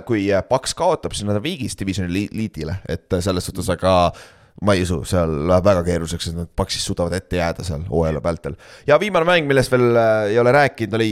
kui 0.08 0.28
Paks 0.48 0.76
kaotab, 0.76 1.16
siis 1.16 1.24
nad 1.28 1.40
on 1.40 1.44
viigis 1.44 1.76
divisioni 1.80 2.28
liidile, 2.28 2.82
et 2.88 3.16
selles 3.24 3.48
suhtes, 3.48 3.72
aga 3.72 3.94
ma 4.62 4.74
ei 4.74 4.82
usu, 4.82 5.02
seal 5.06 5.32
läheb 5.48 5.66
väga 5.66 5.82
keeruliseks, 5.86 6.30
et 6.30 6.38
nad 6.38 6.48
Paksis 6.56 6.84
suudavad 6.88 7.14
ette 7.18 7.38
jääda 7.38 7.66
seal 7.66 7.84
hooaja 7.90 8.22
vältel. 8.22 8.56
ja 8.86 8.98
viimane 9.00 9.28
mäng, 9.28 9.46
millest 9.46 9.72
veel 9.72 9.90
äh, 9.96 10.30
ei 10.32 10.38
ole 10.38 10.52
rääkinud, 10.52 10.96
oli 10.98 11.10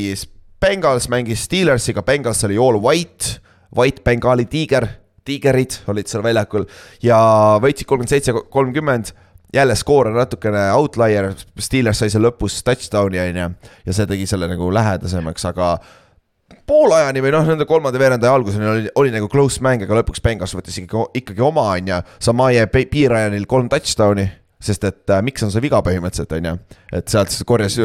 Bengals 0.60 1.08
mängis 1.12 1.44
Steelersiga, 1.44 2.02
Bengals 2.02 2.44
oli 2.44 2.56
all 2.56 2.80
white, 2.82 3.36
white 3.76 4.02
bengali 4.02 4.46
tiiger, 4.50 4.86
tiigerid 5.26 5.82
olid 5.92 6.08
seal 6.08 6.24
väljakul 6.24 6.66
ja 7.02 7.18
võitsid 7.62 7.86
kolmkümmend 7.86 8.14
seitse, 8.14 8.34
kolmkümmend. 8.50 9.14
Jälle 9.54 9.76
skoor 9.78 10.08
on 10.10 10.16
natukene 10.18 10.64
outlier, 10.74 11.30
Steelers 11.62 12.00
sai 12.02 12.10
seal 12.12 12.24
lõpus 12.26 12.58
touchdown'i 12.66 13.20
on 13.22 13.38
ju, 13.38 13.46
ja 13.86 13.94
see 13.94 14.08
tegi 14.10 14.26
selle 14.28 14.48
nagu 14.50 14.66
lähedasemaks, 14.74 15.46
aga 15.48 15.68
poolajani 16.66 17.22
või 17.22 17.32
noh, 17.34 17.46
nende 17.46 17.66
kolmanda 17.68 18.00
veerandaja 18.00 18.34
alguseni 18.36 18.66
oli, 18.70 18.88
oli 18.98 19.12
nagu 19.14 19.28
close 19.30 19.62
mäng, 19.64 19.82
aga 19.82 20.00
lõpuks 20.00 20.22
Bengals 20.22 20.54
võttis 20.56 20.78
ikkagi, 20.82 21.22
ikkagi 21.22 21.44
oma, 21.44 21.68
on 21.74 21.92
ju. 21.92 22.00
Samaje 22.22 22.66
piirajanil 22.74 23.46
kolm 23.50 23.70
touchdown'i, 23.72 24.26
sest 24.62 24.86
et 24.88 25.12
äh, 25.12 25.22
miks 25.26 25.44
on 25.46 25.52
see 25.52 25.62
viga 25.64 25.82
põhimõtteliselt, 25.86 26.34
on 26.38 26.48
ju. 26.50 26.80
et 26.98 27.12
sealt 27.12 27.34
siis 27.34 27.46
korjas, 27.46 27.78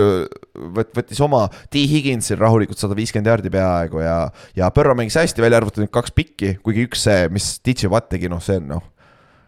võt-, 0.77 0.93
võttis 0.97 1.21
oma 1.25 1.43
T 1.73 1.83
Higginsil 1.91 2.39
rahulikult 2.41 2.81
sada 2.81 2.97
viiskümmend 2.97 3.29
jaardi 3.31 3.53
peaaegu 3.53 4.03
ja, 4.05 4.17
ja 4.57 4.71
Põrro 4.73 4.95
mängis 4.97 5.19
hästi, 5.19 5.43
välja 5.43 5.61
arvatud 5.61 5.85
need 5.85 5.93
kaks 5.93 6.13
pikki, 6.17 6.55
kuigi 6.65 6.87
üks 6.89 7.05
see, 7.09 7.29
mis 7.33 7.53
DJ 7.65 7.91
Watt 7.93 8.11
tegi, 8.13 8.31
noh, 8.31 8.41
see 8.43 8.61
on 8.61 8.75
noh. 8.77 8.89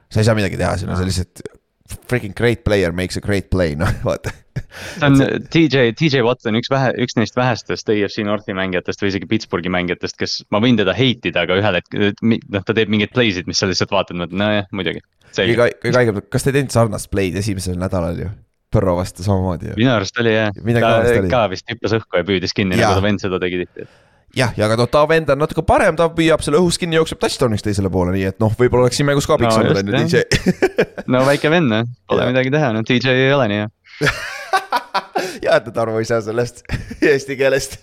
sa 0.10 0.22
ei 0.22 0.30
saa 0.30 0.38
midagi 0.38 0.60
teha 0.62 0.76
sinna, 0.82 0.98
see 1.00 1.10
lihtsalt 1.10 1.46
freaking 1.90 2.34
great 2.36 2.64
player 2.64 2.92
makes 2.92 3.18
a 3.18 3.22
great 3.22 3.50
play, 3.50 3.76
noh 3.76 3.92
vaata. 4.08 4.32
see 4.98 5.06
on 5.06 5.18
TJ, 5.52 5.94
TJ 6.00 6.24
Watt 6.26 6.46
on 6.48 6.58
üks 6.60 6.72
vähe, 6.72 6.94
üks 7.04 7.18
neist 7.18 7.36
vähestest 7.38 7.90
AFC 7.92 8.24
Northi 8.28 8.56
mängijatest 8.58 9.04
või 9.04 9.12
isegi 9.12 9.30
Pittsburghi 9.30 9.72
mängijatest, 9.74 10.18
kes 10.20 10.38
ma 10.54 10.62
võin 10.64 10.80
teda 10.80 10.96
hate 10.98 11.32
ida, 11.32 11.44
aga 11.48 11.60
ühel 11.60 11.80
hetkel, 11.80 12.14
noh, 12.24 12.64
ta 12.64 12.78
teeb 12.78 12.94
mingeid 12.94 13.14
play 13.16 13.34
sid, 13.36 13.50
mis 13.50 13.60
sa 13.60 13.70
lihtsalt 13.70 13.94
vaatad, 13.94 14.24
nojah, 14.32 14.70
muidugi. 14.76 15.04
kõige, 15.36 15.70
kõige 15.84 16.00
haigem, 16.00 16.24
kas 16.32 16.46
ta 16.46 16.54
ei 16.54 16.60
teinud 16.60 16.76
sarnast 16.76 17.12
play'd 17.12 17.38
esimesel 17.44 17.78
nädalal 17.82 18.24
ju? 18.26 18.32
Põrro 18.74 18.96
vastu 18.98 19.22
samamoodi 19.22 19.70
ju. 19.70 19.76
minu 19.78 19.92
arust 19.94 20.18
oli 20.24 20.32
jah, 20.34 20.56
ta 20.56 21.20
ka 21.30 21.44
vist 21.52 21.68
hüppas 21.70 22.00
õhku 22.00 22.18
ja 22.18 22.26
püüdis 22.26 22.56
kinni, 22.58 22.80
nagu 22.80 22.96
ta 22.98 23.06
vend 23.06 23.22
seda 23.22 23.38
tegi 23.44 23.62
tihti 23.66 23.86
jah, 24.38 24.54
ja 24.58 24.68
aga 24.68 24.78
noh, 24.80 24.90
ta 24.92 25.04
vend 25.10 25.30
on 25.34 25.44
natuke 25.44 25.66
parem, 25.68 25.98
ta 26.00 26.10
püüab 26.14 26.44
selle 26.46 26.62
õhus 26.62 26.80
kinni, 26.82 26.98
jookseb 27.00 27.22
touchdown'iks 27.22 27.66
teisele 27.66 27.92
poole, 27.94 28.16
nii 28.16 28.30
et 28.32 28.40
noh, 28.44 28.54
võib-olla 28.60 28.88
oleks 28.88 29.00
siin 29.00 29.10
mängus 29.10 29.30
ka 29.30 29.38
abiks 29.38 29.58
olnud, 29.60 29.82
on 29.84 29.92
ju, 29.92 30.24
DJ 30.24 31.06
no 31.14 31.26
väike 31.28 31.52
vend, 31.54 31.70
noh, 31.72 31.92
pole 32.10 32.30
midagi 32.32 32.54
teha, 32.54 32.72
no 32.76 32.86
DJ 32.88 33.18
ei 33.28 33.36
ole 33.36 33.50
nii 33.52 33.62
hea 33.64 33.70
ja, 35.46 35.58
et 35.58 35.78
aru 35.84 35.98
ei 36.00 36.08
saa 36.08 36.22
sellest 36.26 36.64
eesti 37.12 37.38
keelest. 37.40 37.80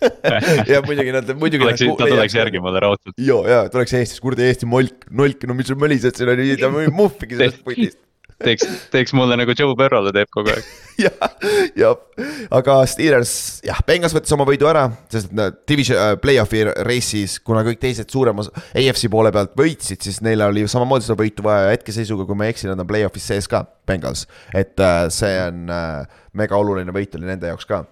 Ja 0.68 0.80
muidugi 0.86 1.14
nad, 1.14 1.32
muidugi. 1.38 1.66
ta 1.70 2.08
tuleks 2.08 2.36
järgi 2.36 2.62
mulle 2.62 2.82
raudselt. 2.82 3.16
joo, 3.20 3.42
ja 3.48 3.64
tuleks 3.72 3.94
Eestis, 3.98 4.22
kuradi 4.22 4.48
Eesti 4.48 4.68
molk, 4.70 5.08
nolk, 5.10 5.44
no 5.48 5.56
mis 5.58 5.70
sa 5.70 5.78
mölised 5.78 6.18
siin 6.18 6.60
ta 6.60 6.72
muhvigi 7.00 7.38
sellest 7.38 7.62
putist 7.66 7.98
teeks, 8.44 8.66
teeks 8.92 9.14
mulle 9.16 9.36
nagu 9.40 9.54
Joe 9.56 9.76
Burrow'le 9.78 10.12
teeb 10.14 10.30
kogu 10.34 10.52
aeg. 10.52 10.68
jah, 11.04 11.36
jah, 11.78 12.26
aga 12.56 12.76
Steelers, 12.90 13.32
jah, 13.66 13.80
Bengals 13.86 14.14
võttis 14.16 14.34
oma 14.36 14.46
võidu 14.48 14.68
ära, 14.70 14.86
sest 15.12 15.32
nad 15.36 15.60
division 15.68 16.00
äh,, 16.00 16.14
play-off'i 16.22 16.64
race'is, 16.86 17.38
kuna 17.46 17.64
kõik 17.66 17.80
teised 17.82 18.10
suuremas 18.12 18.50
AFC 18.70 19.08
poole 19.12 19.32
pealt 19.34 19.56
võitsid, 19.58 20.02
siis 20.06 20.20
neil 20.26 20.44
oli 20.46 20.66
samamoodi 20.70 21.08
seda 21.08 21.18
võitu 21.20 21.46
vaja 21.46 21.68
ja 21.68 21.76
hetkeseisuga, 21.76 22.28
kui 22.28 22.38
ma 22.38 22.48
ei 22.48 22.54
eksi, 22.56 22.68
nad 22.70 22.80
on 22.80 22.90
play-off'is 22.90 23.30
sees 23.32 23.48
ka, 23.50 23.64
Bengals. 23.88 24.26
et 24.54 24.78
äh, 24.80 25.06
see 25.14 25.40
on 25.46 25.72
äh, 25.72 26.20
mega 26.36 26.60
oluline 26.60 26.94
võit 26.94 27.16
oli 27.18 27.28
nende 27.30 27.50
jaoks 27.50 27.68
ka, 27.68 27.84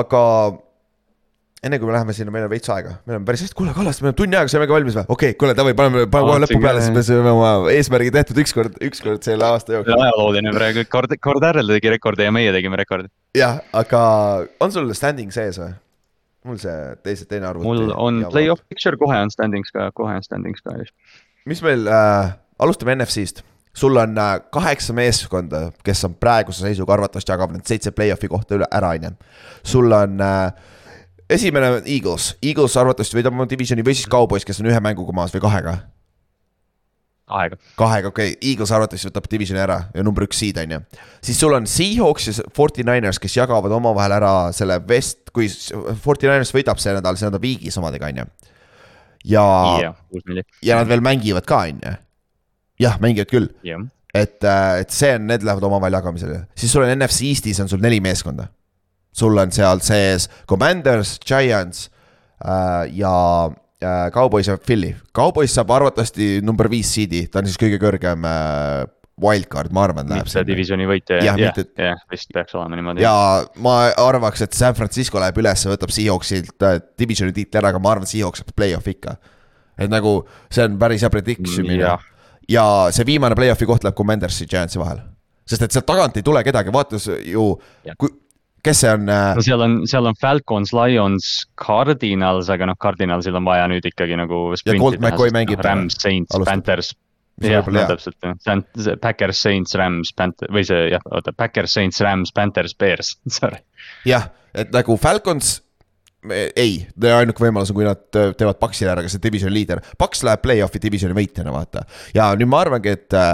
aga 0.00 0.24
enne 1.60 1.76
kui 1.80 1.88
me 1.88 1.92
läheme 1.92 2.14
sinna, 2.16 2.32
meil 2.32 2.46
on 2.46 2.52
veits 2.52 2.70
aega, 2.72 2.94
meil 3.08 3.18
on 3.20 3.26
päris 3.28 3.42
hästi, 3.44 3.56
kuule 3.58 3.74
Kallaste, 3.76 4.04
meil 4.04 4.14
on 4.14 4.18
tunni 4.22 4.38
aega, 4.38 4.48
saime 4.52 4.68
ka 4.68 4.74
valmis 4.76 4.96
või? 4.96 5.04
okei 5.04 5.32
okay,, 5.32 5.38
kuule 5.42 5.54
davai, 5.58 5.74
paneme, 5.76 6.06
paneme 6.12 6.32
kohe 6.32 6.40
lõpu 6.46 6.60
peale, 6.62 6.80
siis 6.84 6.94
me 6.94 7.02
saame 7.04 7.34
oma 7.34 7.50
eesmärgi 7.74 8.14
tehtud 8.14 8.40
ükskord, 8.40 8.78
ükskord 8.88 9.26
selle 9.28 9.44
aasta 9.44 9.76
jooksul. 9.76 9.92
ajalooline 10.06 10.54
praegu, 10.56 10.86
kord, 10.88 11.12
kord 11.20 11.44
Härrel 11.44 11.74
tegi 11.76 11.92
rekordi 11.92 12.24
ja 12.24 12.32
meie 12.32 12.54
tegime 12.56 12.80
rekordi. 12.80 13.12
jah, 13.36 13.60
aga 13.76 14.02
on 14.64 14.72
sul 14.72 14.88
standing 14.96 15.36
sees 15.36 15.60
või? 15.60 15.74
mul 16.48 16.56
see 16.62 16.78
teise, 17.04 17.28
teine 17.28 17.50
arvuti. 17.50 17.68
mul 17.68 17.92
on 17.92 18.24
play-off 18.32 18.64
picture, 18.72 18.96
kohe 19.00 19.20
on 19.20 19.32
standings 19.32 19.72
ka, 19.74 19.90
kohe 19.96 20.16
on 20.16 20.24
standings 20.24 20.64
ka 20.64 20.78
just. 20.80 20.96
mis 21.44 21.60
meil 21.66 21.84
äh,, 21.92 22.32
alustame 22.58 22.96
NFC-st. 22.96 23.44
sul 23.76 24.00
on 24.00 24.16
äh, 24.18 24.32
kaheksa 24.52 24.96
meeskonda, 24.96 25.66
kes 25.84 26.08
on 26.08 26.16
praeguse 26.16 26.64
seisuga 26.64 26.96
arvatavasti 26.96 27.36
jagavad 27.36 27.60
need 27.60 27.68
seitse 27.68 27.92
play-off'i 27.92 28.32
kohta 28.32 28.56
üle 28.56 28.72
ära, 28.72 28.96
on 28.96 29.10
ju. 29.10 29.16
sul 29.76 29.92
on 29.92 30.20
äh, 30.24 30.70
esimene 31.30 31.70
on 31.78 31.86
Eagles, 31.86 32.34
Eagles 32.42 32.76
arvatavasti 32.80 33.18
võidab 33.18 33.36
oma 33.36 33.48
divisioni 33.50 33.86
või 33.86 33.96
siis 33.96 34.10
Cowboys, 34.10 34.44
kes 34.46 34.60
on 34.62 34.70
ühe 34.70 34.84
mänguga 34.84 35.14
maas 35.16 35.34
või 35.34 35.44
kahega 35.46 35.78
aega. 37.30 37.56
kahega, 37.78 38.10
okei 38.10 38.32
okay., 38.32 38.50
Eagles 38.50 38.72
arvatavasti 38.74 39.10
võtab 39.10 39.28
divisioni 39.30 39.62
ära 39.62 39.78
ja 39.94 40.04
number 40.06 40.26
üks 40.26 40.40
seed 40.42 40.58
on 40.62 40.74
ju. 40.74 40.80
siis 41.26 41.40
sul 41.40 41.54
on 41.56 41.68
Seahawks 41.70 42.28
ja 42.28 42.34
Forty 42.56 42.84
Niners, 42.86 43.20
kes 43.22 43.36
jagavad 43.38 43.72
omavahel 43.76 44.16
ära 44.18 44.34
selle 44.56 44.80
vest, 44.88 45.30
kui 45.34 45.48
Forty 46.02 46.28
Niners 46.28 46.52
võidab 46.54 46.82
see 46.82 46.94
nädal, 46.96 47.18
siis 47.18 47.28
nad 47.28 47.38
on 47.38 47.44
viigis 47.44 47.78
omadega, 47.80 48.10
on 48.10 48.22
ju. 48.22 48.28
ja 49.36 49.46
milli. 50.12 50.46
ja 50.66 50.80
nad 50.80 50.90
veel 50.90 51.04
mängivad 51.04 51.48
ka, 51.48 51.64
on 51.70 51.82
ju. 51.84 51.96
jah, 52.86 53.00
mängivad 53.02 53.32
küll, 53.32 53.50
jah, 53.66 53.84
et, 54.14 54.38
et 54.42 54.94
see 54.94 55.14
on, 55.18 55.28
need 55.30 55.46
lähevad 55.46 55.68
omavahel 55.70 56.00
jagamisele, 56.00 56.44
siis 56.58 56.72
sul 56.74 56.86
on 56.86 56.94
NFC 56.96 57.30
Eestis 57.30 57.62
on 57.62 57.70
sul 57.70 57.82
neli 57.82 58.02
meeskonda. 58.04 58.50
Sul 59.20 59.38
on 59.38 59.52
seal 59.54 59.80
sees 59.84 60.28
Commanders, 60.48 61.18
Giants 61.26 61.86
äh, 62.44 62.88
ja 62.98 63.14
äh, 63.50 64.06
Cowboys 64.14 64.48
ja 64.50 64.56
Philly. 64.60 64.94
Cowboys 65.16 65.52
saab 65.56 65.70
arvatavasti 65.76 66.38
number 66.44 66.68
viis 66.72 66.90
seed'i, 66.96 67.26
ta 67.30 67.42
on 67.42 67.48
siis 67.50 67.60
kõige 67.60 67.78
kõrgem 67.82 68.24
äh, 68.28 68.86
wildcard, 69.20 69.68
ma 69.76 69.82
arvan, 69.84 70.06
läheb 70.08 70.24
mitte 70.24 70.32
sinna. 70.32 70.46
divisjoni 70.48 70.86
võitja, 70.88 71.18
Jah, 71.20 71.36
jah, 71.36 71.58
jah 71.76 71.98
vist 72.08 72.30
peaks 72.32 72.54
olema 72.56 72.78
niimoodi. 72.78 73.02
ja 73.04 73.12
ma 73.60 73.74
arvaks, 74.00 74.40
et 74.46 74.56
San 74.56 74.72
Francisco 74.78 75.20
läheb 75.20 75.36
üles, 75.42 75.66
võtab 75.68 75.92
Seahawksilt 75.92 76.64
äh, 76.64 76.78
divisioni 76.98 77.34
tiitli 77.36 77.60
ära, 77.60 77.68
aga 77.74 77.82
ma 77.84 77.92
arvan, 77.92 78.08
Seahawks 78.08 78.40
saab 78.40 78.54
play-off'i 78.56 78.94
ikka. 78.96 79.18
et 79.80 79.92
nagu 79.92 80.14
see 80.52 80.64
on 80.64 80.78
päris 80.80 81.04
hea 81.04 81.10
prediction 81.12 81.68
Jah. 81.76 82.00
ja 82.48 82.64
see 82.96 83.04
viimane 83.08 83.36
play-off'i 83.36 83.68
koht 83.68 83.84
läheb 83.84 83.96
Commandersi 84.00 84.48
Giantsi 84.48 84.80
vahel. 84.80 85.02
sest 85.44 85.62
et 85.68 85.76
sealt 85.76 85.86
tagant 85.92 86.16
ei 86.16 86.24
tule 86.24 86.40
kedagi, 86.46 86.72
vaata 86.72 86.96
s- 87.00 87.20
ju 87.28 87.44
kui, 88.00 88.08
kes 88.64 88.82
see 88.84 88.90
on 88.92 89.08
äh, 89.08 89.34
no, 89.36 89.44
seal 89.44 89.64
on, 89.64 89.76
seal 89.90 90.08
on 90.10 90.16
Falcons, 90.20 90.72
Lions, 90.76 91.30
Cardinals, 91.60 92.50
aga 92.52 92.70
noh, 92.70 92.78
Cardinalsil 92.80 93.36
on 93.38 93.46
vaja 93.48 93.68
nüüd 93.72 93.86
ikkagi 93.88 94.18
nagu. 94.20 94.50
Colt 94.72 95.00
McCoy 95.00 95.32
mängib 95.34 95.62
täna. 95.62 95.80
Rams, 95.82 96.00
Saints. 96.02 96.36
Panthers. 96.44 96.94
Jah, 97.40 97.64
no 97.72 97.86
täpselt 97.88 98.18
jah, 98.20 98.34
see 98.44 98.52
on 98.52 98.62
see 98.76 98.98
Packers, 99.00 99.38
Saints, 99.40 99.72
Rams, 99.80 100.10
Panther 100.12 100.50
või 100.52 100.60
see 100.68 100.90
jah, 100.90 101.04
oota, 101.08 101.32
Packers, 101.32 101.72
Saints, 101.72 102.02
Rams, 102.04 102.34
Panthers, 102.36 102.74
Bears, 102.76 103.14
sorry. 103.38 103.62
jah, 104.04 104.26
et 104.52 104.68
nagu 104.74 104.96
Falcons 105.00 105.54
ei, 106.28 106.82
ainuke 107.00 107.40
võimalus 107.40 107.72
on, 107.72 107.78
kui 107.78 107.86
nad 107.86 108.18
äh, 108.18 108.34
teevad 108.36 108.58
Paxile 108.60 108.92
ära, 108.92 109.04
kes 109.04 109.16
on 109.16 109.22
divisioni 109.24 109.54
liider. 109.54 109.80
Pax 109.98 110.20
läheb 110.26 110.42
play-off'i 110.44 110.82
divisioni 110.82 111.16
võitjana, 111.16 111.54
vaata. 111.54 111.86
ja 112.12 112.28
nüüd 112.36 112.50
ma 112.50 112.60
arvangi, 112.66 112.92
et 112.92 113.16
äh, 113.16 113.32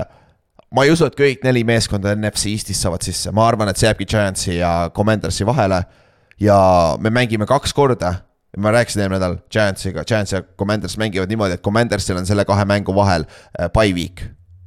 ma 0.75 0.85
ei 0.85 0.91
usu, 0.91 1.07
et 1.07 1.17
kõik 1.19 1.45
neli 1.47 1.63
meeskonda 1.65 2.15
NFC 2.17 2.51
Eestis 2.53 2.81
saavad 2.83 3.05
sisse, 3.07 3.31
ma 3.33 3.47
arvan, 3.49 3.69
et 3.71 3.79
see 3.81 3.87
jääbki 3.89 4.07
Giantsi 4.11 4.57
ja 4.59 4.91
Commandersi 4.95 5.47
vahele. 5.47 5.85
ja 6.41 6.57
me 7.01 7.11
mängime 7.11 7.47
kaks 7.49 7.73
korda, 7.73 8.15
ma 8.61 8.71
rääkisin 8.73 9.03
eelmine 9.05 9.19
nädal 9.21 9.37
Giantsiga, 9.53 10.05
Giants 10.05 10.33
ja 10.33 10.43
Commanders 10.59 10.97
mängivad 11.01 11.29
niimoodi, 11.29 11.55
et 11.57 11.63
Commandersil 11.65 12.17
on 12.17 12.27
selle 12.27 12.45
kahe 12.45 12.65
mängu 12.65 12.95
vahel 12.95 13.25
äh, 13.61 13.71
bye 13.73 13.93
week. 13.95 14.23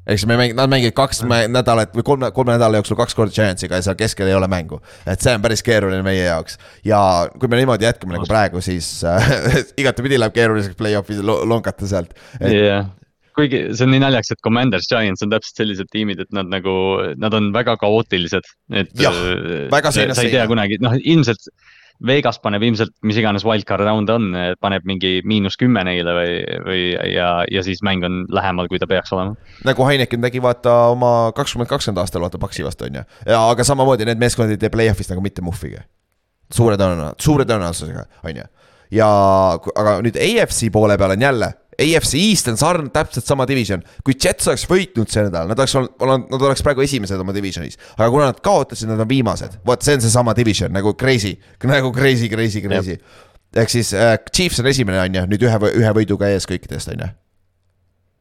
ehk 0.10 0.18
siis 0.18 0.26
me 0.26 0.38
mängime, 0.38 0.58
nad 0.58 0.70
mängivad 0.72 0.96
kaks 0.98 1.22
nädalat 1.28 1.94
või 1.94 2.04
kolme, 2.06 2.32
kolme 2.34 2.56
nädala 2.56 2.80
jooksul 2.82 2.98
kaks 2.98 3.14
korda 3.18 3.34
Giantsiga 3.36 3.78
ja 3.78 3.86
seal 3.86 3.98
keskel 4.00 4.28
ei 4.32 4.34
ole 4.34 4.48
mängu. 4.50 4.80
et 5.06 5.22
see 5.22 5.34
on 5.36 5.42
päris 5.42 5.62
keeruline 5.66 6.02
meie 6.06 6.24
jaoks 6.26 6.58
ja 6.86 7.02
kui 7.40 7.50
me 7.52 7.60
niimoodi 7.62 7.86
jätkame 7.86 8.18
nagu 8.18 8.26
praegu, 8.30 8.62
siis 8.62 9.04
äh, 9.06 9.30
igatepidi 9.82 10.18
läheb 10.22 10.34
keeruliseks 10.34 10.78
play-off'i 10.80 11.20
lo- 11.22 11.44
lonkata 11.46 11.88
sealt. 11.88 12.14
jah, 12.42 12.90
kuigi 13.40 13.64
see 13.72 13.88
on 13.88 13.94
nii 13.96 14.04
naljakas, 14.04 14.36
et 14.36 14.44
Commanders, 14.46 14.88
Giants 14.92 15.26
on 15.26 15.34
täpselt 15.34 15.64
sellised 15.64 15.90
tiimid, 15.94 16.22
et 16.24 16.32
nad 16.36 16.52
nagu, 16.52 16.76
nad 17.20 17.36
on 17.36 17.52
väga 17.56 17.80
kaootilised, 17.82 18.54
et. 18.76 18.94
Jah, 19.00 19.20
väga 19.72 19.96
seinast 19.96 20.20
sa 20.20 20.28
ei 20.28 20.34
tea 20.34 20.44
seina. 20.44 20.52
kunagi, 20.52 20.80
noh 20.84 20.98
ilmselt 21.00 21.52
Vegas 22.06 22.38
paneb 22.40 22.64
ilmselt, 22.64 22.94
mis 23.04 23.18
iganes 23.20 23.44
wildcard 23.44 23.84
round 23.84 24.12
on, 24.14 24.30
paneb 24.64 24.86
mingi 24.88 25.18
miinus 25.28 25.58
kümme 25.60 25.82
neile 25.84 26.14
või, 26.16 26.36
või 26.64 26.84
ja, 27.12 27.32
ja 27.52 27.64
siis 27.66 27.82
mäng 27.84 28.06
on 28.08 28.22
lähemal, 28.32 28.70
kui 28.72 28.80
ta 28.80 28.88
peaks 28.88 29.12
olema. 29.16 29.36
nagu 29.68 29.88
Heineken 29.88 30.24
tegi 30.24 30.40
vaata 30.44 30.76
oma 30.94 31.34
kakskümmend 31.36 31.72
kakskümmend 31.72 32.00
aastal 32.06 32.24
vaata 32.24 32.40
Paxi 32.40 32.64
vastu 32.64 32.88
on 32.88 33.02
ju. 33.02 33.04
ja 33.28 33.42
aga 33.50 33.68
samamoodi 33.68 34.08
need 34.08 34.22
meeskonnad 34.22 34.56
ei 34.56 34.62
tee 34.62 34.72
play-off'ist 34.72 35.12
nagu 35.12 35.24
mitte 35.26 35.44
muhvigi. 35.44 35.84
suure 36.56 36.80
tõenäosusega, 36.80 37.20
suure 37.20 37.48
tõenäosusega 37.50 38.06
on 38.24 38.42
ju. 38.44 38.48
ja 38.96 39.10
aga 39.76 40.00
nüüd 40.06 40.16
AFC 40.16 40.72
poole 40.72 40.96
peal 40.98 41.18
on 41.18 41.28
jälle, 41.28 41.52
AFC 41.80 42.20
East 42.20 42.50
on 42.52 42.60
sarnane, 42.60 42.92
täpselt 42.94 43.28
sama 43.28 43.48
division. 43.50 43.84
kui 44.04 44.16
Jets 44.16 44.48
oleks 44.48 44.66
võitnud 44.70 45.12
see 45.12 45.24
nädal, 45.28 45.48
nad 45.50 45.60
oleks 45.60 45.78
olnud, 45.80 46.28
nad 46.32 46.46
oleks 46.50 46.64
praegu 46.66 46.84
esimesed 46.86 47.22
oma 47.22 47.36
divisionis. 47.36 47.80
aga 47.98 48.10
kuna 48.10 48.30
nad 48.34 48.44
kaotasid, 48.44 48.90
nad 48.92 49.00
on 49.00 49.10
viimased, 49.10 49.60
vot 49.66 49.86
see 49.86 49.98
on 49.98 50.04
seesama 50.04 50.36
division 50.38 50.74
nagu 50.76 50.94
crazy, 51.00 51.38
nagu 51.64 51.94
crazy, 51.96 52.30
crazy, 52.30 52.62
crazy. 52.66 53.00
ehk 53.56 53.72
siis 53.72 53.94
äh, 53.94 54.18
Chiefs 54.34 54.60
on 54.60 54.70
esimene 54.70 55.02
on 55.02 55.16
ju, 55.22 55.26
nüüd 55.32 55.48
ühe, 55.48 55.64
ühe 55.82 55.96
võiduga 56.02 56.30
ees 56.34 56.48
kõikidest 56.50 56.94
on 56.94 57.06
ju 57.06 57.10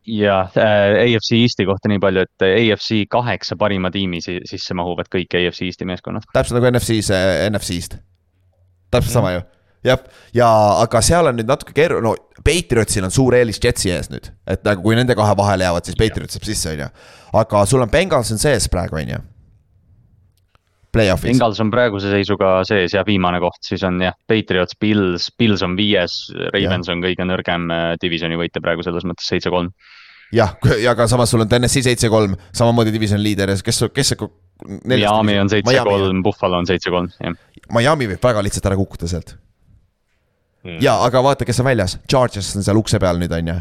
ja 0.09 0.41
äh, 0.57 1.03
AFC 1.05 1.37
Eesti 1.37 1.67
kohta 1.69 1.91
nii 1.93 2.01
palju, 2.01 2.25
et 2.25 2.47
AFC 2.47 3.05
kaheksa 3.13 3.59
parima 3.61 3.91
tiimi 3.93 4.23
si 4.25 4.39
sisse 4.49 4.77
mahuvad 4.79 5.11
kõik 5.13 5.37
AFC 5.37 5.67
Eesti 5.69 5.89
meeskonnad. 5.89 6.25
täpselt 6.33 6.61
nagu 6.61 6.71
NFC-s, 6.73 7.13
NFC-st. 7.51 8.01
täpselt 8.91 9.13
sama 9.19 9.35
ju, 9.37 9.45
jah, 9.87 10.03
ja 10.35 10.49
aga 10.83 11.03
seal 11.05 11.31
on 11.31 11.39
nüüd 11.39 11.49
natuke 11.49 11.75
keeruline, 11.77 12.11
no 12.11 12.43
Patriotsil 12.45 13.07
on 13.07 13.15
suur 13.15 13.37
eelis 13.39 13.61
Jetsi 13.63 13.93
ees 13.95 14.11
nüüd, 14.13 14.31
et 14.49 14.63
nagu 14.67 14.85
kui 14.85 14.97
nende 14.99 15.17
kahe 15.19 15.35
vahele 15.39 15.67
jäävad, 15.67 15.89
siis 15.89 15.99
Patriot 15.99 16.35
saab 16.35 16.47
sisse, 16.49 16.73
on 16.73 16.85
ju. 16.85 16.89
aga 17.41 17.65
sul 17.69 17.85
on 17.85 17.93
Bengals 17.93 18.33
on 18.35 18.41
sees 18.43 18.69
praegu, 18.73 18.99
on 19.01 19.13
ju. 19.15 19.21
Play-off'is, 20.95 21.29
Bengals 21.29 21.61
on 21.61 21.71
praeguse 21.71 22.09
seisuga 22.09 22.63
sees 22.65 22.95
ja 22.97 23.03
viimane 23.07 23.41
koht, 23.43 23.61
siis 23.67 23.83
on 23.85 24.01
jah, 24.01 24.17
Patriots, 24.31 24.77
Pils, 24.81 25.29
Pils 25.37 25.63
on 25.67 25.77
viies, 25.77 26.17
Ravens 26.55 26.89
on 26.89 27.05
kõige 27.05 27.27
nõrgem 27.29 27.69
äh, 27.75 27.89
divisioni 28.01 28.39
võitja 28.41 28.63
praegu 28.65 28.87
selles 28.87 29.05
mõttes 29.09 29.29
seitse-kolm. 29.29 29.69
jah, 30.35 30.55
ja 30.81 30.95
aga 30.97 31.09
samas 31.11 31.35
sul 31.35 31.45
on 31.45 31.51
TNS-i 31.51 31.85
seitse-kolm, 31.91 32.39
samamoodi 32.57 32.95
division 32.95 33.21
liider 33.23 33.53
ja 33.53 33.59
kes, 33.65 33.85
kes 33.95 34.15
see. 34.15 34.31
Miami 34.89 35.37
on 35.39 35.53
seitse-kolm, 35.53 36.25
Buffalo 36.25 36.63
on 36.63 36.67
seitse-kolm, 36.67 37.13
jah. 37.21 37.37
Miami 37.77 38.09
võib 38.15 38.25
väga 38.25 38.41
lihtsalt 38.47 38.73
ära 38.73 38.81
kukkuda 38.81 39.11
sealt. 39.13 39.37
Ja 40.83 40.97
aga 41.05 41.23
vaata, 41.25 41.47
kes 41.49 41.61
on 41.63 41.69
väljas, 41.69 41.99
Chargers 42.11 42.55
on 42.57 42.67
seal 42.67 42.81
ukse 42.81 43.01
peal 43.03 43.21
nüüd 43.21 43.35
on 43.35 43.53
ju. 43.53 43.57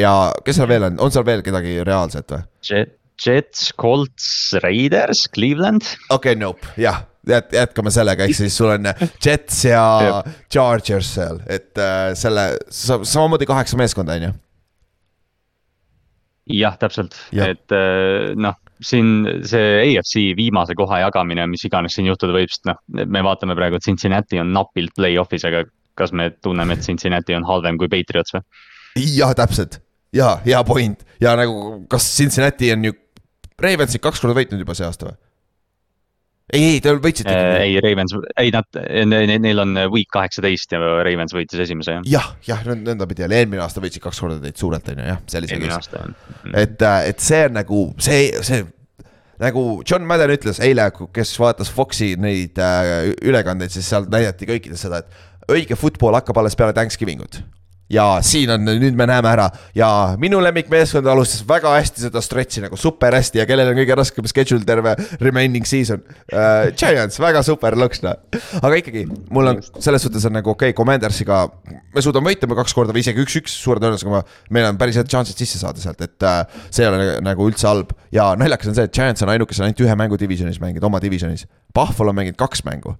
ja 0.00 0.14
kes 0.46 0.60
seal 0.60 0.70
veel 0.70 0.88
on, 0.90 0.98
on 1.02 1.12
seal 1.14 1.26
veel 1.26 1.44
kedagi 1.46 1.80
reaalset 1.86 2.34
või? 2.34 2.42
Jet, 2.66 2.96
Jets, 3.20 3.70
Colts, 3.76 4.26
Raiders, 4.64 5.26
Cleveland. 5.34 5.84
okei 6.08 6.32
okay,, 6.32 6.40
nope, 6.40 6.66
jah, 6.80 7.04
jät-, 7.28 7.52
jätkame 7.56 7.92
sellega, 7.94 8.26
ehk 8.26 8.38
siis 8.38 8.56
sul 8.56 8.72
on 8.72 8.92
Jets 9.24 9.64
ja. 9.68 10.22
Chargers 10.52 11.14
seal, 11.18 11.42
et 11.50 11.76
äh, 11.80 12.12
selle, 12.18 12.52
samamoodi 12.70 13.48
kaheksa 13.50 13.80
meeskonda, 13.80 14.16
on 14.16 14.30
ju. 14.30 14.32
jah, 16.60 16.80
täpselt, 16.80 17.18
Jah. 17.36 17.52
et 17.52 17.76
äh, 17.76 18.32
noh, 18.40 18.56
siin 18.80 19.28
see 19.44 19.82
AFC 19.82 20.30
viimase 20.38 20.74
koha 20.78 21.02
jagamine, 21.04 21.44
mis 21.52 21.66
iganes 21.68 21.92
siin 21.96 22.08
juhtuda 22.08 22.32
võib, 22.34 22.48
sest 22.48 22.64
noh, 22.70 22.80
me 22.88 23.22
vaatame 23.26 23.54
praegu, 23.58 23.76
et 23.76 23.84
Cincinnati 23.84 24.40
on 24.40 24.54
napilt 24.56 24.96
play-off'is, 24.96 25.44
aga 25.46 25.66
kas 26.00 26.14
me 26.16 26.30
tunneme, 26.42 26.76
et 26.76 26.86
Cincinnati 26.86 27.36
on 27.36 27.46
halvem 27.48 27.78
kui 27.80 27.90
Patriots 27.92 28.36
või? 28.36 28.44
jah, 29.04 29.34
täpselt 29.38 29.80
ja 30.16 30.34
hea 30.44 30.60
point 30.66 31.04
ja 31.22 31.36
nagu, 31.38 31.82
kas 31.90 32.08
Cincinnati 32.16 32.72
on 32.74 32.90
ju 32.90 32.96
Ravensit 33.60 34.02
kaks 34.02 34.22
korda 34.22 34.38
võitnud 34.38 34.62
juba 34.62 34.74
see 34.76 34.88
aasta 34.88 35.10
või? 35.10 35.18
ei, 36.50 36.64
ei, 36.64 36.80
te 36.82 36.94
võitsite 36.96 37.30
Äh, 37.30 37.60
ei, 37.68 37.76
Ravens, 37.84 38.14
ei 38.40 38.50
nad, 38.54 38.80
neil 39.06 39.62
on 39.62 39.76
week 39.92 40.10
kaheksateist 40.14 40.74
ja 40.74 40.80
Ravens 41.06 41.34
võitis 41.36 41.62
esimese 41.66 41.98
jah. 41.98 42.10
jah, 42.10 42.28
jah, 42.48 42.66
nõndapidi 42.72 43.24
jälle, 43.24 43.42
eelmine 43.44 43.62
aasta 43.64 43.82
võitsid 43.82 44.02
kaks 44.04 44.20
korda 44.24 44.40
teid 44.42 44.58
suurelt, 44.60 44.90
on 44.90 45.02
ju, 45.02 45.08
jah, 45.12 45.22
see 45.30 45.42
oli 45.42 45.50
see 45.52 45.62
case. 45.68 46.04
et, 46.64 46.84
et 47.12 47.24
see 47.24 47.46
on 47.46 47.58
nagu 47.60 47.86
see, 48.02 48.28
see 48.46 48.64
nagu 49.40 49.64
John 49.88 50.06
Madden 50.08 50.34
ütles 50.34 50.60
eile, 50.64 50.90
kes 51.14 51.32
vaatas 51.40 51.70
Foxi 51.72 52.12
neid 52.20 52.58
äh, 52.60 53.10
ülekandeid, 53.24 53.72
siis 53.72 53.88
seal 53.88 54.08
näidati 54.12 54.48
kõikides 54.50 54.82
seda, 54.86 55.04
et 55.04 55.28
õige 55.54 55.78
football 55.78 56.18
hakkab 56.20 56.42
alles 56.42 56.58
peale 56.58 56.76
Thanksgiving 56.76 57.22
ut. 57.24 57.40
ja 57.90 58.04
siin 58.22 58.46
on, 58.54 58.62
nüüd 58.62 58.94
me 58.94 59.02
näeme 59.10 59.26
ära 59.32 59.48
ja 59.74 59.88
minu 60.22 60.38
lemmikmeeskond 60.38 61.08
alustas 61.10 61.42
väga 61.48 61.72
hästi 61.74 62.04
seda 62.04 62.20
stretch'i 62.22 62.62
nagu 62.62 62.76
super 62.78 63.16
hästi 63.16 63.40
ja 63.40 63.46
kellel 63.50 63.72
on 63.72 63.80
kõige 63.80 63.96
raskem 63.98 64.28
schedule 64.30 64.62
terve 64.66 64.92
remaining 65.18 65.66
season 65.66 66.04
uh,. 66.04 66.70
Giants, 66.78 67.18
väga 67.18 67.42
super 67.42 67.74
lõks 67.74 68.04
noh, 68.06 68.14
aga 68.60 68.78
ikkagi 68.78 69.02
mul 69.34 69.50
on 69.54 69.58
selles 69.82 70.06
suhtes 70.06 70.28
on 70.30 70.38
nagu 70.38 70.54
okei 70.54 70.70
okay,, 70.70 70.78
Commandersiga 70.78 71.40
me 71.94 72.04
suudame 72.04 72.30
võita 72.30 72.46
kaks 72.62 72.76
korda 72.78 72.94
või 72.94 73.02
isegi 73.02 73.26
üks-üks 73.26 73.58
suure 73.58 73.82
tõenäosusega, 73.82 74.22
meil 74.54 74.70
on 74.70 74.78
päris 74.78 75.00
head 75.00 75.10
šansid 75.10 75.42
sisse 75.42 75.58
saada 75.58 75.82
sealt, 75.82 76.06
et 76.06 76.30
uh, 76.30 76.44
see 76.70 76.86
ei 76.86 76.92
ole 76.92 77.10
nagu 77.26 77.50
üldse 77.50 77.66
halb 77.66 77.90
ja 78.14 78.30
naljakas 78.38 78.70
on 78.70 78.78
see, 78.78 78.86
et 78.86 78.94
Giants 78.94 79.26
on 79.26 79.34
ainuke, 79.34 79.50
kes 79.50 79.64
on 79.64 79.66
ainult 79.66 79.82
ühe 79.82 79.98
mängu 79.98 80.20
divisionis 80.20 80.62
mänginud, 80.62 80.86
oma 80.86 81.02
divisionis. 81.02 81.48
Buffalo 81.74 82.14
on 82.14 82.22
mänginud 82.22 82.38
kaks 82.38 82.62
mängu 82.70 82.94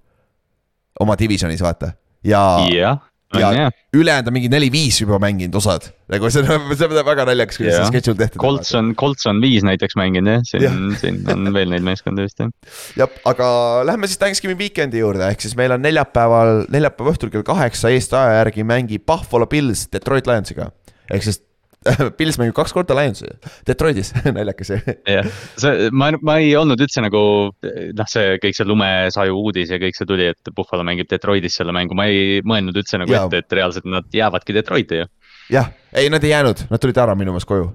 oma 0.99 1.15
divisionis, 1.19 1.63
vaata 1.63 1.93
ja 2.23 2.41
jah, 2.71 3.01
ja 3.39 3.47
on 3.47 3.57
jah. 3.57 3.75
ülejäänud 3.95 4.27
on 4.27 4.35
mingi 4.35 4.49
neli-viis 4.51 5.01
juba 5.01 5.19
mänginud 5.21 5.55
osad, 5.59 5.87
nagu 6.11 6.29
see 6.33 6.43
on, 6.43 6.71
see 6.75 6.87
on 6.87 6.95
väga 7.07 7.25
naljakas, 7.29 7.59
kuidas 7.59 7.75
see 7.75 7.83
Jah. 7.83 7.91
schedule 7.91 8.19
tehtud 8.19 8.41
Colts 8.43 8.73
on, 8.77 8.91
Colts 8.99 9.27
on 9.29 9.41
viis 9.43 9.65
näiteks 9.67 9.97
mänginud 9.99 10.35
jah, 10.35 10.43
siin, 10.47 10.81
siin 11.01 11.21
on 11.31 11.51
veel 11.55 11.71
neid 11.73 11.85
meeskondi 11.87 12.27
vist 12.27 12.43
jah. 12.43 12.51
jah, 13.03 13.21
aga 13.31 13.51
lähme 13.87 14.09
siis 14.09 14.21
Thanksgiving 14.21 14.59
Weekend'i 14.59 15.03
juurde, 15.03 15.27
ehk 15.31 15.45
siis 15.45 15.55
meil 15.59 15.75
on 15.75 15.83
neljapäeval, 15.85 16.65
neljapäeva 16.73 17.15
õhtul 17.15 17.33
kell 17.33 17.47
kaheksa 17.47 17.93
Eesti 17.93 18.19
aja 18.19 18.41
järgi 18.41 18.67
mängib 18.67 19.05
Buffalo 19.07 19.47
Bills 19.51 19.87
Detroit 19.93 20.29
Lionsiga. 20.29 20.71
ehk 21.11 21.27
siis 21.27 21.41
Bills 22.17 22.37
mängib 22.37 22.53
kaks 22.57 22.73
korda 22.75 22.95
Lionsi, 22.97 23.29
Detroitis, 23.67 24.11
naljakas 24.35 24.73
jah. 24.73 24.89
jah, 25.09 25.29
see, 25.59 25.89
ma, 25.97 26.11
ma 26.21 26.37
ei 26.41 26.53
olnud 26.59 26.81
üldse 26.83 27.01
nagu 27.03 27.21
noh, 27.51 28.09
see 28.11 28.37
kõik 28.43 28.57
see 28.57 28.67
lumesaju 28.69 29.37
uudis 29.41 29.73
ja 29.73 29.79
kõik 29.81 29.97
see 29.97 30.09
tuli, 30.09 30.29
et 30.33 30.51
Buffalo 30.55 30.85
mängib 30.87 31.09
Detroitis 31.09 31.57
selle 31.57 31.73
mängu, 31.75 31.97
ma 31.97 32.05
ei 32.11 32.41
mõelnud 32.45 32.77
üldse 32.83 33.01
nagu 33.01 33.13
Jaa. 33.13 33.25
ette, 33.25 33.41
et 33.41 33.57
reaalselt 33.57 33.89
nad 33.89 34.09
jäävadki 34.13 34.57
Detroiti 34.57 35.01
ju. 35.01 35.09
jah, 35.57 35.71
ei 35.97 36.11
nad 36.13 36.23
ei 36.25 36.35
jäänud, 36.35 36.67
nad 36.69 36.83
tulid 36.83 37.01
ära 37.01 37.17
minu 37.17 37.33
meelest 37.33 37.49
koju. 37.49 37.71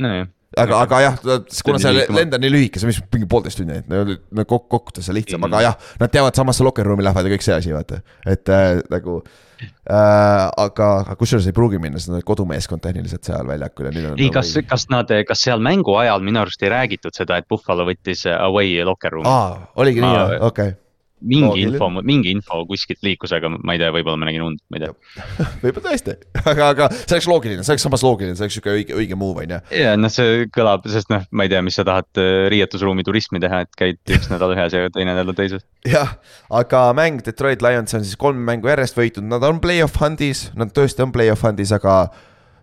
nojah, 0.00 0.30
aga, 0.58 0.80
aga 0.86 1.00
jah, 1.00 1.16
kuna 1.64 1.78
see 1.80 1.92
lend 2.12 2.34
on 2.36 2.42
nii 2.44 2.50
lühike, 2.52 2.80
see 2.80 2.88
on 2.88 2.92
vist 2.92 3.06
mingi 3.14 3.28
poolteist 3.30 3.60
tundi, 3.62 3.78
et 3.80 3.88
nad 3.88 4.44
kokku, 4.46 4.66
kokku 4.78 5.00
see 5.04 5.14
lihtsam, 5.16 5.40
Mhm. 5.40 5.52
aga 5.52 5.62
jah, 5.68 5.76
nad 6.00 6.12
teavad 6.12 6.34
samasse 6.36 6.64
locker 6.66 6.84
room'i 6.86 7.04
lähevad 7.06 7.24
ja 7.28 7.32
kõik 7.36 7.46
see 7.46 7.54
asi, 7.56 7.72
vaata, 7.72 8.02
et 8.26 8.48
äh, 8.52 8.82
nagu 8.92 9.22
äh,. 9.62 10.50
aga, 10.58 10.88
aga 11.06 11.16
kusjuures 11.16 11.46
ei 11.46 11.52
pruugi 11.56 11.78
minna, 11.78 11.98
sest 12.00 12.10
nad 12.10 12.18
olid 12.20 12.26
kodumeeskond 12.28 12.82
tehniliselt 12.84 13.24
seal 13.24 13.46
väljakul 13.46 13.86
ja 13.88 13.92
nüüd 13.94 14.10
on. 14.12 14.20
ei, 14.20 14.30
kas, 14.34 14.52
kas 14.68 14.88
nad, 14.92 15.10
kas 15.28 15.42
seal 15.46 15.62
mängu 15.62 15.94
ajal 16.02 16.20
minu 16.24 16.42
arust 16.42 16.62
ei 16.66 16.72
räägitud 16.72 17.14
seda, 17.16 17.38
et 17.38 17.48
Buffalo 17.48 17.86
võttis 17.88 18.26
away 18.36 18.82
locker 18.84 19.14
room'i 19.14 19.28
aa, 19.30 19.58
oligi 19.76 20.02
nii 20.04 20.40
okei 20.50 20.74
mingi 21.22 21.64
info, 21.66 21.88
mingi 22.02 22.32
info 22.34 22.62
kuskilt 22.68 23.02
liikus, 23.06 23.32
aga 23.36 23.50
ma 23.52 23.74
ei 23.74 23.80
tea, 23.82 23.90
võib-olla 23.94 24.20
ma 24.20 24.28
nägin 24.28 24.44
und, 24.46 24.62
ma 24.72 24.78
ei 24.78 24.84
tea. 24.84 24.94
võib-olla 25.64 25.92
tõesti, 25.92 26.16
aga, 26.42 26.70
aga 26.74 26.88
see 26.94 27.16
oleks 27.16 27.28
loogiline, 27.30 27.66
see 27.66 27.74
oleks 27.74 27.86
samas 27.86 28.04
loogiline, 28.06 28.36
see 28.38 28.46
oleks 28.46 28.58
sihuke 28.58 28.74
õige, 28.74 28.96
õige 28.98 29.18
move 29.18 29.44
on 29.44 29.54
ju. 29.56 29.60
ja 29.78 29.94
noh, 29.98 30.12
see 30.12 30.48
kõlab, 30.54 30.88
sest 30.92 31.12
noh, 31.12 31.24
ma 31.30 31.46
ei 31.46 31.52
tea, 31.52 31.62
mis 31.64 31.78
sa 31.78 31.86
tahad 31.88 32.22
äh, 32.22 32.32
riietusruumi 32.52 33.06
turismi 33.06 33.42
teha, 33.42 33.62
et 33.66 33.78
käid 33.78 34.00
üks 34.16 34.30
nädal 34.32 34.56
ühes 34.56 34.76
ja 34.76 34.90
teine 34.94 35.16
nädal 35.18 35.36
teises. 35.38 35.64
jah, 35.88 36.16
aga 36.52 36.88
mäng 36.98 37.24
Detroit 37.26 37.64
Lions 37.64 37.98
on 37.98 38.04
siis 38.06 38.18
kolm 38.20 38.42
mängu 38.48 38.72
järjest 38.72 38.98
võitnud, 38.98 39.30
nad 39.32 39.46
on 39.48 39.62
play-off 39.62 40.02
hand'is, 40.02 40.50
nad 40.58 40.74
tõesti 40.74 41.06
on 41.06 41.14
play-off 41.14 41.46
hand'is, 41.46 41.74
aga 41.76 42.04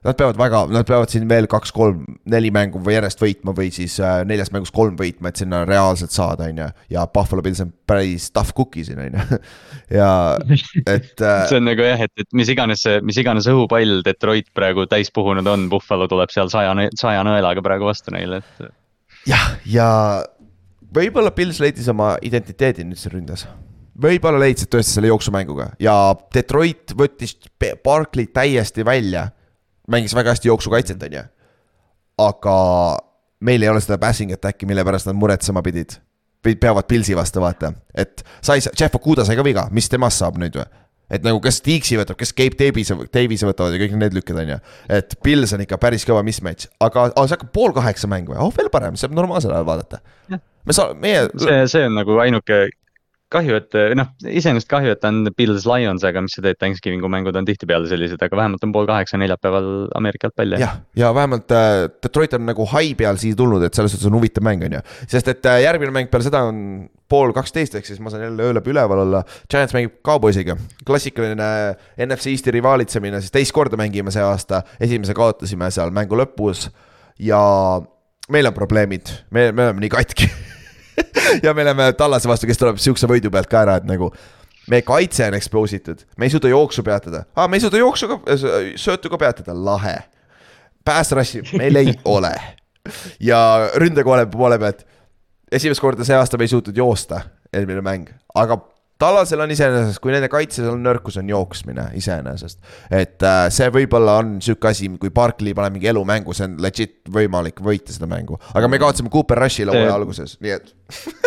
Nad 0.06 0.16
peavad 0.16 0.38
väga, 0.40 0.62
nad 0.72 0.88
peavad 0.88 1.12
siin 1.12 1.26
veel 1.28 1.48
kaks-kolm, 1.52 2.06
neli 2.32 2.52
mängu 2.56 2.80
või 2.84 2.96
järjest 2.96 3.20
võitma 3.20 3.52
või 3.56 3.68
siis 3.76 3.98
äh, 4.00 4.22
neljas 4.28 4.54
mängus 4.56 4.72
kolm 4.72 4.96
võitma, 5.00 5.32
et 5.32 5.42
sinna 5.42 5.66
reaalselt 5.68 6.16
saada, 6.16 6.48
on 6.48 6.62
ju. 6.64 6.68
ja 6.96 7.04
Buffalo 7.12 7.44
Bills 7.44 7.60
on 7.66 7.74
päris 7.90 8.30
tough 8.32 8.56
cookie 8.56 8.86
siin, 8.88 9.02
on 9.04 9.18
ju. 9.20 9.40
ja 10.00 10.10
et 10.86 11.20
äh, 11.20 11.44
see 11.52 11.60
on 11.60 11.68
nagu 11.68 11.84
jah, 11.84 12.06
et, 12.08 12.14
et 12.24 12.32
mis 12.38 12.52
iganes 12.54 12.86
see, 12.88 13.02
mis 13.04 13.20
iganes 13.20 13.50
õhupall 13.52 14.00
Detroit 14.06 14.48
praegu 14.56 14.88
täis 14.88 15.12
puhunud 15.12 15.48
on, 15.52 15.68
Buffalo 15.72 16.08
tuleb 16.12 16.32
seal 16.32 16.52
saja, 16.54 16.72
saja 17.00 17.24
nõelaga 17.28 17.64
praegu 17.66 17.90
vastu 17.90 18.16
neile, 18.16 18.40
et. 18.40 18.70
jah, 19.28 19.50
ja 19.68 19.90
võib-olla 20.96 21.34
Pils 21.36 21.60
leidis 21.62 21.90
oma 21.92 22.14
identiteedi 22.26 22.86
nüüd 22.88 23.00
siin 23.00 23.14
ründes. 23.18 23.46
võib-olla 24.00 24.40
leidsid 24.46 24.72
tõesti 24.72 24.96
selle 24.96 25.12
jooksumänguga 25.12 25.74
ja 25.84 25.96
Detroit 26.34 26.96
võttis 26.96 27.36
Barkley 27.84 28.32
täiesti 28.32 28.86
välja. 28.86 29.30
Mängis 29.92 30.16
väga 30.16 30.36
hästi 30.36 30.52
jooksukaitset, 30.52 31.04
on 31.04 31.18
ju. 31.20 31.24
aga 32.20 32.56
meil 33.40 33.64
ei 33.64 33.72
ole 33.72 33.82
seda 33.84 33.98
passing 34.02 34.34
attack'i, 34.36 34.68
mille 34.68 34.84
pärast 34.86 35.10
nad 35.10 35.18
muretsema 35.18 35.64
pidid. 35.66 35.98
peavad 36.44 36.88
Pilsi 36.88 37.16
vastu, 37.16 37.42
vaata, 37.42 37.74
et 37.96 38.24
sai, 38.42 38.62
Jeff 38.80 38.96
Okuda 38.96 39.26
sai 39.26 39.36
ka 39.36 39.44
viga, 39.44 39.68
mis 39.72 39.90
temast 39.90 40.22
saab 40.22 40.40
nüüd 40.40 40.56
või? 40.56 40.68
et 41.10 41.24
nagu 41.26 41.40
kes 41.42 41.62
Deaksi 41.66 41.98
võtab, 41.98 42.20
kes 42.20 42.32
Gabe 42.38 42.58
Davise, 42.60 42.96
Davise 43.14 43.48
võtavad 43.50 43.74
ja 43.74 43.82
kõik 43.82 43.96
need 43.98 44.14
lükked 44.14 44.38
on 44.38 44.52
ju. 44.54 44.58
et 45.00 45.16
Pils 45.26 45.54
on 45.58 45.64
ikka 45.66 45.80
päris 45.82 46.06
kõva 46.08 46.22
mismatch, 46.26 46.70
aga 46.80 47.10
oh, 47.10 47.26
see 47.26 47.36
hakkab 47.36 47.50
pool 47.56 47.74
kaheksa 47.76 48.10
mäng 48.12 48.30
või, 48.30 48.38
oh 48.38 48.54
veel 48.56 48.70
parem, 48.74 48.98
saab 49.00 49.16
normaalsel 49.18 49.56
ajal 49.56 49.66
vaadata. 49.68 50.04
me 50.30 50.76
saa-, 50.76 50.94
meie, 50.94 51.26
see, 51.34 51.64
see 51.74 51.88
on 51.90 51.98
nagu 51.98 52.20
ainuke 52.22 52.68
kahju, 53.34 53.60
et 53.60 53.78
noh, 53.98 54.10
iseenesest 54.26 54.70
kahju, 54.70 54.94
et 54.96 55.02
ta 55.02 55.12
on 55.14 55.30
Bills 55.38 55.68
Lions, 55.70 56.04
aga 56.08 56.24
mis 56.26 56.34
sa 56.36 56.44
teed, 56.46 56.58
Thanksgiving'u 56.62 57.10
mängud 57.12 57.38
on 57.38 57.48
tihtipeale 57.48 57.90
sellised, 57.90 58.22
aga 58.26 58.40
vähemalt 58.40 58.64
on 58.66 58.74
pool 58.76 58.90
kaheksa 58.90 59.20
neljapäeval 59.22 59.70
Ameerika 59.98 60.30
jalgpall 60.30 60.56
jah. 60.56 60.64
jah, 60.64 60.78
ja 60.98 61.12
vähemalt 61.16 61.54
äh, 61.56 61.88
Detroit 62.04 62.34
on 62.38 62.48
nagu 62.50 62.66
hai 62.74 62.94
peal 62.98 63.20
siia 63.22 63.38
tulnud, 63.38 63.64
et 63.66 63.78
selles 63.78 63.94
suhtes 63.94 64.10
on 64.10 64.18
huvitav 64.18 64.46
mäng 64.46 64.66
on 64.66 64.80
ju. 64.80 64.82
sest 65.08 65.30
et 65.32 65.46
äh, 65.46 65.62
järgmine 65.66 65.94
mäng 65.96 66.10
peale 66.12 66.26
seda 66.26 66.44
on 66.50 66.90
pool 67.10 67.34
kaksteist, 67.34 67.78
ehk 67.78 67.88
siis 67.88 68.02
ma 68.02 68.12
saan 68.14 68.28
jälle 68.28 68.46
öö 68.46 68.54
läbi 68.54 68.74
üleval 68.74 69.02
olla. 69.06 69.24
Giants 69.50 69.74
mängib 69.74 69.98
Cowboysiga, 70.06 70.58
klassikaline 70.86 71.50
NFC 72.06 72.34
Eesti 72.34 72.54
rivalitsemine, 72.54 73.22
siis 73.22 73.34
teist 73.34 73.56
korda 73.56 73.80
mängime 73.80 74.14
see 74.14 74.26
aasta, 74.26 74.62
esimese 74.82 75.18
kaotasime 75.18 75.72
seal 75.74 75.94
mängu 75.96 76.18
lõpus 76.20 76.68
ja 77.20 77.42
meil 78.30 78.50
on 78.50 78.58
probleemid, 78.58 79.10
me, 79.34 79.50
me 79.52 79.70
oleme 79.70 79.86
nii 79.86 79.94
katki 79.94 80.30
ja 81.46 81.54
me 81.54 81.66
oleme 81.66 81.92
Tallase 81.98 82.30
vastu, 82.30 82.48
kes 82.50 82.60
tuleb 82.62 82.80
siukse 82.82 83.10
võidu 83.10 83.32
pealt 83.34 83.50
ka 83.52 83.64
ära, 83.64 83.80
et 83.80 83.88
nagu 83.90 84.12
meie 84.70 84.86
kaitse 84.86 85.28
on 85.28 85.38
expose 85.38 85.80
itud, 85.80 86.04
me 86.18 86.28
ei 86.28 86.34
suuda 86.34 86.52
jooksu 86.52 86.84
peatada. 86.86 87.24
Ah,, 87.36 87.50
me 87.50 87.58
ei 87.58 87.64
suuda 87.64 87.82
jooksu 87.82 88.10
ka, 88.12 88.20
söötu 88.80 89.10
ka 89.10 89.18
peatada, 89.22 89.56
lahe. 89.56 89.98
päästerassi 90.86 91.44
meil 91.58 91.76
ei 91.76 91.94
ole. 92.16 92.34
Ja 93.20 93.70
ründekoole 93.76 94.26
poole 94.32 94.60
pealt, 94.60 94.86
esimest 95.52 95.82
korda 95.82 96.06
see 96.08 96.18
aasta 96.18 96.38
me 96.38 96.48
ei 96.48 96.54
suutnud 96.54 96.78
joosta, 96.78 97.22
eelmine 97.54 97.82
mäng, 97.86 98.10
aga 98.36 98.58
Tallasel 99.00 99.40
on 99.40 99.52
iseenesest, 99.54 100.02
kui 100.04 100.12
nende 100.12 100.28
kaitses 100.32 100.68
on 100.68 100.82
nõrkus, 100.84 101.16
on 101.22 101.30
jooksmine 101.32 101.90
iseenesest. 102.00 102.60
et 102.92 103.24
äh, 103.24 103.46
see 103.54 103.70
võib-olla 103.72 104.20
on 104.24 104.38
sihuke 104.44 104.72
asi, 104.72 104.90
kui 105.00 105.14
Barkley 105.16 105.56
paneb 105.56 105.78
mingi 105.78 105.92
elu 105.92 106.04
mängu, 106.08 106.36
see 106.36 106.50
on 106.50 106.58
legit 106.64 107.00
võimalik 107.12 107.64
võita 107.64 107.96
seda 107.96 108.10
mängu, 108.12 108.40
aga 108.54 108.72
me 108.72 108.82
kaotasime 108.82 109.12
Cooper 109.14 109.40
Rushile 109.40 109.76
hooaja 109.76 109.96
alguses, 109.96 110.36
nii 110.44 110.56
et 110.58 110.74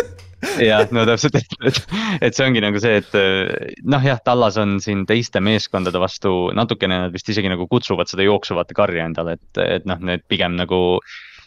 jah, 0.69 0.85
no 0.93 1.05
täpselt, 1.07 1.37
et, 1.39 1.81
et, 2.21 2.35
see 2.35 2.45
ongi 2.45 2.61
nagu 2.63 2.79
see, 2.81 2.99
et 3.01 3.17
eh, 3.17 3.73
noh, 3.89 4.05
jah, 4.05 4.21
Tallas 4.25 4.57
on 4.61 4.77
siin 4.83 5.05
teiste 5.09 5.41
meeskondade 5.43 6.01
vastu 6.01 6.51
natukene 6.55 7.05
nad 7.05 7.15
vist 7.15 7.29
isegi 7.33 7.51
nagu 7.51 7.67
kutsuvad 7.71 8.11
seda 8.11 8.25
jooksuvat 8.27 8.73
karja 8.77 9.07
endale, 9.09 9.37
et, 9.39 9.61
et 9.63 9.89
noh, 9.89 10.01
need 10.11 10.25
pigem 10.31 10.57
nagu 10.59 10.99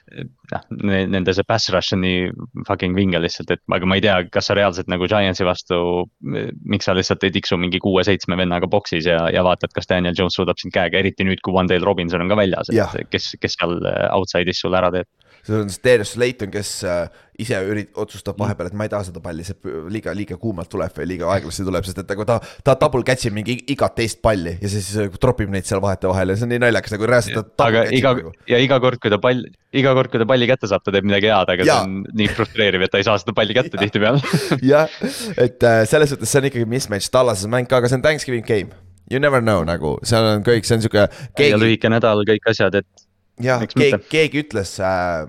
noh, 0.07 0.63
nende 1.11 1.35
see 1.35 1.47
pass 1.47 1.71
rush 1.75 1.95
on 1.97 2.03
nii 2.05 2.31
fucking 2.69 2.95
vinge 2.99 3.19
lihtsalt, 3.23 3.51
et 3.55 3.63
aga 3.75 3.89
ma 3.89 3.99
ei 3.99 4.05
tea, 4.05 4.17
kas 4.33 4.51
sa 4.51 4.57
reaalselt 4.59 4.91
nagu 4.93 5.09
Giantsi 5.11 5.47
vastu, 5.47 5.79
miks 6.23 6.89
sa 6.89 6.95
lihtsalt 6.97 7.27
ei 7.27 7.35
tiksu 7.35 7.59
mingi 7.61 7.81
kuue-seitsme 7.83 8.39
vennaga 8.39 8.71
boksis 8.71 9.09
ja, 9.11 9.25
ja 9.35 9.45
vaatad, 9.47 9.75
kas 9.75 9.91
Daniel 9.91 10.17
Jones 10.19 10.39
suudab 10.39 10.61
sind 10.63 10.75
käega, 10.77 11.01
eriti 11.03 11.27
nüüd, 11.27 11.43
kui 11.43 11.55
Wandale 11.57 11.85
Robinson 11.85 12.23
on 12.23 12.31
ka 12.33 12.39
väljas, 12.39 12.71
et 12.71 13.11
kes, 13.11 13.33
kes 13.43 13.59
seal 13.59 13.79
outside'is 14.13 14.63
sulle 14.63 14.79
ära 14.83 14.93
teeb. 14.95 15.11
See 15.47 15.63
on 15.63 15.71
Darius 15.85 16.13
Slayton, 16.15 16.51
kes 16.51 16.71
äh, 16.87 17.07
ise 17.43 17.59
ürit-, 17.69 17.93
otsustab 18.01 18.39
vahepeal, 18.41 18.71
et 18.71 18.77
ma 18.79 18.87
ei 18.87 18.93
taha 18.93 19.07
seda 19.09 19.21
palli, 19.23 19.45
see 19.47 19.75
liiga, 19.93 20.15
liiga 20.17 20.39
kuumalt 20.41 20.71
tuleb 20.73 20.95
või 20.97 21.09
liiga 21.13 21.29
aeglasti 21.35 21.67
tuleb, 21.67 21.87
sest 21.87 22.01
et 22.03 22.13
nagu 22.13 22.27
ta, 22.29 22.39
ta 22.67 22.77
double 22.81 23.05
catch 23.07 23.29
ib 23.29 23.37
mingi 23.37 23.59
igat 23.73 23.97
teist 23.99 24.23
palli 24.25 24.57
ja 24.63 24.71
siis 24.73 24.89
äh, 25.03 25.13
tropib 25.23 25.53
neid 25.53 25.69
seal 25.69 25.83
vahetevahel 25.85 26.33
ja 26.33 26.39
see 26.39 26.49
on 26.49 26.55
nii 26.55 26.63
naljakas 26.65 26.97
nagu 26.97 27.11
reaalselt 27.11 27.53
ta 27.59 27.69
aga 27.71 27.85
iga 27.95 28.15
nagu. 28.17 28.33
ja 28.51 28.61
iga 28.63 28.81
kord, 28.83 29.01
kui 29.03 29.13
ta 29.13 29.21
pall, 29.23 29.45
iga 29.77 29.95
kord, 29.99 30.13
kui 30.13 30.23
ta 30.23 30.29
palli 30.29 30.51
kätte 30.51 30.71
saab, 30.71 30.85
ta 30.87 30.95
teeb 30.95 31.07
midagi 31.09 31.31
head, 31.31 31.55
aga 31.55 31.69
Jaa. 31.69 31.79
see 31.79 31.91
on 31.91 32.19
nii 32.23 32.33
frustreeriv, 32.33 32.87
et 32.87 32.95
ta 32.95 33.03
ei 33.03 33.07
saa 33.07 33.21
seda 33.23 33.37
palli 33.37 33.57
kätte 33.57 33.79
tihtipeale. 33.81 34.37
jah, 34.73 34.99
et 35.37 35.63
äh, 35.63 35.85
selles 35.89 36.15
suhtes 36.15 36.33
see 36.33 36.43
on 36.43 36.51
ikkagi 36.51 36.69
mismatch, 36.71 37.13
Tallases 37.13 37.51
mäng 37.53 37.69
ka, 37.71 37.83
aga 37.83 37.93
see 37.93 38.01
on 38.01 38.07
Thanksgiving 38.07 38.47
game. 38.47 38.75
You 39.13 39.21
never 39.23 39.39
know 39.45 39.63
nagu, 39.63 39.97
seal 40.07 40.27
on 40.33 40.47
kõik, 40.47 40.67
see 40.67 40.81
on 40.81 40.83
sihuke, 40.83 41.07
ja 41.07 41.27
keegi, 41.39 41.59
lühike 41.63 41.91
nädal, 41.93 42.25
kõik 42.27 42.49
asjad, 42.51 42.75
et 42.81 43.07
jah, 43.43 43.63
keegi 43.71 44.01
keegi 44.11 44.43
ütles 44.45 44.77
äh, 44.83 45.27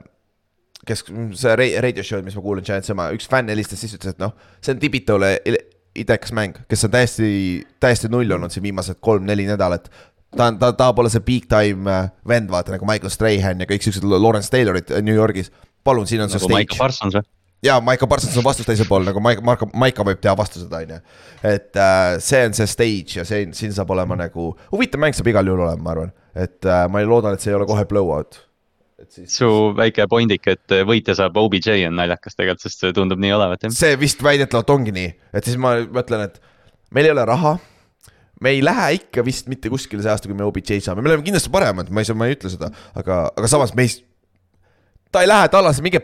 kes, 0.87 1.05
see 1.39 1.55
ra- 1.59 1.81
radio 1.85 2.05
show, 2.05 2.21
mis 2.25 2.35
ma 2.37 2.43
kuulan, 2.43 2.65
Giants 2.65 2.93
oma, 2.93 3.09
üks 3.15 3.29
fänn 3.31 3.51
helistas 3.51 3.83
siis 3.83 3.95
ütles, 3.97 4.15
et 4.15 4.21
noh, 4.23 4.35
see 4.63 4.75
on 4.75 4.81
Tibitole 4.81 5.35
idekas 5.97 6.33
mäng, 6.35 6.57
kes 6.69 6.85
on 6.85 6.93
täiesti, 6.93 7.29
täiesti 7.81 8.09
null 8.11 8.31
olnud 8.31 8.53
siin 8.53 8.65
viimased 8.65 8.99
kolm-neli 9.01 9.47
nädalat. 9.49 9.89
ta 10.35 10.49
on, 10.51 10.59
ta 10.59 10.73
tahab 10.73 10.99
olla 10.99 11.09
see 11.09 11.23
big 11.25 11.47
time 11.49 11.89
äh, 11.91 12.11
vend, 12.27 12.51
vaata 12.51 12.75
nagu 12.75 12.85
Michael 12.85 13.09
Strahan 13.13 13.63
ja 13.63 13.67
kõik 13.69 13.85
siuksed 13.85 14.05
Lawrence 14.05 14.51
Taylorid 14.53 14.91
äh, 14.91 15.01
New 15.01 15.15
Yorgis. 15.15 15.51
palun, 15.83 16.07
siin 16.07 16.21
on 16.21 16.29
see 16.29 16.41
nagu 16.41 16.51
Michael 16.51 16.67
stage. 16.67 16.79
Parsons 16.83 17.17
või? 17.17 17.29
ja 17.63 17.79
Michael 17.81 18.09
Parsons 18.11 18.37
on 18.37 18.45
vastus 18.45 18.67
teisel 18.67 18.85
pool 18.89 19.07
nagu 19.07 19.21
Maiko, 19.23 19.41
Marko, 19.45 19.69
Maiko 19.73 20.05
võib 20.05 20.19
teha 20.21 20.35
vastused, 20.37 20.73
on 20.73 20.97
ju. 20.97 20.99
et 21.43 21.79
äh, 21.79 22.17
see 22.23 22.43
on 22.45 22.57
see 22.57 22.69
stage 22.69 23.19
ja 23.19 23.25
see, 23.25 23.47
siin 23.57 23.73
saab 23.73 23.95
olema 23.95 24.19
nagu, 24.19 24.51
huvitav 24.73 25.01
mäng 25.01 25.17
saab 25.17 25.31
igal 25.33 25.47
juhul 25.47 25.65
olema, 25.65 25.81
ma 25.83 25.95
arvan. 25.95 26.13
et 26.35 26.67
äh, 26.67 26.85
ma 26.91 27.01
loodan, 27.05 27.37
et 27.37 27.43
see 27.43 27.53
ei 27.53 27.57
ole 27.57 27.69
kohe 27.69 27.85
blowout. 27.89 28.43
Siis 29.13 29.37
su 29.39 29.49
väike 29.77 30.07
poindik, 30.11 30.47
et 30.51 30.75
võitja 30.87 31.15
saab 31.17 31.37
OBJ 31.39 31.87
on 31.89 31.97
naljakas 31.99 32.37
tegelikult, 32.37 32.65
sest 32.65 32.83
see 32.83 32.95
tundub 32.95 33.21
nii 33.23 33.33
olevat 33.35 33.65
jah. 33.65 33.73
see 33.75 33.97
vist 33.99 34.23
väidetavalt 34.25 34.73
ongi 34.73 34.93
nii, 34.95 35.09
et 35.37 35.47
siis 35.47 35.59
ma 35.61 35.77
mõtlen, 35.83 36.27
et 36.27 36.39
meil 36.95 37.09
ei 37.09 37.15
ole 37.15 37.25
raha. 37.27 37.57
me 38.41 38.53
ei 38.53 38.59
lähe 38.61 38.91
ikka 38.99 39.23
vist 39.25 39.47
mitte 39.49 39.69
kuskile 39.73 40.03
see 40.05 40.11
aasta, 40.13 40.29
kui 40.29 40.37
me 40.37 40.45
OBJ 40.45 40.81
saame, 40.85 41.01
me 41.01 41.09
oleme 41.09 41.25
kindlasti 41.25 41.53
paremad, 41.53 41.89
ma 41.89 42.03
ei 42.03 42.09
saa, 42.09 42.17
ma 42.17 42.27
ei 42.29 42.37
ütle 42.37 42.51
seda, 42.53 42.69
aga, 42.95 43.23
aga 43.33 43.49
samas 43.49 43.73
me 43.75 43.87
ei. 43.87 43.95
ta 45.11 45.23
ei 45.25 45.31
lähe 45.31 45.47
tallasse, 45.53 45.81
minge, 45.85 46.03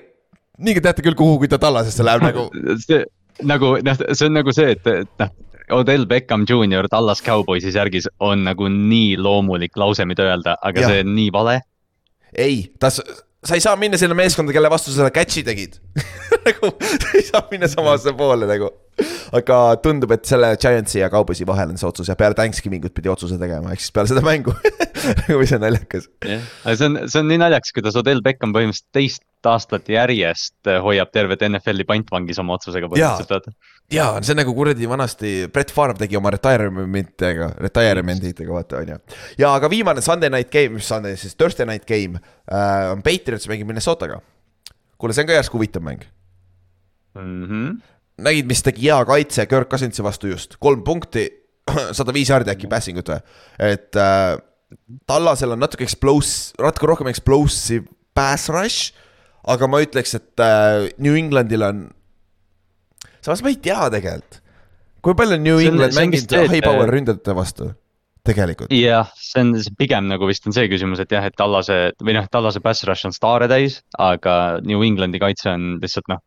minge 0.57 0.81
teate 0.81 1.05
küll, 1.05 1.17
kuhu, 1.17 1.37
kui 1.43 1.51
ta 1.51 1.61
tallasesse 1.61 2.05
läheb 2.05 2.25
nagu. 2.25 2.47
see 2.87 3.03
nagu 3.41 3.77
noh, 3.81 4.05
see 4.13 4.29
on 4.29 4.37
nagu 4.37 4.53
see, 4.55 4.75
et, 4.77 4.87
et 4.87 5.17
noh. 5.21 5.33
Odell 5.71 6.03
Beckham 6.05 6.43
Jr 6.43 6.89
Dallas 6.91 7.21
Cowboysi 7.23 7.71
särgis 7.71 8.09
on 8.19 8.43
nagu 8.43 8.67
nii 8.69 9.15
loomulik 9.17 9.77
lause, 9.79 10.03
mida 10.05 10.25
öelda, 10.27 10.57
aga 10.61 10.83
ja. 10.83 10.89
see 10.91 11.05
on 11.05 11.13
nii 11.15 11.29
vale. 11.33 11.61
ei, 12.33 12.71
ta, 12.79 12.89
sa 12.89 13.55
ei 13.55 13.63
saa 13.63 13.75
minna 13.79 13.99
sinna 13.99 14.17
meeskonda, 14.17 14.55
kelle 14.55 14.71
vastu 14.71 14.91
sa 14.91 15.03
selle 15.03 15.13
catch'i 15.15 15.43
tegid. 15.45 15.79
nagu, 16.47 16.71
ei 17.13 17.25
saa 17.25 17.43
minna 17.51 17.69
samasse 17.71 18.13
poole 18.17 18.49
nagu. 18.49 18.71
aga 19.33 19.57
tundub, 19.81 20.11
et 20.13 20.25
selle 20.29 20.51
Giantsi 20.61 20.99
ja 21.01 21.09
Cowboysi 21.09 21.47
vahel 21.49 21.71
on 21.73 21.79
see 21.81 21.89
otsus 21.89 22.09
ja 22.11 22.15
peale 22.17 22.37
Thanksgiving 22.37 22.83
ut 22.85 22.93
pidi 22.93 23.09
otsuse 23.09 23.39
tegema, 23.41 23.73
ehk 23.73 23.81
siis 23.81 23.93
peale 23.95 24.11
seda 24.11 24.21
mängu. 24.25 24.53
nagu 25.23 25.37
mis 25.39 25.53
on 25.55 25.63
naljakas. 25.63 26.09
jah, 26.25 26.43
aga 26.63 26.75
see 26.79 26.89
on, 26.89 26.99
see 27.09 27.21
on 27.21 27.31
nii 27.31 27.39
naljakas, 27.41 27.73
kuidas 27.75 27.97
Odell 27.99 28.21
Beckham 28.25 28.53
põhimõtteliselt 28.55 28.91
teist 28.95 29.25
aastat 29.49 29.89
järjest 29.91 30.69
hoiab 30.83 31.11
tervet 31.11 31.41
NFL-i 31.47 31.85
pantvangis 31.87 32.39
oma 32.39 32.55
otsusega 32.57 32.87
põhimõtteliselt, 32.91 33.33
vaata. 33.33 33.51
ja 33.91 34.05
see 34.21 34.35
on 34.35 34.39
nagu 34.39 34.53
kuradi 34.55 34.87
vanasti 34.89 35.33
Brett 35.53 35.73
Favre 35.75 35.97
tegi 35.99 36.19
oma 36.19 36.31
retirement'idega, 36.35 37.49
retirement 37.65 38.29
itega 38.29 38.55
vaata 38.55 38.79
on 38.79 38.93
ju. 38.93 38.99
ja 39.41 39.55
aga 39.57 39.71
viimane 39.71 40.03
Sunday 40.05 40.31
night 40.31 40.53
game, 40.53 40.77
mis 40.77 40.87
Sunday 40.87 41.17
siis 41.19 41.35
Thursday 41.35 41.67
night 41.67 41.87
game 41.89 42.21
äh, 42.47 42.91
on 42.93 43.03
Patriots 43.03 43.49
mängib 43.51 43.67
Minnesotaga. 43.71 44.21
kuule, 45.03 45.15
see 45.15 45.25
on 45.25 45.29
ka 45.29 45.35
järsku 45.35 45.59
huvitav 45.59 45.83
mäng. 45.83 46.05
Mhm. 47.19 47.81
nägid, 48.23 48.47
mis 48.49 48.61
tegi 48.63 48.87
hea 48.87 48.97
kaitse 49.05 49.45
Kirk 49.49 49.69
Cousinsi 49.69 50.03
vastu 50.05 50.29
just, 50.29 50.55
kolm 50.61 50.83
punkti, 50.85 51.27
sada 51.97 52.13
viis 52.15 52.29
jaardi 52.29 52.53
äkki 52.53 52.69
passing 52.69 52.97
ut 53.01 53.09
või, 53.09 53.19
et 53.67 53.99
äh, 53.99 54.37
Tallasel 55.09 55.53
on 55.53 55.61
natuke 55.61 55.85
explosive, 55.85 56.57
natuke 56.61 56.89
rohkem 56.89 57.09
explosive 57.11 57.85
pass 58.17 58.49
rush, 58.53 58.93
aga 59.49 59.69
ma 59.69 59.81
ütleks, 59.83 60.15
et 60.17 60.41
äh, 60.45 60.87
New 61.03 61.17
Englandil 61.19 61.65
on, 61.67 61.83
samas 63.19 63.43
ma 63.45 63.53
ei 63.53 63.59
tea 63.61 63.89
tegelikult, 63.93 64.39
kui 65.03 65.17
palju 65.19 65.41
New 65.41 65.61
England 65.61 65.91
on 65.91 65.99
mänginud 65.99 66.37
high 66.53 66.63
power 66.65 66.93
ründajate 66.93 67.37
vastu, 67.37 67.73
tegelikult. 68.27 68.73
jah, 68.73 69.09
see 69.19 69.43
on 69.43 69.55
pigem 69.79 70.07
nagu 70.11 70.27
vist 70.29 70.47
on 70.47 70.55
see 70.55 70.69
küsimus, 70.71 71.01
et 71.03 71.11
jah, 71.11 71.25
et 71.27 71.35
Tallase 71.39 71.79
või 72.03 72.15
noh, 72.17 72.27
Tallase 72.31 72.61
pass 72.63 72.85
rush 72.87 73.07
on 73.09 73.15
staare 73.15 73.49
täis, 73.51 73.81
aga 73.99 74.61
New 74.65 74.83
Englandi 74.85 75.21
kaitse 75.23 75.51
on 75.53 75.75
lihtsalt 75.83 76.07
noh. 76.11 76.23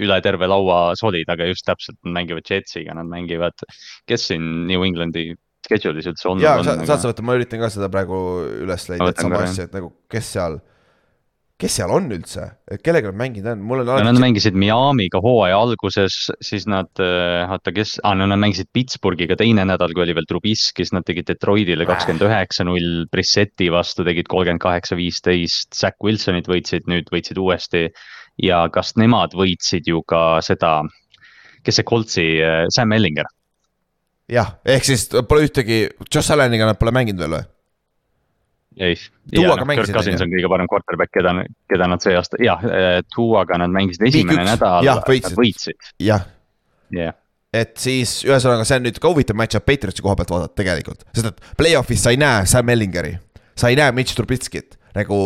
üle 0.00 0.16
terve 0.24 0.46
laua 0.48 0.94
solid, 0.96 1.28
aga 1.28 1.48
just 1.50 1.66
täpselt 1.66 1.98
nad 2.06 2.14
mängivad 2.20 2.46
Jetsiga, 2.48 2.94
nad 2.96 3.08
mängivad, 3.10 3.66
kes 4.08 4.30
siin 4.30 4.66
New 4.68 4.84
Englandi 4.86 5.32
schedule'is 5.66 6.08
üldse 6.08 6.28
olnud 6.30 6.44
ja 6.46 6.56
on. 6.58 6.64
sa, 6.64 6.76
saad 6.88 7.02
sa 7.02 7.10
võtta, 7.10 7.24
ma 7.26 7.36
üritan 7.36 7.60
ka 7.60 7.68
seda 7.72 7.90
praegu 7.92 8.18
üles 8.64 8.86
leida, 8.88 9.10
et 9.12 9.20
sama 9.20 9.42
asja, 9.44 9.68
et 9.68 9.76
nagu 9.76 9.92
kes 10.10 10.30
seal, 10.36 10.60
kes 11.60 11.76
seal 11.76 11.92
on 11.92 12.08
üldse, 12.14 12.46
kellega 12.84 13.10
nad 13.10 13.18
mänginud 13.20 13.50
on, 13.52 13.64
mul 13.68 13.82
on 13.82 13.88
no 13.88 13.96
nad 13.98 14.08
alati. 14.08 14.22
mängisid 14.24 14.56
Miami'ga 14.58 15.20
hooaja 15.24 15.58
alguses, 15.60 16.16
siis 16.44 16.64
nad, 16.70 16.88
oota, 16.96 17.74
kes 17.76 17.98
ah,, 18.00 18.14
no 18.16 18.28
nad 18.30 18.40
mängisid 18.40 18.70
Pittsburghiga 18.76 19.36
teine 19.40 19.66
nädal, 19.68 19.92
kui 19.96 20.04
oli 20.06 20.16
veel 20.16 20.28
Trubiskis, 20.30 20.94
nad 20.96 21.06
tegid 21.08 21.28
Detroitile 21.28 21.86
kakskümmend 21.88 22.24
üheksa 22.28 22.66
null, 22.68 23.04
Brisseti 23.12 23.68
vastu 23.72 24.06
tegid 24.08 24.30
kolmkümmend 24.30 24.62
kaheksa, 24.64 24.96
viisteist, 24.98 25.74
Zack 25.76 26.00
Wilsonit 26.04 26.48
võitsid, 26.50 26.88
nüüd 26.90 27.12
võitsid 27.12 27.40
uuesti. 27.40 27.88
ja 28.40 28.62
kas 28.72 28.94
nemad 28.96 29.34
võitsid 29.36 29.88
ju 29.90 30.00
ka 30.08 30.40
seda, 30.40 30.78
kes 31.66 31.76
see 31.76 31.84
Coltsi, 31.84 32.26
Sam 32.72 32.94
Ellinger, 32.96 33.28
jah, 34.32 34.54
ehk 34.64 34.86
siis 34.86 35.08
pole 35.28 35.44
ühtegi, 35.48 35.82
Josh 36.08 36.32
Alleniga 36.32 36.68
nad 36.70 36.80
pole 36.80 36.94
mänginud 36.94 37.20
veel 37.20 37.36
või? 37.36 37.48
ei. 38.78 38.96
Mängisid, 39.30 39.84
Kirk 39.84 39.96
Cousins 39.96 40.22
on 40.24 40.30
kõige 40.32 40.50
parem 40.50 40.68
quarterback, 40.70 41.12
keda, 41.14 41.34
keda 41.70 41.88
nad 41.90 42.02
see 42.04 42.14
aasta, 42.18 42.38
jah, 42.42 42.62
Tuuaga 43.14 43.58
nad 43.60 43.72
mängisid 43.74 44.06
esimene 44.08 44.44
üks. 44.44 44.50
nädal, 44.52 44.90
võitsid. 45.38 45.90
jah, 46.02 46.26
jah. 46.94 47.16
et 47.54 47.72
siis 47.82 48.20
ühesõnaga, 48.26 48.66
see 48.68 48.80
on 48.80 48.86
nüüd 48.88 49.00
ka 49.02 49.12
huvitav 49.12 49.38
match-up 49.38 49.66
Patriotsi 49.66 50.04
koha 50.06 50.16
pealt 50.18 50.34
vaadata 50.34 50.62
tegelikult, 50.62 51.06
sest 51.14 51.32
et 51.32 51.56
play-off'is 51.58 52.04
sa 52.06 52.14
ei 52.14 52.20
näe 52.20 52.44
Sam 52.50 52.70
Ellingeri, 52.74 53.16
sa 53.58 53.72
ei 53.72 53.78
näe 53.80 53.94
Mitch 53.96 54.18
Trubitskit 54.18 54.78
nagu 54.96 55.22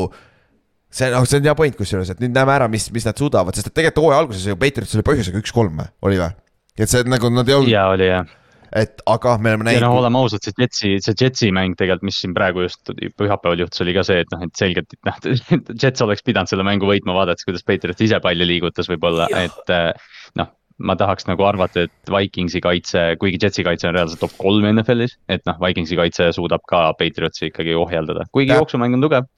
see 0.95 1.11
on, 1.11 1.27
see 1.27 1.41
on 1.41 1.49
hea 1.49 1.57
point 1.59 1.77
kusjuures, 1.77 2.15
et 2.15 2.23
nüüd 2.23 2.33
näeme 2.37 2.55
ära, 2.55 2.71
mis, 2.71 2.89
mis 2.95 3.07
nad 3.09 3.19
suudavad, 3.19 3.57
sest 3.57 3.71
et 3.71 3.77
tegelikult 3.77 4.07
hooaja 4.07 4.23
alguses 4.25 4.49
ju 4.49 4.57
Patriots 4.61 4.97
oli 4.97 5.07
põhjusega 5.07 5.43
üks-kolm 5.43 5.85
oli 6.07 6.21
või? 6.21 6.33
et 6.79 6.91
see 6.91 7.05
nagu 7.09 7.31
nad 7.33 7.49
ei 7.49 7.59
olnud, 7.59 7.73
ja 7.73 7.89
oli 7.93 8.09
jah 8.09 8.41
et 8.75 9.03
aga 9.07 9.37
me 9.39 9.53
oleme 9.55 9.71
ja 9.77 9.79
noh, 9.79 9.87
näinud, 9.87 10.01
oleme 10.03 10.19
ausad, 10.19 10.43
see 10.43 10.57
Jetsi, 10.59 10.91
see 11.05 11.15
Jetsi 11.21 11.51
mäng 11.55 11.77
tegelikult, 11.79 12.09
mis 12.09 12.19
siin 12.23 12.35
praegu 12.35 12.65
just 12.65 12.91
pühapäeval 13.21 13.63
juhtus, 13.63 13.85
oli 13.85 13.95
ka 13.95 14.03
see, 14.07 14.25
et 14.25 14.35
noh, 14.35 14.43
et 14.47 14.59
selgelt, 14.59 14.97
et 14.97 15.09
noh, 15.09 15.21
Jets 15.83 16.03
oleks 16.05 16.27
pidanud 16.27 16.51
selle 16.51 16.67
mängu 16.67 16.89
võitma, 16.91 17.15
vaadates, 17.17 17.47
kuidas 17.47 17.63
Patriots 17.67 18.03
ise 18.03 18.19
palli 18.25 18.49
liigutas 18.49 18.91
võib-olla, 18.91 19.29
et 19.39 19.73
äh, 19.75 19.93
noh, 20.41 20.51
ma 20.83 20.97
tahaks 20.99 21.29
nagu 21.31 21.47
arvata, 21.47 21.87
et 21.87 22.11
Vikingsi 22.11 22.63
kaitse, 22.65 23.05
kuigi 23.21 23.39
Jetsi 23.43 23.63
kaitse 23.67 23.89
on 23.89 23.95
reaalselt 23.95 24.25
top 24.25 24.35
kolm 24.41 24.67
NFL-is, 24.73 25.15
et 25.31 25.47
noh, 25.47 25.61
Vikingsi 25.63 25.99
kaitse 26.01 26.33
suudab 26.35 26.67
ka 26.71 26.89
Patriotsi 26.99 27.53
ikkagi 27.53 27.77
ohjeldada, 27.79 28.27
kuigi 28.35 28.51
Täp- 28.53 28.65
jooksumäng 28.65 28.99
on 28.99 29.07
tugev. 29.07 29.31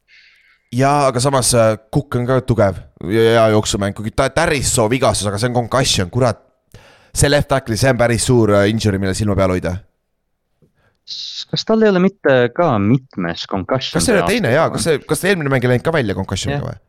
jaa, 0.73 1.11
aga 1.11 1.21
samas 1.21 1.53
äh, 1.55 1.77
Cook 1.93 2.17
on 2.17 2.27
ka 2.29 2.41
tugev 2.41 2.81
ja 3.13 3.29
hea 3.37 3.47
jooksumäng, 3.53 3.95
kuigi 4.01 4.17
ta 4.17 4.31
Tarissoo 4.33 4.89
vigastus, 4.91 5.29
aga 5.29 5.39
see 5.39 5.53
on 5.53 5.61
concussion, 5.61 6.11
kurat. 6.11 6.46
See 7.17 7.33
left 7.33 7.49
tackle'i, 7.53 7.81
see 7.81 7.93
on 7.93 8.01
päris 8.01 8.27
suur 8.29 8.55
äh, 8.57 8.69
injury, 8.73 9.01
mille 9.03 9.15
silma 9.17 9.37
peal 9.39 9.57
hoida 9.57 9.77
kas 11.51 11.63
tal 11.67 11.85
ei 11.85 11.93
ole 11.93 12.03
mitte 12.03 12.35
ka 12.55 12.73
mitmes 12.83 13.47
concussion? 13.51 14.01
kas 14.01 14.09
see 14.09 14.17
oli 14.17 14.27
teine 14.37 14.53
jaa, 14.55 14.67
kas 14.75 14.89
see, 14.89 14.99
kas 15.07 15.23
eelmine 15.29 15.53
mäng 15.53 15.65
ei 15.65 15.75
läinud 15.75 15.87
ka 15.87 15.95
välja 15.95 16.17
concussion'iga 16.19 16.67
või? 16.67 16.81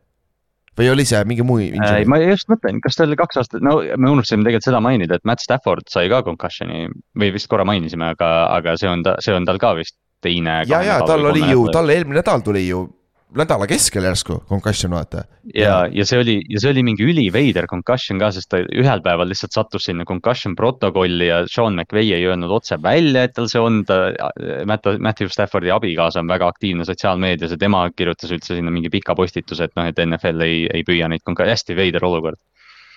või 0.77 0.89
oli 0.93 1.05
see 1.09 1.21
mingi 1.29 1.45
muu 1.45 1.59
ei, 1.61 1.69
injury? 1.75 2.07
ma 2.09 2.19
just 2.21 2.49
mõtlen, 2.51 2.81
kas 2.83 2.97
tal 2.97 3.11
oli 3.11 3.19
kaks 3.19 3.41
aastat, 3.41 3.63
no 3.65 3.77
me 3.81 4.11
unustasime 4.13 4.45
tegelikult 4.45 4.67
seda 4.69 4.81
mainida, 4.83 5.19
et 5.19 5.25
Matt 5.29 5.45
Stafford 5.45 5.89
sai 5.93 6.09
ka 6.13 6.23
concussion'i 6.25 6.87
või 7.17 7.31
vist 7.35 7.49
korra 7.51 7.65
mainisime, 7.67 8.11
aga, 8.17 8.31
aga 8.57 8.77
see 8.81 8.89
on 8.89 9.05
ta, 9.05 9.17
see 9.23 9.37
on 9.37 9.45
tal 9.47 9.61
ka 9.61 9.75
vist 9.77 9.97
teine. 10.25 10.63
ja, 10.69 10.81
ja 10.85 10.99
tal 11.05 11.29
oli 11.31 11.45
ju, 11.51 11.67
tal 11.73 11.93
eelmine 11.93 12.21
nädal 12.21 12.45
tuli 12.45 12.65
ju 12.67 12.87
nädala 13.35 13.67
keskel 13.67 14.05
järsku 14.07 14.37
concussion 14.49 14.93
vaata. 14.95 15.23
ja, 15.55 15.87
ja 15.91 16.05
see 16.07 16.19
oli, 16.21 16.35
ja 16.49 16.61
see 16.63 16.71
oli 16.71 16.83
mingi 16.85 17.03
üliveider 17.03 17.67
concussion 17.67 18.19
ka, 18.21 18.29
sest 18.35 18.49
ta 18.51 18.61
ühel 18.63 19.03
päeval 19.03 19.27
lihtsalt 19.31 19.55
sattus 19.55 19.87
sinna 19.89 20.05
concussion 20.07 20.55
protokolli 20.55 21.27
ja 21.27 21.41
Sean 21.51 21.75
McVay 21.75 22.13
ei 22.15 22.25
öelnud 22.29 22.53
otse 22.59 22.79
välja, 22.83 23.25
et 23.27 23.35
tal 23.35 23.49
see 23.51 23.61
on, 23.63 23.83
ta, 23.87 23.99
Matt, 24.69 24.87
Matthew 25.03 25.31
Staffordi 25.33 25.73
abikaasa 25.75 26.23
on 26.23 26.31
väga 26.31 26.47
aktiivne 26.47 26.87
sotsiaalmeedias 26.87 27.55
ja 27.55 27.61
tema 27.61 27.83
kirjutas 27.95 28.31
üldse 28.31 28.55
sinna 28.55 28.73
mingi 28.73 28.91
pika 28.93 29.15
postituse, 29.17 29.67
et 29.67 29.75
noh, 29.79 29.91
et 29.91 30.03
NFL 30.07 30.47
ei, 30.47 30.65
ei 30.73 30.87
püüa 30.87 31.11
neid, 31.11 31.25
hästi 31.27 31.75
veider 31.77 32.07
olukord. 32.07 32.39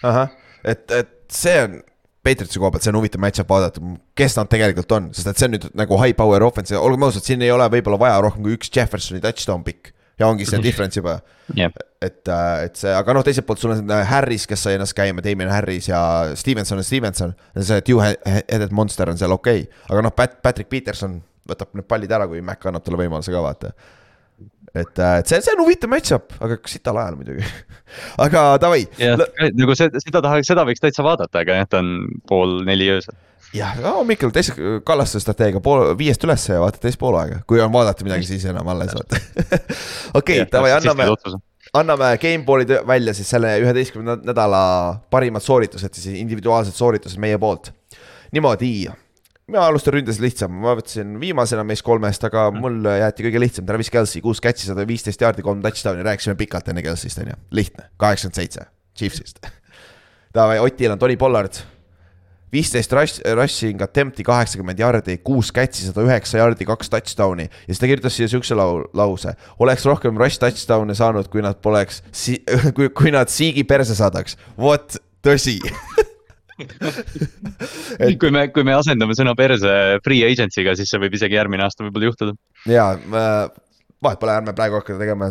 ahah, 0.06 0.30
et, 0.64 0.86
et 0.94 1.16
see 1.30 1.58
on 1.66 1.80
Patriotsi 2.20 2.60
koha 2.60 2.68
pealt, 2.68 2.84
see 2.84 2.92
on 2.92 2.98
huvitav 3.00 3.22
match-up 3.24 3.48
vaadata, 3.48 3.80
kes 4.18 4.34
nad 4.36 4.48
tegelikult 4.52 4.92
on, 4.92 5.06
sest 5.16 5.30
et 5.30 5.40
see 5.40 5.48
on 5.48 5.56
nüüd 5.56 5.70
nagu 5.80 5.96
high 6.02 6.12
power 6.16 6.44
offense 6.44 6.74
ja 6.74 6.82
olgem 6.84 7.06
ausad, 7.06 7.24
siin 7.24 7.40
ei 7.42 7.50
ole 7.50 7.64
võib-olla 7.72 7.96
vaja 7.98 8.18
rohkem 8.20 8.44
kui 8.44 8.58
üks 8.58 8.68
Jeffersoni 8.76 9.22
touchdown 9.24 9.64
pick 9.64 9.94
ja 10.20 10.28
ongi 10.28 10.46
see 10.48 10.60
difference 10.62 11.00
juba 11.00 11.18
jah, 11.56 11.72
et, 12.00 12.20
et 12.28 12.76
see, 12.78 12.92
aga 12.94 13.16
noh, 13.16 13.24
teiselt 13.26 13.48
poolt 13.48 13.62
sul 13.62 13.74
on 13.74 13.94
äh, 13.96 14.04
Harris, 14.10 14.46
kes 14.50 14.66
sai 14.66 14.76
ennast 14.78 14.96
käima, 14.96 15.24
Damien 15.24 15.50
Harris 15.52 15.88
ja 15.90 16.00
Stevenson 16.38 16.80
on 16.80 16.86
Stevenson. 16.86 17.34
see 17.56 17.80
two-headed 17.86 18.76
monster 18.76 19.10
on 19.12 19.20
seal 19.20 19.34
okei 19.36 19.64
okay., 19.64 19.86
aga 19.90 20.04
noh, 20.06 20.14
Pat-, 20.16 20.38
Patrick 20.44 20.70
Peterson 20.72 21.18
võtab 21.50 21.72
need 21.78 21.88
pallid 21.90 22.12
ära, 22.14 22.28
kui 22.30 22.42
Mac 22.44 22.62
annab 22.68 22.84
talle 22.84 23.00
võimaluse 23.00 23.32
ka 23.34 23.42
vaata. 23.44 23.72
et, 24.74 25.00
et 25.00 25.30
see, 25.30 25.40
see 25.40 25.56
on 25.56 25.64
huvitav 25.64 25.90
match-up, 25.92 26.36
aga 26.44 26.60
sital 26.70 27.00
ajal 27.02 27.18
muidugi. 27.18 27.48
aga 28.26 28.44
davai, 28.62 28.84
jah, 29.00 29.18
nagu 29.56 29.76
see, 29.78 29.90
seda 30.04 30.22
tahaks, 30.26 30.52
seda 30.52 30.66
võiks 30.68 30.84
täitsa 30.84 31.06
vaadata, 31.06 31.44
aga 31.44 31.60
jah, 31.62 31.70
ta 31.70 31.82
on 31.82 31.96
pool 32.30 32.60
neli 32.68 32.90
öösel. 32.94 33.16
jah, 33.54 33.76
hommikul 33.96 34.32
teise 34.34 34.54
Kallaste 34.86 35.20
strateegia 35.22 35.62
pool, 35.64 35.92
viiest 35.98 36.24
üles 36.26 36.46
ja 36.50 36.60
vaata 36.62 36.80
teist 36.82 37.00
poolaega, 37.00 37.42
kui 37.48 37.60
on 37.62 37.72
vaadata 37.74 38.06
midagi, 38.06 38.28
siis 38.28 38.46
enam 38.50 38.68
alles 38.72 38.94
vaata. 38.96 39.20
okei, 40.20 40.44
davai, 40.52 40.72
anname, 40.76 41.08
anname 41.82 42.14
Gameball'id 42.22 42.76
välja 42.86 43.14
siis 43.16 43.30
selle 43.34 43.56
üheteistkümnenda 43.62 44.32
nädala 44.32 44.62
parimad 45.10 45.44
sooritused, 45.44 45.94
siis 45.98 46.18
individuaalsed 46.20 46.76
sooritused 46.76 47.20
meie 47.22 47.38
poolt. 47.42 47.72
niimoodi, 48.34 48.72
mina 49.50 49.66
alustan 49.66 49.96
ründes 49.98 50.20
lihtsam, 50.22 50.54
ma 50.62 50.76
võtsin 50.78 51.16
viimasena 51.20 51.64
meist 51.66 51.82
kolmest, 51.86 52.24
aga 52.28 52.48
mul 52.54 52.84
jäeti 52.86 53.26
kõige 53.26 53.42
lihtsam, 53.42 53.66
Travis 53.66 53.90
Kelci, 53.90 54.22
kuus 54.22 54.42
catch'i, 54.42 54.68
sada 54.68 54.86
viisteist 54.86 55.22
jaardi, 55.22 55.42
kolm 55.46 55.62
touchdown'i, 55.64 56.06
rääkisime 56.06 56.36
pikalt 56.38 56.70
enne 56.70 56.84
Kelcist, 56.86 57.18
on 57.22 57.32
ju, 57.32 57.40
lihtne, 57.58 57.90
kaheksakümmend 58.00 58.38
seitse, 58.38 58.68
Chiefsist. 58.96 59.42
Davai, 60.36 60.60
Otil 60.62 60.94
on 60.94 61.02
Tony 61.02 61.18
Pollard, 61.18 61.58
viisteist 62.54 62.92
rush, 62.96 63.20
rushing 63.36 63.82
attempt'i, 63.84 64.24
kaheksakümmend 64.26 64.80
jardi, 64.80 65.18
kuus 65.24 65.52
catch'i, 65.54 65.86
sada 65.88 66.04
üheksa 66.06 66.40
jardi, 66.42 66.66
kaks 66.68 66.90
touchdown'i 66.92 67.46
ja 67.46 67.68
siis 67.68 67.82
ta 67.82 67.90
kirjutas 67.90 68.16
siia 68.18 68.30
siukse 68.30 68.58
lau-, 68.58 68.84
lause. 68.96 69.34
oleks 69.62 69.86
rohkem 69.88 70.18
rush 70.20 70.40
touchdown'e 70.42 70.96
saanud, 70.98 71.30
kui 71.32 71.44
nad 71.46 71.60
poleks 71.62 72.02
si-, 72.10 72.40
kui, 72.76 72.90
kui 72.90 73.14
nad 73.14 73.30
siigi 73.32 73.64
perse 73.68 73.96
saadaks, 73.98 74.38
vot 74.58 74.98
tõsi 75.24 75.58
et... 78.02 78.18
kui 78.20 78.30
me, 78.34 78.48
kui 78.54 78.66
me 78.66 78.74
asendame 78.76 79.16
sõna 79.16 79.34
perse 79.38 79.72
free 80.04 80.26
agency'ga, 80.26 80.76
siis 80.78 80.90
see 80.92 81.00
võib 81.02 81.16
isegi 81.16 81.38
järgmine 81.38 81.64
aasta 81.66 81.86
võib-olla 81.86 82.10
juhtuda. 82.10 82.36
ja 82.68 82.92
vahet 84.02 84.20
pole, 84.20 84.34
ärme 84.40 84.54
praegu 84.56 84.78
hakata 84.80 84.98
tegema. 85.00 85.28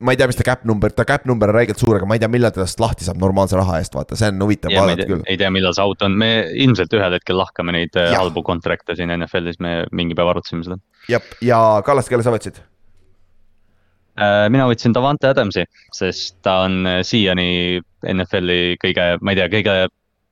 Ma 0.00 0.14
ei 0.14 0.16
tea, 0.16 0.28
mis 0.30 0.38
ta 0.38 0.46
cap 0.46 0.64
number, 0.68 0.92
ta 0.96 1.04
cap 1.08 1.26
number 1.28 1.52
on 1.52 1.56
räigelt 1.58 1.80
suur, 1.80 1.98
aga 1.98 2.08
ma 2.08 2.16
ei 2.16 2.22
tea, 2.22 2.30
millal 2.32 2.52
tast 2.54 2.80
lahti 2.80 3.04
saab 3.04 3.20
normaalse 3.20 3.58
raha 3.58 3.80
eest, 3.82 3.94
vaata, 3.96 4.16
see 4.16 4.30
on 4.32 4.40
huvitav 4.46 4.72
ja, 4.72 4.80
vaadata 4.84 5.06
küll. 5.08 5.22
ei 5.28 5.38
tea, 5.40 5.50
millal 5.52 5.76
see 5.76 5.84
out 5.84 6.04
on, 6.06 6.16
me 6.22 6.30
ilmselt 6.64 6.96
ühel 6.96 7.16
hetkel 7.18 7.36
lahkame 7.40 7.76
neid 7.76 7.96
ja. 7.98 8.08
halbu 8.16 8.42
contract'e 8.46 8.96
siin 8.96 9.12
NFL-is, 9.18 9.60
me 9.60 9.76
mingi 9.96 10.16
päev 10.18 10.32
arutasime 10.32 10.64
seda. 10.66 10.80
jah, 11.12 11.30
ja 11.44 11.60
Kallaste, 11.86 12.14
kelle 12.14 12.24
sa 12.26 12.32
võtsid? 12.34 12.62
Äh, 14.20 14.48
mina 14.52 14.66
võtsin 14.68 14.96
Davante 14.96 15.30
Adamsi, 15.30 15.66
sest 15.96 16.40
ta 16.44 16.62
on 16.64 16.82
siiani 17.06 17.80
NFL-i 18.08 18.80
kõige, 18.80 19.10
ma 19.20 19.34
ei 19.34 19.40
tea, 19.42 19.52
kõige 19.52 19.76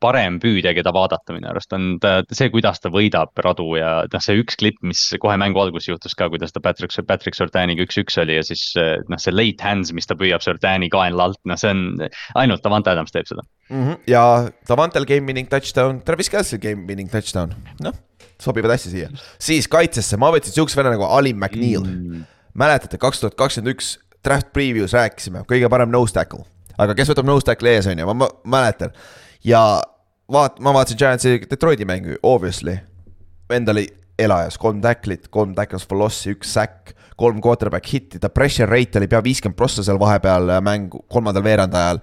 parem 0.03 0.39
püüdja, 0.43 0.73
keda 0.77 0.93
vaadata 0.95 1.35
minu 1.35 1.49
arust 1.51 1.73
on 1.75 1.97
ta, 2.03 2.20
see, 2.35 2.51
kuidas 2.55 2.81
ta 2.83 2.91
võidab 2.93 3.33
radu 3.45 3.66
ja 3.79 3.91
noh, 4.11 4.23
see 4.23 4.39
üks 4.41 4.59
klipp, 4.61 4.79
mis 4.87 5.01
kohe 5.23 5.35
mängu 5.41 5.61
alguses 5.62 5.89
juhtus 5.91 6.15
ka, 6.19 6.29
kuidas 6.33 6.55
ta 6.55 6.62
Patrick, 6.65 6.95
Patrick 7.09 7.39
Surtaniga 7.39 7.85
üks-üks 7.87 8.19
oli 8.23 8.39
ja 8.39 8.45
siis 8.47 8.62
noh, 8.79 9.20
see 9.20 9.35
late 9.35 9.65
hands, 9.65 9.93
mis 9.97 10.09
ta 10.09 10.16
püüab 10.19 10.45
Surtani 10.45 10.91
kaenla 10.93 11.31
alt, 11.31 11.41
noh, 11.49 11.59
see 11.59 11.73
on 11.75 12.05
ainult 12.39 12.65
Davante 12.65 12.93
Adams 12.95 13.15
teeb 13.15 13.31
seda 13.31 13.43
mm. 13.43 13.81
-hmm. 13.81 14.03
ja 14.11 14.25
Davantel 14.70 15.09
game 15.09 15.27
winning 15.27 15.51
touchdown, 15.51 16.03
Travis 16.07 16.31
Kelce 16.31 16.61
game 16.62 16.87
winning 16.89 17.11
touchdown, 17.11 17.55
noh, 17.83 17.97
sobivad 18.43 18.75
hästi 18.77 18.95
siia. 18.95 19.09
siis 19.39 19.69
kaitsesse, 19.69 20.16
ma 20.16 20.31
võtsin 20.35 20.55
sihukese 20.55 20.79
venna 20.79 20.95
nagu 20.95 21.09
Ali 21.11 21.35
McNeil 21.35 21.83
mm.. 21.83 22.29
mäletate, 22.55 23.01
kaks 23.03 23.25
tuhat 23.25 23.39
kakskümmend 23.39 23.75
üks 23.75 23.97
draft 24.25 24.53
preview's 24.55 24.95
rääkisime, 24.95 25.43
kõige 25.51 25.70
parem 25.70 25.91
nose 25.91 26.15
tackle 26.15 26.47
aga 26.79 26.95
kes 26.99 27.11
võtab 27.12 27.29
nose 27.29 27.47
tackle'i 27.47 27.79
ees, 27.79 27.89
on 27.91 27.99
ju, 27.99 28.15
ma 28.15 28.29
mäletan 28.47 28.95
ja 29.44 29.81
vaat-, 30.32 30.60
ma 30.60 30.74
vaatasin 30.74 30.98
Giantsi 30.98 31.40
Detroiti 31.51 31.85
mängu, 31.85 32.19
obviously. 32.23 32.78
vend 33.48 33.69
oli 33.69 33.86
elajas, 34.19 34.59
kolm 34.59 34.81
tacklit, 34.85 35.28
kolm 35.32 35.55
tackles 35.56 35.86
for 35.89 35.98
loss'i, 35.98 36.35
üks 36.35 36.51
sack, 36.52 36.93
kolm 37.19 37.40
quarterback 37.43 37.86
hitti, 37.90 38.20
ta 38.23 38.31
pressure 38.31 38.69
rate 38.70 39.01
oli 39.01 39.09
pea 39.10 39.20
viiskümmend 39.24 39.59
prossa 39.59 39.85
seal 39.86 39.98
vahepeal 40.01 40.52
äh, 40.55 40.62
mängu 40.65 41.05
kolmandal 41.10 41.44
veerandajal. 41.47 42.02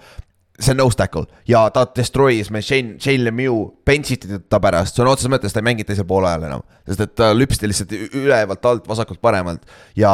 see 0.55 0.71
on 0.71 0.77
nose 0.79 0.95
tackle 0.95 1.25
ja 1.47 1.65
ta 1.75 1.81
destroy'is 1.97 2.47
me 2.49 2.61
Shane, 2.63 2.93
Shane 2.99 3.25
Lemieux, 3.25 3.73
bench 3.85 4.13
iti 4.15 4.37
ta 4.49 4.61
pärast, 4.63 4.95
sõna 4.95 5.11
otseses 5.11 5.31
mõttes 5.33 5.51
ta 5.51 5.59
ei 5.59 5.65
mänginud 5.67 5.89
teisel 5.89 6.07
poolajal 6.07 6.45
enam. 6.47 6.63
sest 6.87 7.01
et 7.03 7.15
ta 7.19 7.33
lüpsti 7.35 7.67
lihtsalt 7.67 7.91
ülevalt 8.15 8.69
alt, 8.71 8.87
vasakult 8.87 9.19
paremalt 9.19 9.67
ja 9.99 10.13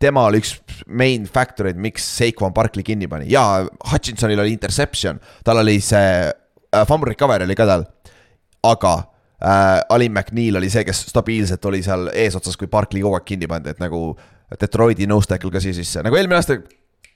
tema 0.00 0.24
oli 0.30 0.40
üks 0.40 0.54
main 0.88 1.28
factor 1.28 1.68
eid, 1.68 1.76
miks 1.76 2.08
Seikon 2.16 2.56
Barkley 2.56 2.84
kinni 2.88 3.08
pani 3.08 3.28
ja 3.28 3.66
Hutchinsonil 3.92 4.40
oli 4.40 4.56
interception, 4.56 5.20
tal 5.44 5.60
oli 5.60 5.76
see 5.84 6.32
äh, 6.74 6.86
fumble 6.88 7.12
recovery 7.12 7.46
oli 7.46 7.56
ka 7.58 7.66
tal, 7.68 7.84
aga 8.66 8.94
äh, 9.42 9.94
Ali 9.94 10.08
McNeil 10.08 10.56
oli 10.56 10.70
see, 10.72 10.84
kes 10.86 11.06
stabiilselt 11.10 11.64
oli 11.70 11.82
seal 11.86 12.10
eesotsas, 12.14 12.56
kui 12.56 12.70
Barkley 12.72 13.04
kogu 13.04 13.18
aeg 13.18 13.28
kinni 13.28 13.50
pandi, 13.50 13.74
et 13.74 13.82
nagu 13.82 14.08
Detroiti 14.60 15.06
tackle 15.06 15.50
ka 15.50 15.60
siia 15.60 15.74
sisse, 15.74 16.02
nagu 16.06 16.16
eelmine 16.16 16.38
aasta. 16.38 16.60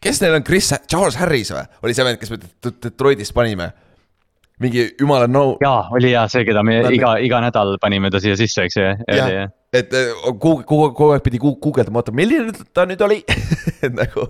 kes 0.03 0.21
neil 0.21 0.35
on, 0.35 0.43
Chris, 0.43 0.73
Charles 0.89 1.17
Harris 1.17 1.53
või, 1.53 1.63
oli 1.83 1.95
see 1.95 2.05
vend, 2.05 2.19
kes 2.19 2.31
me 2.31 2.39
Detroitis 2.83 3.33
panime 3.33 3.71
mingi 4.61 4.91
jumala 5.01 5.27
no. 5.27 5.57
jaa, 5.61 5.89
oli 5.97 6.13
jaa 6.13 6.27
see, 6.29 6.45
keda 6.45 6.63
me 6.67 6.83
Nad... 6.85 6.93
iga, 6.93 7.15
iga 7.25 7.41
nädal 7.45 7.79
panime 7.81 8.11
ta 8.13 8.21
siia 8.21 8.37
sisse, 8.37 8.67
eks 8.69 8.77
ju. 8.77 8.91
et 9.73 9.95
kogu, 10.27 10.61
kogu, 10.69 10.91
kogu 10.93 11.15
aeg 11.15 11.25
pidi 11.25 11.41
guugeldama, 11.41 12.03
oota, 12.03 12.13
milline 12.17 12.53
ta 12.77 12.85
nüüd 12.89 13.01
oli 13.07 13.23
nagu, 14.01 14.29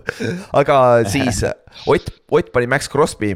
aga 0.61 0.81
siis 1.15 1.43
Ott, 1.87 2.11
Ott 2.31 2.53
pani 2.53 2.67
Max 2.71 2.91
Crosby 2.91 3.35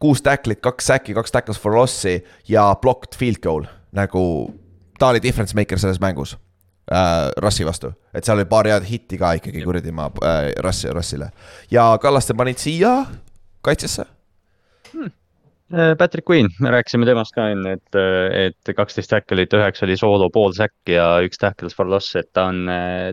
kuus 0.00 0.22
tacklit, 0.24 0.62
kaks 0.64 0.90
säki, 0.92 1.14
kaks 1.16 1.32
tackles 1.32 1.60
for 1.60 1.76
loss'i 1.76 2.20
ja 2.48 2.70
blocked 2.82 3.18
field 3.18 3.42
goal, 3.44 3.66
nagu 3.96 4.22
ta 4.98 5.12
oli 5.12 5.22
difference 5.22 5.56
maker 5.56 5.78
selles 5.80 6.00
mängus 6.00 6.36
äh, 6.92 7.28
Rassi 7.40 7.66
vastu, 7.66 7.92
et 8.14 8.24
seal 8.24 8.40
oli 8.40 8.48
paar 8.48 8.68
head 8.68 8.88
hitti 8.88 9.18
ka 9.20 9.34
ikkagi 9.38 9.64
kuradi 9.64 9.92
ma 9.92 10.10
äh, 10.24 10.50
Rassi, 10.64 10.90
Rassile. 10.92 11.30
ja 11.70 11.92
Kallaste 12.02 12.34
panid 12.34 12.58
siia 12.58 13.04
kaitsesse. 13.62 14.06
Hmm 14.92 15.12
Patrick 15.70 16.26
Queen, 16.26 16.48
me 16.58 16.70
rääkisime 16.74 17.06
temast 17.06 17.34
ka 17.34 17.44
enne, 17.52 17.76
et, 17.78 17.98
et 18.34 18.70
kaksteist 18.76 19.12
tackle'it, 19.12 19.52
üheksa 19.54 19.84
oli 19.86 19.94
soolo, 19.98 20.26
pool 20.34 20.54
säkki 20.56 20.96
ja 20.96 21.04
üks 21.22 21.38
tackles 21.38 21.76
for 21.78 21.86
loss, 21.86 22.16
et 22.18 22.26
ta 22.34 22.48
on, 22.50 22.64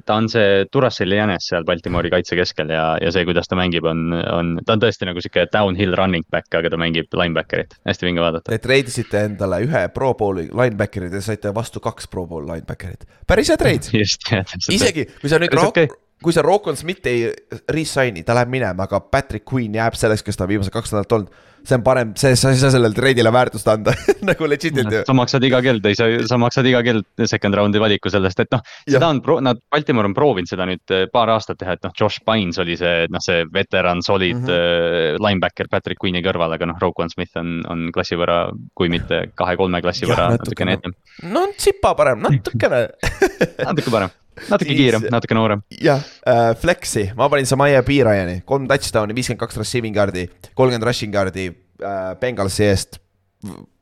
ta 0.06 0.18
on 0.18 0.30
see 0.32 0.64
Duracell'i 0.74 1.20
jänes 1.20 1.50
seal 1.52 1.68
Baltimori 1.68 2.10
kaitse 2.14 2.38
keskel 2.40 2.74
ja, 2.74 2.88
ja 3.02 3.14
see, 3.14 3.28
kuidas 3.30 3.52
ta 3.52 3.60
mängib, 3.60 3.86
on, 3.86 4.10
on, 4.14 4.56
ta 4.66 4.74
on 4.74 4.82
tõesti 4.82 5.06
nagu 5.10 5.22
sihuke 5.22 5.46
downhill 5.54 5.94
running 6.00 6.26
back, 6.34 6.50
aga 6.58 6.74
ta 6.74 6.82
mängib 6.82 7.14
linebacker'it, 7.14 7.78
hästi 7.86 8.10
vinge 8.10 8.26
vaadata. 8.26 8.50
Te 8.56 8.62
treidisite 8.64 9.22
endale 9.30 9.62
ühe 9.68 9.86
pro 9.94 10.16
bowl'i 10.18 10.50
linebacker'i, 10.50 11.14
te 11.14 11.22
saite 11.22 11.54
vastu 11.54 11.84
kaks 11.84 12.10
pro 12.10 12.26
bowl 12.26 12.50
linebacker'it, 12.50 13.06
päris 13.30 13.54
hea 13.54 13.62
treid. 13.62 13.94
isegi, 14.80 15.06
kui 15.22 15.30
sa 15.30 15.42
nüüd 15.42 15.54
rohkem 15.54 15.86
okay 15.86 16.04
kui 16.24 16.34
sa 16.34 16.42
Rokon 16.42 16.78
Smith 16.78 17.06
ei 17.10 17.28
re-sign'i, 17.70 18.24
ta 18.26 18.34
läheb 18.38 18.50
minema, 18.50 18.88
aga 18.88 19.00
Patrick 19.06 19.46
Queen 19.46 19.76
jääb 19.78 19.98
selleks, 19.98 20.24
kes 20.26 20.40
ta 20.40 20.48
viimased 20.50 20.74
kaks 20.74 20.94
nädalat 20.94 21.14
olnud. 21.18 21.44
See 21.68 21.78
on 21.78 21.84
parem, 21.86 22.14
see, 22.20 22.36
sa 22.40 22.52
ei 22.54 22.60
saa 22.60 22.72
sellele 22.74 22.96
treidile 22.96 23.32
väärtust 23.34 23.68
anda 23.72 23.94
nagu 24.30 24.50
legit'ilt 24.50 24.94
ju. 24.94 25.04
sa 25.08 25.16
maksad 25.18 25.46
iga 25.48 25.62
kell, 25.66 25.82
sa, 26.00 26.08
sa 26.30 26.40
maksad 26.42 26.70
iga 26.70 26.82
kell 26.86 27.02
second 27.28 27.58
round'i 27.58 27.82
valiku 27.84 28.12
sellest, 28.14 28.44
et 28.44 28.54
noh. 28.56 28.64
seda 28.88 29.10
on, 29.12 29.22
nad, 29.46 29.60
Baltimore 29.72 30.10
on 30.10 30.16
proovinud 30.18 30.50
seda 30.50 30.68
nüüd 30.70 30.96
eh, 30.96 31.08
paar 31.14 31.32
aastat 31.34 31.60
teha, 31.62 31.78
et 31.78 31.88
noh, 31.88 31.96
Josh 31.98 32.24
Bynes 32.28 32.62
oli 32.64 32.78
see, 32.80 33.08
noh, 33.14 33.24
see 33.24 33.46
veteran 33.54 34.04
solid 34.06 34.40
mm 34.40 34.48
-hmm. 34.52 35.24
linebacker 35.24 35.72
Patrick 35.72 36.04
Queen'i 36.04 36.24
kõrval, 36.26 36.56
aga 36.56 36.70
noh, 36.70 36.80
Rokon 36.82 37.12
Smith 37.14 37.36
on, 37.40 37.60
on 37.70 37.90
klassi 37.96 38.20
võrra, 38.20 38.46
kui 38.78 38.90
mitte 38.90 39.28
kahe-kolme 39.36 39.82
klassi 39.82 40.08
võrra 40.10 40.32
natukene 40.36 40.78
etem. 40.80 40.96
no 41.34 41.48
tsipa 41.58 41.96
parem, 41.96 42.24
natukene 42.24 42.88
natuke 43.68 43.92
parem 43.92 44.16
natuke 44.52 44.70
siis, 44.72 44.80
kiirem, 44.82 45.08
natuke 45.14 45.38
noorem. 45.38 45.64
jah 45.82 46.04
äh,, 46.28 46.52
Flexi, 46.60 47.10
ma 47.18 47.30
panin 47.32 47.50
Samaya 47.50 47.84
Piirajani, 47.86 48.42
kolm 48.48 48.68
touchdown'i, 48.70 49.16
viiskümmend 49.18 49.44
kaks 49.44 49.60
receiving 49.62 49.98
yard'i, 49.98 50.28
kolmkümmend 50.54 50.88
rushing 50.88 51.16
yard'i 51.16 51.50
äh, 51.50 52.14
Bengalsi 52.22 52.68
eest. 52.68 53.02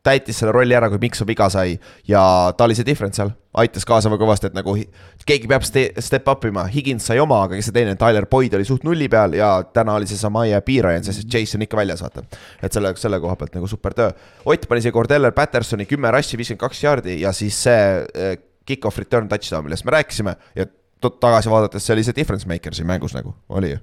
täitis 0.05 0.37
selle 0.37 0.51
rolli 0.53 0.75
ära, 0.77 0.85
kui 0.91 0.99
Miksu 1.01 1.25
viga 1.25 1.47
sai 1.49 1.79
ja 2.05 2.21
ta 2.53 2.67
oli 2.67 2.75
see 2.77 2.85
difference 2.85 3.17
seal, 3.17 3.31
aitas 3.57 3.87
kaasa 3.87 4.11
väga 4.11 4.21
kõvasti, 4.21 4.49
et 4.51 4.57
nagu 4.57 4.75
keegi 5.25 5.49
peab 5.49 5.63
ste 5.65 5.87
step 6.03 6.27
up 6.29 6.43
ima, 6.45 6.67
Higins 6.69 7.07
sai 7.07 7.17
oma, 7.23 7.39
aga 7.47 7.57
kes 7.57 7.71
see 7.71 7.75
teine, 7.77 7.95
Tyler 7.97 8.27
Boyd 8.29 8.53
oli 8.53 8.67
suht 8.67 8.85
nulli 8.85 9.07
peal 9.09 9.33
ja 9.39 9.49
täna 9.73 9.95
oli 9.97 10.09
see 10.11 10.19
Samaya 10.19 10.59
Piirajan, 10.61 11.07
sest 11.07 11.25
Jason 11.31 11.63
ikka 11.65 11.79
väljas, 11.79 12.03
vaata. 12.05 12.25
et 12.61 12.75
selle, 12.75 12.91
selle 13.01 13.17
koha 13.23 13.39
pealt 13.39 13.55
nagu 13.57 13.69
super 13.71 13.95
töö. 13.97 14.11
Ott 14.45 14.67
pani 14.69 14.83
siia 14.85 14.93
Cordeller 14.93 15.33
Pattersoni 15.33 15.87
kümme 15.89 16.11
rush'i, 16.13 16.37
viiskümmend 16.37 16.61
kaks 16.67 16.83
yard'i 16.83 17.17
ja 17.23 17.33
siis 17.33 17.63
see 17.65 17.87
äh, 18.03 18.35
kick-off 18.65 18.97
return 19.01 19.29
touchdown, 19.29 19.65
millest 19.65 19.85
me 19.85 19.95
rääkisime 19.95 20.35
ja 20.55 20.65
tagasi 21.09 21.49
vaadates 21.49 21.85
see 21.85 21.93
oli 21.93 22.03
see 22.03 22.15
difference 22.15 22.47
maker 22.49 22.73
siin 22.73 22.87
mängus 22.87 23.13
nagu, 23.13 23.35
oli 23.49 23.71
ju. 23.75 23.77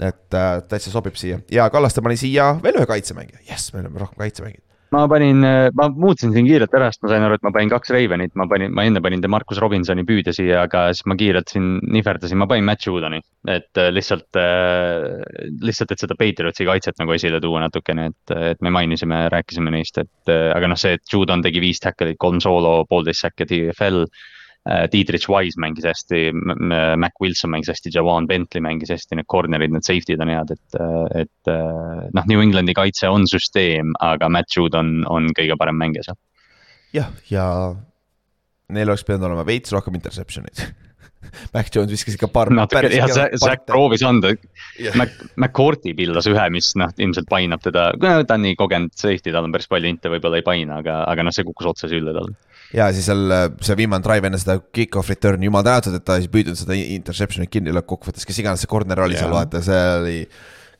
et 0.00 0.34
äh, 0.34 0.62
täitsa 0.68 0.90
sobib 0.90 1.18
siia 1.20 1.40
ja 1.52 1.68
Kallaste 1.70 2.02
pani 2.02 2.16
siia 2.16 2.54
veel 2.62 2.80
ühe 2.80 2.86
kaitsemängija, 2.86 3.44
jess, 3.50 3.72
me 3.74 3.84
oleme 3.84 3.98
rohkem 4.00 4.22
kaitsemängijaid. 4.24 4.64
Ma 4.94 5.06
panin, 5.10 5.44
äh, 5.44 5.68
ma 5.76 5.88
muutsin 5.94 6.32
siin 6.34 6.46
kiirelt 6.48 6.74
ära, 6.76 6.90
sest 6.90 7.04
ma 7.04 7.12
sain 7.12 7.26
aru, 7.26 7.36
et 7.38 7.44
ma 7.46 7.52
panin 7.54 7.70
kaks 7.72 7.92
Ravenit, 7.94 8.34
ma 8.38 8.46
panin, 8.50 8.72
ma 8.74 8.84
enne 8.88 9.02
panin 9.04 9.22
Markus 9.30 9.60
Robinsoni 9.62 10.04
püüdja 10.08 10.34
siia, 10.36 10.64
aga 10.66 10.88
siis 10.94 11.06
ma 11.10 11.16
kiirelt 11.20 11.52
siin 11.52 11.76
nihverdasin, 11.94 12.40
ma 12.40 12.48
panin 12.50 12.66
Matt 12.66 12.86
Judoni. 12.86 13.20
et 13.48 13.78
äh, 13.80 13.88
lihtsalt 13.94 14.36
äh,, 14.36 15.20
lihtsalt, 15.64 15.94
et 15.94 16.02
seda 16.02 16.16
Patriotsi 16.18 16.66
kaitset 16.68 16.98
nagu 17.00 17.14
esile 17.14 17.40
tuua 17.40 17.62
natukene, 17.64 18.10
et, 18.10 18.34
et 18.52 18.60
me 18.60 18.74
mainisime, 18.74 19.22
rääkisime 19.32 19.72
neist, 19.72 20.02
et 20.02 20.32
aga 20.32 20.68
noh, 20.68 20.80
see, 20.80 20.98
et 20.98 21.12
Judon 21.12 21.42
tegi 21.42 21.62
viis 21.62 21.80
tackle'it, 21.80 22.18
kolm 22.20 22.42
soolo, 22.42 22.84
poolteist 22.90 23.24
säkki 23.24 23.48
TFL 23.48 24.04
Dietrich 24.92 25.26
Wise 25.30 25.58
mängis 25.60 25.86
hästi, 25.88 26.30
Mac 27.00 27.16
Wilson 27.22 27.50
mängis 27.50 27.72
hästi, 27.72 27.90
Jawan 27.94 28.28
Bentley 28.30 28.62
mängis 28.62 28.92
hästi, 28.92 29.18
need 29.18 29.28
corner'id, 29.30 29.72
need 29.74 29.86
safety'd 29.86 30.22
on 30.22 30.30
head, 30.30 30.52
et, 30.54 30.76
et 31.24 31.50
äh, 31.50 32.04
noh, 32.14 32.28
New 32.30 32.42
Englandi 32.42 32.74
kaitse 32.76 33.10
on 33.10 33.26
süsteem, 33.30 33.94
aga 34.04 34.30
Matt 34.30 34.54
Jude 34.54 34.78
on, 34.78 35.00
on 35.10 35.30
kõige 35.36 35.56
parem 35.58 35.80
mängija 35.80 36.06
seal. 36.06 36.20
jah, 36.94 37.10
ja 37.30 37.46
neil 38.70 38.92
oleks 38.92 39.06
pidanud 39.06 39.30
olema 39.30 39.46
veits 39.48 39.74
rohkem 39.74 39.98
interception'id 39.98 40.62
Mac 41.54 41.68
Jones 41.74 41.92
viskas 41.92 42.16
ikka 42.16 42.30
paar. 42.32 42.50
natuke, 42.54 42.90
jah, 42.94 43.10
Zack 43.38 43.66
proovis 43.68 44.02
anda 44.06 44.32
yeah., 44.32 44.94
Mac, 44.98 45.12
McCourty 45.34 45.92
pildas 45.98 46.30
ühe, 46.30 46.46
mis 46.54 46.72
noh, 46.78 46.94
ilmselt 46.98 47.28
painab 47.30 47.62
teda, 47.64 47.90
ta 47.98 48.38
on 48.38 48.46
nii 48.46 48.56
kogenud 48.58 48.94
safety, 48.94 49.34
tal 49.34 49.46
on 49.46 49.54
päris 49.54 49.70
palju 49.70 49.90
inte, 49.90 50.12
võib-olla 50.14 50.40
ei 50.40 50.46
paina, 50.46 50.78
aga, 50.84 51.02
aga 51.10 51.26
noh, 51.26 51.34
see 51.34 51.46
kukkus 51.48 51.74
otse 51.74 51.90
sülle 51.90 52.14
talle 52.16 52.38
ja 52.76 52.86
siis 52.94 53.08
seal 53.10 53.34
äh, 53.34 53.48
see 53.64 53.76
viimane 53.80 54.04
drive 54.04 54.30
enne 54.30 54.38
seda 54.40 54.58
kick-off 54.74 55.10
return'i, 55.10 55.48
jumal 55.48 55.66
tänatud, 55.66 55.96
et 55.98 56.06
ta 56.06 56.18
ei 56.20 56.30
püüdnud 56.30 56.58
seda 56.58 56.76
interception'it 56.78 57.50
kinni 57.52 57.74
lõppkokkuvõttes, 57.74 58.26
kes 58.28 58.40
iganes 58.42 58.64
see 58.64 58.70
corner 58.70 59.02
oli 59.06 59.18
seal, 59.18 59.32
vaata, 59.34 59.62
see 59.64 59.84
oli 59.98 60.16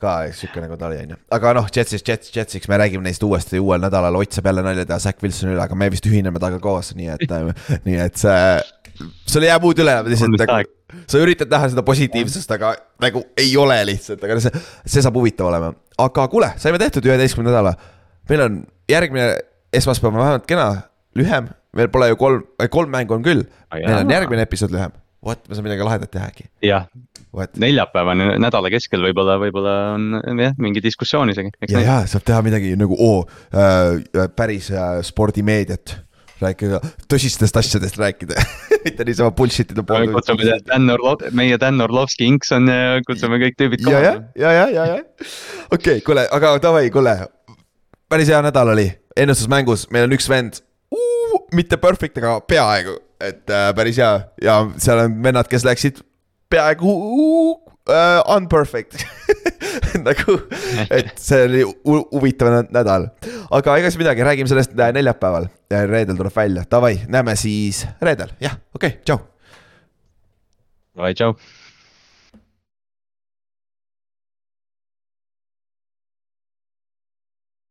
ka 0.00 0.14
sihuke 0.32 0.62
nagu 0.62 0.78
ta 0.80 0.88
oli, 0.88 1.02
on 1.02 1.14
ju. 1.14 1.18
aga 1.36 1.52
noh, 1.58 1.68
Jetsist, 1.74 2.06
Jets, 2.08 2.32
Jetsiks 2.32 2.70
me 2.72 2.78
räägime 2.80 3.04
neist 3.04 3.22
uuesti 3.26 3.60
uuel 3.60 3.82
nädalal, 3.84 4.16
Ott 4.16 4.36
saab 4.36 4.48
jälle 4.48 4.64
nalja 4.64 4.86
teha 4.88 4.98
Zack 5.02 5.22
Wilsoni 5.22 5.52
üle, 5.52 5.64
aga 5.66 5.76
me 5.76 5.90
vist 5.92 6.08
ühineme 6.08 6.40
temaga 6.40 6.60
koos, 6.62 6.94
nii 6.96 7.10
et 7.16 7.34
nii 7.88 7.98
et 8.06 8.20
see, 8.20 9.04
sul 9.28 9.44
ei 9.44 9.52
jää 9.52 9.60
muud 9.60 9.84
üle, 9.84 9.98
lihtsalt 10.08 10.40
nagu. 10.40 10.62
sa 11.10 11.20
üritad 11.20 11.52
näha 11.52 11.68
seda 11.74 11.84
positiivsust, 11.86 12.56
aga 12.56 12.72
nagu 13.04 13.26
ei 13.40 13.52
ole 13.60 13.76
lihtsalt, 13.92 14.24
aga 14.24 14.40
see, 14.46 14.64
see 14.86 15.04
saab 15.04 15.20
huvitav 15.20 15.50
olema. 15.52 15.74
aga 16.00 16.28
kuule, 16.32 16.54
saime 16.62 16.80
tehtud 16.80 17.10
üheteistkümnenda 17.10 17.58
nädala. 17.58 17.76
meil 18.30 18.46
on 18.46 18.60
järgmine 18.88 19.34
esmaspäev 19.76 20.14
on 20.14 20.22
vähemalt 20.24 20.48
kena, 20.48 20.68
lühem 21.18 21.52
meil 21.76 21.92
pole 21.92 22.10
ju 22.10 22.18
kolm, 22.20 22.42
kolm 22.70 22.90
mängu 22.92 23.16
on 23.18 23.24
küll, 23.26 23.46
meil 23.74 24.00
on 24.02 24.12
järgmine 24.16 24.46
episood 24.48 24.74
lühem. 24.74 24.96
Vot, 25.20 25.40
me 25.48 25.52
saame 25.52 25.68
midagi 25.68 25.84
lahedat 25.84 26.10
teha 26.14 26.26
äkki. 26.30 26.46
jah, 26.64 26.86
neljapäevane 27.60 28.38
nädala 28.40 28.70
keskel 28.72 29.02
võib-olla, 29.04 29.36
võib-olla 29.42 29.74
on 29.94 30.40
jah, 30.40 30.54
mingi 30.58 30.80
diskussioon 30.84 31.32
isegi. 31.34 31.52
ja, 31.68 31.82
ja 31.84 31.96
saab 32.08 32.24
teha 32.24 32.40
midagi 32.46 32.72
nagu 32.80 32.96
oo 32.96 33.26
äh,, 33.52 34.30
päris 34.36 34.70
äh, 34.72 35.02
spordimeediat 35.04 35.98
rääkida, 36.40 36.80
tõsistest 37.10 37.58
asjadest 37.60 37.98
rääkida 38.00 38.40
mitte 38.86 39.04
niisama 39.04 39.34
bullshit 39.36 39.74
ida. 39.74 39.84
kutsume 39.84 40.56
Dan 40.64 40.88
Orlov, 40.96 41.26
meie 41.36 41.58
Dan 41.60 41.84
Orlovski 41.84 42.24
Inkson 42.30 42.72
ja 42.72 42.96
kutsume 43.06 43.42
kõik 43.42 43.60
tüübid 43.60 43.84
kohale. 43.84 44.14
ja, 44.34 44.54
ja, 44.54 44.54
ja, 44.56 44.66
ja, 44.72 44.86
ja, 44.94 45.28
okei 45.68 45.98
okay,, 45.98 46.06
kuule, 46.06 46.24
aga 46.32 46.56
davai, 46.62 46.88
kuule. 46.90 47.18
päris 48.08 48.32
hea 48.32 48.40
nädal 48.48 48.72
oli, 48.72 48.88
ennustusmängus, 49.16 49.90
meil 49.92 50.08
on 50.08 50.16
üks 50.16 50.32
vend 50.32 50.62
mitte 51.56 51.78
perfect, 51.80 52.18
aga 52.20 52.38
peaaegu, 52.48 52.96
et 53.20 53.50
äh, 53.50 53.70
päris 53.76 53.98
hea 54.00 54.12
ja 54.42 54.60
seal 54.80 55.04
on 55.04 55.18
vennad, 55.24 55.48
kes 55.50 55.66
läksid 55.66 56.00
peaaegu 56.50 56.92
uh, 56.92 58.34
unperfect 58.34 59.04
nagu, 60.08 60.36
et 60.90 61.12
see 61.20 61.44
oli 61.46 61.62
huvitav 61.84 62.52
nädal. 62.72 63.10
aga 63.50 63.78
ega 63.78 63.90
siis 63.90 64.00
midagi, 64.00 64.26
räägime 64.26 64.50
sellest 64.50 64.74
äh, 64.78 64.92
neljapäeval. 64.96 65.48
reedel 65.70 66.18
tuleb 66.18 66.36
välja, 66.36 66.66
davai, 66.70 66.96
näeme 67.08 67.36
siis 67.36 67.84
reedel, 68.02 68.34
jah, 68.40 68.58
okei 68.74 68.96
okay,, 68.96 69.02
tšau. 69.04 69.20
Davai, 70.96 71.14
tšau. 71.14 71.34